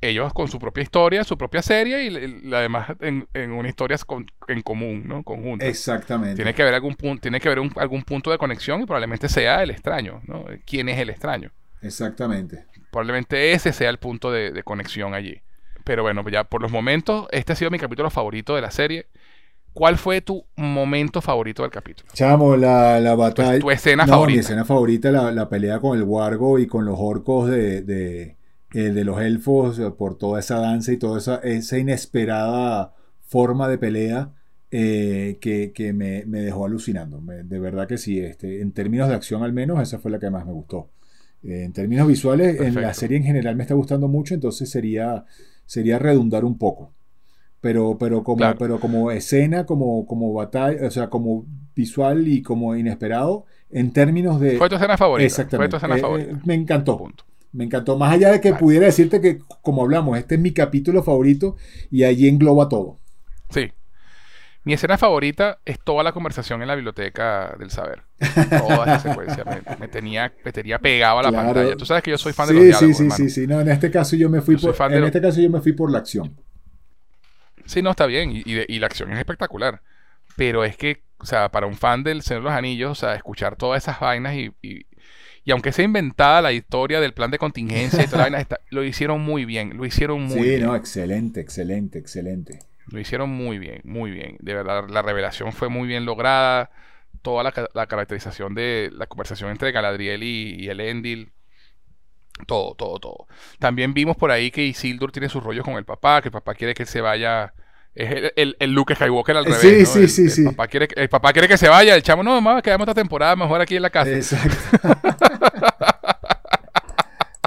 ellos 0.00 0.32
con 0.32 0.48
su 0.48 0.58
propia 0.58 0.82
historia, 0.82 1.24
su 1.24 1.36
propia 1.38 1.62
serie 1.62 2.04
y, 2.06 2.52
además 2.54 2.88
en, 3.00 3.26
en 3.34 3.52
una 3.52 3.68
historia 3.68 3.96
con- 4.06 4.26
en 4.48 4.62
común, 4.62 5.04
¿no? 5.06 5.22
Conjunta. 5.22 5.66
Exactamente. 5.66 6.36
Tiene 6.36 6.54
que 6.54 6.62
haber 6.62 6.74
algún 6.74 6.94
punto, 6.94 7.20
tiene 7.22 7.40
que 7.40 7.48
haber 7.48 7.60
un- 7.60 7.72
algún 7.76 8.02
punto 8.02 8.30
de 8.30 8.38
conexión 8.38 8.82
y 8.82 8.86
probablemente 8.86 9.28
sea 9.28 9.62
el 9.62 9.70
extraño, 9.70 10.20
¿no? 10.26 10.44
¿Quién 10.64 10.88
es 10.88 10.98
el 10.98 11.10
extraño? 11.10 11.50
Exactamente. 11.82 12.64
Probablemente 12.90 13.52
ese 13.52 13.72
sea 13.72 13.90
el 13.90 13.98
punto 13.98 14.30
de, 14.32 14.50
de 14.52 14.62
conexión 14.62 15.14
allí. 15.14 15.40
Pero 15.84 16.02
bueno, 16.02 16.28
ya 16.28 16.44
por 16.44 16.62
los 16.62 16.72
momentos, 16.72 17.26
este 17.30 17.52
ha 17.52 17.56
sido 17.56 17.70
mi 17.70 17.78
capítulo 17.78 18.10
favorito 18.10 18.54
de 18.56 18.62
la 18.62 18.70
serie. 18.70 19.06
¿Cuál 19.72 19.98
fue 19.98 20.22
tu 20.22 20.46
momento 20.56 21.20
favorito 21.20 21.62
del 21.62 21.70
capítulo? 21.70 22.08
Chamo, 22.14 22.56
la, 22.56 22.98
la 22.98 23.14
batalla. 23.14 23.58
tu 23.58 23.70
escena 23.70 24.06
no, 24.06 24.12
favorita. 24.14 24.36
Mi 24.36 24.40
escena 24.40 24.64
favorita, 24.64 25.10
la, 25.12 25.30
la 25.32 25.48
pelea 25.50 25.78
con 25.80 25.96
el 25.98 26.02
Wargo 26.04 26.58
y 26.58 26.66
con 26.66 26.86
los 26.86 26.96
orcos 26.98 27.50
de, 27.50 27.82
de, 27.82 28.35
eh, 28.74 28.90
de 28.90 29.04
los 29.04 29.20
elfos 29.20 29.78
eh, 29.78 29.90
por 29.90 30.18
toda 30.18 30.40
esa 30.40 30.58
danza 30.60 30.92
y 30.92 30.96
toda 30.96 31.18
esa, 31.18 31.36
esa 31.36 31.78
inesperada 31.78 32.92
forma 33.26 33.68
de 33.68 33.78
pelea 33.78 34.32
eh, 34.70 35.38
que, 35.40 35.72
que 35.72 35.92
me, 35.92 36.24
me 36.26 36.40
dejó 36.40 36.66
alucinando. 36.66 37.20
Me- 37.20 37.42
de 37.44 37.58
verdad 37.58 37.86
que 37.86 37.98
sí. 37.98 38.18
Este, 38.20 38.60
en 38.60 38.72
términos 38.72 39.08
de 39.08 39.14
acción, 39.14 39.42
al 39.42 39.52
menos, 39.52 39.80
esa 39.80 39.98
fue 39.98 40.10
la 40.10 40.18
que 40.18 40.30
más 40.30 40.44
me 40.46 40.52
gustó. 40.52 40.90
Eh, 41.42 41.64
en 41.64 41.72
términos 41.72 42.06
visuales, 42.08 42.60
en 42.60 42.74
la 42.74 42.92
serie 42.94 43.16
en 43.18 43.24
general 43.24 43.56
me 43.56 43.62
está 43.62 43.74
gustando 43.74 44.08
mucho, 44.08 44.34
entonces 44.34 44.68
sería, 44.70 45.24
sería 45.64 45.98
redundar 45.98 46.44
un 46.44 46.58
poco. 46.58 46.92
Pero, 47.60 47.96
pero, 47.98 48.22
como, 48.22 48.38
Claro. 48.38 48.58
pero 48.58 48.80
como 48.80 49.10
escena, 49.10 49.64
como, 49.66 50.06
como 50.06 50.32
batalla, 50.32 50.86
o 50.86 50.90
sea, 50.90 51.08
como 51.08 51.46
visual 51.74 52.28
y 52.28 52.42
como 52.42 52.76
inesperado, 52.76 53.44
en 53.70 53.92
términos 53.92 54.40
de... 54.40 54.56
¿Fue 54.58 54.68
tu 54.68 54.76
escena 54.76 54.96
favorita? 54.96 55.26
Exactamente. 55.26 55.78
¿Fue 55.78 55.80
tu 55.80 55.86
escena 55.86 55.96
Eh, 55.96 56.00
favorita? 56.00 56.40
me 56.44 56.54
encantó. 56.54 56.98
Punto. 56.98 57.24
Me 57.56 57.64
encantó. 57.64 57.96
Más 57.96 58.12
allá 58.12 58.30
de 58.32 58.40
que 58.40 58.50
Vale. 58.50 58.60
pudiera 58.60 58.86
decirte 58.86 59.20
que, 59.20 59.38
como 59.62 59.82
hablamos, 59.82 60.18
este 60.18 60.34
es 60.34 60.40
mi 60.40 60.52
capítulo 60.52 61.02
favorito 61.02 61.56
y 61.90 62.04
allí 62.04 62.28
engloba 62.28 62.68
todo. 62.68 62.98
Sí. 63.50 63.72
Mi 64.64 64.72
escena 64.74 64.98
favorita 64.98 65.58
es 65.64 65.78
toda 65.80 66.02
la 66.02 66.12
conversación 66.12 66.60
en 66.60 66.68
la 66.68 66.74
biblioteca 66.74 67.54
del 67.58 67.70
saber. 67.70 68.02
Toda 68.50 68.96
esa 68.96 68.98
secuencia. 68.98 69.44
Me, 69.44 69.76
me 69.78 69.86
tenía, 69.88 70.32
me 70.44 70.52
tenía 70.52 70.78
pegado 70.80 71.20
a 71.20 71.22
la 71.22 71.28
Claro. 71.30 71.46
pantalla. 71.54 71.76
Tú 71.76 71.86
sabes 71.86 72.02
que 72.02 72.10
yo 72.10 72.18
soy 72.18 72.32
fan 72.32 72.48
sí, 72.48 72.54
de 72.54 72.58
los 72.58 72.66
diálogos, 72.80 72.88
sí, 72.88 72.94
sí, 72.94 73.02
hermano. 73.04 73.16
sí, 73.16 73.30
sí. 73.30 73.46
No, 73.46 73.60
en 73.60 73.68
este 73.70 73.90
caso 73.92 74.16
yo 74.16 74.28
me 74.28 74.40
fui 74.42 74.56
Yo 74.56 74.74
por, 74.74 74.92
en 74.92 75.00
lo- 75.00 75.06
este 75.06 75.20
caso 75.20 75.40
yo 75.40 75.48
me 75.50 75.60
fui 75.60 75.72
por 75.72 75.90
la 75.92 75.98
acción. 75.98 76.34
Sí, 77.64 77.80
no, 77.80 77.90
está 77.90 78.06
bien. 78.06 78.30
Y, 78.32 78.42
y 78.44 78.54
de- 78.54 78.66
y 78.68 78.78
la 78.80 78.86
acción 78.86 79.12
es 79.12 79.18
espectacular. 79.18 79.80
Pero 80.36 80.64
es 80.64 80.76
que, 80.76 81.02
o 81.18 81.26
sea, 81.26 81.48
para 81.50 81.66
un 81.66 81.74
fan 81.76 82.02
del 82.02 82.22
Señor 82.22 82.42
de 82.42 82.48
los 82.50 82.58
Anillos, 82.58 82.90
o 82.90 82.94
sea, 82.96 83.14
escuchar 83.14 83.56
todas 83.56 83.82
esas 83.82 83.98
vainas 84.00 84.34
y, 84.34 84.52
y, 84.62 84.84
y 85.46 85.52
aunque 85.52 85.72
sea 85.72 85.86
inventada 85.86 86.42
la 86.42 86.52
historia 86.52 87.00
del 87.00 87.14
plan 87.14 87.30
de 87.30 87.38
contingencia 87.38 88.02
y 88.02 88.06
toda 88.06 88.18
la 88.18 88.24
vaina, 88.24 88.40
está- 88.40 88.60
lo 88.68 88.84
hicieron 88.84 89.22
muy 89.22 89.46
bien. 89.46 89.78
Lo 89.78 89.86
hicieron 89.86 90.24
muy 90.24 90.34
Sí, 90.34 90.40
bien. 90.42 90.64
no, 90.64 90.76
excelente, 90.76 91.40
excelente, 91.40 91.98
excelente. 91.98 92.58
Lo 92.88 93.00
hicieron 93.00 93.30
muy 93.30 93.58
bien, 93.58 93.80
muy 93.84 94.10
bien. 94.10 94.36
De 94.40 94.52
verdad, 94.54 94.88
la 94.90 95.02
revelación 95.02 95.52
fue 95.52 95.68
muy 95.70 95.88
bien 95.88 96.04
lograda. 96.04 96.70
Toda 97.22 97.42
la, 97.42 97.52
ca- 97.52 97.68
la 97.74 97.86
caracterización 97.86 98.54
de 98.54 98.90
la 98.92 99.06
conversación 99.06 99.50
entre 99.50 99.72
Galadriel 99.72 100.22
y, 100.22 100.56
y 100.58 100.68
Elendil. 100.68 101.32
Todo, 102.46 102.74
todo, 102.74 102.98
todo. 103.00 103.26
También 103.58 103.94
vimos 103.94 104.16
por 104.16 104.30
ahí 104.30 104.50
que 104.50 104.62
Isildur 104.66 105.10
tiene 105.10 105.28
sus 105.30 105.42
rollos 105.42 105.64
con 105.64 105.74
el 105.74 105.84
papá, 105.84 106.20
que 106.20 106.28
el 106.28 106.32
papá 106.32 106.54
quiere 106.54 106.74
que 106.74 106.84
se 106.86 107.00
vaya. 107.00 107.54
Es 107.96 108.10
el, 108.12 108.32
el, 108.36 108.56
el 108.60 108.72
Luke 108.72 108.94
Skywalker 108.94 109.36
al 109.38 109.46
Sí, 109.46 109.50
revés. 109.52 109.88
¿no? 109.88 109.94
sí, 109.94 110.00
El- 110.00 110.08
sí, 110.10 110.22
el 110.24 110.30
sí. 110.30 110.44
Papá 110.44 110.68
quiere, 110.68 110.88
el 110.94 111.08
papá 111.08 111.32
quiere 111.32 111.48
que 111.48 111.56
se 111.56 111.68
vaya. 111.68 111.94
El 111.94 112.02
chamo, 112.02 112.22
no, 112.22 112.40
mamá, 112.40 112.60
quedamos 112.62 112.86
esta 112.86 112.94
temporada 113.00 113.34
mejor 113.36 113.60
aquí 113.60 113.74
en 113.76 113.82
la 113.82 113.90
casa. 113.90 114.10
Exacto. 114.10 114.56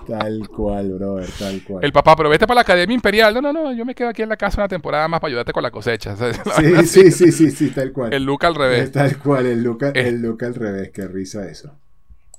tal 0.07 0.47
cual, 0.49 0.91
brother, 0.93 1.29
tal 1.37 1.61
cual. 1.63 1.83
El 1.85 1.91
papá, 1.91 2.15
pero 2.15 2.29
vete 2.29 2.47
para 2.47 2.55
la 2.55 2.61
Academia 2.61 2.95
Imperial. 2.95 3.31
No, 3.33 3.41
no, 3.41 3.53
no, 3.53 3.71
yo 3.73 3.85
me 3.85 3.93
quedo 3.93 4.09
aquí 4.09 4.23
en 4.23 4.29
la 4.29 4.37
casa 4.37 4.57
una 4.61 4.67
temporada 4.67 5.07
más 5.07 5.19
para 5.19 5.29
ayudarte 5.29 5.53
con 5.53 5.61
la 5.63 5.69
cosecha. 5.71 6.15
Sí, 6.57 6.87
sí, 6.87 7.11
sí, 7.11 7.31
sí, 7.31 7.51
sí, 7.51 7.69
tal 7.69 7.91
cual. 7.91 8.11
El 8.13 8.23
Luke 8.23 8.45
al 8.47 8.55
revés. 8.55 8.91
Tal 8.91 9.17
cual, 9.17 9.45
el 9.45 9.61
look, 9.61 9.83
Es- 9.93 10.05
el 10.07 10.21
look 10.21 10.43
al 10.43 10.55
revés, 10.55 10.89
qué 10.91 11.07
risa 11.07 11.47
eso. 11.47 11.77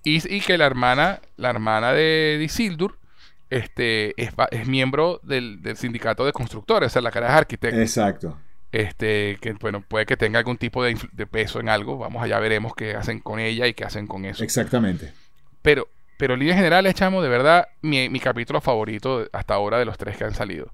Y, 0.03 0.35
y 0.35 0.41
que 0.41 0.59
la 0.59 0.67
hermana, 0.67 1.21
la 1.37 1.51
hermana 1.51 1.93
de 1.93 2.41
Isildur, 2.43 2.97
este, 3.51 4.15
es, 4.23 4.33
miembro 4.67 5.21
del, 5.23 5.61
del 5.63 5.77
sindicato 5.77 6.25
de 6.25 6.33
constructores, 6.33 6.87
o 6.89 6.91
sea, 6.93 7.03
la 7.03 7.11
cara 7.11 7.27
es 7.29 7.33
arquitecto. 7.35 7.79
Exacto. 7.81 8.39
Este, 8.73 9.37
que 9.41 9.53
bueno, 9.55 9.83
puede 9.87 10.07
que 10.07 10.17
tenga 10.17 10.39
algún 10.39 10.57
tipo 10.57 10.85
de, 10.85 10.97
de 11.13 11.27
peso 11.27 11.59
en 11.61 11.69
algo. 11.69 11.99
Vamos 11.99 12.23
allá 12.23 12.39
veremos 12.39 12.73
qué 12.77 12.95
hacen 12.95 13.19
con 13.19 13.41
ella 13.41 13.67
y 13.67 13.75
qué 13.75 13.85
hacen 13.85 14.07
con 14.07 14.25
eso. 14.25 14.45
Exactamente. 14.45 15.13
Pero, 15.63 15.89
pero 16.17 16.35
en 16.35 16.41
líneas 16.41 16.57
generales, 16.57 16.95
chamo, 16.95 17.21
de 17.23 17.29
verdad, 17.29 17.67
mi, 17.83 18.09
mi 18.09 18.21
capítulo 18.21 18.61
favorito 18.61 19.27
hasta 19.33 19.55
ahora 19.55 19.79
de 19.79 19.85
los 19.85 19.99
tres 19.99 20.17
que 20.17 20.25
han 20.25 20.35
salido. 20.35 20.71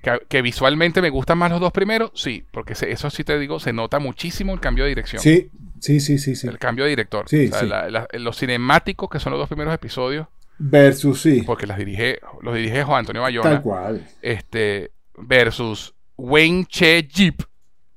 Que, 0.00 0.18
que 0.28 0.40
visualmente 0.42 1.02
me 1.02 1.10
gustan 1.10 1.36
más 1.38 1.50
los 1.50 1.60
dos 1.60 1.72
primeros, 1.72 2.12
sí, 2.14 2.46
porque 2.52 2.74
se- 2.74 2.90
eso 2.90 3.10
sí 3.10 3.22
te 3.24 3.38
digo, 3.38 3.60
se 3.60 3.72
nota 3.74 3.98
muchísimo 3.98 4.54
el 4.54 4.60
cambio 4.60 4.84
de 4.84 4.88
dirección. 4.90 5.20
Sí, 5.20 5.50
sí, 5.80 6.00
sí, 6.00 6.18
sí, 6.18 6.36
sí. 6.36 6.46
El 6.46 6.58
cambio 6.58 6.84
de 6.84 6.90
director. 6.90 7.28
Sí, 7.28 7.48
O 7.48 7.50
sea, 7.50 7.60
sí. 7.60 7.66
la- 7.66 7.90
la- 7.90 8.08
los 8.12 8.38
cinemáticos, 8.38 9.10
que 9.10 9.18
son 9.18 9.32
los 9.32 9.40
dos 9.40 9.48
primeros 9.48 9.74
episodios, 9.74 10.28
Versus 10.62 11.22
sí. 11.22 11.42
porque 11.46 11.66
las 11.66 11.78
dirige, 11.78 12.20
los 12.42 12.54
dirige 12.54 12.84
Juan 12.84 12.98
Antonio 13.00 13.22
Bayona, 13.22 13.48
Tal 13.50 13.62
cual. 13.62 14.06
este, 14.20 14.90
versus 15.16 15.94
Wayne 16.18 16.66
Che 16.66 17.02
Jeep, 17.08 17.40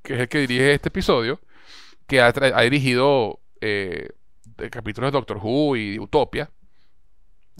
que 0.02 0.14
es 0.14 0.20
el 0.22 0.28
que 0.30 0.40
dirige 0.40 0.74
este 0.74 0.88
episodio, 0.88 1.42
que 2.08 2.22
ha, 2.22 2.28
ha 2.28 2.62
dirigido 2.62 3.42
eh, 3.60 4.08
capítulos 4.72 5.10
de 5.12 5.18
Doctor 5.18 5.40
Who 5.44 5.76
y 5.76 6.00
Utopia. 6.00 6.50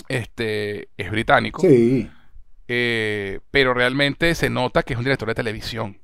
Este 0.08 0.90
es 0.98 1.12
británico, 1.12 1.62
Sí. 1.62 2.10
eh, 2.68 3.40
pero 3.52 3.74
realmente 3.74 4.34
se 4.36 4.50
nota 4.50 4.84
que 4.84 4.94
es 4.94 4.98
un 5.00 5.04
director 5.06 5.28
de 5.28 5.36
televisión. 5.36 6.00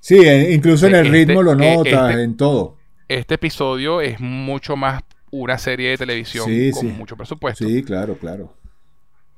Sí, 0.00 0.16
eh, 0.26 0.52
incluso 0.52 0.86
en 0.86 0.94
el 0.94 1.06
Este- 1.06 1.18
ritmo 1.18 1.42
lo 1.42 1.52
eh, 1.52 1.76
notas, 1.76 2.10
este- 2.10 2.22
en 2.22 2.36
todo. 2.36 2.78
Este 3.08 3.34
episodio 3.34 4.00
es 4.00 4.20
mucho 4.20 4.76
más 4.76 5.02
una 5.30 5.58
serie 5.58 5.90
de 5.90 5.98
televisión 5.98 6.46
Sí, 6.46 6.70
con 6.72 6.80
sí. 6.82 6.86
mucho 6.88 7.16
presupuesto. 7.16 7.64
Sí, 7.64 7.82
claro, 7.82 8.14
claro. 8.16 8.54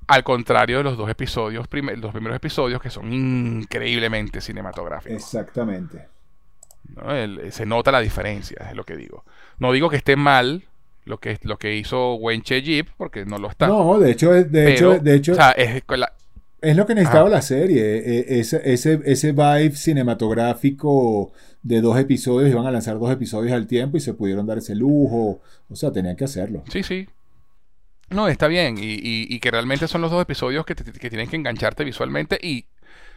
Al 0.08 0.24
contrario 0.24 0.78
de 0.78 0.84
los 0.84 0.96
dos 0.96 1.08
episodios, 1.08 1.68
primer- 1.68 1.98
los 1.98 2.12
primeros 2.12 2.36
episodios 2.36 2.80
que 2.82 2.90
son 2.90 3.12
increíblemente 3.12 4.40
cinematográficos. 4.40 5.16
Exactamente. 5.16 6.08
¿no? 6.96 7.14
El- 7.14 7.52
se 7.52 7.64
nota 7.64 7.92
la 7.92 8.00
diferencia, 8.00 8.66
es 8.70 8.76
lo 8.76 8.84
que 8.84 8.96
digo. 8.96 9.24
No 9.58 9.72
digo 9.72 9.88
que 9.88 9.96
esté 9.96 10.16
mal, 10.16 10.64
lo 11.04 11.18
que, 11.18 11.38
lo 11.42 11.56
que 11.58 11.76
hizo 11.76 12.14
Wen 12.16 12.42
Che 12.42 12.60
Jeep, 12.62 12.88
porque 12.96 13.24
no 13.24 13.38
lo 13.38 13.48
está. 13.48 13.66
No, 13.68 13.98
de 13.98 14.10
hecho, 14.10 14.32
de 14.32 14.44
Pero, 14.44 14.94
hecho, 14.94 14.98
de 15.02 15.14
hecho, 15.14 15.32
o 15.32 15.34
sea, 15.36 15.52
es, 15.52 15.82
la- 15.88 16.12
Es 16.60 16.76
lo 16.76 16.84
que 16.86 16.94
necesitaba 16.94 17.28
la 17.28 17.42
serie, 17.42 17.96
e- 17.98 18.40
ese, 18.40 18.60
ese, 18.64 19.00
ese 19.04 19.32
vibe 19.32 19.74
cinematográfico 19.74 21.32
de 21.62 21.80
dos 21.80 21.96
episodios, 21.98 22.50
iban 22.50 22.66
a 22.66 22.70
lanzar 22.70 22.98
dos 22.98 23.10
episodios 23.10 23.52
al 23.52 23.66
tiempo 23.66 23.96
y 23.96 24.00
se 24.00 24.14
pudieron 24.14 24.46
dar 24.46 24.58
ese 24.58 24.74
lujo, 24.74 25.40
o 25.70 25.76
sea, 25.76 25.92
tenían 25.92 26.16
que 26.16 26.24
hacerlo. 26.24 26.64
Sí, 26.70 26.82
sí. 26.82 27.08
No, 28.10 28.28
está 28.28 28.48
bien. 28.48 28.76
Y, 28.78 28.82
y- 28.94 29.26
y 29.30 29.40
que 29.40 29.50
realmente 29.50 29.88
son 29.88 30.00
los 30.02 30.10
dos 30.10 30.20
episodios 30.22 30.66
que, 30.66 30.74
te- 30.74 30.84
que 30.92 31.08
tienen 31.08 31.28
que 31.28 31.36
engancharte 31.36 31.84
visualmente 31.84 32.38
y 32.42 32.66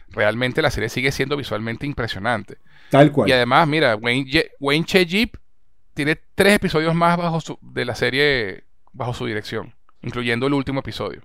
realmente 0.08 0.62
la 0.62 0.70
serie 0.70 0.88
sigue 0.88 1.10
siendo 1.12 1.36
visualmente 1.36 1.84
impresionante. 1.86 2.58
Tal 2.90 3.10
cual. 3.12 3.28
Y 3.28 3.32
además, 3.32 3.66
mira, 3.68 3.96
Wayne, 3.96 4.30
Ye- 4.30 4.50
Wayne 4.60 4.86
Che 4.86 5.04
Jeep 5.04 5.36
tiene 5.92 6.16
tres 6.34 6.54
episodios 6.54 6.94
más 6.94 7.16
bajo 7.18 7.40
su- 7.40 7.58
de 7.60 7.84
la 7.84 7.94
serie 7.94 8.64
bajo 8.92 9.12
su 9.12 9.26
dirección, 9.26 9.74
incluyendo 10.02 10.46
el 10.46 10.54
último 10.54 10.80
episodio. 10.80 11.22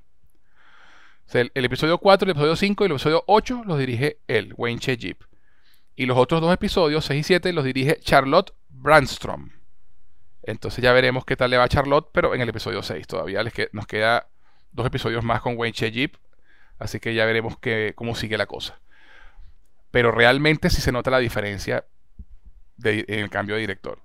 O 1.28 1.32
sea, 1.32 1.42
el, 1.42 1.52
el 1.54 1.64
episodio 1.66 1.98
4, 2.00 2.26
el 2.26 2.32
episodio 2.32 2.56
5 2.58 2.84
y 2.84 2.86
el 2.88 2.92
episodio 2.94 3.24
8 3.28 3.62
los 3.66 3.80
dirige 3.80 4.18
él, 4.28 4.54
Wayne 4.58 4.80
Che 4.80 4.98
Jeep. 4.98 5.22
Y 6.02 6.08
los 6.08 6.18
otros 6.18 6.42
dos 6.42 6.52
episodios, 6.52 7.06
6 7.06 7.20
y 7.20 7.24
7, 7.24 7.54
los 7.54 7.64
dirige 7.64 8.00
Charlotte 8.00 8.54
Brandstrom. 8.70 9.52
Entonces 10.42 10.84
ya 10.84 10.94
veremos 10.94 11.26
qué 11.26 11.36
tal 11.36 11.52
le 11.52 11.58
va 11.58 11.70
Charlotte, 11.70 12.10
pero 12.12 12.34
en 12.34 12.42
el 12.42 12.50
episodio 12.50 12.82
6 12.82 13.06
todavía 13.06 13.44
les 13.44 13.54
que- 13.54 13.70
nos 13.72 13.86
queda 13.86 14.28
dos 14.72 14.88
episodios 14.88 15.24
más 15.24 15.42
con 15.42 15.56
Wayne 15.60 15.74
Che 15.74 15.92
Jeep. 15.92 16.16
Así 16.80 17.00
que 17.00 17.14
ya 17.14 17.26
veremos 17.26 17.56
cómo 17.94 18.16
sigue 18.16 18.36
la 18.36 18.48
cosa. 18.48 18.80
Pero 19.92 20.12
realmente 20.12 20.72
sí 20.72 20.82
se 20.82 20.92
nota 20.92 21.12
la 21.12 21.20
diferencia 21.20 21.86
de- 22.78 23.06
en 23.08 23.20
el 23.20 23.30
cambio 23.30 23.54
de 23.54 23.62
director. 23.62 24.00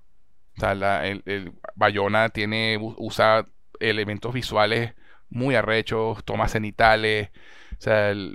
O 0.55 0.59
sea, 0.59 0.75
la- 0.75 1.07
el, 1.07 1.23
el 1.25 1.53
Bayona 1.73 2.29
tiene, 2.29 2.77
usa 2.79 3.47
elementos 3.79 4.35
visuales 4.35 4.93
muy 5.31 5.55
arrechos, 5.55 6.23
tomas 6.25 6.51
cenitales. 6.51 7.29
O 7.71 7.81
sea, 7.81 8.11
es, 8.11 8.29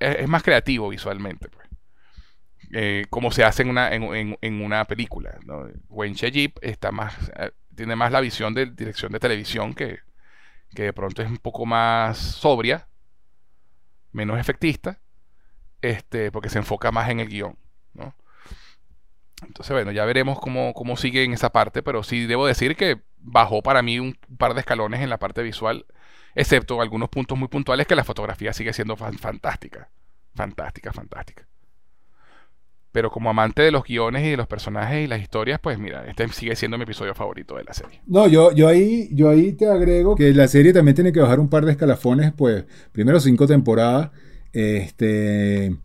es 0.00 0.28
más 0.28 0.42
creativo 0.42 0.88
visualmente. 0.88 1.48
Eh, 2.72 3.04
como 3.10 3.30
se 3.30 3.44
hace 3.44 3.62
en 3.62 3.68
una, 3.70 3.92
en, 3.94 4.36
en- 4.40 4.62
una 4.62 4.84
película. 4.86 5.38
¿no? 5.44 5.68
Wayne 5.88 6.16
está 6.62 6.90
más, 6.92 7.14
eh, 7.36 7.52
tiene 7.74 7.96
más 7.96 8.12
la 8.12 8.20
visión 8.20 8.54
de 8.54 8.66
dirección 8.66 9.12
de 9.12 9.20
televisión 9.20 9.74
que, 9.74 10.00
que 10.74 10.84
de 10.84 10.92
pronto 10.92 11.22
es 11.22 11.30
un 11.30 11.38
poco 11.38 11.66
más 11.66 12.18
sobria, 12.18 12.88
menos 14.12 14.38
efectista, 14.38 15.00
este, 15.82 16.32
porque 16.32 16.50
se 16.50 16.58
enfoca 16.58 16.92
más 16.92 17.10
en 17.10 17.20
el 17.20 17.28
guion. 17.28 17.58
Entonces, 19.46 19.74
bueno, 19.74 19.90
ya 19.90 20.04
veremos 20.04 20.38
cómo, 20.38 20.72
cómo 20.72 20.96
sigue 20.96 21.24
en 21.24 21.32
esa 21.32 21.50
parte, 21.50 21.82
pero 21.82 22.02
sí 22.04 22.26
debo 22.26 22.46
decir 22.46 22.76
que 22.76 23.02
bajó 23.18 23.62
para 23.62 23.82
mí 23.82 23.98
un 23.98 24.16
par 24.38 24.54
de 24.54 24.60
escalones 24.60 25.00
en 25.00 25.10
la 25.10 25.18
parte 25.18 25.42
visual, 25.42 25.84
excepto 26.34 26.80
algunos 26.80 27.08
puntos 27.08 27.36
muy 27.38 27.48
puntuales 27.48 27.86
que 27.86 27.96
la 27.96 28.04
fotografía 28.04 28.52
sigue 28.52 28.72
siendo 28.72 28.96
fan- 28.96 29.18
fantástica. 29.18 29.90
Fantástica, 30.34 30.92
fantástica. 30.92 31.46
Pero 32.92 33.10
como 33.10 33.30
amante 33.30 33.62
de 33.62 33.70
los 33.70 33.84
guiones 33.84 34.24
y 34.26 34.30
de 34.30 34.36
los 34.36 34.46
personajes 34.46 35.02
y 35.02 35.06
las 35.06 35.20
historias, 35.22 35.58
pues 35.62 35.78
mira, 35.78 36.04
este 36.06 36.28
sigue 36.28 36.54
siendo 36.56 36.76
mi 36.76 36.84
episodio 36.84 37.14
favorito 37.14 37.56
de 37.56 37.64
la 37.64 37.72
serie. 37.72 38.00
No, 38.06 38.28
yo, 38.28 38.52
yo, 38.52 38.68
ahí, 38.68 39.08
yo 39.12 39.30
ahí 39.30 39.52
te 39.52 39.66
agrego 39.66 40.14
que 40.14 40.32
la 40.34 40.46
serie 40.46 40.72
también 40.74 40.94
tiene 40.94 41.10
que 41.12 41.20
bajar 41.20 41.40
un 41.40 41.48
par 41.48 41.64
de 41.64 41.72
escalafones, 41.72 42.32
pues 42.36 42.64
primero 42.92 43.18
cinco 43.18 43.46
temporadas, 43.46 44.10
este, 44.52 45.76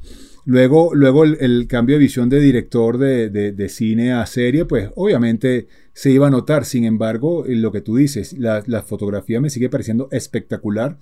luego, 0.46 0.94
luego 0.94 1.24
el, 1.24 1.38
el 1.40 1.68
cambio 1.68 1.96
de 1.96 2.00
visión 2.00 2.30
de 2.30 2.40
director 2.40 2.98
de, 2.98 3.30
de- 3.30 3.52
de 3.52 3.70
cine 3.70 4.12
a 4.14 4.26
serie, 4.26 4.66
pues 4.66 4.90
obviamente 4.96 5.68
se 5.94 6.12
iba 6.12 6.28
a 6.28 6.30
notar, 6.30 6.66
sin 6.66 6.84
embargo, 6.86 7.44
lo 7.48 7.72
que 7.72 7.82
tú 7.82 7.96
dices, 7.96 8.34
la, 8.38 8.64
la 8.68 8.84
fotografía 8.84 9.42
me 9.42 9.50
sigue 9.50 9.70
pareciendo 9.70 10.10
espectacular 10.12 10.98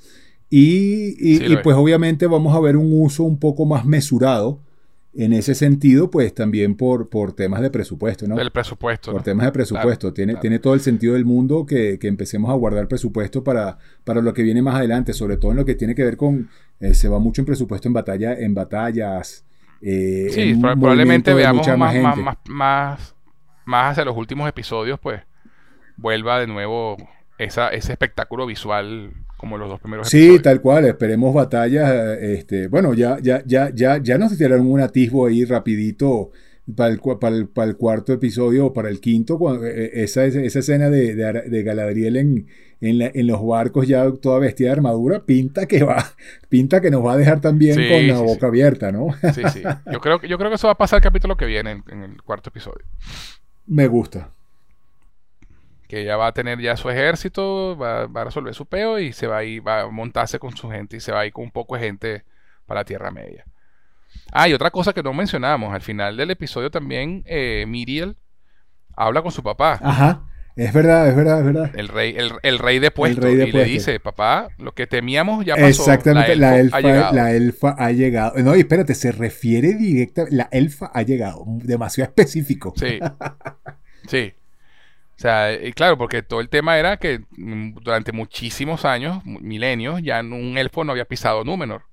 y, 0.50 1.16
y- 1.20 1.38
Sí, 1.40 1.58
pues 1.64 1.76
obviamente 1.76 2.28
vamos 2.28 2.56
a 2.56 2.60
ver 2.60 2.78
un 2.78 2.92
uso 3.02 3.24
un 3.24 3.40
poco 3.40 3.66
más 3.66 3.86
mesurado 3.86 4.60
en 5.18 5.34
ese 5.34 5.56
sentido, 5.56 6.12
pues 6.12 6.34
también 6.34 6.76
por, 6.76 7.10
por 7.10 7.34
temas 7.34 7.62
de 7.62 7.70
presupuesto, 7.70 8.28
¿no? 8.28 8.38
El 8.40 8.52
presupuesto. 8.52 9.12
Por 9.12 9.22
¿no? 9.22 9.24
temas 9.24 9.46
de 9.46 9.52
presupuesto. 9.52 10.08
Claro, 10.08 10.14
tiene, 10.14 10.34
claro. 10.34 10.42
tiene 10.42 10.60
todo 10.60 10.74
el 10.74 10.82
sentido 10.82 11.14
del 11.14 11.26
mundo 11.26 11.66
que, 11.66 11.98
que 12.00 12.08
empecemos 12.08 12.50
a 12.52 12.54
guardar 12.54 12.88
presupuesto 12.88 13.44
para, 13.44 13.78
para 14.04 14.22
lo 14.22 14.34
que 14.34 14.44
viene 14.44 14.62
más 14.62 14.76
adelante, 14.76 15.14
sobre 15.14 15.38
todo 15.38 15.52
en 15.52 15.58
lo 15.58 15.66
que 15.66 15.76
tiene 15.76 15.96
que 15.96 16.04
ver 16.04 16.18
con. 16.18 16.50
eh, 16.80 16.94
se 16.94 17.08
va 17.08 17.20
mucho 17.20 17.42
en 17.42 17.46
presupuesto 17.46 17.88
en 17.88 17.94
batalla, 17.94 18.34
en 18.38 18.54
batallas. 18.54 19.46
eh, 19.82 20.28
Sí, 20.32 20.42
en 20.52 20.62
probablemente 20.62 21.34
veamos 21.34 21.68
más, 21.78 21.96
más, 21.96 22.18
más, 22.18 22.38
más, 22.50 23.16
más 23.66 23.92
hacia 23.92 24.06
los 24.06 24.18
últimos 24.18 24.50
episodios, 24.50 25.00
pues 25.00 25.22
vuelva 25.98 26.40
de 26.40 26.48
nuevo 26.48 26.98
esa, 27.38 27.70
ese 27.70 27.94
espectáculo 27.94 28.46
visual 28.46 29.12
como 29.46 29.60
los 29.60 29.70
dos 29.70 29.80
primeros 29.80 30.10
Sí, 30.10 30.18
episodios. 30.18 30.42
tal 30.42 30.62
cual, 30.62 30.86
esperemos 30.86 31.34
batallas. 31.34 31.92
eh, 31.94 32.34
Este, 32.40 32.68
bueno, 32.68 32.96
ya, 32.96 33.20
ya, 33.22 33.44
ya, 33.46 33.70
ya, 33.74 33.98
ya 34.02 34.18
nos 34.18 34.36
tiraron 34.36 34.66
un 34.66 34.80
atisbo 34.82 35.28
ahí 35.28 35.46
rapidito 35.46 36.32
para 36.76 36.90
el, 36.92 37.00
cua- 37.00 37.20
para 37.20 37.36
el, 37.36 37.48
para 37.48 37.70
el 37.70 37.78
cuarto 37.78 38.12
episodio 38.14 38.66
o 38.66 38.74
para 38.74 38.90
el 38.90 39.00
quinto, 39.00 39.38
cuando, 39.38 39.68
eh, 39.68 39.92
esa, 40.04 40.26
esa 40.26 40.60
escena 40.60 40.90
de, 40.90 41.14
de, 41.14 41.24
Ara- 41.26 41.44
de 41.44 41.62
Galadriel 41.62 42.16
en, 42.18 42.48
en, 42.82 42.98
la- 42.98 43.12
en 43.14 43.28
los 43.28 43.46
barcos 43.46 43.88
ya 43.88 44.12
toda 44.14 44.40
vestida 44.40 44.70
de 44.70 44.74
armadura, 44.74 45.24
pinta 45.24 45.68
que 45.68 45.84
va, 45.84 46.04
pinta 46.50 46.82
que 46.82 46.90
nos 46.90 47.06
va 47.06 47.14
a 47.14 47.18
dejar 47.18 47.40
también 47.40 47.76
Sí, 47.76 47.88
con 47.88 48.08
la 48.08 48.18
sí, 48.18 48.24
boca 48.24 48.40
sí. 48.40 48.46
abierta, 48.48 48.92
¿no? 48.92 49.10
Sí, 49.36 49.44
sí. 49.54 49.62
Yo 49.92 50.00
creo, 50.02 50.20
que- 50.20 50.28
yo 50.28 50.40
creo 50.40 50.50
que 50.50 50.56
eso 50.56 50.66
va 50.68 50.74
a 50.74 50.78
pasar 50.78 50.98
el 50.98 51.04
capítulo 51.04 51.38
que 51.38 51.46
viene, 51.46 51.70
en, 51.72 51.84
en 51.90 52.02
el 52.02 52.22
cuarto 52.24 52.50
episodio. 52.50 52.84
Me 53.68 53.86
gusta. 53.88 54.32
Que 55.88 56.02
ella 56.02 56.18
va 56.18 56.28
a 56.28 56.34
tener 56.34 56.60
ya 56.60 56.78
su 56.78 56.90
ejército, 56.90 57.78
va, 57.78 58.08
va 58.08 58.22
a 58.22 58.26
resolver 58.26 58.54
su 58.54 58.66
peo 58.66 59.00
y 59.00 59.14
se 59.14 59.28
va 59.28 59.38
a 59.38 59.44
ir, 59.44 59.66
va 59.66 59.82
a 59.82 59.88
montarse 59.88 60.40
con 60.40 60.56
su 60.56 60.70
gente 60.70 60.98
y 60.98 61.00
se 61.00 61.12
va 61.12 61.22
a 61.22 61.26
ir 61.26 61.34
con 61.34 61.44
un 61.44 61.52
poco 61.52 61.76
de 61.76 61.82
gente 61.82 62.24
para 62.66 62.82
la 62.82 62.86
Tierra 62.86 63.12
Media. 63.12 63.46
Ah, 64.32 64.50
y 64.50 64.54
otra 64.54 64.72
cosa 64.72 64.94
que 64.94 65.04
no 65.04 65.14
mencionamos, 65.14 65.74
al 65.74 65.82
final 65.82 66.18
del 66.18 66.32
episodio 66.32 66.72
también 66.72 67.24
eh, 67.26 67.66
Miriel 67.68 68.18
habla 68.96 69.22
con 69.22 69.32
su 69.32 69.44
papá. 69.44 69.80
Ajá, 69.82 70.24
es 70.56 70.72
verdad, 70.72 71.10
es 71.10 71.16
verdad, 71.16 71.40
es 71.40 71.46
verdad. 71.46 71.72
El 71.76 71.90
rey, 71.90 72.16
el, 72.18 72.32
el 72.42 72.60
rey 72.60 72.80
de 72.80 72.90
puesto. 72.90 73.22
rey 73.22 73.36
de 73.36 73.50
y 73.50 73.52
le 73.52 73.66
dice, 73.66 74.00
papá, 74.00 74.48
lo 74.58 74.74
que 74.74 74.88
temíamos 74.88 75.44
ya 75.46 75.56
pasó. 75.56 75.68
Exactamente, 75.68 76.36
la 76.38 76.60
elfa, 76.60 76.78
ha 76.78 76.82
llegado". 76.82 77.14
la 77.16 77.32
elfa 77.34 77.76
ha 77.78 77.92
llegado. 77.92 78.34
No, 78.42 78.56
y 78.56 78.60
espérate, 78.60 78.96
se 78.96 79.12
refiere 79.12 79.74
directa, 79.74 80.26
la 80.30 80.48
elfa 80.52 80.90
ha 80.94 81.02
llegado, 81.04 81.44
demasiado 81.46 82.10
específico. 82.10 82.74
Sí. 82.78 83.00
Sí. 84.08 84.36
O 85.18 85.20
sea, 85.20 85.54
y 85.54 85.72
claro, 85.74 85.98
porque 85.98 86.24
todo 86.24 86.42
el 86.42 86.50
tema 86.50 86.78
era 86.78 86.98
que 86.98 87.22
mm, 87.38 87.76
durante 87.82 88.12
muchísimos 88.12 88.84
años, 88.84 89.24
milenios, 89.26 90.02
ya 90.04 90.20
un 90.22 90.58
elfo 90.58 90.84
no 90.84 90.92
había 90.92 91.06
pisado 91.06 91.44
Númenor. 91.44 91.84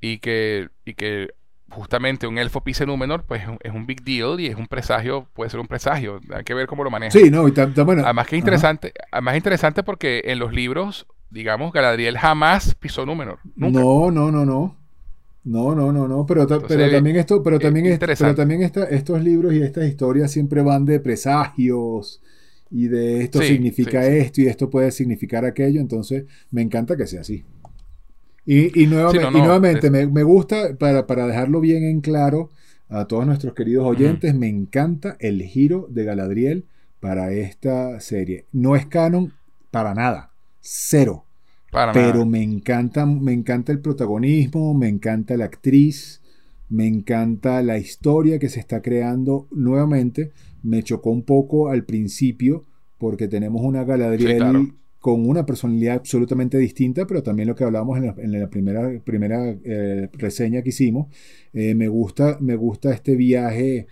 Y 0.00 0.18
que, 0.18 0.68
y 0.84 0.94
que 0.94 1.28
justamente 1.70 2.26
un 2.26 2.38
elfo 2.38 2.62
pise 2.64 2.86
Númenor, 2.86 3.24
pues 3.24 3.42
es 3.60 3.72
un- 3.72 3.86
big 3.86 4.02
deal 4.02 4.40
y 4.40 4.46
es 4.46 4.56
un 4.56 4.66
presagio, 4.66 5.28
puede 5.34 5.50
ser 5.50 5.60
un 5.60 5.68
presagio. 5.68 6.20
Hay 6.34 6.42
que 6.42 6.54
ver 6.54 6.66
cómo 6.66 6.82
lo 6.82 6.90
maneja. 6.90 7.12
Sí, 7.12 7.30
no, 7.30 7.46
y 7.46 7.52
bueno. 7.52 8.02
Además 8.04 8.26
que 8.26 8.36
es 8.36 8.40
interesante, 8.40 8.92
además 9.12 9.34
es 9.34 9.38
interesante 9.38 9.82
porque 9.82 10.22
en 10.24 10.38
los 10.38 10.52
libros, 10.52 11.06
digamos, 11.28 11.72
Galadriel 11.72 12.18
jamás 12.18 12.74
pisó 12.74 13.06
Númenor. 13.06 13.38
Nunca. 13.54 13.78
No, 13.80 14.10
no, 14.10 14.32
no, 14.32 14.44
no. 14.44 14.79
No, 15.50 15.74
no, 15.74 15.92
no, 15.92 16.06
no, 16.06 16.26
pero, 16.26 16.46
ta- 16.46 16.54
Entonces, 16.54 16.78
pero 16.78 16.90
también 16.92 17.16
esto, 17.16 17.42
pero 17.42 17.56
eh, 17.56 17.60
también, 17.60 17.86
es- 17.86 17.98
pero 17.98 18.34
también 18.34 18.62
esta- 18.62 18.84
estos 18.84 19.22
libros 19.22 19.52
y 19.52 19.62
estas 19.62 19.88
historias 19.88 20.30
siempre 20.30 20.62
van 20.62 20.84
de 20.84 21.00
presagios 21.00 22.22
y 22.70 22.86
de 22.88 23.22
esto 23.22 23.40
Sí, 23.40 23.48
significa 23.48 24.04
sí, 24.04 24.12
esto 24.18 24.40
y 24.42 24.46
esto 24.46 24.70
puede 24.70 24.92
significar 24.92 25.44
aquello, 25.44 25.80
entonces 25.80 26.24
me 26.52 26.62
encanta 26.62 26.96
que 26.96 27.06
sea 27.06 27.22
así. 27.22 27.44
Y, 28.46 28.82
y 28.82 28.86
nuevamente, 28.86 29.26
Sí, 29.26 29.32
no, 29.32 29.38
y 29.38 29.42
no, 29.42 29.44
nuevamente 29.46 29.86
es- 29.86 29.92
me, 29.92 30.06
me 30.06 30.22
gusta, 30.22 30.76
para, 30.78 31.06
para 31.06 31.26
dejarlo 31.26 31.60
bien 31.60 31.84
en 31.84 32.00
claro 32.00 32.50
a 32.88 33.06
todos 33.06 33.26
nuestros 33.26 33.54
queridos 33.54 33.86
oyentes, 33.86 34.34
me 34.34 34.48
encanta 34.48 35.16
el 35.20 35.42
giro 35.42 35.86
de 35.90 36.04
Galadriel 36.04 36.66
para 37.00 37.32
esta 37.32 38.00
serie. 38.00 38.46
No 38.52 38.76
es 38.76 38.86
canon 38.86 39.32
para 39.70 39.94
nada, 39.94 40.32
cero. 40.60 41.24
Para 41.70 41.92
Pero 41.92 42.24
nada. 42.24 42.26
me 42.26 42.42
encanta, 42.42 43.06
me 43.06 43.32
encanta 43.32 43.72
el 43.72 43.80
protagonismo, 43.80 44.74
me 44.74 44.88
encanta 44.88 45.36
la 45.36 45.44
actriz, 45.46 46.20
me 46.68 46.86
encanta 46.86 47.62
la 47.62 47.78
historia 47.78 48.38
que 48.38 48.48
se 48.48 48.60
está 48.60 48.82
creando 48.82 49.48
nuevamente. 49.50 50.32
Me 50.62 50.82
chocó 50.82 51.10
un 51.10 51.22
poco 51.22 51.68
al 51.68 51.84
principio 51.84 52.64
porque 52.98 53.28
tenemos 53.28 53.62
una 53.62 53.84
Galadriel 53.84 54.32
Sí, 54.32 54.36
claro. 54.36 54.68
con 54.98 55.28
una 55.28 55.46
personalidad 55.46 55.96
absolutamente 55.96 56.58
distinta, 56.58 57.06
pero 57.06 57.22
también 57.22 57.48
lo 57.48 57.54
que 57.54 57.64
hablábamos 57.64 57.98
en 57.98 58.06
la, 58.06 58.14
en 58.18 58.32
la 58.40 58.50
primera, 58.50 59.00
primera 59.04 59.50
eh, 59.64 60.08
reseña 60.14 60.62
que 60.62 60.68
hicimos. 60.70 61.08
Eh, 61.54 61.74
me, 61.74 61.88
gusta, 61.88 62.36
me 62.40 62.56
gusta 62.56 62.92
este 62.92 63.16
viaje 63.16 63.86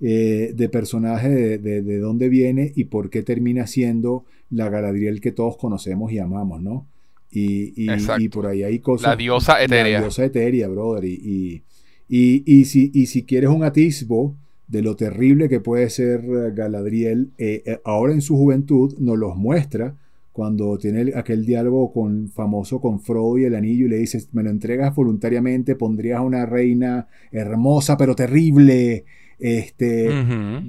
eh, 0.00 0.52
de 0.54 0.68
personaje, 0.68 1.28
de, 1.30 1.58
de, 1.58 1.82
de 1.82 1.98
dónde 1.98 2.28
viene 2.28 2.72
y 2.76 2.84
por 2.84 3.08
qué 3.10 3.22
termina 3.22 3.66
siendo 3.66 4.24
la 4.50 4.68
Galadriel 4.68 5.20
que 5.20 5.32
todos 5.32 5.56
conocemos 5.56 6.12
y 6.12 6.18
amamos, 6.18 6.60
¿no? 6.62 6.86
Y, 7.32 7.84
y, 7.84 7.90
Exacto. 7.90 8.22
y 8.22 8.28
por 8.28 8.46
ahí 8.46 8.62
hay 8.62 8.80
cosas. 8.80 9.10
La 9.10 9.16
diosa 9.16 9.62
etérea. 9.62 9.98
La 9.98 10.04
diosa 10.04 10.24
etérea, 10.24 10.68
brother. 10.68 11.04
Y, 11.04 11.62
y, 12.08 12.64
si, 12.64 12.90
y 12.92 13.06
si 13.06 13.22
quieres 13.22 13.50
un 13.50 13.62
atisbo 13.62 14.34
de 14.66 14.82
lo 14.82 14.96
terrible 14.96 15.48
que 15.48 15.60
puede 15.60 15.88
ser 15.90 16.24
eh, 16.24 16.52
Galadriel, 16.54 17.30
eh, 17.38 17.62
eh, 17.64 17.80
ahora 17.84 18.12
en 18.12 18.20
su 18.20 18.36
juventud 18.36 18.94
nos 18.98 19.16
los 19.16 19.36
muestra 19.36 19.96
cuando 20.32 20.78
tiene 20.78 21.12
aquel 21.14 21.44
diálogo 21.44 21.92
con, 21.92 22.28
famoso 22.28 22.80
con 22.80 23.00
Frodo 23.00 23.38
y 23.38 23.44
el 23.44 23.54
anillo 23.54 23.86
y 23.86 23.90
le 23.90 23.98
dice, 23.98 24.24
me 24.32 24.42
lo 24.42 24.50
entregas 24.50 24.94
voluntariamente, 24.94 25.74
pondrías 25.74 26.18
a 26.18 26.22
una 26.22 26.46
reina 26.46 27.08
hermosa 27.30 27.96
pero 27.96 28.14
terrible. 28.14 29.04
Este, 29.38 30.10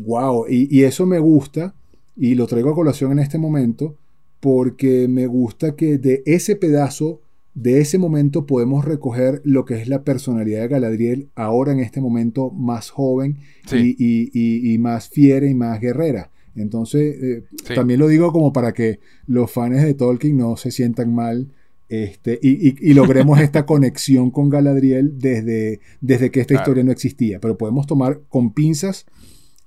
wow, 0.06 0.46
y, 0.48 0.68
y 0.76 0.84
eso 0.84 1.06
me 1.06 1.20
gusta 1.20 1.74
y 2.16 2.36
lo 2.36 2.48
traigo 2.48 2.72
a 2.72 2.76
colación 2.76 3.12
en 3.12 3.20
este 3.20 3.38
momento 3.38 3.98
porque 4.42 5.08
me 5.08 5.28
gusta 5.28 5.76
que 5.78 5.98
de 5.98 6.24
ese 6.26 6.58
pedazo 6.58 7.22
de 7.54 7.80
ese 7.80 7.98
momento 7.98 8.46
podemos 8.46 8.86
recoger 8.86 9.42
lo 9.44 9.66
que 9.66 9.76
es 9.76 9.88
la 9.88 10.04
personalidad 10.04 10.62
de 10.62 10.68
Galadriel 10.70 11.30
ahora 11.36 11.74
en 11.74 11.80
este 11.80 12.02
momento 12.02 12.50
más 12.50 12.90
joven 12.90 13.38
y, 13.72 14.78
más 14.80 15.10
fiera 15.10 15.48
y 15.48 15.54
más 15.54 15.80
guerrera. 15.80 16.32
Entonces, 16.56 17.16
eh, 17.22 17.44
también 17.76 18.00
lo 18.00 18.08
digo 18.08 18.32
como 18.32 18.52
para 18.52 18.74
que 18.74 19.00
los 19.28 19.52
fans 19.52 19.84
de 19.84 19.94
Tolkien 19.94 20.38
no 20.38 20.58
se 20.58 20.72
sientan 20.72 21.14
mal 21.14 21.50
este, 21.90 22.40
y, 22.42 22.94
logremos 22.94 23.40
esta 23.42 23.66
conexión 23.66 24.32
con 24.32 24.50
Galadriel 24.50 25.20
desde, 25.20 25.82
desde 26.00 26.32
que 26.32 26.40
esta 26.40 26.54
historia 26.54 26.86
no 26.86 26.92
existía. 26.92 27.40
Pero 27.40 27.58
podemos 27.58 27.86
tomar 27.86 28.22
con 28.30 28.54
pinzas 28.54 29.06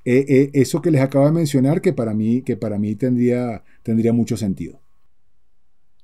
eh, 0.07 0.25
eh, 0.29 0.51
eso 0.53 0.83
que 0.83 0.91
les 0.91 1.01
acabo 1.01 1.25
de 1.25 1.33
mencionar 1.33 1.81
que 1.81 1.93
para 1.93 2.13
mí, 2.13 2.43
que 2.43 2.57
para 2.57 2.79
mí 2.79 2.95
tendría, 2.95 3.63
tendría 3.85 4.13
mucho 4.13 4.37
sentido. 4.37 4.81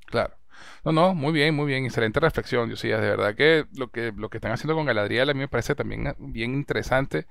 Claro. 0.06 0.34
No, 0.84 0.92
no, 0.92 1.14
muy 1.14 1.32
bien, 1.32 1.54
muy 1.54 1.66
bien, 1.66 1.84
excelente 1.84 2.20
reflexión, 2.20 2.68
Diosías. 2.68 3.00
De 3.00 3.10
verdad 3.10 3.34
que 3.34 3.66
lo 3.74 3.90
que 3.90 4.12
lo 4.16 4.30
que 4.30 4.38
están 4.38 4.52
haciendo 4.52 4.74
con 4.74 4.86
Galadriel 4.86 5.30
a 5.30 5.34
mí 5.34 5.40
me 5.40 5.48
parece 5.48 5.74
también 5.74 6.14
bien 6.18 6.54
interesante. 6.54 7.26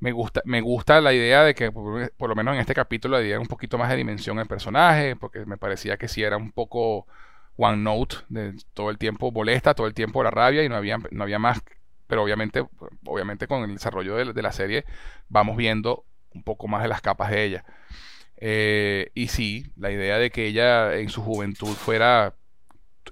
Me 0.00 0.12
gusta, 0.12 0.42
me 0.44 0.60
gusta 0.60 1.00
la 1.00 1.12
idea 1.12 1.44
de 1.44 1.54
que, 1.54 1.70
por, 1.70 2.28
lo 2.28 2.34
menos 2.34 2.54
en 2.54 2.60
este 2.60 2.74
capítulo, 2.74 3.18
le 3.18 3.24
dieran 3.24 3.42
un 3.42 3.48
poquito 3.48 3.78
más 3.78 3.88
de 3.90 3.96
dimensión 3.96 4.38
al 4.40 4.48
personaje, 4.48 5.14
porque 5.16 5.46
me 5.46 5.58
parecía 5.58 5.96
que 5.96 6.08
si 6.08 6.24
era 6.24 6.36
un 6.36 6.50
poco 6.52 7.06
one 7.56 7.76
note, 7.76 8.16
de 8.28 8.54
todo 8.74 8.90
el 8.90 8.98
tiempo 8.98 9.30
molesta, 9.30 9.74
todo 9.74 9.86
el 9.86 9.94
tiempo 9.94 10.22
la 10.24 10.30
rabia 10.30 10.64
y 10.64 10.68
no 10.68 10.76
había, 10.76 10.98
no 11.10 11.22
había 11.22 11.38
más. 11.38 11.62
Pero 12.08 12.24
obviamente, 12.24 12.66
obviamente 13.06 13.46
con 13.46 13.62
el 13.62 13.74
desarrollo 13.74 14.16
de, 14.16 14.42
la 14.42 14.52
serie 14.52 14.84
vamos 15.28 15.56
viendo 15.56 16.04
un 16.34 16.42
poco 16.42 16.68
más 16.68 16.82
de 16.82 16.88
las 16.88 17.00
capas 17.00 17.30
de 17.30 17.44
ella. 17.44 17.64
Eh, 18.44 19.12
y 19.14 19.28
sí, 19.28 19.70
la 19.76 19.92
idea 19.92 20.18
de 20.18 20.30
que 20.30 20.46
ella 20.46 20.96
en 20.96 21.10
su 21.10 21.22
juventud 21.22 21.68
fuera 21.68 22.34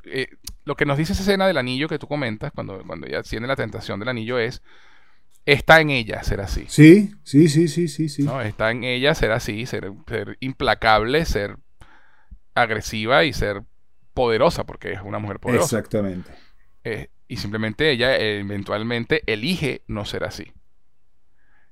eh, 0.02 0.26
lo 0.64 0.74
que 0.74 0.84
nos 0.84 0.98
dice 0.98 1.12
esa 1.12 1.22
escena 1.22 1.46
del 1.46 1.56
anillo 1.56 1.88
que 1.88 2.00
tú 2.00 2.08
comentas, 2.08 2.50
cuando, 2.52 2.82
cuando 2.84 3.06
ella 3.06 3.22
tiene 3.22 3.46
la 3.46 3.54
tentación 3.54 4.00
del 4.00 4.08
anillo, 4.08 4.40
es 4.40 4.60
está 5.46 5.80
en 5.80 5.90
ella 5.90 6.20
ser 6.24 6.40
así. 6.40 6.64
Sí, 6.66 7.14
sí, 7.22 7.48
sí, 7.48 7.68
sí, 7.68 7.86
sí, 7.86 8.08
sí. 8.08 8.24
¿no? 8.24 8.40
Está 8.40 8.72
en 8.72 8.82
ella 8.82 9.14
ser 9.14 9.30
así, 9.30 9.66
ser, 9.66 9.92
ser 10.08 10.36
implacable, 10.40 11.24
ser 11.24 11.58
agresiva 12.54 13.22
y 13.22 13.32
ser 13.32 13.62
poderosa, 14.14 14.64
porque 14.64 14.94
es 14.94 15.00
una 15.00 15.20
mujer 15.20 15.38
poderosa. 15.38 15.78
Exactamente. 15.78 16.32
Eh, 16.82 17.08
y 17.28 17.36
simplemente 17.36 17.88
ella 17.88 18.16
eventualmente 18.16 19.22
elige 19.26 19.82
no 19.86 20.04
ser 20.04 20.24
así. 20.24 20.52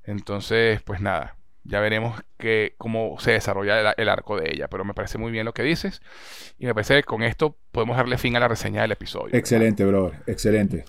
Entonces, 0.05 0.81
pues 0.83 1.01
nada, 1.01 1.38
ya 1.69 1.81
veremos 1.81 2.20
que, 2.39 2.74
cómo 2.78 3.16
se 3.20 3.32
desarrolla 3.32 3.93
el, 3.93 4.09
arco 4.09 4.40
de 4.40 4.51
ella, 4.51 4.69
pero 4.69 4.85
me 4.85 4.95
parece 4.95 5.19
muy 5.19 5.31
bien 5.31 5.45
lo 5.45 5.53
que 5.53 5.62
dices 5.62 6.01
y 6.59 6.66
me 6.66 6.74
parece 6.74 6.95
que 6.97 7.03
con 7.03 7.23
esto 7.23 7.57
podemos 7.73 7.97
darle 7.97 8.16
fin 8.16 8.36
a 8.36 8.40
la 8.40 8.49
reseña 8.49 8.82
del 8.82 8.93
episodio. 8.93 9.36
Excelente, 9.36 9.85
brother, 9.85 10.20
excelente. 10.27 10.85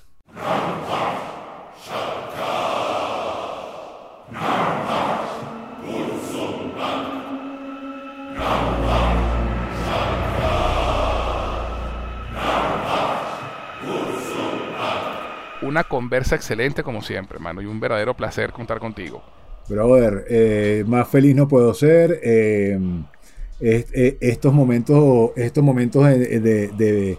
Una 15.62 15.84
conversa 15.84 16.36
excelente 16.36 16.84
como 16.84 17.02
siempre, 17.02 17.36
hermano, 17.36 17.62
y 17.62 17.66
un 17.66 17.82
verdadero 17.82 18.16
placer 18.16 18.54
contar 18.54 18.80
contigo. 18.80 19.22
Brother, 19.70 20.26
eh, 20.30 20.84
más 20.88 21.08
feliz 21.08 21.36
no 21.36 21.48
puedo 21.48 21.74
ser. 21.74 22.20
Eh, 22.24 22.78
eh, 23.62 24.18
estos 24.20 24.54
momentos, 24.54 25.32
estos 25.36 25.64
momentos 25.64 26.06
de, 26.08 27.18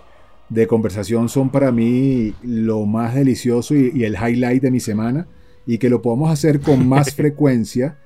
conversación 0.68 1.28
son 1.28 1.50
para 1.50 1.70
mí 1.70 2.34
lo 2.42 2.84
más 2.86 3.14
delicioso 3.14 3.74
y, 3.74 4.04
el 4.04 4.14
highlight 4.14 4.62
de 4.62 4.70
mi 4.70 4.80
semana. 4.80 5.26
Y 5.66 5.78
que 5.78 5.88
lo 5.88 6.02
podamos 6.02 6.30
hacer 6.30 6.60
con 6.60 6.88
más 6.88 7.14
frecuencia 7.14 7.96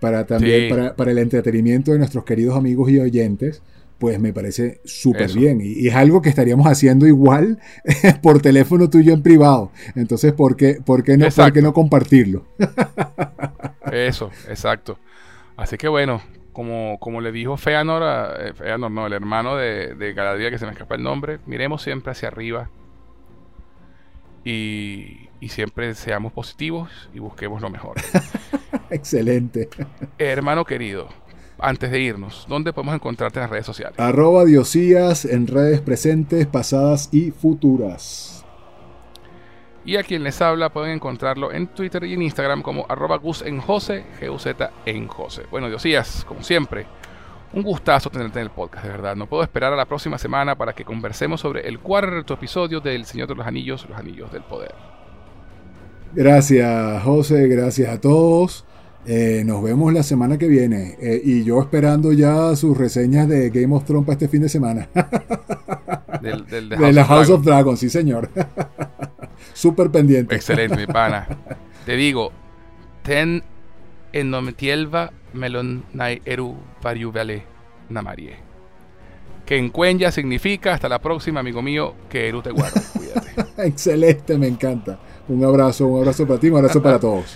para 0.00 0.26
también 0.26 0.68
para, 0.96 1.10
el 1.10 1.18
entretenimiento 1.18 1.92
de 1.92 1.98
nuestros 1.98 2.24
queridos 2.24 2.56
amigos 2.56 2.90
y 2.90 2.98
oyentes 2.98 3.62
pues 3.98 4.20
me 4.20 4.32
parece 4.32 4.80
súper 4.84 5.32
bien. 5.32 5.60
Y, 5.62 5.88
es 5.88 5.94
algo 5.94 6.20
que 6.20 6.28
estaríamos 6.28 6.66
haciendo 6.66 7.06
igual 7.06 7.58
por 8.22 8.42
teléfono 8.42 8.90
tuyo 8.90 9.12
en 9.14 9.22
privado. 9.22 9.70
Entonces, 9.94 10.32
¿por 10.32 10.56
qué, 10.56 10.78
por 10.84 11.02
qué, 11.02 11.16
no, 11.16 11.28
¿por 11.30 11.52
qué 11.52 11.62
no 11.62 11.72
compartirlo? 11.72 12.44
Eso, 13.96 14.30
exacto. 14.48 14.98
Así 15.56 15.78
que 15.78 15.88
bueno, 15.88 16.20
como, 16.52 16.98
como 17.00 17.20
le 17.20 17.32
dijo 17.32 17.56
Feanor, 17.56 18.02
eh, 18.38 18.52
Feanor 18.54 18.90
no, 18.90 19.06
el 19.06 19.12
hermano 19.12 19.56
de, 19.56 19.94
de 19.94 20.12
Galadriel, 20.12 20.50
que 20.50 20.58
se 20.58 20.66
me 20.66 20.72
escapa 20.72 20.94
el 20.94 21.02
nombre, 21.02 21.38
miremos 21.46 21.82
siempre 21.82 22.12
hacia 22.12 22.28
arriba 22.28 22.70
y, 24.44 25.28
y 25.40 25.48
siempre 25.48 25.94
seamos 25.94 26.32
positivos 26.32 26.90
y 27.14 27.18
busquemos 27.18 27.62
lo 27.62 27.70
mejor. 27.70 27.96
Excelente. 28.90 29.68
hermano 30.18 30.64
querido, 30.64 31.08
antes 31.58 31.90
de 31.90 32.00
irnos, 32.00 32.46
¿dónde 32.48 32.72
podemos 32.72 32.94
encontrarte 32.94 33.38
en 33.38 33.42
las 33.42 33.50
redes 33.50 33.66
sociales? 33.66 33.98
Arroba 33.98 34.44
Diosías 34.44 35.24
en 35.24 35.46
redes 35.46 35.80
presentes, 35.80 36.46
pasadas 36.46 37.08
y 37.12 37.30
futuras. 37.30 38.35
Y 39.86 39.96
a 39.96 40.02
quien 40.02 40.24
les 40.24 40.42
habla 40.42 40.70
pueden 40.70 40.94
encontrarlo 40.94 41.52
en 41.52 41.68
Twitter 41.68 42.02
y 42.02 42.14
en 42.14 42.22
Instagram 42.22 42.60
como 42.60 42.84
arroba 42.88 43.18
Gus 43.18 43.42
en 43.42 43.60
Jose, 43.60 44.04
G-U-Z 44.20 44.72
en 44.84 45.06
Jose. 45.06 45.44
Bueno, 45.48 45.68
Diosías, 45.68 46.24
como 46.26 46.42
siempre, 46.42 46.86
un 47.52 47.62
gustazo 47.62 48.10
tenerte 48.10 48.40
en 48.40 48.46
el 48.46 48.50
podcast, 48.50 48.84
de 48.84 48.90
verdad. 48.90 49.14
No 49.14 49.26
puedo 49.26 49.44
esperar 49.44 49.72
a 49.72 49.76
la 49.76 49.84
próxima 49.84 50.18
semana 50.18 50.56
para 50.56 50.72
que 50.72 50.84
conversemos 50.84 51.40
sobre 51.40 51.68
el 51.68 51.78
cuarto 51.78 52.34
episodio 52.34 52.80
del 52.80 53.04
Señor 53.04 53.28
de 53.28 53.36
los 53.36 53.46
Anillos, 53.46 53.86
los 53.88 53.96
Anillos 53.96 54.32
del 54.32 54.42
Poder. 54.42 54.74
Gracias, 56.12 57.02
José, 57.04 57.46
gracias 57.46 57.88
a 57.88 58.00
todos. 58.00 58.64
Eh, 59.06 59.44
nos 59.46 59.62
vemos 59.62 59.92
la 59.92 60.02
semana 60.02 60.36
que 60.36 60.48
viene. 60.48 60.96
Eh, 61.00 61.22
y 61.24 61.44
yo 61.44 61.60
esperando 61.60 62.12
ya 62.12 62.56
sus 62.56 62.76
reseñas 62.76 63.28
de 63.28 63.50
Game 63.50 63.72
of 63.72 63.84
Thrones 63.84 64.04
para 64.04 64.14
este 64.14 64.26
fin 64.26 64.42
de 64.42 64.48
semana. 64.48 64.88
de 66.20 66.92
la 66.92 67.04
House 67.04 67.30
of 67.30 67.44
Dragons, 67.44 67.78
sí 67.78 67.88
señor. 67.88 68.30
Súper 69.56 69.90
pendiente. 69.90 70.34
Excelente, 70.34 70.76
mi 70.76 70.86
pana. 70.92 71.26
Te 71.86 71.96
digo, 71.96 72.30
ten 73.02 73.42
en 74.12 74.30
nometielva 74.30 75.10
melon 75.32 75.82
nai 75.94 76.20
eru 76.26 76.54
variuvale 76.82 77.42
namarie. 77.88 78.36
Que 79.46 79.56
en 79.56 79.70
Cuenya 79.70 80.10
significa 80.10 80.74
hasta 80.74 80.90
la 80.90 80.98
próxima, 80.98 81.40
amigo 81.40 81.62
mío, 81.62 81.94
que 82.10 82.28
Eru 82.28 82.42
te 82.42 82.50
guarde. 82.50 82.82
Cuídate. 82.92 83.66
Excelente, 83.66 84.36
me 84.36 84.48
encanta. 84.48 84.98
Un 85.28 85.42
abrazo, 85.42 85.86
un 85.86 86.00
abrazo 86.00 86.26
para 86.26 86.38
ti, 86.38 86.48
un 86.50 86.58
abrazo 86.58 86.82
para 86.82 86.98
todos. 86.98 87.34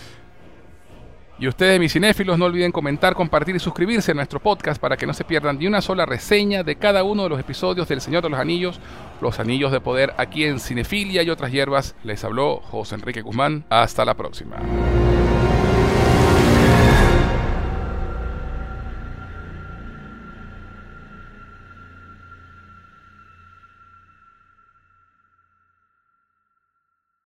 Y 1.39 1.49
ustedes, 1.49 1.81
mis 1.81 1.91
cinéfilos, 1.91 2.37
no 2.39 2.45
olviden 2.45 2.71
comentar, 2.71 3.15
compartir 3.15 3.57
y 3.57 3.61
suscribirse 3.61 4.11
a 4.11 4.15
nuestro 4.15 4.41
podcast 4.41 4.79
para 4.79 4.99
que 4.99 5.07
no 5.07 5.15
se 5.15 5.25
pierdan 5.25 5.59
ni 5.59 5.67
una 5.67 5.81
sola 5.81 6.05
reseña 6.05 6.63
de 6.63 6.77
cada 6.77 7.03
uno 7.03 7.23
de 7.23 7.31
los 7.31 7.41
episodios 7.41 7.89
del 7.89 8.03
Señor 8.03 8.23
de 8.23 8.29
los 8.29 8.39
Anillos, 8.39 8.79
Los 9.21 9.41
Anillos 9.41 9.73
de 9.73 9.81
Poder, 9.81 10.15
aquí 10.17 10.45
en 10.45 10.61
Cinefilia 10.61 11.23
y 11.23 11.31
otras 11.31 11.53
hierbas. 11.53 11.95
Les 12.05 12.25
habló 12.25 12.61
José 12.61 12.95
Enrique 12.97 13.23
Guzmán. 13.23 13.65
Hasta 13.71 14.05
la 14.05 14.15
próxima. 14.15 14.57